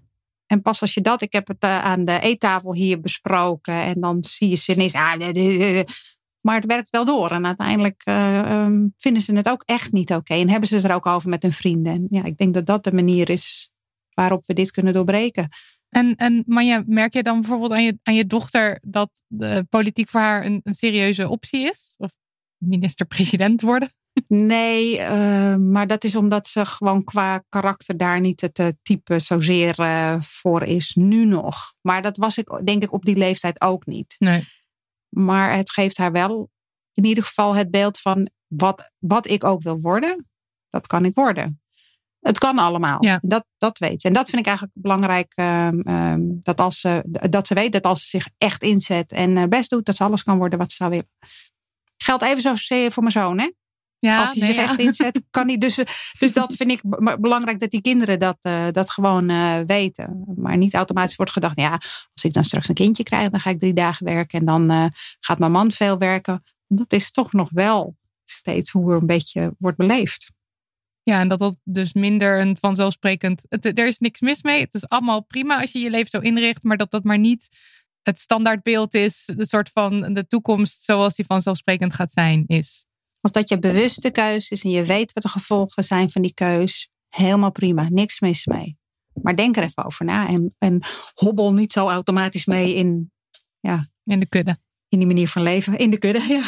En 0.45 0.61
pas 0.61 0.81
als 0.81 0.93
je 0.93 1.01
dat, 1.01 1.21
ik 1.21 1.33
heb 1.33 1.47
het 1.47 1.63
eh, 1.63 1.79
aan 1.79 2.05
de 2.05 2.19
eettafel 2.19 2.73
hier 2.73 2.99
besproken 2.99 3.73
en 3.73 3.99
dan 3.99 4.23
zie 4.23 4.49
je 4.49 4.55
ze 4.55 4.73
ineens, 4.73 4.93
ah, 4.93 5.83
maar 6.41 6.55
het 6.55 6.65
werkt 6.65 6.89
wel 6.89 7.05
door. 7.05 7.31
En 7.31 7.45
uiteindelijk 7.45 8.01
eh, 8.03 8.39
ehm, 8.39 8.87
vinden 8.97 9.21
ze 9.21 9.35
het 9.35 9.49
ook 9.49 9.63
echt 9.65 9.91
niet 9.91 10.13
oké. 10.13 10.33
En 10.33 10.49
hebben 10.49 10.69
ze 10.69 10.75
het 10.75 10.83
er 10.83 10.93
ook 10.93 11.05
over 11.05 11.29
met 11.29 11.41
hun 11.41 11.53
vrienden. 11.53 11.93
En 11.93 12.07
ja, 12.09 12.23
ik 12.23 12.37
denk 12.37 12.53
dat 12.53 12.65
dat 12.65 12.83
de 12.83 12.93
manier 12.93 13.29
is 13.29 13.71
waarop 14.19 14.43
we 14.45 14.53
dit 14.53 14.71
kunnen 14.71 14.93
doorbreken. 14.93 15.49
En, 15.89 16.15
en 16.15 16.43
Manja, 16.45 16.83
merk 16.85 17.13
je 17.13 17.23
dan 17.23 17.39
bijvoorbeeld 17.39 17.71
aan 17.71 17.83
je, 17.83 17.99
aan 18.03 18.15
je 18.15 18.25
dochter 18.25 18.81
dat 18.85 19.09
de 19.27 19.65
politiek 19.69 20.09
voor 20.09 20.19
haar 20.19 20.45
een, 20.45 20.59
een 20.63 20.73
serieuze 20.73 21.29
optie 21.29 21.69
is? 21.69 21.95
Of 21.97 22.11
minister-president 22.57 23.61
worden? 23.61 23.89
Nee, 24.27 24.99
eh, 24.99 25.55
maar 25.55 25.87
dat 25.87 26.03
is 26.03 26.15
omdat 26.15 26.47
ze 26.47 26.65
gewoon 26.65 27.03
qua 27.03 27.43
karakter 27.49 27.97
daar 27.97 28.19
niet 28.19 28.41
het 28.41 28.59
eh, 28.59 28.67
type 28.81 29.19
zozeer 29.19 29.79
eh, 29.79 30.21
voor 30.21 30.63
is. 30.63 30.95
Nu 30.95 31.25
nog. 31.25 31.73
Maar 31.81 32.01
dat 32.01 32.17
was 32.17 32.37
ik 32.37 32.59
denk 32.63 32.83
ik 32.83 32.93
op 32.93 33.05
die 33.05 33.17
leeftijd 33.17 33.61
ook 33.61 33.85
niet. 33.85 34.15
Nee. 34.17 34.47
Maar 35.09 35.55
het 35.55 35.71
geeft 35.71 35.97
haar 35.97 36.11
wel 36.11 36.49
in 36.93 37.05
ieder 37.05 37.23
geval 37.23 37.55
het 37.55 37.71
beeld 37.71 37.99
van 37.99 38.29
wat, 38.47 38.91
wat 38.97 39.27
ik 39.27 39.43
ook 39.43 39.61
wil 39.61 39.79
worden. 39.79 40.29
Dat 40.69 40.87
kan 40.87 41.05
ik 41.05 41.15
worden. 41.15 41.61
Het 42.19 42.37
kan 42.37 42.57
allemaal. 42.57 43.05
Ja. 43.05 43.19
Dat, 43.21 43.45
dat 43.57 43.77
weet 43.77 44.01
ze. 44.01 44.07
En 44.07 44.13
dat 44.13 44.29
vind 44.29 44.41
ik 44.41 44.47
eigenlijk 44.47 44.77
belangrijk. 44.81 45.33
ehm, 45.35 45.79
ehm, 45.79 46.19
dat, 46.21 46.59
als 46.59 46.79
ze, 46.79 47.03
dat 47.29 47.47
ze 47.47 47.53
weet 47.53 47.71
dat 47.71 47.85
als 47.85 48.01
ze 48.01 48.07
zich 48.07 48.27
echt 48.37 48.63
inzet 48.63 49.11
en 49.11 49.37
eh, 49.37 49.47
best 49.47 49.69
doet, 49.69 49.85
dat 49.85 49.95
ze 49.95 50.03
alles 50.03 50.23
kan 50.23 50.37
worden 50.37 50.59
wat 50.59 50.69
ze 50.71 50.75
zou 50.75 50.89
willen. 50.89 51.09
Geldt 51.97 52.23
even 52.23 52.57
zo 52.59 52.89
voor 52.89 53.03
mijn 53.03 53.15
zoon, 53.15 53.39
hè? 53.39 53.49
Ja, 53.99 54.19
als 54.19 54.29
hij 54.29 54.37
nee, 54.37 54.47
zich 54.47 54.55
ja. 54.55 54.63
echt 54.63 54.79
inzet, 54.79 55.21
kan 55.29 55.47
hij. 55.47 55.57
Dus, 55.57 55.75
dus 56.19 56.33
dat 56.33 56.53
vind 56.53 56.71
ik 56.71 56.81
be- 56.83 57.17
belangrijk 57.19 57.59
dat 57.59 57.71
die 57.71 57.81
kinderen 57.81 58.19
dat, 58.19 58.37
eh, 58.41 58.67
dat 58.71 58.91
gewoon 58.91 59.29
eh, 59.29 59.59
weten. 59.65 60.23
Maar 60.35 60.57
niet 60.57 60.73
automatisch 60.73 61.15
wordt 61.15 61.31
gedacht, 61.31 61.59
ja, 61.59 61.71
als 62.13 62.23
ik 62.23 62.33
dan 62.33 62.43
straks 62.43 62.67
een 62.67 62.75
kindje 62.75 63.03
krijg, 63.03 63.29
dan 63.29 63.39
ga 63.39 63.49
ik 63.49 63.59
drie 63.59 63.73
dagen 63.73 64.05
werken 64.05 64.39
en 64.39 64.45
dan 64.45 64.69
eh, 64.69 64.85
gaat 65.19 65.39
mijn 65.39 65.51
man 65.51 65.71
veel 65.71 65.97
werken. 65.97 66.43
dat 66.67 66.93
is 66.93 67.11
toch 67.11 67.33
nog 67.33 67.49
wel 67.51 67.95
steeds 68.25 68.71
hoe 68.71 68.91
er 68.91 68.97
een 68.97 69.05
beetje 69.05 69.55
wordt 69.57 69.77
beleefd. 69.77 70.31
Ja, 71.03 71.19
en 71.19 71.27
dat 71.27 71.39
dat 71.39 71.57
dus 71.63 71.93
minder 71.93 72.39
een 72.39 72.57
vanzelfsprekend. 72.57 73.45
Het, 73.49 73.65
er 73.65 73.87
is 73.87 73.99
niks 73.99 74.19
mis 74.19 74.43
mee. 74.43 74.61
Het 74.61 74.73
is 74.73 74.87
allemaal 74.87 75.23
prima 75.23 75.61
als 75.61 75.71
je 75.71 75.79
je 75.79 75.89
leven 75.89 76.09
zo 76.09 76.19
inricht, 76.19 76.63
maar 76.63 76.77
dat 76.77 76.91
dat 76.91 77.03
maar 77.03 77.19
niet 77.19 77.47
het 78.03 78.19
standaardbeeld 78.19 78.93
is, 78.93 79.29
de 79.35 79.47
soort 79.47 79.69
van 79.69 80.13
de 80.13 80.27
toekomst 80.27 80.83
zoals 80.83 81.15
die 81.15 81.25
vanzelfsprekend 81.25 81.93
gaat 81.93 82.11
zijn, 82.11 82.43
is. 82.47 82.85
Als 83.21 83.31
dat 83.31 83.49
je 83.49 83.59
bewuste 83.59 84.09
keus 84.09 84.49
is 84.49 84.61
en 84.61 84.69
je 84.69 84.83
weet 84.83 85.13
wat 85.13 85.23
de 85.23 85.29
gevolgen 85.29 85.83
zijn 85.83 86.09
van 86.09 86.21
die 86.21 86.33
keus, 86.33 86.89
helemaal 87.09 87.51
prima, 87.51 87.87
niks 87.89 88.19
mis 88.19 88.45
mee. 88.45 88.77
Maar 89.13 89.35
denk 89.35 89.57
er 89.57 89.63
even 89.63 89.85
over 89.85 90.05
na 90.05 90.27
en, 90.27 90.55
en 90.57 90.81
hobbel 91.13 91.53
niet 91.53 91.71
zo 91.71 91.89
automatisch 91.89 92.45
mee 92.45 92.75
in, 92.75 93.11
ja, 93.59 93.89
in 94.03 94.19
de 94.19 94.25
kudde. 94.25 94.57
In 94.89 94.97
die 94.97 95.07
manier 95.07 95.27
van 95.27 95.41
leven, 95.41 95.77
in 95.77 95.89
de 95.89 95.97
kudde, 95.97 96.21
ja. 96.27 96.41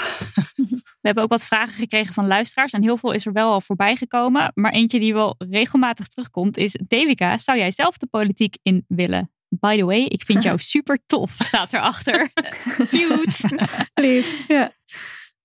We 1.02 1.08
hebben 1.08 1.24
ook 1.24 1.30
wat 1.30 1.44
vragen 1.44 1.74
gekregen 1.74 2.14
van 2.14 2.28
luisteraars 2.28 2.72
en 2.72 2.82
heel 2.82 2.98
veel 2.98 3.12
is 3.12 3.26
er 3.26 3.34
wel 3.34 3.52
al 3.52 3.62
voorbij 3.62 3.96
gekomen. 3.96 4.52
Maar 4.56 4.72
eentje 4.72 5.00
die 5.00 5.14
wel 5.14 5.36
regelmatig 5.38 6.08
terugkomt 6.08 6.58
is: 6.58 6.80
Devika, 6.88 7.38
zou 7.38 7.58
jij 7.58 7.72
zelf 7.72 7.98
de 7.98 8.08
politiek 8.08 8.58
in 8.62 8.86
willen? 8.88 9.32
By 9.50 9.78
the 9.78 9.86
way, 9.86 10.02
ik 10.02 10.24
vind 10.24 10.44
jou 10.44 10.58
super 10.74 11.00
tof, 11.06 11.36
staat 11.44 11.74
erachter. 11.74 12.30
Cute. 12.90 13.60
Lief, 13.94 14.48
ja. 14.48 14.72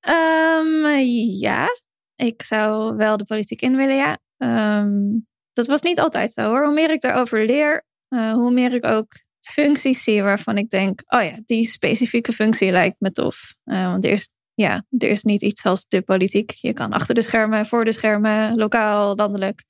Ehm, 0.00 0.98
ja, 1.40 1.68
ik 2.16 2.42
zou 2.42 2.96
wel 2.96 3.16
de 3.16 3.24
politiek 3.24 3.60
in 3.60 3.76
willen, 3.76 3.96
ja. 3.96 4.18
Ehm, 4.36 5.18
dat 5.52 5.66
was 5.66 5.82
niet 5.82 6.00
altijd 6.00 6.32
zo 6.32 6.48
hoor. 6.48 6.64
Hoe 6.64 6.74
meer 6.74 6.90
ik 6.90 7.00
daarover 7.00 7.44
leer, 7.46 7.84
uh, 8.08 8.32
hoe 8.32 8.50
meer 8.50 8.74
ik 8.74 8.86
ook 8.86 9.12
functies 9.52 10.02
zie 10.02 10.22
waarvan 10.22 10.58
ik 10.58 10.70
denk, 10.70 11.02
oh 11.06 11.22
ja, 11.22 11.32
die 11.44 11.68
specifieke 11.68 12.32
functie 12.32 12.70
lijkt 12.70 12.96
me 12.98 13.10
tof. 13.10 13.54
Uh, 13.64 13.84
want 13.84 14.04
er 14.04 14.10
is, 14.10 14.28
ja, 14.54 14.84
er 14.98 15.08
is 15.08 15.22
niet 15.22 15.42
iets 15.42 15.64
als 15.64 15.84
de 15.88 16.02
politiek. 16.02 16.50
Je 16.50 16.72
kan 16.72 16.92
achter 16.92 17.14
de 17.14 17.22
schermen, 17.22 17.66
voor 17.66 17.84
de 17.84 17.92
schermen, 17.92 18.56
lokaal, 18.56 19.14
landelijk. 19.14 19.64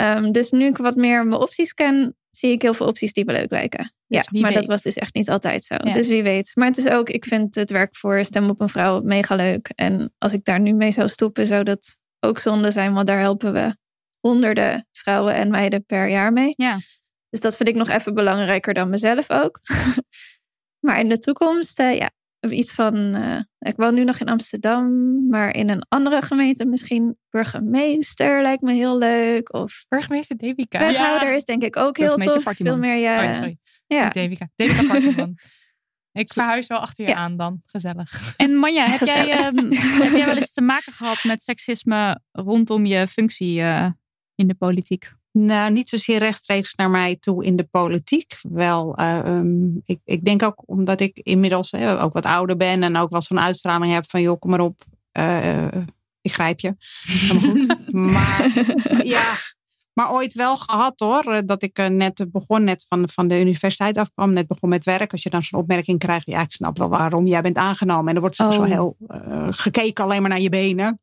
Um, 0.00 0.32
dus 0.32 0.50
nu 0.50 0.66
ik 0.66 0.76
wat 0.76 0.96
meer 0.96 1.26
mijn 1.26 1.40
opties 1.40 1.72
ken, 1.72 2.16
zie 2.30 2.50
ik 2.50 2.62
heel 2.62 2.74
veel 2.74 2.86
opties 2.86 3.12
die 3.12 3.24
me 3.24 3.32
leuk 3.32 3.50
lijken. 3.50 3.92
Dus 4.06 4.28
ja, 4.30 4.40
maar 4.40 4.52
dat 4.52 4.66
was 4.66 4.82
dus 4.82 4.94
echt 4.94 5.14
niet 5.14 5.30
altijd 5.30 5.64
zo. 5.64 5.74
Ja. 5.82 5.92
Dus 5.92 6.06
wie 6.06 6.22
weet. 6.22 6.50
Maar 6.54 6.66
het 6.66 6.76
is 6.76 6.88
ook, 6.88 7.10
ik 7.10 7.24
vind 7.24 7.54
het 7.54 7.70
werk 7.70 7.96
voor 7.96 8.24
Stem 8.24 8.48
op 8.48 8.60
een 8.60 8.68
Vrouw 8.68 9.00
mega 9.00 9.34
leuk. 9.34 9.72
En 9.74 10.14
als 10.18 10.32
ik 10.32 10.44
daar 10.44 10.60
nu 10.60 10.72
mee 10.72 10.90
zou 10.90 11.08
stoppen, 11.08 11.46
zou 11.46 11.62
dat 11.62 11.98
ook 12.20 12.38
zonde 12.38 12.70
zijn. 12.70 12.92
Want 12.92 13.06
daar 13.06 13.20
helpen 13.20 13.52
we 13.52 13.76
honderden 14.20 14.86
vrouwen 14.92 15.34
en 15.34 15.50
meiden 15.50 15.84
per 15.84 16.08
jaar 16.08 16.32
mee. 16.32 16.52
Ja. 16.56 16.78
Dus 17.36 17.44
dat 17.44 17.56
vind 17.56 17.68
ik 17.68 17.74
nog 17.74 17.88
even 17.88 18.14
belangrijker 18.14 18.74
dan 18.74 18.90
mezelf 18.90 19.30
ook. 19.30 19.60
maar 20.86 21.00
in 21.00 21.08
de 21.08 21.18
toekomst, 21.18 21.80
uh, 21.80 21.96
ja, 21.96 22.10
iets 22.50 22.72
van. 22.72 23.16
Uh, 23.16 23.40
ik 23.58 23.76
woon 23.76 23.94
nu 23.94 24.04
nog 24.04 24.18
in 24.18 24.28
Amsterdam, 24.28 24.88
maar 25.28 25.54
in 25.54 25.68
een 25.68 25.86
andere 25.88 26.22
gemeente 26.22 26.64
misschien 26.64 27.16
burgemeester 27.30 28.42
lijkt 28.42 28.62
me 28.62 28.72
heel 28.72 28.98
leuk. 28.98 29.54
Of 29.54 29.84
burgemeester 29.88 30.36
Devika. 30.36 30.78
Wethouder 30.78 31.34
is 31.34 31.44
denk 31.44 31.62
ik 31.62 31.76
ook 31.76 31.96
heel 31.96 32.16
tof. 32.16 32.42
Veel 32.56 32.78
meer 32.78 32.96
ja. 32.96 33.28
Oh, 33.28 33.34
sorry. 33.34 33.58
Ja. 33.86 34.08
Devika. 34.08 34.48
Devika. 34.54 35.28
Ik 36.12 36.32
verhuis 36.32 36.66
wel 36.66 36.78
achter 36.78 37.04
je 37.04 37.10
ja. 37.10 37.16
aan 37.16 37.36
dan. 37.36 37.60
Gezellig. 37.66 38.34
En 38.36 38.54
Manja, 38.54 38.88
heb 38.88 39.00
jij, 39.00 39.46
um, 39.46 39.72
heb 40.02 40.12
jij 40.12 40.26
wel 40.26 40.36
eens 40.36 40.52
te 40.52 40.60
maken 40.60 40.92
gehad 40.92 41.24
met 41.24 41.42
seksisme 41.42 42.20
rondom 42.32 42.86
je 42.86 43.06
functie 43.06 43.58
uh, 43.58 43.90
in 44.34 44.48
de 44.48 44.54
politiek? 44.54 45.12
Nou, 45.38 45.72
niet 45.72 45.88
zozeer 45.88 46.18
rechtstreeks 46.18 46.74
naar 46.74 46.90
mij 46.90 47.16
toe 47.16 47.44
in 47.44 47.56
de 47.56 47.64
politiek. 47.64 48.38
Wel, 48.42 49.00
uh, 49.00 49.18
um, 49.24 49.80
ik, 49.84 50.00
ik 50.04 50.24
denk 50.24 50.42
ook 50.42 50.62
omdat 50.66 51.00
ik 51.00 51.18
inmiddels 51.18 51.74
ook 51.74 52.12
wat 52.12 52.24
ouder 52.24 52.56
ben 52.56 52.82
en 52.82 52.96
ook 52.96 53.10
wel 53.10 53.22
zo'n 53.22 53.40
uitstraling 53.40 53.92
heb 53.92 54.10
van 54.10 54.20
joh, 54.20 54.38
kom 54.38 54.50
maar 54.50 54.60
op, 54.60 54.84
uh, 55.12 55.66
ik 56.20 56.32
grijp 56.32 56.60
je. 56.60 56.76
Goed. 57.28 57.76
maar 58.14 58.52
ja, 59.04 59.34
maar 59.92 60.12
ooit 60.12 60.34
wel 60.34 60.56
gehad 60.56 61.00
hoor, 61.00 61.42
dat 61.46 61.62
ik 61.62 61.88
net 61.88 62.26
begon, 62.32 62.64
net 62.64 62.84
van, 62.88 63.08
van 63.08 63.28
de 63.28 63.40
universiteit 63.40 63.96
afkwam, 63.96 64.32
net 64.32 64.46
begon 64.46 64.68
met 64.68 64.84
werk. 64.84 65.12
Als 65.12 65.22
je 65.22 65.30
dan 65.30 65.42
zo'n 65.42 65.60
opmerking 65.60 65.98
krijgt, 65.98 66.26
ja, 66.26 66.40
ik 66.40 66.52
snap 66.52 66.78
wel 66.78 66.88
waarom 66.88 67.26
jij 67.26 67.40
bent 67.40 67.56
aangenomen. 67.56 68.08
En 68.08 68.14
er 68.14 68.20
wordt 68.20 68.40
oh. 68.40 68.52
zo 68.52 68.62
heel 68.62 68.96
gekeken 69.50 70.04
alleen 70.04 70.20
maar 70.20 70.30
naar 70.30 70.40
je 70.40 70.48
benen. 70.48 71.00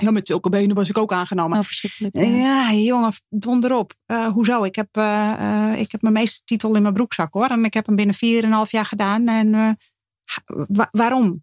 Ja, 0.00 0.10
met 0.10 0.26
zulke 0.26 0.48
benen 0.48 0.76
was 0.76 0.88
ik 0.88 0.98
ook 0.98 1.12
aangenomen. 1.12 1.58
Oh, 1.58 1.64
verschrikkelijk. 1.64 2.14
Ja, 2.14 2.22
ja 2.22 2.72
jongen, 2.72 3.12
donder 3.28 3.74
op. 3.74 3.94
Uh, 4.06 4.26
hoezo? 4.26 4.62
Ik 4.62 4.74
heb, 4.74 4.96
uh, 4.96 5.32
uh, 5.40 5.80
ik 5.80 5.92
heb 5.92 6.02
mijn 6.02 6.14
meestertitel 6.14 6.74
in 6.74 6.82
mijn 6.82 6.94
broekzak 6.94 7.32
hoor. 7.32 7.46
En 7.46 7.64
ik 7.64 7.74
heb 7.74 7.86
hem 7.86 7.96
binnen 7.96 8.14
4,5 8.66 8.70
jaar 8.70 8.86
gedaan. 8.86 9.28
En 9.28 9.78
wa 10.68 10.88
waarom? 10.90 11.40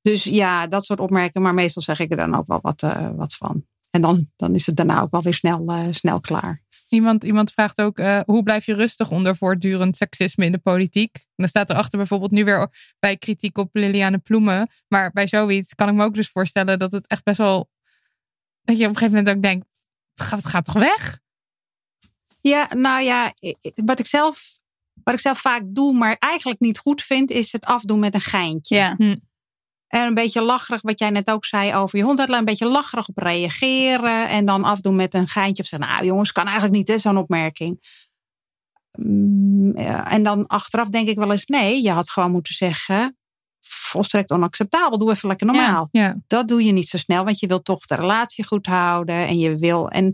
Dus 0.00 0.24
ja, 0.24 0.66
dat 0.66 0.84
soort 0.84 1.00
opmerkingen. 1.00 1.42
Maar 1.42 1.54
meestal 1.54 1.82
zeg 1.82 2.00
ik 2.00 2.10
er 2.10 2.16
dan 2.16 2.34
ook 2.34 2.46
wel 2.46 2.58
wat, 2.62 2.80
wat 3.16 3.34
van. 3.34 3.64
En 3.90 4.00
dan, 4.00 4.30
dan 4.36 4.54
is 4.54 4.66
het 4.66 4.76
daarna 4.76 5.00
ook 5.00 5.10
wel 5.10 5.22
weer 5.22 5.34
snel, 5.34 5.86
snel 5.90 6.20
klaar. 6.20 6.62
Iemand, 6.88 7.24
iemand 7.24 7.52
vraagt 7.52 7.80
ook, 7.80 7.98
hoe 8.26 8.42
blijf 8.42 8.66
je 8.66 8.74
rustig 8.74 9.10
onder 9.10 9.36
voortdurend 9.36 9.96
seksisme 9.96 10.44
in 10.44 10.52
de 10.52 10.58
politiek? 10.58 11.14
En 11.14 11.22
dan 11.36 11.48
staat 11.48 11.70
erachter 11.70 11.98
bijvoorbeeld 11.98 12.30
nu 12.30 12.44
weer 12.44 12.68
bij 12.98 13.16
kritiek 13.16 13.58
op 13.58 13.68
Liliane 13.72 14.18
Ploemen. 14.18 14.68
Maar 14.88 15.10
bij 15.12 15.26
zoiets 15.26 15.74
kan 15.74 15.88
ik 15.88 15.94
me 15.94 16.04
ook 16.04 16.14
dus 16.14 16.30
voorstellen 16.30 16.78
dat 16.78 16.92
het 16.92 17.06
echt 17.06 17.24
best 17.24 17.38
wel 17.38 17.68
dat 18.64 18.78
je 18.78 18.82
op 18.82 18.88
een 18.90 18.96
gegeven 18.96 19.16
moment 19.16 19.36
ook 19.36 19.42
denkt, 19.42 19.66
het 20.14 20.26
gaat, 20.26 20.42
het 20.42 20.48
gaat 20.48 20.64
toch 20.64 20.74
weg? 20.74 21.20
Ja, 22.40 22.74
nou 22.74 23.02
ja, 23.02 23.34
wat 23.74 23.98
ik, 23.98 24.06
zelf, 24.06 24.58
wat 25.02 25.14
ik 25.14 25.20
zelf 25.20 25.38
vaak 25.38 25.62
doe, 25.66 25.92
maar 25.92 26.16
eigenlijk 26.18 26.60
niet 26.60 26.78
goed 26.78 27.02
vind, 27.02 27.30
is 27.30 27.52
het 27.52 27.64
afdoen 27.64 27.98
met 27.98 28.14
een 28.14 28.20
geintje. 28.20 28.76
Ja. 28.76 28.94
Hm. 28.96 29.16
En 29.86 30.06
een 30.06 30.14
beetje 30.14 30.42
lacherig, 30.42 30.82
wat 30.82 30.98
jij 30.98 31.10
net 31.10 31.30
ook 31.30 31.44
zei 31.44 31.74
over 31.74 31.98
je 31.98 32.04
hond, 32.04 32.18
daar 32.18 32.28
een 32.28 32.44
beetje 32.44 32.66
lacherig 32.66 33.08
op 33.08 33.18
reageren 33.18 34.28
en 34.28 34.44
dan 34.44 34.64
afdoen 34.64 34.96
met 34.96 35.14
een 35.14 35.28
geintje 35.28 35.62
of 35.62 35.68
zeggen, 35.68 35.88
nou 35.88 36.04
jongens, 36.04 36.32
kan 36.32 36.46
eigenlijk 36.46 36.74
niet, 36.88 37.00
zo'n 37.00 37.18
opmerking. 37.18 37.78
En 40.04 40.22
dan 40.22 40.46
achteraf 40.46 40.88
denk 40.88 41.08
ik 41.08 41.16
wel 41.16 41.30
eens, 41.30 41.46
nee, 41.46 41.82
je 41.82 41.90
had 41.90 42.10
gewoon 42.10 42.30
moeten 42.30 42.54
zeggen, 42.54 43.18
volstrekt 43.74 44.30
onacceptabel. 44.30 44.98
Doe 44.98 45.10
even 45.10 45.28
lekker 45.28 45.46
normaal. 45.46 45.88
Ja, 45.90 46.02
ja. 46.02 46.16
Dat 46.26 46.48
doe 46.48 46.64
je 46.64 46.72
niet 46.72 46.88
zo 46.88 46.96
snel, 46.96 47.24
want 47.24 47.40
je 47.40 47.46
wil 47.46 47.62
toch 47.62 47.86
de 47.86 47.94
relatie 47.94 48.44
goed 48.44 48.66
houden. 48.66 49.14
En 49.14 49.38
je 49.38 49.56
wil. 49.56 49.88
En 49.88 50.12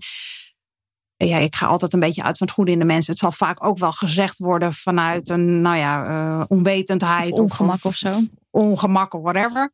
ja, 1.17 1.37
ik 1.37 1.55
ga 1.55 1.67
altijd 1.67 1.93
een 1.93 2.01
beetje 2.01 2.23
uit 2.23 2.39
van 2.39 2.47
het 2.47 2.57
goede 2.57 2.73
in 2.73 2.79
de 2.79 2.85
mensen. 2.85 3.13
Het 3.13 3.21
zal 3.21 3.33
vaak 3.33 3.65
ook 3.65 3.79
wel 3.79 3.93
gezegd 3.93 4.39
worden 4.39 4.73
vanuit 4.73 5.29
een, 5.29 5.61
nou 5.61 5.77
ja, 5.77 6.09
uh, 6.09 6.45
onwetendheid. 6.49 7.33
Of 7.33 7.39
ongemak 7.39 7.75
of, 7.75 7.85
of, 7.85 7.95
zo. 7.95 8.21
Ongemak 8.51 9.15
of 9.15 9.23
whatever. 9.23 9.73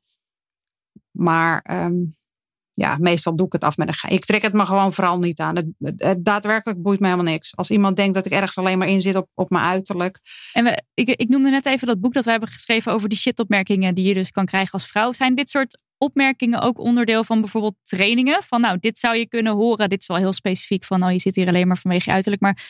Maar 1.11 1.65
um, 1.71 2.17
ja, 2.77 2.97
meestal 3.01 3.37
doe 3.37 3.47
ik 3.47 3.53
het 3.53 3.65
af 3.65 3.77
met 3.77 3.89
een 3.89 3.95
ge 3.95 4.09
Ik 4.09 4.25
trek 4.25 4.43
het 4.43 4.53
me 4.53 4.67
gewoon 4.67 4.93
vooral 4.93 5.19
niet 5.19 5.41
aan. 5.41 5.57
Het, 5.57 6.25
daadwerkelijk 6.25 6.83
boeit 6.83 7.01
me 7.01 7.07
helemaal 7.07 7.33
niks. 7.33 7.57
Als 7.57 7.71
iemand 7.71 7.97
denkt 7.97 8.15
dat 8.15 8.27
ik 8.27 8.33
ergens 8.33 8.57
alleen 8.57 8.79
maar 8.79 8.89
in 8.89 9.01
zit 9.01 9.17
op, 9.17 9.29
op 9.35 9.51
mijn 9.51 9.65
uiterlijk. 9.65 10.21
En 10.53 10.85
ik, 10.95 11.09
ik 11.09 11.29
noemde 11.29 11.51
net 11.51 11.67
even 11.67 11.87
dat 11.87 12.01
boek 12.01 12.13
dat 12.13 12.25
we 12.25 12.31
hebben 12.31 12.49
geschreven 12.49 12.93
over 12.93 13.09
die 13.09 13.19
shitopmerkingen 13.19 13.95
die 13.95 14.09
je 14.09 14.15
dus 14.15 14.31
kan 14.31 14.47
krijgen 14.47 14.73
als 14.73 14.87
vrouw. 14.87 15.13
Zijn 15.13 15.35
dit 15.35 15.51
soort 15.51 15.79
opmerkingen 15.99 16.61
ook 16.61 16.79
onderdeel 16.79 17.25
van 17.25 17.41
bijvoorbeeld 17.41 17.77
trainingen? 17.85 18.43
Van 18.43 18.61
nou, 18.61 18.79
dit 18.81 18.99
zou 18.99 19.17
je 19.17 19.29
kunnen 19.29 19.53
horen. 19.53 19.89
Dit 19.89 20.01
is 20.01 20.07
wel 20.07 20.17
heel 20.17 20.33
specifiek 20.33 20.85
van 20.85 21.01
nou, 21.01 21.13
je 21.13 21.19
zit 21.19 21.37
hier 21.37 21.49
alleen 21.49 21.67
maar 21.67 21.79
vanwege 21.79 22.05
je 22.05 22.15
uiterlijk. 22.15 22.43
Maar 22.43 22.65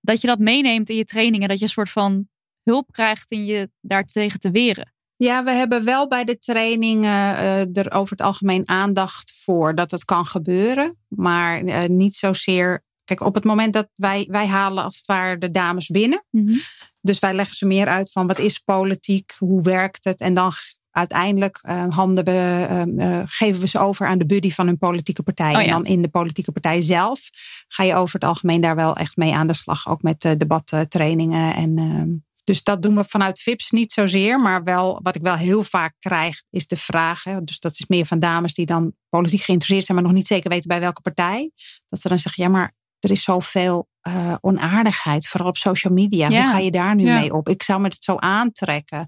dat 0.00 0.20
je 0.20 0.26
dat 0.26 0.38
meeneemt 0.38 0.88
in 0.88 0.96
je 0.96 1.04
trainingen. 1.04 1.48
Dat 1.48 1.58
je 1.58 1.64
een 1.64 1.70
soort 1.70 1.90
van 1.90 2.28
hulp 2.62 2.92
krijgt 2.92 3.30
in 3.30 3.44
je 3.44 3.70
daartegen 3.80 4.40
te 4.40 4.50
weren. 4.50 4.94
Ja, 5.16 5.44
we 5.44 5.50
hebben 5.50 5.84
wel 5.84 6.08
bij 6.08 6.24
de 6.24 6.38
trainingen 6.38 7.34
uh, 7.34 7.76
er 7.76 7.92
over 7.92 8.10
het 8.10 8.26
algemeen 8.26 8.68
aandacht 8.68 9.32
voor 9.34 9.74
dat 9.74 9.90
het 9.90 10.04
kan 10.04 10.26
gebeuren. 10.26 10.98
Maar 11.08 11.62
uh, 11.62 11.84
niet 11.84 12.14
zozeer. 12.14 12.84
Kijk, 13.04 13.20
op 13.20 13.34
het 13.34 13.44
moment 13.44 13.72
dat 13.72 13.88
wij, 13.94 14.26
wij 14.30 14.46
halen 14.46 14.84
als 14.84 14.96
het 14.96 15.06
ware 15.06 15.38
de 15.38 15.50
dames 15.50 15.86
binnen. 15.86 16.24
Mm 16.30 16.46
-hmm. 16.46 16.60
Dus 17.00 17.18
wij 17.18 17.34
leggen 17.34 17.56
ze 17.56 17.66
meer 17.66 17.86
uit 17.86 18.12
van 18.12 18.26
wat 18.26 18.38
is 18.38 18.58
politiek, 18.58 19.34
hoe 19.38 19.62
werkt 19.62 20.04
het. 20.04 20.20
En 20.20 20.34
dan 20.34 20.52
uiteindelijk 20.90 21.60
uh, 21.62 21.84
handen 21.88 22.24
we, 22.24 23.22
geven 23.26 23.60
we 23.60 23.66
ze 23.66 23.78
over 23.78 24.06
aan 24.06 24.18
de 24.18 24.26
buddy 24.26 24.50
van 24.50 24.66
hun 24.66 24.78
politieke 24.78 25.22
partij. 25.22 25.54
Oh, 25.54 25.60
ja. 25.60 25.66
En 25.66 25.70
dan 25.70 25.84
in 25.84 26.02
de 26.02 26.08
politieke 26.08 26.52
partij 26.52 26.80
zelf 26.80 27.20
ga 27.68 27.82
je 27.82 27.94
over 27.94 28.14
het 28.14 28.24
algemeen 28.24 28.60
daar 28.60 28.76
wel 28.76 28.96
echt 28.96 29.16
mee 29.16 29.34
aan 29.34 29.46
de 29.46 29.54
slag. 29.54 29.88
Ook 29.88 30.02
met 30.02 30.20
debattrainingen 30.20 31.54
en 31.54 31.78
ehm, 31.78 32.08
dus 32.46 32.62
dat 32.62 32.82
doen 32.82 32.94
we 32.94 33.04
vanuit 33.08 33.40
VIPS 33.40 33.70
niet 33.70 33.92
zozeer. 33.92 34.40
Maar 34.40 34.64
wel, 34.64 35.00
wat 35.02 35.14
ik 35.14 35.22
wel 35.22 35.36
heel 35.36 35.62
vaak 35.62 35.94
krijg, 35.98 36.42
is 36.50 36.66
de 36.66 36.76
vraag. 36.76 37.24
Hè, 37.24 37.44
dus 37.44 37.58
dat 37.58 37.72
is 37.72 37.86
meer 37.86 38.06
van 38.06 38.18
dames 38.18 38.54
die 38.54 38.66
dan 38.66 38.94
politiek 39.08 39.40
geïnteresseerd 39.40 39.86
zijn, 39.86 39.96
maar 39.98 40.06
nog 40.06 40.16
niet 40.16 40.26
zeker 40.26 40.50
weten 40.50 40.68
bij 40.68 40.80
welke 40.80 41.00
partij. 41.00 41.50
Dat 41.88 42.00
ze 42.00 42.08
dan 42.08 42.18
zeggen, 42.18 42.42
ja, 42.42 42.48
maar 42.48 42.74
er 42.98 43.10
is 43.10 43.22
zoveel 43.22 43.88
uh, 44.08 44.34
onaardigheid, 44.40 45.26
vooral 45.26 45.48
op 45.48 45.56
social 45.56 45.92
media. 45.92 46.28
Ja. 46.28 46.42
Hoe 46.42 46.50
ga 46.52 46.58
je 46.58 46.70
daar 46.70 46.94
nu 46.94 47.06
Ja. 47.06 47.18
mee 47.18 47.34
op? 47.34 47.48
Ik 47.48 47.62
zou 47.62 47.80
me 47.80 47.88
het 47.88 48.04
zo 48.04 48.16
aantrekken. 48.16 49.06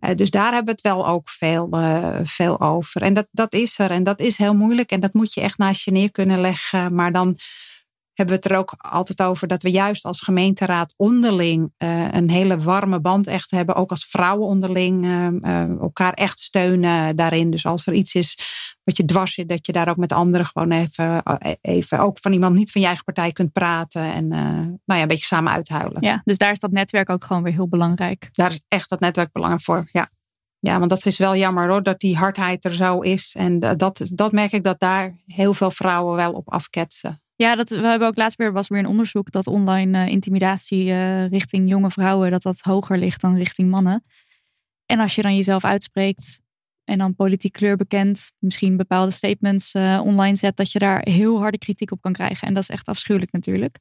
Uh, 0.00 0.14
dus 0.14 0.30
daar 0.30 0.52
hebben 0.52 0.64
we 0.64 0.70
het 0.70 0.80
wel 0.80 1.06
ook 1.08 1.28
veel, 1.28 1.68
uh, 1.72 2.20
veel 2.24 2.60
over. 2.60 3.02
En 3.02 3.14
dat, 3.14 3.26
dat 3.30 3.54
is 3.54 3.78
er. 3.78 3.90
En 3.90 4.02
dat 4.02 4.20
is 4.20 4.36
heel 4.36 4.54
moeilijk. 4.54 4.90
En 4.90 5.00
dat 5.00 5.14
moet 5.14 5.34
je 5.34 5.40
echt 5.40 5.58
naast 5.58 5.84
je 5.84 5.90
neer 5.90 6.10
kunnen 6.10 6.40
leggen. 6.40 6.94
Maar 6.94 7.12
dan 7.12 7.36
hebben 8.16 8.34
we 8.36 8.42
het 8.42 8.52
er 8.52 8.58
ook 8.58 8.74
altijd 8.78 9.22
over 9.22 9.48
dat 9.48 9.62
we 9.62 9.70
juist 9.70 10.04
als 10.04 10.20
gemeenteraad 10.20 10.94
onderling 10.96 11.72
uh, 11.78 12.12
een 12.12 12.30
hele 12.30 12.58
warme 12.58 13.00
band 13.00 13.26
echt 13.26 13.50
hebben. 13.50 13.74
Ook 13.74 13.90
als 13.90 14.06
vrouwen 14.06 14.46
onderling 14.46 15.04
uh, 15.04 15.62
elkaar 15.62 16.12
echt 16.12 16.38
steunen 16.38 17.16
daarin. 17.16 17.50
Dus 17.50 17.66
als 17.66 17.86
er 17.86 17.92
iets 17.92 18.14
is 18.14 18.38
wat 18.84 18.96
je 18.96 19.04
dwars 19.04 19.34
zit, 19.34 19.48
dat 19.48 19.66
je 19.66 19.72
daar 19.72 19.88
ook 19.88 19.96
met 19.96 20.12
anderen 20.12 20.46
gewoon 20.46 20.70
even, 20.70 21.22
even 21.60 21.98
ook 21.98 22.18
van 22.20 22.32
iemand 22.32 22.54
niet 22.54 22.70
van 22.70 22.80
je 22.80 22.86
eigen 22.86 23.04
partij 23.04 23.32
kunt 23.32 23.52
praten. 23.52 24.02
En 24.02 24.28
nou 24.28 24.78
ja, 24.84 25.00
een 25.00 25.08
beetje 25.08 25.26
samen 25.26 25.52
uithuilen. 25.52 26.02
Ja, 26.02 26.20
dus 26.24 26.38
daar 26.38 26.52
is 26.52 26.58
dat 26.58 26.70
netwerk 26.70 27.10
ook 27.10 27.24
gewoon 27.24 27.42
weer 27.42 27.52
heel 27.52 27.68
belangrijk. 27.68 28.28
Daar 28.32 28.50
is 28.50 28.62
echt 28.68 28.88
dat 28.88 29.00
netwerk 29.00 29.32
belangrijk 29.32 29.64
voor, 29.64 29.88
ja. 29.92 30.08
Ja, 30.58 30.78
want 30.78 30.90
dat 30.90 31.06
is 31.06 31.18
wel 31.18 31.36
jammer 31.36 31.68
hoor, 31.68 31.82
dat 31.82 32.00
die 32.00 32.16
hardheid 32.16 32.64
er 32.64 32.74
zo 32.74 33.00
is. 33.00 33.34
En 33.38 33.60
dat, 33.60 34.00
dat 34.14 34.32
merk 34.32 34.52
ik 34.52 34.64
dat 34.64 34.80
daar 34.80 35.16
heel 35.26 35.54
veel 35.54 35.70
vrouwen 35.70 36.16
wel 36.16 36.32
op 36.32 36.52
afketsen. 36.52 37.20
Ja, 37.36 37.54
dat, 37.54 37.68
we 37.68 37.86
hebben 37.86 38.08
ook 38.08 38.16
laatst 38.16 38.38
weer, 38.38 38.52
was 38.52 38.68
weer 38.68 38.78
een 38.78 38.86
onderzoek 38.86 39.30
dat 39.30 39.46
online 39.46 39.98
uh, 39.98 40.12
intimidatie 40.12 40.84
uh, 40.84 41.28
richting 41.28 41.68
jonge 41.68 41.90
vrouwen, 41.90 42.30
dat 42.30 42.42
dat 42.42 42.60
hoger 42.60 42.98
ligt 42.98 43.20
dan 43.20 43.36
richting 43.36 43.70
mannen. 43.70 44.04
En 44.86 45.00
als 45.00 45.14
je 45.14 45.22
dan 45.22 45.34
jezelf 45.34 45.64
uitspreekt 45.64 46.40
en 46.84 46.98
dan 46.98 47.14
politiek 47.14 47.52
kleur 47.52 47.76
bekend, 47.76 48.32
misschien 48.38 48.76
bepaalde 48.76 49.10
statements 49.10 49.74
uh, 49.74 50.00
online 50.04 50.36
zet, 50.36 50.56
dat 50.56 50.72
je 50.72 50.78
daar 50.78 51.00
heel 51.08 51.38
harde 51.38 51.58
kritiek 51.58 51.90
op 51.90 52.00
kan 52.00 52.12
krijgen. 52.12 52.48
En 52.48 52.54
dat 52.54 52.62
is 52.62 52.68
echt 52.68 52.88
afschuwelijk 52.88 53.32
natuurlijk. 53.32 53.76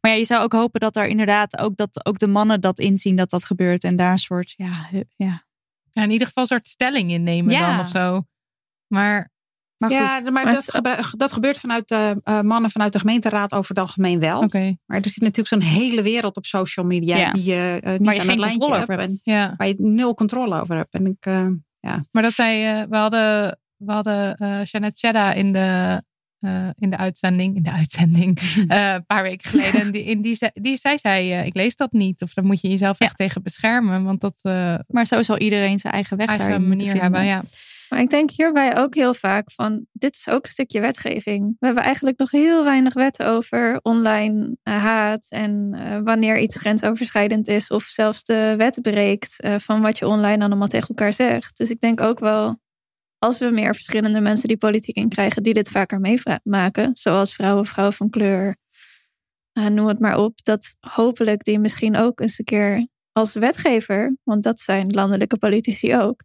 Maar 0.00 0.10
ja, 0.10 0.16
je 0.16 0.24
zou 0.24 0.42
ook 0.42 0.52
hopen 0.52 0.80
dat 0.80 0.96
er 0.96 1.06
inderdaad 1.06 1.58
ook, 1.58 1.76
dat, 1.76 2.06
ook 2.06 2.18
de 2.18 2.26
mannen 2.26 2.60
dat 2.60 2.78
inzien 2.78 3.16
dat 3.16 3.30
dat 3.30 3.44
gebeurt 3.44 3.84
en 3.84 3.96
daar 3.96 4.12
een 4.12 4.18
soort, 4.18 4.54
ja, 4.56 4.88
ja. 5.16 5.46
ja 5.90 6.02
in 6.02 6.10
ieder 6.10 6.26
geval 6.26 6.42
een 6.42 6.48
soort 6.48 6.68
stelling 6.68 7.10
innemen 7.10 7.52
ja. 7.52 7.70
dan 7.70 7.80
of 7.80 7.90
zo. 7.90 8.22
Maar 8.86 9.30
maar 9.80 9.90
ja, 9.90 10.20
maar, 10.20 10.32
maar 10.32 10.54
dat, 10.54 11.14
dat, 11.16 11.32
gebeurt 11.32 11.58
vanuit 11.58 11.88
de 11.88 12.20
uh, 12.24 12.40
mannen 12.40 12.70
vanuit 12.70 12.92
de 12.92 12.98
gemeenteraad 12.98 13.52
over 13.52 13.68
het 13.68 13.78
algemeen 13.78 14.20
wel. 14.20 14.40
Okay. 14.40 14.78
Maar 14.86 15.00
er 15.00 15.08
zit 15.08 15.22
natuurlijk 15.22 15.48
zo'n 15.48 15.60
hele 15.60 16.02
wereld 16.02 16.36
op 16.36 16.46
social 16.46 16.86
media 16.86 17.16
ja. 17.16 17.32
die 17.32 17.44
je 17.44 17.80
uh, 17.84 17.90
niet 17.92 18.04
waar 18.04 18.14
je 18.14 18.20
aan 18.20 18.26
geen 18.26 18.30
het 18.30 18.38
lijntje 18.38 18.70
hebt. 18.70 18.82
over 18.82 18.98
hebt. 18.98 19.10
En 19.10 19.20
Ja. 19.22 19.54
waar 19.56 19.66
je 19.66 19.74
nul 19.78 20.14
controle 20.14 20.60
over 20.60 20.76
hebt. 20.76 20.94
En 20.94 21.06
ik, 21.06 21.26
uh, 21.26 21.46
ja. 21.80 22.04
Maar 22.10 22.22
dat 22.22 22.32
zei, 22.32 22.86
we 22.88 22.96
hadden, 22.96 23.58
we 23.76 23.92
hadden 23.92 24.36
uh, 24.42 24.64
Janet 24.64 24.98
Chedda 24.98 25.32
in 25.32 25.52
de, 25.52 26.02
uh, 26.40 26.68
in 26.78 26.90
de 26.90 26.96
uitzending, 26.96 27.56
in 27.56 27.62
de 27.62 27.72
uitzending, 27.72 28.40
uh, 28.40 28.92
een 28.94 29.06
paar 29.06 29.22
weken 29.22 29.50
geleden. 29.50 29.80
En 29.80 29.90
die, 29.90 30.04
in 30.04 30.22
die, 30.22 30.38
die, 30.52 30.76
zij 30.76 30.98
zei, 30.98 31.32
ik 31.32 31.54
lees 31.54 31.76
dat 31.76 31.92
niet. 31.92 32.22
Of 32.22 32.34
daar 32.34 32.44
moet 32.44 32.60
je 32.60 32.68
jezelf 32.68 32.98
echt 32.98 33.16
tegen 33.16 33.42
beschermen. 33.42 34.04
Want 34.04 34.20
dat... 34.20 34.40
maar 34.86 35.06
zo 35.06 35.22
zal 35.22 35.38
iedereen 35.38 35.78
zijn 35.78 35.92
eigen 35.92 36.16
weg 36.16 36.28
eigen 36.28 36.48
daarin 36.48 36.68
manier 36.68 37.02
hebben, 37.02 37.24
ja. 37.24 37.42
Maar 37.90 38.00
ik 38.00 38.10
denk 38.10 38.30
hierbij 38.30 38.76
ook 38.76 38.94
heel 38.94 39.14
vaak 39.14 39.50
van, 39.50 39.86
dit 39.92 40.14
is 40.14 40.28
ook 40.28 40.44
een 40.44 40.50
stukje 40.50 40.80
wetgeving. 40.80 41.56
We 41.58 41.66
hebben 41.66 41.84
eigenlijk 41.84 42.18
nog 42.18 42.30
heel 42.30 42.64
weinig 42.64 42.94
wetten 42.94 43.26
over 43.26 43.80
online 43.82 44.56
uh, 44.64 44.82
haat 44.82 45.26
en 45.28 45.72
uh, 45.74 45.98
wanneer 46.04 46.38
iets 46.38 46.56
grensoverschrijdend 46.58 47.48
is 47.48 47.68
of 47.68 47.82
zelfs 47.82 48.24
de 48.24 48.54
wet 48.56 48.78
breekt 48.82 49.44
uh, 49.44 49.54
van 49.58 49.80
wat 49.80 49.98
je 49.98 50.06
online 50.06 50.44
allemaal 50.44 50.68
tegen 50.68 50.88
elkaar 50.88 51.12
zegt. 51.12 51.56
Dus 51.56 51.70
ik 51.70 51.80
denk 51.80 52.00
ook 52.00 52.18
wel, 52.18 52.60
als 53.18 53.38
we 53.38 53.50
meer 53.50 53.74
verschillende 53.74 54.20
mensen 54.20 54.48
die 54.48 54.56
politiek 54.56 54.96
in 54.96 55.08
krijgen 55.08 55.42
die 55.42 55.54
dit 55.54 55.70
vaker 55.70 56.00
meemaken, 56.00 56.90
zoals 56.92 57.34
vrouwen, 57.34 57.66
vrouwen 57.66 57.96
van 57.96 58.10
kleur, 58.10 58.56
noem 59.52 59.86
het 59.86 59.98
maar 59.98 60.18
op, 60.18 60.44
dat 60.44 60.76
hopelijk 60.80 61.44
die 61.44 61.58
misschien 61.58 61.96
ook 61.96 62.20
eens 62.20 62.38
een 62.38 62.44
keer 62.44 62.88
als 63.12 63.32
wetgever, 63.32 64.16
want 64.24 64.42
dat 64.42 64.60
zijn 64.60 64.90
landelijke 64.90 65.38
politici 65.38 65.96
ook, 65.96 66.22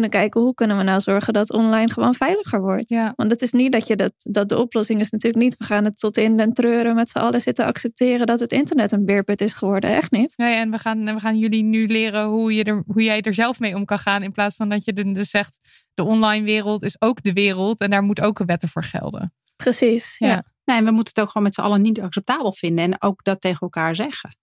kunnen 0.00 0.20
kijken 0.20 0.40
hoe 0.40 0.54
kunnen 0.54 0.76
we 0.76 0.82
nou 0.82 1.00
zorgen 1.00 1.32
dat 1.32 1.52
online 1.52 1.92
gewoon 1.92 2.14
veiliger 2.14 2.60
wordt. 2.60 2.88
Ja. 2.88 3.12
Want 3.16 3.30
het 3.30 3.42
is 3.42 3.52
niet 3.52 3.72
dat 3.72 3.86
je 3.86 3.96
dat, 3.96 4.12
dat 4.16 4.48
de 4.48 4.58
oplossing 4.58 5.00
is 5.00 5.10
natuurlijk 5.10 5.42
niet. 5.42 5.56
We 5.56 5.64
gaan 5.64 5.84
het 5.84 5.98
tot 5.98 6.16
in 6.16 6.36
den 6.36 6.52
treuren 6.52 6.94
met 6.94 7.10
z'n 7.10 7.18
allen 7.18 7.40
zitten 7.40 7.64
accepteren 7.64 8.26
dat 8.26 8.40
het 8.40 8.52
internet 8.52 8.92
een 8.92 9.04
beerput 9.04 9.40
is 9.40 9.52
geworden. 9.52 9.90
Echt 9.90 10.10
niet. 10.10 10.32
Nee, 10.36 10.54
en 10.54 10.70
we 10.70 10.78
gaan, 10.78 11.04
we 11.04 11.20
gaan 11.20 11.38
jullie 11.38 11.64
nu 11.64 11.86
leren 11.86 12.24
hoe, 12.24 12.54
je 12.54 12.64
er, 12.64 12.82
hoe 12.86 13.02
jij 13.02 13.20
er 13.20 13.34
zelf 13.34 13.60
mee 13.60 13.74
om 13.74 13.84
kan 13.84 13.98
gaan. 13.98 14.22
In 14.22 14.32
plaats 14.32 14.56
van 14.56 14.68
dat 14.68 14.84
je 14.84 14.92
dus 14.92 15.30
zegt, 15.30 15.58
de 15.94 16.04
online 16.04 16.44
wereld 16.44 16.82
is 16.82 16.96
ook 16.98 17.22
de 17.22 17.32
wereld 17.32 17.80
en 17.80 17.90
daar 17.90 18.02
moet 18.02 18.20
ook 18.20 18.38
wetten 18.46 18.68
voor 18.68 18.84
gelden. 18.84 19.34
Precies, 19.56 20.14
ja. 20.18 20.28
ja. 20.28 20.44
Nee, 20.64 20.76
en 20.76 20.84
we 20.84 20.90
moeten 20.90 21.12
het 21.14 21.22
ook 21.22 21.30
gewoon 21.30 21.46
met 21.46 21.54
z'n 21.54 21.60
allen 21.60 21.82
niet 21.82 22.00
acceptabel 22.00 22.52
vinden 22.52 22.84
en 22.84 23.02
ook 23.02 23.24
dat 23.24 23.40
tegen 23.40 23.60
elkaar 23.60 23.94
zeggen. 23.94 24.36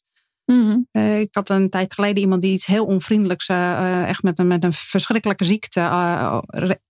Mm-hmm. 0.45 0.87
Uh, 0.91 1.19
ik 1.19 1.27
had 1.31 1.49
een 1.49 1.69
tijd 1.69 1.93
geleden 1.93 2.21
iemand 2.21 2.41
die 2.41 2.53
iets 2.53 2.65
heel 2.65 2.85
onvriendelijks, 2.85 3.47
uh, 3.47 4.07
echt 4.07 4.23
met 4.23 4.39
een, 4.39 4.47
met 4.47 4.63
een 4.63 4.73
verschrikkelijke 4.73 5.43
ziekte. 5.43 5.79
Uh, 5.79 6.39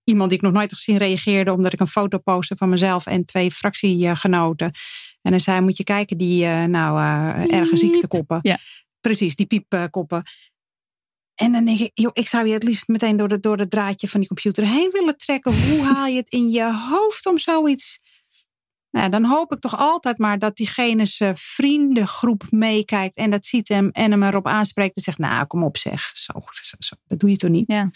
iemand 0.04 0.28
die 0.28 0.38
ik 0.38 0.44
nog 0.44 0.52
nooit 0.52 0.70
had 0.70 0.78
gezien 0.78 0.96
reageerde 0.96 1.52
omdat 1.52 1.72
ik 1.72 1.80
een 1.80 1.86
foto 1.86 2.18
postte 2.18 2.56
van 2.56 2.68
mezelf 2.68 3.06
en 3.06 3.24
twee 3.24 3.50
fractiegenoten. 3.50 4.70
En 5.22 5.30
dan 5.30 5.40
zei: 5.40 5.60
Moet 5.60 5.76
je 5.76 5.84
kijken, 5.84 6.18
die 6.18 6.46
nou 6.46 7.00
erge 7.50 7.76
ziektekoppen. 7.76 8.38
Ja. 8.42 8.58
Precies, 9.00 9.36
die 9.36 9.46
piepkoppen. 9.46 10.22
En 11.34 11.52
dan 11.52 11.64
denk 11.64 11.78
ik, 11.78 11.90
joh, 11.94 12.10
ik 12.12 12.28
zou 12.28 12.46
je 12.46 12.52
het 12.52 12.62
liefst 12.62 12.88
meteen 12.88 13.16
door, 13.16 13.28
de, 13.28 13.40
door 13.40 13.58
het 13.58 13.70
draadje 13.70 14.08
van 14.08 14.20
die 14.20 14.28
computer 14.28 14.64
heen 14.66 14.90
willen 14.92 15.16
trekken. 15.16 15.68
Hoe 15.68 15.82
haal 15.82 16.06
je 16.06 16.16
het 16.16 16.30
in 16.30 16.50
je 16.50 16.74
hoofd 16.90 17.26
om 17.26 17.38
zoiets 17.38 18.00
nou, 18.94 19.08
dan 19.08 19.24
hoop 19.24 19.52
ik 19.52 19.60
toch 19.60 19.78
altijd 19.78 20.18
maar 20.18 20.38
dat 20.38 20.56
diegene 20.56 21.04
zijn 21.04 21.36
vriendengroep 21.36 22.44
meekijkt 22.50 23.16
en 23.16 23.30
dat 23.30 23.44
ziet 23.44 23.68
hem 23.68 23.88
en 23.90 24.10
hem 24.10 24.22
erop 24.22 24.46
aanspreekt 24.46 24.96
en 24.96 25.02
zegt, 25.02 25.18
nou 25.18 25.46
kom 25.46 25.64
op 25.64 25.76
zeg, 25.76 26.10
zo, 26.12 26.32
zo, 26.50 26.76
zo 26.78 26.96
dat 27.06 27.18
doe 27.18 27.30
je 27.30 27.36
toch 27.36 27.50
niet. 27.50 27.64
Ja. 27.66 27.90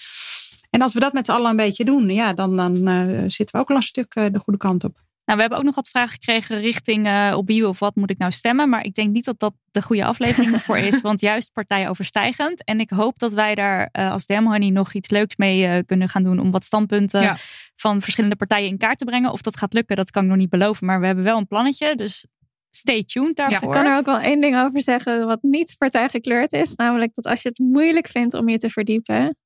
En 0.70 0.82
als 0.82 0.92
we 0.92 1.00
dat 1.00 1.12
met 1.12 1.26
z'n 1.26 1.32
allen 1.32 1.50
een 1.50 1.56
beetje 1.56 1.84
doen, 1.84 2.10
ja, 2.10 2.32
dan, 2.32 2.56
dan 2.56 2.88
uh, 2.88 3.24
zitten 3.26 3.56
we 3.56 3.58
ook 3.58 3.70
al 3.70 3.76
een 3.76 3.82
stuk 3.82 4.14
uh, 4.14 4.26
de 4.32 4.38
goede 4.38 4.58
kant 4.58 4.84
op. 4.84 5.06
Nou, 5.28 5.40
we 5.40 5.46
hebben 5.46 5.59
ook 5.59 5.66
nog 5.66 5.74
wat 5.74 5.88
vragen 5.88 6.12
gekregen 6.12 6.60
richting 6.60 7.06
uh, 7.06 7.34
op 7.36 7.46
wie 7.46 7.68
of 7.68 7.78
wat 7.78 7.94
moet 7.94 8.10
ik 8.10 8.18
nou 8.18 8.32
stemmen. 8.32 8.68
Maar 8.68 8.84
ik 8.84 8.94
denk 8.94 9.12
niet 9.12 9.24
dat 9.24 9.38
dat 9.38 9.55
de 9.70 9.82
goede 9.82 10.05
aflevering 10.05 10.52
ervoor 10.55 10.78
is. 10.78 11.00
Want 11.00 11.20
juist 11.20 11.52
partijoverstijgend. 11.52 12.64
En 12.64 12.80
ik 12.80 12.90
hoop 12.90 13.18
dat 13.18 13.32
wij 13.32 13.55
daar 13.55 13.88
uh, 13.92 14.12
als 14.12 14.26
Demhoney 14.26 14.70
nog 14.70 14.92
iets 14.92 15.10
leuks 15.10 15.36
mee 15.36 15.62
uh, 15.62 15.78
kunnen 15.86 16.09
gaan 16.09 16.22
doen. 16.22 16.38
Om 16.38 16.50
wat 16.50 16.64
standpunten 16.64 17.22
ja. 17.22 17.36
van 17.76 18.02
verschillende 18.02 18.36
partijen 18.36 18.68
in 18.68 18.78
kaart 18.78 18.98
te 18.98 19.05
brengen. 19.05 19.32
Of 19.32 19.42
dat 19.42 19.56
gaat 19.56 19.72
lukken, 19.72 19.96
dat 19.96 20.10
kan 20.10 20.22
ik 20.22 20.28
nog 20.28 20.38
niet 20.38 20.50
beloven. 20.50 20.86
Maar 20.86 21.00
we 21.00 21.06
hebben 21.06 21.24
wel 21.24 21.36
een 21.36 21.46
plannetje. 21.46 21.96
Dus 21.96 22.26
stay 22.70 23.05
tuned 23.05 23.36
daarvoor. 23.36 23.60
Ja, 23.60 23.66
ik 23.66 23.82
kan 23.82 23.92
er 23.92 23.98
ook 23.98 24.06
wel 24.06 24.20
één 24.20 24.40
ding 24.40 24.56
over 24.56 24.82
zeggen 24.82 25.26
wat 25.26 25.42
niet 25.42 25.74
partijgekleurd 25.78 26.52
is. 26.52 26.74
Namelijk 26.74 27.14
dat 27.14 27.26
als 27.26 27.42
je 27.42 27.48
het 27.48 27.59
moeilijk 27.59 28.09
vindt 28.09 28.34
om 28.34 28.48
je 28.48 28.59
te 28.59 28.70
verdiepen. 28.70 29.36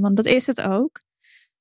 want 0.00 0.16
dat 0.16 0.26
is 0.26 0.46
het 0.46 0.60
ook. 0.60 1.00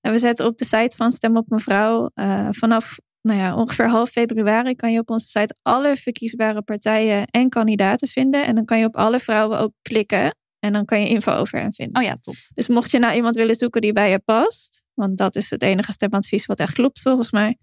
En 0.01 0.11
we 0.11 0.17
zetten 0.17 0.45
op 0.45 0.57
de 0.57 0.65
site 0.65 0.95
van 0.95 1.11
Stem 1.11 1.37
op 1.37 1.49
Mevrouw 1.49 2.09
vanaf 2.51 2.97
nou 3.21 3.39
ja, 3.39 3.55
ongeveer 3.55 3.89
half 3.89 4.09
februari 4.09 4.75
kan 4.75 4.91
je 4.91 4.99
op 4.99 5.09
onze 5.09 5.27
site 5.27 5.55
alle 5.61 5.97
verkiesbare 5.97 6.61
partijen 6.61 7.25
en 7.25 7.49
kandidaten 7.49 8.07
vinden. 8.07 8.45
En 8.45 8.55
dan 8.55 8.65
kan 8.65 8.79
je 8.79 8.85
op 8.85 8.95
alle 8.95 9.19
vrouwen 9.19 9.59
ook 9.59 9.73
klikken. 9.81 10.35
En 10.59 10.73
dan 10.73 10.85
kan 10.85 10.99
je 10.99 11.07
info 11.07 11.31
over 11.31 11.59
hen 11.59 11.73
vinden. 11.73 12.01
Oh 12.01 12.07
ja, 12.07 12.17
top. 12.21 12.35
Dus 12.53 12.67
mocht 12.67 12.91
je 12.91 12.99
nou 12.99 13.15
iemand 13.15 13.35
willen 13.35 13.55
zoeken 13.55 13.81
die 13.81 13.93
bij 13.93 14.09
je 14.09 14.19
past. 14.19 14.83
Want 14.93 15.17
dat 15.17 15.35
is 15.35 15.49
het 15.49 15.61
enige 15.61 15.91
stemadvies 15.91 16.45
wat 16.45 16.59
echt 16.59 16.73
klopt 16.73 17.01
volgens 17.01 17.31
mij. 17.31 17.57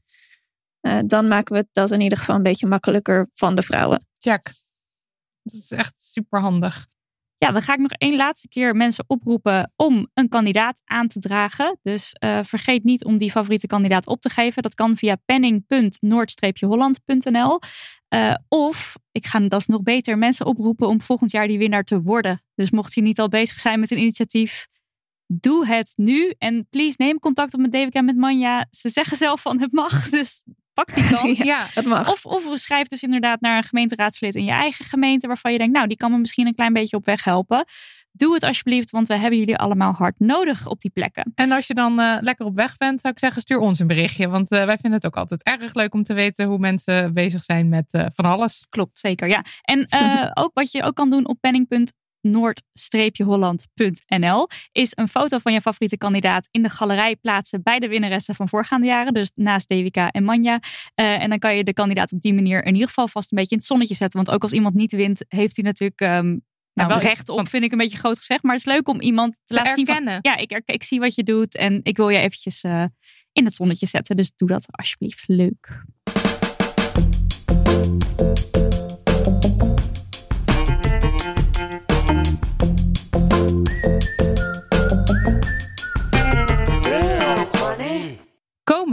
Uh, 0.82 0.98
dan 1.06 1.28
maken 1.28 1.54
we 1.54 1.66
dat 1.72 1.90
in 1.90 2.00
ieder 2.00 2.18
geval 2.18 2.34
een 2.34 2.42
beetje 2.42 2.66
makkelijker 2.66 3.28
van 3.32 3.54
de 3.54 3.62
vrouwen. 3.62 4.06
Check. 4.18 4.42
Dat 5.42 5.54
is 5.54 5.70
echt 5.70 6.02
super 6.02 6.40
handig. 6.40 6.86
Ja, 7.38 7.52
dan 7.52 7.62
ga 7.62 7.72
ik 7.72 7.78
nog 7.78 7.92
één 7.92 8.16
laatste 8.16 8.48
keer 8.48 8.76
mensen 8.76 9.04
oproepen 9.06 9.72
om 9.76 10.08
een 10.14 10.28
kandidaat 10.28 10.80
aan 10.84 11.08
te 11.08 11.18
dragen. 11.18 11.78
Dus 11.82 12.16
uh, 12.24 12.38
vergeet 12.42 12.84
niet 12.84 13.04
om 13.04 13.18
die 13.18 13.30
favoriete 13.30 13.66
kandidaat 13.66 14.06
op 14.06 14.20
te 14.20 14.30
geven. 14.30 14.62
Dat 14.62 14.74
kan 14.74 14.96
via 14.96 15.16
penning.noord-holland.nl. 15.24 17.60
Uh, 18.14 18.34
of, 18.48 18.96
ik 19.12 19.26
ga 19.26 19.40
dat 19.40 19.66
nog 19.66 19.82
beter, 19.82 20.18
mensen 20.18 20.46
oproepen 20.46 20.88
om 20.88 21.00
volgend 21.00 21.30
jaar 21.30 21.46
die 21.46 21.58
winnaar 21.58 21.84
te 21.84 22.02
worden. 22.02 22.42
Dus 22.54 22.70
mocht 22.70 22.94
je 22.94 23.02
niet 23.02 23.20
al 23.20 23.28
bezig 23.28 23.58
zijn 23.58 23.80
met 23.80 23.90
een 23.90 23.98
initiatief, 23.98 24.66
doe 25.26 25.66
het 25.66 25.92
nu. 25.96 26.34
En 26.38 26.66
please 26.70 26.94
neem 26.98 27.18
contact 27.18 27.54
op 27.54 27.60
met 27.60 27.72
David 27.72 27.94
en 27.94 28.04
met 28.04 28.16
Manja. 28.16 28.66
Ze 28.70 28.88
zeggen 28.88 29.16
zelf 29.16 29.40
van 29.40 29.60
het 29.60 29.72
mag, 29.72 30.08
dus 30.10 30.42
pak 30.76 30.94
die 30.94 31.08
kans. 31.16 31.38
ja, 31.38 31.68
mag. 31.84 32.12
Of, 32.12 32.26
of 32.26 32.58
schrijf 32.58 32.86
dus 32.86 33.02
inderdaad 33.02 33.40
naar 33.40 33.56
een 33.56 33.62
gemeenteraadslid 33.62 34.34
in 34.34 34.44
je 34.44 34.50
eigen 34.50 34.84
gemeente 34.84 35.26
waarvan 35.26 35.52
je 35.52 35.58
denkt, 35.58 35.74
nou, 35.74 35.86
die 35.86 35.96
kan 35.96 36.10
me 36.10 36.18
misschien 36.18 36.46
een 36.46 36.54
klein 36.54 36.72
beetje 36.72 36.96
op 36.96 37.04
weg 37.04 37.24
helpen. 37.24 37.64
Doe 38.12 38.34
het 38.34 38.42
alsjeblieft, 38.42 38.90
want 38.90 39.08
we 39.08 39.16
hebben 39.16 39.38
jullie 39.38 39.56
allemaal 39.56 39.92
hard 39.92 40.14
nodig 40.18 40.66
op 40.66 40.80
die 40.80 40.90
plekken. 40.90 41.32
En 41.34 41.52
als 41.52 41.66
je 41.66 41.74
dan 41.74 42.00
uh, 42.00 42.16
lekker 42.20 42.46
op 42.46 42.56
weg 42.56 42.76
bent, 42.76 43.00
zou 43.00 43.12
ik 43.12 43.18
zeggen, 43.18 43.42
stuur 43.42 43.58
ons 43.58 43.78
een 43.78 43.86
berichtje. 43.86 44.28
Want 44.28 44.52
uh, 44.52 44.64
wij 44.64 44.76
vinden 44.78 44.92
het 44.92 45.06
ook 45.06 45.16
altijd 45.16 45.42
erg 45.42 45.74
leuk 45.74 45.94
om 45.94 46.02
te 46.02 46.14
weten 46.14 46.46
hoe 46.46 46.58
mensen 46.58 47.14
bezig 47.14 47.44
zijn 47.44 47.68
met 47.68 47.94
uh, 47.94 48.06
van 48.14 48.24
alles. 48.24 48.66
Klopt, 48.68 48.98
zeker. 48.98 49.28
Ja. 49.28 49.44
En 49.62 49.86
ook 50.42 50.50
wat 50.54 50.72
je 50.72 50.82
ook 50.82 50.94
kan 50.94 51.10
doen 51.10 51.26
op 51.26 51.36
penning 51.40 51.68
noord-holland.nl 52.30 54.48
is 54.72 54.92
een 54.94 55.08
foto 55.08 55.38
van 55.38 55.52
je 55.52 55.60
favoriete 55.60 55.96
kandidaat 55.96 56.48
in 56.50 56.62
de 56.62 56.68
galerij 56.68 57.16
plaatsen 57.16 57.62
bij 57.62 57.78
de 57.78 57.88
winnaressen 57.88 58.34
van 58.34 58.48
voorgaande 58.48 58.86
jaren. 58.86 59.14
Dus 59.14 59.30
naast 59.34 59.68
Devika 59.68 60.10
en 60.10 60.24
Manja. 60.24 60.60
Uh, 60.94 61.22
en 61.22 61.28
dan 61.28 61.38
kan 61.38 61.56
je 61.56 61.64
de 61.64 61.72
kandidaat 61.72 62.12
op 62.12 62.20
die 62.20 62.34
manier 62.34 62.64
in 62.64 62.72
ieder 62.72 62.88
geval 62.88 63.08
vast 63.08 63.32
een 63.32 63.38
beetje 63.38 63.54
in 63.54 63.58
het 63.58 63.66
zonnetje 63.66 63.94
zetten. 63.94 64.24
Want 64.24 64.36
ook 64.36 64.42
als 64.42 64.52
iemand 64.52 64.74
niet 64.74 64.92
wint, 64.92 65.24
heeft 65.28 65.56
hij 65.56 65.64
natuurlijk 65.64 66.00
um, 66.00 66.44
nou, 66.72 66.88
wel 66.88 66.98
recht 66.98 67.28
op, 67.28 67.48
vind 67.48 67.64
ik 67.64 67.72
een 67.72 67.78
beetje 67.78 67.98
groot 67.98 68.16
gezegd. 68.16 68.42
Maar 68.42 68.54
het 68.54 68.66
is 68.66 68.72
leuk 68.72 68.88
om 68.88 69.00
iemand 69.00 69.32
te, 69.32 69.38
Te 69.44 69.54
laten 69.54 69.74
zien 69.74 69.86
van, 69.86 70.18
ja, 70.20 70.36
ik, 70.36 70.62
ik 70.64 70.82
zie 70.82 71.00
wat 71.00 71.14
je 71.14 71.22
doet 71.22 71.56
en 71.56 71.80
ik 71.82 71.96
wil 71.96 72.08
je 72.08 72.18
eventjes 72.18 72.62
eh, 72.62 72.84
in 73.32 73.44
het 73.44 73.54
zonnetje 73.54 73.86
zetten. 73.86 74.16
Dus 74.16 74.32
doe 74.36 74.48
dat 74.48 74.66
alsjeblieft. 74.70 75.24
Leuk. 75.26 75.84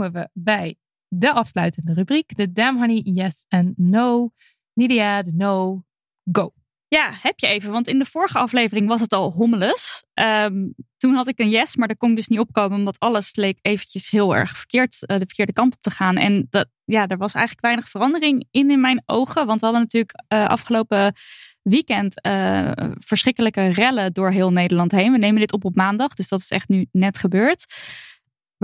Komen 0.04 0.22
we 0.22 0.28
bij 0.32 0.76
de 1.08 1.32
afsluitende 1.32 1.94
rubriek. 1.94 2.36
De 2.36 2.52
Damn 2.52 2.78
Honey 2.78 3.00
Yes 3.04 3.44
en 3.48 3.74
No. 3.76 4.30
Nidia, 4.72 5.22
de 5.22 5.32
No, 5.34 5.84
go. 6.32 6.52
Ja, 6.88 7.10
heb 7.12 7.38
je 7.38 7.46
even. 7.46 7.72
Want 7.72 7.88
in 7.88 7.98
de 7.98 8.04
vorige 8.04 8.38
aflevering 8.38 8.88
was 8.88 9.00
het 9.00 9.12
al 9.12 9.32
hommeles. 9.32 10.04
Ehm, 10.14 10.68
toen 10.96 11.14
had 11.14 11.28
ik 11.28 11.38
een 11.38 11.48
yes, 11.48 11.76
maar 11.76 11.88
daar 11.88 11.96
kon 11.96 12.10
ik 12.10 12.16
dus 12.16 12.28
niet 12.28 12.38
opkomen. 12.38 12.78
Omdat 12.78 12.98
alles 12.98 13.36
leek 13.36 13.58
eventjes 13.62 14.10
heel 14.10 14.36
erg 14.36 14.56
verkeerd, 14.56 15.06
eh, 15.06 15.18
de 15.18 15.26
verkeerde 15.26 15.52
kant 15.52 15.74
op 15.74 15.82
te 15.82 15.90
gaan. 15.90 16.16
En 16.16 16.46
dat, 16.50 16.68
ja, 16.84 17.06
er 17.06 17.16
was 17.16 17.34
eigenlijk 17.34 17.66
weinig 17.66 17.88
verandering 17.88 18.46
in 18.50 18.70
in 18.70 18.80
mijn 18.80 19.02
ogen. 19.06 19.46
Want 19.46 19.60
we 19.60 19.66
hadden 19.66 19.82
natuurlijk 19.82 20.24
eh, 20.28 20.46
afgelopen 20.46 21.14
weekend 21.62 22.20
eh, 22.20 22.70
verschrikkelijke 22.98 23.68
rellen 23.68 24.12
door 24.12 24.30
heel 24.30 24.52
Nederland 24.52 24.92
heen. 24.92 25.12
We 25.12 25.18
nemen 25.18 25.40
dit 25.40 25.52
op 25.52 25.64
op 25.64 25.74
maandag, 25.74 26.14
dus 26.14 26.28
dat 26.28 26.40
is 26.40 26.50
echt 26.50 26.68
nu 26.68 26.86
net 26.92 27.18
gebeurd. 27.18 27.64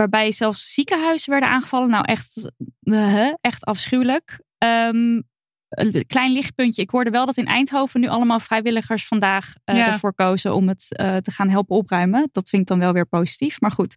Waarbij 0.01 0.33
zelfs 0.33 0.73
ziekenhuizen 0.73 1.31
werden 1.31 1.49
aangevallen. 1.49 1.91
Nou, 1.91 2.05
echt, 2.05 2.53
uh, 2.83 3.33
echt 3.41 3.65
afschuwelijk. 3.65 4.41
Um, 4.59 5.29
een 5.69 6.07
klein 6.07 6.33
lichtpuntje. 6.33 6.83
Ik 6.83 6.91
hoorde 6.91 7.11
wel 7.11 7.27
dat 7.27 7.37
in 7.37 7.47
Eindhoven 7.47 8.01
nu 8.01 8.09
allemaal 8.09 8.41
vrijwilligers 8.41 9.07
vandaag 9.07 9.55
uh, 9.65 9.77
Ja. 9.77 9.93
ervoor 9.93 10.15
kozen 10.15 10.55
om 10.55 10.69
het 10.69 10.87
uh, 11.01 11.17
te 11.17 11.31
gaan 11.31 11.49
helpen 11.49 11.77
opruimen. 11.77 12.29
Dat 12.33 12.49
vind 12.49 12.63
ik 12.63 12.69
dan 12.69 12.79
wel 12.79 12.93
weer 12.93 13.07
positief. 13.07 13.61
Maar 13.61 13.73
goed, 13.73 13.97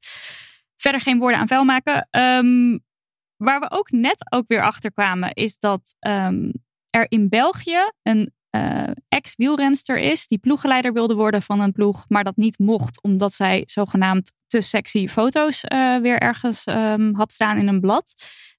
verder 0.78 1.02
geen 1.02 1.20
woorden 1.20 1.40
aan 1.40 1.48
vuil 1.48 1.64
maken. 1.64 2.08
Um, 2.12 2.84
waar 3.36 3.60
we 3.60 3.72
ook 3.72 3.92
net 3.92 4.32
ook 4.32 4.48
weer 4.48 4.64
achter 4.64 4.92
kwamen, 4.92 5.34
is 5.34 5.58
dat 5.58 5.96
um, 6.00 6.54
er 6.90 7.06
in 7.12 7.30
België 7.30 7.92
een 8.02 8.34
uh, 8.56 8.92
ex-wielrenster 9.08 9.98
is 10.00 10.28
die 10.28 10.38
ploeggeleider 10.38 10.94
wilde 10.94 11.16
worden 11.16 11.42
van 11.42 11.60
een 11.60 11.72
ploeg, 11.72 12.06
maar 12.08 12.24
dat 12.24 12.36
niet 12.36 12.60
mocht 12.60 13.02
omdat 13.02 13.34
zij 13.34 13.64
zogenaamd 13.66 14.32
te 14.48 14.62
sexy 14.62 15.08
foto's 15.08 15.64
uh, 15.64 15.98
weer 15.98 16.20
ergens 16.20 16.68
um, 16.68 17.16
had 17.16 17.32
staan 17.32 17.58
in 17.58 17.68
een 17.68 17.80
blad. 17.80 18.14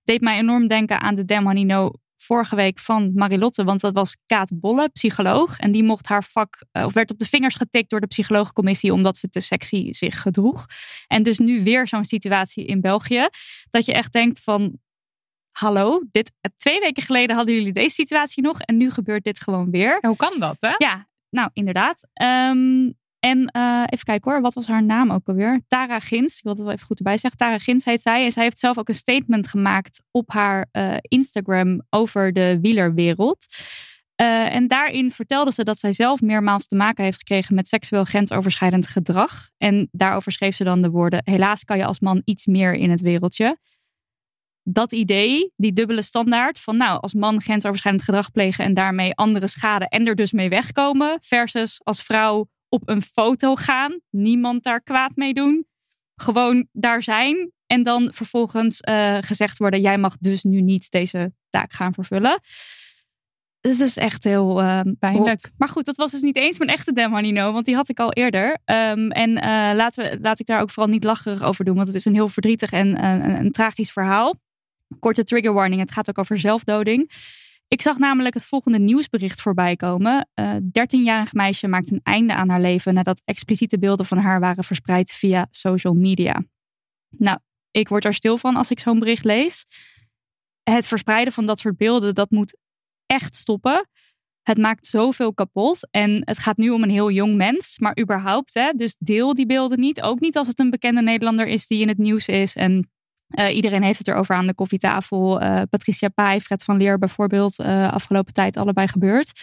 Deed 0.04 0.20
mij 0.20 0.38
enorm 0.38 0.68
denken 0.68 1.00
aan 1.00 1.14
de 1.14 1.24
Damn 1.24 1.46
Honey 1.46 1.62
No 1.62 1.90
vorige 2.16 2.56
week 2.56 2.78
van 2.78 3.12
Marilotte, 3.14 3.64
want 3.64 3.80
dat 3.80 3.94
was 3.94 4.16
Kaat 4.26 4.50
Bolle, 4.54 4.88
psycholoog. 4.88 5.58
En 5.58 5.72
die 5.72 5.82
mocht 5.82 6.08
haar 6.08 6.24
vak, 6.24 6.64
uh, 6.72 6.84
of 6.84 6.92
werd 6.92 7.10
op 7.10 7.18
de 7.18 7.26
vingers 7.26 7.54
getikt 7.54 7.90
door 7.90 8.00
de 8.00 8.06
psychologencommissie 8.06 8.92
omdat 8.92 9.16
ze 9.16 9.28
te 9.28 9.40
sexy 9.40 9.92
zich 9.92 10.22
gedroeg. 10.22 10.66
En 11.06 11.22
dus 11.22 11.38
nu 11.38 11.62
weer 11.62 11.88
zo'n 11.88 12.04
situatie 12.04 12.64
in 12.64 12.80
België, 12.80 13.28
dat 13.70 13.84
je 13.84 13.92
echt 13.92 14.12
denkt 14.12 14.40
van, 14.40 14.78
hallo, 15.58 16.02
dit, 16.10 16.32
twee 16.56 16.80
weken 16.80 17.02
geleden 17.02 17.36
hadden 17.36 17.54
jullie 17.54 17.72
deze 17.72 17.94
situatie 17.94 18.42
nog 18.42 18.60
en 18.60 18.76
nu 18.76 18.90
gebeurt 18.90 19.24
dit 19.24 19.40
gewoon 19.40 19.70
weer. 19.70 19.98
Ja, 20.00 20.08
hoe 20.08 20.16
kan 20.16 20.38
dat, 20.38 20.56
hè? 20.60 20.74
Ja, 20.76 21.08
nou 21.30 21.50
inderdaad. 21.52 22.08
Um, 22.22 22.94
en 23.20 23.50
uh, 23.56 23.82
even 23.86 24.04
kijken 24.04 24.30
hoor, 24.30 24.40
wat 24.40 24.54
was 24.54 24.66
haar 24.66 24.82
naam 24.82 25.10
ook 25.10 25.28
alweer? 25.28 25.62
Tara 25.66 25.98
Gins, 25.98 26.36
ik 26.36 26.42
wil 26.42 26.52
het 26.52 26.62
wel 26.62 26.72
even 26.72 26.86
goed 26.86 26.98
erbij 26.98 27.16
zeggen. 27.16 27.38
Tara 27.38 27.58
Gins 27.58 27.84
heet 27.84 28.02
zij. 28.02 28.24
En 28.24 28.32
zij 28.32 28.42
heeft 28.42 28.58
zelf 28.58 28.78
ook 28.78 28.88
een 28.88 28.94
statement 28.94 29.48
gemaakt 29.48 30.04
op 30.10 30.30
haar 30.32 30.68
uh, 30.72 30.96
Instagram 31.00 31.82
over 31.90 32.32
de 32.32 32.58
wielerwereld. 32.60 33.46
Uh, 34.20 34.54
en 34.54 34.68
daarin 34.68 35.12
vertelde 35.12 35.52
ze 35.52 35.64
dat 35.64 35.78
zij 35.78 35.92
zelf 35.92 36.20
meermaals 36.20 36.66
te 36.66 36.76
maken 36.76 37.04
heeft 37.04 37.18
gekregen 37.18 37.54
met 37.54 37.68
seksueel 37.68 38.04
grensoverschrijdend 38.04 38.86
gedrag. 38.86 39.50
En 39.58 39.88
daarover 39.92 40.32
schreef 40.32 40.56
ze 40.56 40.64
dan 40.64 40.82
de 40.82 40.90
woorden: 40.90 41.20
Helaas 41.24 41.64
kan 41.64 41.76
je 41.76 41.84
als 41.84 42.00
man 42.00 42.22
iets 42.24 42.46
meer 42.46 42.74
in 42.74 42.90
het 42.90 43.00
wereldje. 43.00 43.58
Dat 44.66 44.92
idee, 44.92 45.52
die 45.56 45.72
dubbele 45.72 46.02
standaard 46.02 46.58
van 46.58 46.76
nou, 46.76 47.00
als 47.00 47.14
man 47.14 47.40
grensoverschrijdend 47.40 48.04
gedrag 48.04 48.30
plegen 48.30 48.64
en 48.64 48.74
daarmee 48.74 49.14
anderen 49.14 49.48
schaden 49.48 49.88
en 49.88 50.06
er 50.06 50.14
dus 50.14 50.32
mee 50.32 50.48
wegkomen, 50.48 51.18
versus 51.20 51.80
als 51.82 52.02
vrouw 52.02 52.48
op 52.68 52.88
een 52.88 53.02
foto 53.02 53.54
gaan, 53.54 54.00
niemand 54.10 54.62
daar 54.62 54.82
kwaad 54.82 55.16
mee 55.16 55.32
doen, 55.32 55.66
gewoon 56.14 56.66
daar 56.72 57.02
zijn 57.02 57.52
en 57.66 57.82
dan 57.82 58.12
vervolgens 58.12 58.80
uh, 58.88 59.18
gezegd 59.20 59.58
worden: 59.58 59.80
jij 59.80 59.98
mag 59.98 60.16
dus 60.18 60.42
nu 60.42 60.60
niet 60.60 60.90
deze 60.90 61.32
taak 61.48 61.72
gaan 61.72 61.94
vervullen. 61.94 62.40
Het 63.60 63.80
is 63.80 63.96
echt 63.96 64.24
heel 64.24 64.62
uh, 64.62 64.80
pijnlijk. 64.98 65.28
Rot. 65.28 65.50
Maar 65.56 65.68
goed, 65.68 65.84
dat 65.84 65.96
was 65.96 66.10
dus 66.10 66.20
niet 66.20 66.36
eens 66.36 66.58
mijn 66.58 66.70
echte 66.70 66.92
Dem 66.92 67.12
Honey 67.12 67.30
No, 67.30 67.52
want 67.52 67.66
die 67.66 67.74
had 67.74 67.88
ik 67.88 67.98
al 67.98 68.12
eerder. 68.12 68.46
Um, 68.48 69.10
en 69.10 69.30
uh, 69.30 69.70
laten 69.74 70.04
we, 70.04 70.18
laat 70.20 70.40
ik 70.40 70.46
daar 70.46 70.60
ook 70.60 70.70
vooral 70.70 70.92
niet 70.92 71.04
lacherig 71.04 71.42
over 71.42 71.64
doen, 71.64 71.74
want 71.74 71.86
het 71.86 71.96
is 71.96 72.04
een 72.04 72.14
heel 72.14 72.28
verdrietig 72.28 72.70
en 72.70 73.04
een, 73.04 73.40
een 73.40 73.50
tragisch 73.50 73.92
verhaal. 73.92 74.42
Korte 74.98 75.24
trigger 75.24 75.52
warning, 75.52 75.80
het 75.80 75.90
gaat 75.90 76.08
ook 76.08 76.18
over 76.18 76.38
zelfdoding. 76.38 77.10
Ik 77.68 77.82
zag 77.82 77.98
namelijk 77.98 78.34
het 78.34 78.44
volgende 78.44 78.78
nieuwsbericht 78.78 79.40
voorbij 79.40 79.76
komen. 79.76 80.28
Uh, 80.34 80.56
13-jarig 80.56 81.32
meisje 81.32 81.68
maakt 81.68 81.90
een 81.90 82.00
einde 82.02 82.34
aan 82.34 82.48
haar 82.48 82.60
leven 82.60 82.94
nadat 82.94 83.22
expliciete 83.24 83.78
beelden 83.78 84.06
van 84.06 84.18
haar 84.18 84.40
waren 84.40 84.64
verspreid 84.64 85.12
via 85.12 85.46
social 85.50 85.94
media. 85.94 86.44
Nou, 87.08 87.38
ik 87.70 87.88
word 87.88 88.04
er 88.04 88.14
stil 88.14 88.38
van 88.38 88.56
als 88.56 88.70
ik 88.70 88.78
zo'n 88.78 88.98
bericht 88.98 89.24
lees. 89.24 89.64
Het 90.62 90.86
verspreiden 90.86 91.32
van 91.32 91.46
dat 91.46 91.58
soort 91.58 91.76
beelden, 91.76 92.14
dat 92.14 92.30
moet 92.30 92.56
echt 93.06 93.34
stoppen. 93.34 93.88
Het 94.42 94.58
maakt 94.58 94.86
zoveel 94.86 95.34
kapot. 95.34 95.88
En 95.90 96.22
het 96.24 96.38
gaat 96.38 96.56
nu 96.56 96.70
om 96.70 96.82
een 96.82 96.90
heel 96.90 97.10
jong 97.10 97.34
mens, 97.36 97.78
maar 97.78 97.98
überhaupt. 98.00 98.54
Hè, 98.54 98.72
dus 98.72 98.96
deel 98.98 99.34
die 99.34 99.46
beelden 99.46 99.80
niet. 99.80 100.00
Ook 100.00 100.20
niet 100.20 100.36
als 100.36 100.46
het 100.46 100.58
een 100.58 100.70
bekende 100.70 101.02
Nederlander 101.02 101.46
is 101.46 101.66
die 101.66 101.80
in 101.80 101.88
het 101.88 101.98
nieuws 101.98 102.28
is. 102.28 102.56
En 102.56 102.90
uh, 103.40 103.54
iedereen 103.56 103.82
heeft 103.82 103.98
het 103.98 104.08
erover 104.08 104.34
aan 104.34 104.46
de 104.46 104.54
koffietafel. 104.54 105.42
Uh, 105.42 105.62
Patricia 105.70 106.08
Pai, 106.08 106.40
Fred 106.40 106.64
van 106.64 106.76
Leer 106.76 106.98
bijvoorbeeld. 106.98 107.60
Uh, 107.60 107.92
afgelopen 107.92 108.32
tijd 108.32 108.56
allebei 108.56 108.88
gebeurd. 108.88 109.40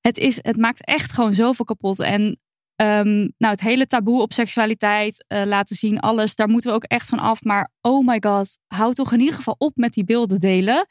Het, 0.00 0.18
is, 0.18 0.38
het 0.42 0.56
maakt 0.56 0.84
echt 0.84 1.12
gewoon 1.12 1.32
zoveel 1.32 1.64
kapot. 1.64 2.00
En 2.00 2.22
um, 2.22 3.32
nou, 3.38 3.52
het 3.52 3.60
hele 3.60 3.86
taboe 3.86 4.22
op 4.22 4.32
seksualiteit 4.32 5.24
laten 5.28 5.76
zien, 5.76 6.00
alles, 6.00 6.34
daar 6.34 6.48
moeten 6.48 6.70
we 6.70 6.76
ook 6.76 6.84
echt 6.84 7.08
van 7.08 7.18
af. 7.18 7.42
Maar 7.42 7.70
oh 7.80 8.06
my 8.06 8.16
god, 8.20 8.58
hou 8.66 8.94
toch 8.94 9.12
in 9.12 9.20
ieder 9.20 9.34
geval 9.34 9.54
op 9.58 9.76
met 9.76 9.92
die 9.92 10.04
beelden 10.04 10.40
delen. 10.40 10.86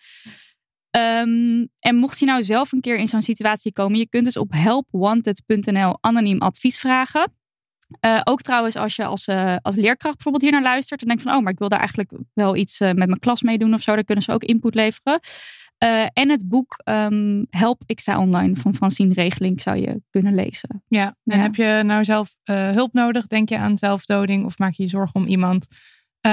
Um, 0.97 1.69
en 1.79 1.95
mocht 1.95 2.19
je 2.19 2.25
nou 2.25 2.43
zelf 2.43 2.71
een 2.71 2.81
keer 2.81 2.97
in 2.97 3.07
zo'n 3.07 3.21
situatie 3.21 3.71
komen, 3.71 3.99
je 3.99 4.09
kunt 4.09 4.25
dus 4.25 4.37
op 4.37 4.51
helpwanted.nl 4.51 5.97
anoniem 6.01 6.41
advies 6.41 6.77
vragen. 6.77 7.36
Uh, 8.05 8.21
ook 8.23 8.41
trouwens, 8.41 8.75
als 8.75 8.95
je 8.95 9.05
als, 9.05 9.27
uh, 9.27 9.55
als 9.61 9.75
leerkracht 9.75 10.15
bijvoorbeeld 10.15 10.43
hier 10.43 10.51
naar 10.51 10.61
luistert 10.61 11.01
en 11.01 11.07
denkt 11.07 11.23
van, 11.23 11.35
oh, 11.35 11.43
maar 11.43 11.51
ik 11.51 11.59
wil 11.59 11.69
daar 11.69 11.79
eigenlijk 11.79 12.11
wel 12.33 12.55
iets 12.55 12.81
uh, 12.81 12.87
met 12.87 13.07
mijn 13.07 13.19
klas 13.19 13.41
mee 13.41 13.57
doen 13.57 13.73
of 13.73 13.81
zo, 13.81 13.95
dan 13.95 14.03
kunnen 14.03 14.23
ze 14.23 14.31
ook 14.31 14.43
input 14.43 14.75
leveren. 14.75 15.19
en 16.13 16.29
het 16.29 16.47
boek 16.47 16.81
um, 16.83 17.47
Help, 17.49 17.83
ik 17.85 17.99
sta 17.99 18.19
online 18.19 18.55
van 18.55 18.75
Francine 18.75 19.13
Regeling 19.13 19.61
zou 19.61 19.77
je 19.77 20.01
kunnen 20.09 20.35
lezen. 20.35 20.83
Ja, 20.87 21.05
en 21.05 21.37
ja. 21.37 21.41
heb 21.41 21.55
je 21.55 21.81
nou 21.85 22.03
zelf 22.03 22.35
hulp 22.43 22.93
nodig? 22.93 23.27
Denk 23.27 23.49
je 23.49 23.57
aan 23.57 23.77
zelfdoding 23.77 24.45
of 24.45 24.57
maak 24.57 24.73
je 24.73 24.83
je 24.83 24.89
zorgen 24.89 25.21
om 25.21 25.27
iemand? 25.27 25.67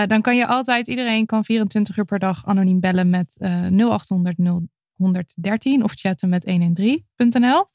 Dan 0.06 0.20
kan 0.20 0.36
je 0.36 0.46
altijd, 0.46 0.86
iedereen 0.86 1.26
kan 1.26 1.44
24 1.44 1.96
uur 1.96 2.04
per 2.04 2.18
dag 2.18 2.46
anoniem 2.46 2.80
bellen 2.80 3.10
met 3.10 3.36
uh, 3.38 3.66
0800 3.66 4.36
0113 4.96 5.82
of 5.82 5.92
chatten 5.94 6.28
met 6.28 6.50
113.nl. 6.50 7.66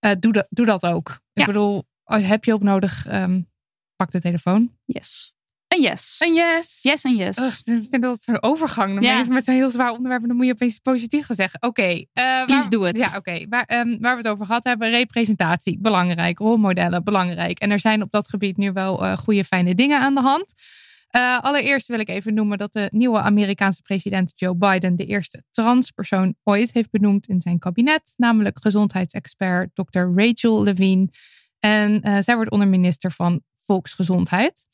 Uh, 0.00 0.12
doe, 0.18 0.32
dat, 0.32 0.46
doe 0.50 0.66
dat 0.66 0.82
ook. 0.82 1.08
Ja. 1.08 1.42
Ik 1.42 1.46
bedoel, 1.46 1.84
heb 2.04 2.44
je 2.44 2.50
hulp 2.50 2.62
nodig, 2.62 3.06
um, 3.12 3.50
pak 3.96 4.10
de 4.10 4.20
telefoon. 4.20 4.76
Yes. 4.84 5.34
Een 5.68 5.82
yes. 5.82 6.16
Een 6.18 6.34
yes. 6.34 6.78
Yes 6.82 7.04
en 7.04 7.16
yes. 7.16 7.36
Ik 7.64 7.86
vind 7.90 8.02
dat 8.02 8.22
zo'n 8.22 8.42
overgang. 8.42 8.94
Dan 8.94 9.02
ja. 9.02 9.24
met 9.28 9.44
zo'n 9.44 9.54
heel 9.54 9.70
zwaar 9.70 9.90
onderwerp 9.90 10.26
dan 10.26 10.36
moet 10.36 10.46
je 10.46 10.52
opeens 10.52 10.78
positief 10.78 11.24
gaan 11.24 11.36
zeggen. 11.36 11.62
Oké. 11.62 11.80
Okay, 11.80 12.08
uh, 12.40 12.46
Please 12.46 12.68
do 12.68 12.84
it. 12.84 12.96
Ja, 12.96 13.06
oké. 13.06 13.16
Okay. 13.16 13.46
Waar, 13.48 13.80
um, 13.80 14.00
waar 14.00 14.16
we 14.16 14.22
het 14.22 14.28
over 14.28 14.46
gehad 14.46 14.64
hebben. 14.64 14.90
Representatie, 14.90 15.78
belangrijk. 15.80 16.38
Rolmodellen, 16.38 17.04
belangrijk. 17.04 17.58
En 17.58 17.70
er 17.70 17.80
zijn 17.80 18.02
op 18.02 18.10
dat 18.10 18.28
gebied 18.28 18.56
nu 18.56 18.72
wel 18.72 19.04
uh, 19.04 19.16
goede, 19.16 19.44
fijne 19.44 19.74
dingen 19.74 20.00
aan 20.00 20.14
de 20.14 20.20
hand. 20.20 20.54
Uh, 21.16 21.38
allereerst 21.40 21.86
wil 21.86 21.98
ik 21.98 22.08
even 22.08 22.34
noemen 22.34 22.58
dat 22.58 22.72
de 22.72 22.88
nieuwe 22.92 23.20
Amerikaanse 23.20 23.82
president 23.82 24.32
Joe 24.34 24.56
Biden 24.56 24.96
de 24.96 25.06
eerste 25.06 25.42
transpersoon 25.50 26.34
ooit 26.42 26.72
heeft 26.72 26.90
benoemd 26.90 27.26
in 27.26 27.40
zijn 27.40 27.58
kabinet, 27.58 28.12
namelijk 28.16 28.58
gezondheidsexpert 28.60 29.70
Dr. 29.74 30.06
Rachel 30.14 30.62
Levine. 30.62 31.08
En 31.64 32.08
uh, 32.08 32.16
zij 32.20 32.34
wordt 32.34 32.50
onderminister 32.50 33.10
van 33.10 33.42
Volksgezondheid. 33.66 34.66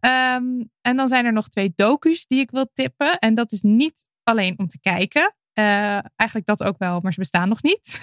Um, 0.00 0.70
en 0.80 0.96
dan 0.96 1.08
zijn 1.08 1.24
er 1.24 1.32
nog 1.32 1.48
twee 1.48 1.72
docu's 1.76 2.26
die 2.26 2.40
ik 2.40 2.50
wil 2.50 2.70
tippen. 2.72 3.18
En 3.18 3.34
dat 3.34 3.52
is 3.52 3.60
niet 3.60 4.06
alleen 4.22 4.58
om 4.58 4.68
te 4.68 4.80
kijken. 4.80 5.34
Uh, 5.54 5.98
eigenlijk 6.16 6.44
dat 6.44 6.62
ook 6.62 6.78
wel, 6.78 7.00
maar 7.00 7.12
ze 7.12 7.20
bestaan 7.20 7.48
nog 7.48 7.62
niet. 7.62 7.98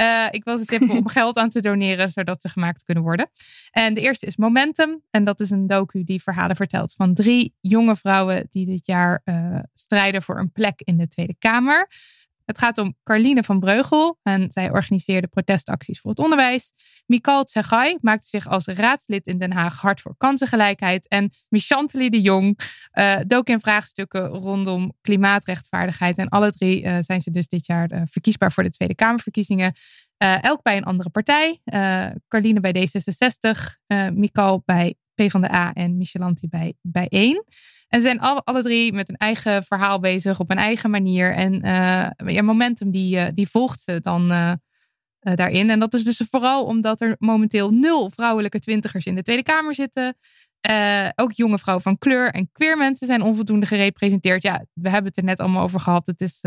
uh, 0.00 0.26
ik 0.38 0.44
wil 0.44 0.58
ze 0.58 0.64
tippen 0.64 0.90
om 0.90 1.08
geld 1.18 1.36
aan 1.36 1.50
te 1.50 1.60
doneren, 1.60 2.10
zodat 2.10 2.40
ze 2.40 2.48
gemaakt 2.48 2.84
kunnen 2.84 3.02
worden. 3.02 3.30
En 3.70 3.94
de 3.94 4.00
eerste 4.00 4.26
is 4.26 4.36
Momentum. 4.36 5.02
En 5.10 5.24
dat 5.24 5.40
is 5.40 5.50
een 5.50 5.66
docu 5.66 6.04
die 6.04 6.22
verhalen 6.22 6.56
vertelt 6.56 6.94
van 6.94 7.14
drie 7.14 7.54
jonge 7.60 7.96
vrouwen 7.96 8.46
die 8.50 8.66
dit 8.66 8.86
jaar 8.86 9.20
uh, 9.24 9.58
strijden 9.74 10.22
voor 10.22 10.38
een 10.38 10.52
plek 10.52 10.80
in 10.80 10.96
de 10.96 11.08
Tweede 11.08 11.34
Kamer. 11.38 11.90
Het 12.44 12.58
gaat 12.58 12.78
om 12.78 12.96
Carline 13.02 13.42
van 13.42 13.60
Breugel 13.60 14.18
en 14.22 14.50
zij 14.50 14.70
organiseerde 14.70 15.26
protestacties 15.26 16.00
voor 16.00 16.10
het 16.10 16.20
onderwijs. 16.20 16.72
Mikal 17.06 17.44
Tsegai 17.44 17.98
maakte 18.00 18.28
zich 18.28 18.48
als 18.48 18.66
raadslid 18.66 19.26
in 19.26 19.38
Den 19.38 19.52
Haag 19.52 19.80
hard 19.80 20.00
voor 20.00 20.14
kansengelijkheid. 20.18 21.08
En 21.08 21.30
Michanteli 21.48 22.08
de 22.08 22.20
Jong 22.20 22.60
uh, 22.92 23.16
dook 23.26 23.48
in 23.48 23.60
vraagstukken 23.60 24.26
rondom 24.26 24.92
klimaatrechtvaardigheid. 25.00 26.18
En 26.18 26.28
alle 26.28 26.52
drie 26.52 26.82
uh, 26.82 26.96
zijn 27.00 27.20
ze 27.20 27.30
dus 27.30 27.48
dit 27.48 27.66
jaar 27.66 27.92
uh, 27.92 28.02
verkiesbaar 28.04 28.52
voor 28.52 28.62
de 28.62 28.70
Tweede 28.70 28.94
Kamerverkiezingen. 28.94 29.72
elk 30.40 30.62
bij 30.62 30.76
een 30.76 30.84
andere 30.84 31.10
partij. 31.10 31.60
Carline 32.28 32.60
bij 32.60 32.88
D66, 32.88 33.60
Mikal 34.12 34.62
bij 34.64 34.94
PvdA 35.14 35.72
en 35.72 35.96
Michelanti 35.96 36.48
bij, 36.48 36.74
bij 36.82 37.08
1. 37.08 37.44
En 37.94 38.00
ze 38.00 38.06
zijn 38.06 38.20
alle, 38.20 38.42
alle 38.44 38.62
drie 38.62 38.92
met 38.92 39.08
een 39.08 39.16
eigen 39.16 39.62
verhaal 39.62 40.00
bezig 40.00 40.40
op 40.40 40.50
een 40.50 40.56
eigen 40.56 40.90
manier. 40.90 41.34
En 41.34 41.54
uh, 41.54 42.08
ja, 42.34 42.42
Momentum 42.42 42.90
die, 42.90 43.16
uh, 43.16 43.26
die 43.34 43.48
volgt 43.48 43.80
ze 43.80 44.00
dan 44.00 44.32
uh, 44.32 44.52
daarin. 45.20 45.70
En 45.70 45.78
dat 45.78 45.94
is 45.94 46.04
dus 46.04 46.26
vooral 46.30 46.64
omdat 46.64 47.00
er 47.00 47.16
momenteel 47.18 47.70
nul 47.70 48.10
vrouwelijke 48.10 48.58
twintigers 48.58 49.06
in 49.06 49.14
de 49.14 49.22
Tweede 49.22 49.42
Kamer 49.42 49.74
zitten. 49.74 50.16
ook 51.14 51.32
jonge 51.32 51.58
vrouwen 51.58 51.84
van 51.84 51.98
kleur 51.98 52.32
en 52.32 52.48
queer 52.52 52.76
mensen 52.76 53.06
zijn 53.06 53.22
onvoldoende 53.22 53.66
gerepresenteerd. 53.66 54.42
Ja, 54.42 54.64
we 54.72 54.88
hebben 54.88 55.08
het 55.08 55.16
er 55.16 55.24
net 55.24 55.40
allemaal 55.40 55.62
over 55.62 55.80
gehad. 55.80 56.06
Het 56.06 56.20
is 56.20 56.40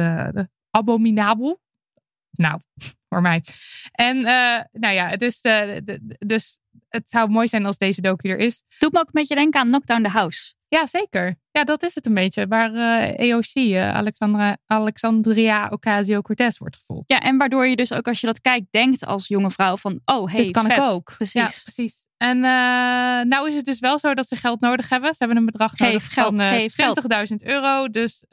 abominabel. 0.69 1.61
Nou, 2.31 2.59
voor 3.09 3.21
mij. 3.21 3.43
En 3.91 4.21
nou 4.71 4.93
ja, 4.93 5.07
het 5.07 5.21
is 5.21 5.41
dus 6.17 6.59
het 6.89 7.09
zou 7.09 7.29
mooi 7.29 7.47
zijn 7.47 7.65
als 7.65 7.77
deze 7.77 8.01
docu 8.01 8.29
er 8.29 8.37
is. 8.37 8.63
Doet 8.79 8.91
me 8.91 8.99
ook 8.99 9.05
een 9.05 9.11
beetje 9.11 9.35
denken 9.35 9.59
aan 9.59 9.67
Knockdown 9.67 10.03
the 10.03 10.09
House. 10.09 10.55
Ja, 10.69 10.85
zeker. 10.87 11.35
Ja, 11.57 11.63
dat 11.63 11.83
is 11.83 11.95
het 11.95 12.05
een 12.05 12.13
beetje. 12.13 12.47
Waar 12.47 12.73
uh, 12.73 13.09
eh, 13.09 13.29
EOC, 13.29 13.55
uh, 13.55 13.95
Alexandra, 13.95 14.57
Alexandria 14.65 15.67
Ocasio-Cortez 15.69 16.57
wordt 16.57 16.75
gevolgd. 16.75 17.03
Ja, 17.07 17.19
en 17.19 17.37
waardoor 17.37 17.67
je 17.67 17.75
dus 17.75 17.93
ook 17.93 18.07
als 18.07 18.21
je 18.21 18.27
dat 18.27 18.41
kijkt, 18.41 18.65
denkt 18.71 19.05
als 19.05 19.27
jonge 19.27 19.51
vrouw 19.51 19.77
van... 19.77 19.99
Oh, 20.05 20.31
hey, 20.31 20.43
Dit 20.43 20.51
kan 20.51 20.65
vet. 20.65 20.77
ik 20.77 20.83
ook. 20.83 21.13
Precies. 21.17 21.33
Ja, 21.33 21.49
precies. 21.63 22.05
En 22.17 22.37
uh, 22.37 22.43
nou 23.23 23.49
is 23.49 23.55
het 23.55 23.65
dus 23.65 23.79
wel 23.79 23.99
zo 23.99 24.13
dat 24.13 24.27
ze 24.27 24.35
geld 24.35 24.59
nodig 24.59 24.89
hebben. 24.89 25.09
Ze 25.09 25.15
hebben 25.17 25.37
een 25.37 25.45
bedrag 25.45 25.71
geef 25.75 26.15
nodig 26.15 26.73
geld, 26.73 26.99
van 26.99 27.37
20.000 27.39 27.47
euro. 27.47 27.87
Dus 27.87 28.23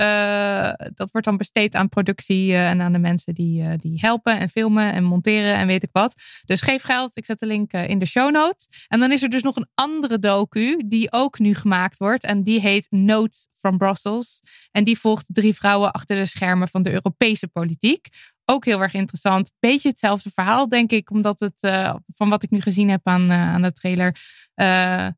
dat 0.95 1.11
wordt 1.11 1.27
dan 1.27 1.37
besteed 1.37 1.75
aan 1.75 1.89
productie 1.89 2.55
en 2.55 2.81
aan 2.81 2.93
de 2.93 2.99
mensen 2.99 3.35
die, 3.35 3.77
die 3.77 3.99
helpen 4.01 4.39
en 4.39 4.49
filmen 4.49 4.93
en 4.93 5.05
monteren 5.05 5.55
en 5.55 5.67
weet 5.67 5.83
ik 5.83 5.89
wat. 5.93 6.15
Dus 6.45 6.61
geef 6.61 6.83
geld. 6.83 7.11
Ik 7.15 7.25
zet 7.25 7.39
de 7.39 7.47
link 7.47 7.73
in 7.73 7.99
de 7.99 8.07
show 8.07 8.31
notes. 8.31 8.69
En 8.89 9.01
dan 9.01 9.13
is 9.13 9.23
er 9.23 9.29
dus 9.29 9.43
nog 9.43 9.57
een 9.57 9.69
andere 9.75 10.19
docu 10.19 10.83
die 10.87 11.13
ook 11.13 11.39
nu 11.39 11.55
gemaakt 11.55 11.99
wordt. 11.99 12.25
En 12.25 12.43
die 12.43 12.61
heet 12.61 12.87
Notes 13.15 13.49
from 13.57 13.79
Brussels. 13.79 14.43
En 14.71 14.85
die 14.85 14.99
volgt 14.99 15.25
drie 15.29 15.55
vrouwen 15.55 15.93
achter 15.93 16.17
de 16.17 16.27
schermen 16.27 16.69
van 16.69 16.83
de 16.83 16.93
Europese 16.93 17.49
politiek. 17.49 18.09
Ook 18.45 18.65
heel 18.65 18.83
erg 18.83 18.95
interessant. 18.95 19.53
Beetje 19.59 19.89
hetzelfde 19.89 20.31
verhaal, 20.31 20.69
denk 20.69 20.91
ik, 20.91 21.11
omdat 21.11 21.41
het 21.41 21.59
uh, 21.61 21.95
van 22.15 22.29
wat 22.29 22.43
ik 22.43 22.51
nu 22.51 22.61
gezien 22.61 22.91
heb 22.91 23.07
aan, 23.07 23.31
uh, 23.31 23.55
aan 23.55 23.63
de 23.63 23.73
trailer. 23.73 24.17
Uh, 24.55 25.09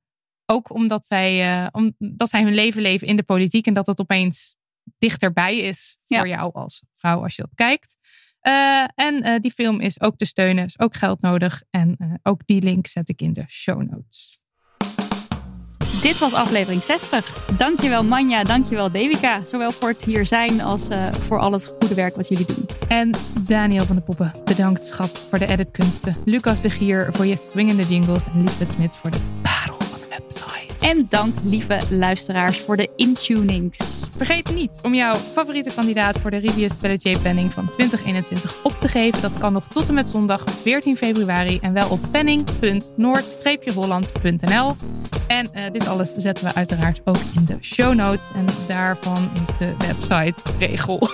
ook 0.47 0.75
omdat 0.75 1.07
zij, 1.07 1.69
omdat 1.73 2.29
zij 2.29 2.43
hun 2.43 2.55
leven 2.55 2.83
leven 2.83 3.07
in 3.07 3.17
de 3.17 3.23
politiek 3.23 3.67
en 3.67 3.75
dat 3.75 3.87
het 3.87 4.01
opeens 4.01 4.57
dichterbij 4.99 5.57
is 5.57 5.97
voor 6.07 6.27
ja. 6.27 6.37
jou 6.37 6.55
als 6.55 6.83
vrouw 6.97 7.23
als 7.23 7.37
je 7.37 7.43
dat 7.43 7.55
kijkt. 7.55 7.97
en 8.95 9.41
die 9.41 9.51
film 9.51 9.81
is 9.81 10.01
ook 10.01 10.17
te 10.17 10.25
steunen, 10.25 10.65
is 10.65 10.79
ook 10.79 10.95
geld 10.95 11.21
nodig. 11.21 11.63
En 11.71 12.21
ook 12.23 12.47
die 12.47 12.63
link 12.63 12.87
zet 12.87 13.09
ik 13.09 13.21
in 13.21 13.33
de 13.33 13.45
show 13.49 13.83
notes. 13.83 14.39
Dit 16.07 16.19
was 16.19 16.33
aflevering 16.33 16.83
60. 16.83 17.57
Dankjewel 17.57 18.05
Manja, 18.05 18.45
dankjewel 18.45 18.91
Devika. 18.91 19.41
Zowel 19.45 19.71
voor 19.71 19.89
het 19.89 20.05
hier 20.05 20.27
zijn 20.27 20.61
als 20.61 20.91
uh, 20.91 21.07
voor 21.13 21.39
al 21.39 21.53
het 21.53 21.73
goede 21.79 21.95
werk 21.95 22.17
wat 22.17 22.29
jullie 22.29 22.47
doen. 22.47 22.69
En 22.89 23.11
Daniel 23.41 23.85
van 23.85 23.97
de 23.97 24.03
Poppen, 24.03 24.33
bedankt 24.45 24.87
schat 24.87 25.27
voor 25.29 25.39
de 25.39 25.47
editkunsten. 25.47 26.17
Lucas 26.25 26.61
de 26.61 26.71
Gier 26.71 27.09
voor 27.13 27.27
je 27.27 27.37
swingende 27.37 27.83
jingles. 27.83 28.25
En 28.25 28.43
Lisbeth 28.43 28.73
Smit 28.73 28.97
voor 28.97 29.11
de 29.11 29.19
En 30.81 31.07
dank 31.11 31.35
lieve 31.43 31.81
luisteraars 31.91 32.59
voor 32.59 32.77
de 32.77 32.89
intunings. 32.97 33.79
Vergeet 34.17 34.55
niet 34.55 34.79
om 34.83 34.95
jouw 34.95 35.15
favoriete 35.15 35.71
kandidaat 35.75 36.19
voor 36.19 36.31
de 36.31 36.37
Ribius 36.37 36.77
Pelletier 36.81 37.19
Planning 37.19 37.53
van 37.53 37.71
2021 37.71 38.63
op 38.63 38.81
te 38.81 38.89
geven. 38.89 39.23
Dat 39.23 39.33
kan 39.39 39.53
nog 39.53 39.65
tot 39.73 39.89
en 39.89 39.95
met 39.95 40.09
zondag 40.09 40.45
14 40.63 40.97
februari 40.97 41.59
en 41.63 41.73
wel 41.73 41.89
op 41.89 42.01
penning.noord-holland.nl. 42.11 44.77
En 45.27 45.49
uh, 45.55 45.63
dit 45.73 45.87
alles 45.87 46.15
zetten 46.17 46.45
we 46.45 46.55
uiteraard 46.55 47.01
ook 47.05 47.19
in 47.35 47.45
de 47.45 47.57
show 47.61 47.95
notes. 47.95 48.27
En 48.35 48.47
daarvan 48.67 49.31
is 49.43 49.49
de 49.59 49.75
website 49.79 50.35
regel. 50.59 51.09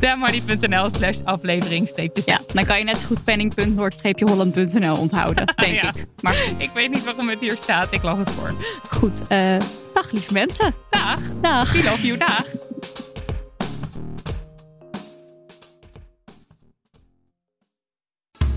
Damoney.nl 0.00 0.90
slash 0.90 1.18
aflevering 1.24 1.90
Ja, 2.24 2.40
dan 2.52 2.64
kan 2.64 2.78
je 2.78 2.84
net 2.84 3.02
goed 3.02 3.24
penning.noord-holland.nl 3.24 4.96
onthouden, 4.96 5.54
denk 5.56 5.74
ja. 5.74 5.88
ik. 5.88 6.06
Maar 6.20 6.34
goed. 6.34 6.62
Ik 6.62 6.70
weet 6.74 6.90
niet 6.90 7.04
waarom 7.04 7.28
het 7.28 7.40
hier 7.40 7.56
staat. 7.60 7.94
Ik 7.94 8.02
las 8.02 8.18
het 8.18 8.30
voor. 8.30 8.45
Goed. 8.90 9.20
Uh, 9.28 9.56
dag 9.94 10.10
lieve 10.10 10.32
mensen. 10.32 10.74
Dag. 10.90 11.20
Dag. 11.40 11.72
We 11.72 11.82
love 11.82 12.06
you. 12.06 12.18
Dag. 12.18 12.44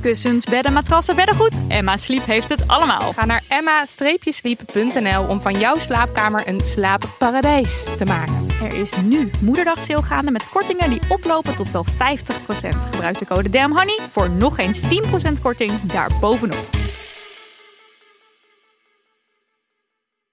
Kussens, 0.02 0.46
bedden, 0.46 0.74
matrassen, 0.74 1.16
beddengoed. 1.16 1.62
Emma 1.68 1.98
Sleep 1.98 2.26
heeft 2.26 2.50
het 2.50 2.68
allemaal. 2.68 3.14
Ga 3.14 3.26
naar 3.26 3.44
emma-sleep.nl 3.48 5.28
om 5.28 5.42
van 5.42 5.60
jouw 5.60 5.80
slaapkamer 5.80 6.48
een 6.48 6.62
slaapparadijs 6.62 7.86
te 7.98 8.06
maken. 8.06 8.48
Er 8.62 8.74
is 8.74 8.92
nu 9.02 9.30
moederdag 9.42 9.84
sale 9.84 10.04
gaande 10.04 10.32
met 10.32 10.50
kortingen 10.50 10.90
die 10.90 11.02
oplopen 11.10 11.56
tot 11.56 11.72
wel 11.72 11.86
50%. 11.86 11.90
Gebruik 12.92 13.20
de 13.20 13.26
code 13.26 13.50
DAMHONEY 13.50 14.00
voor 14.10 14.30
nog 14.30 14.58
eens 14.58 14.82
10% 14.82 14.88
korting 15.42 15.82
daarbovenop. 15.82 16.89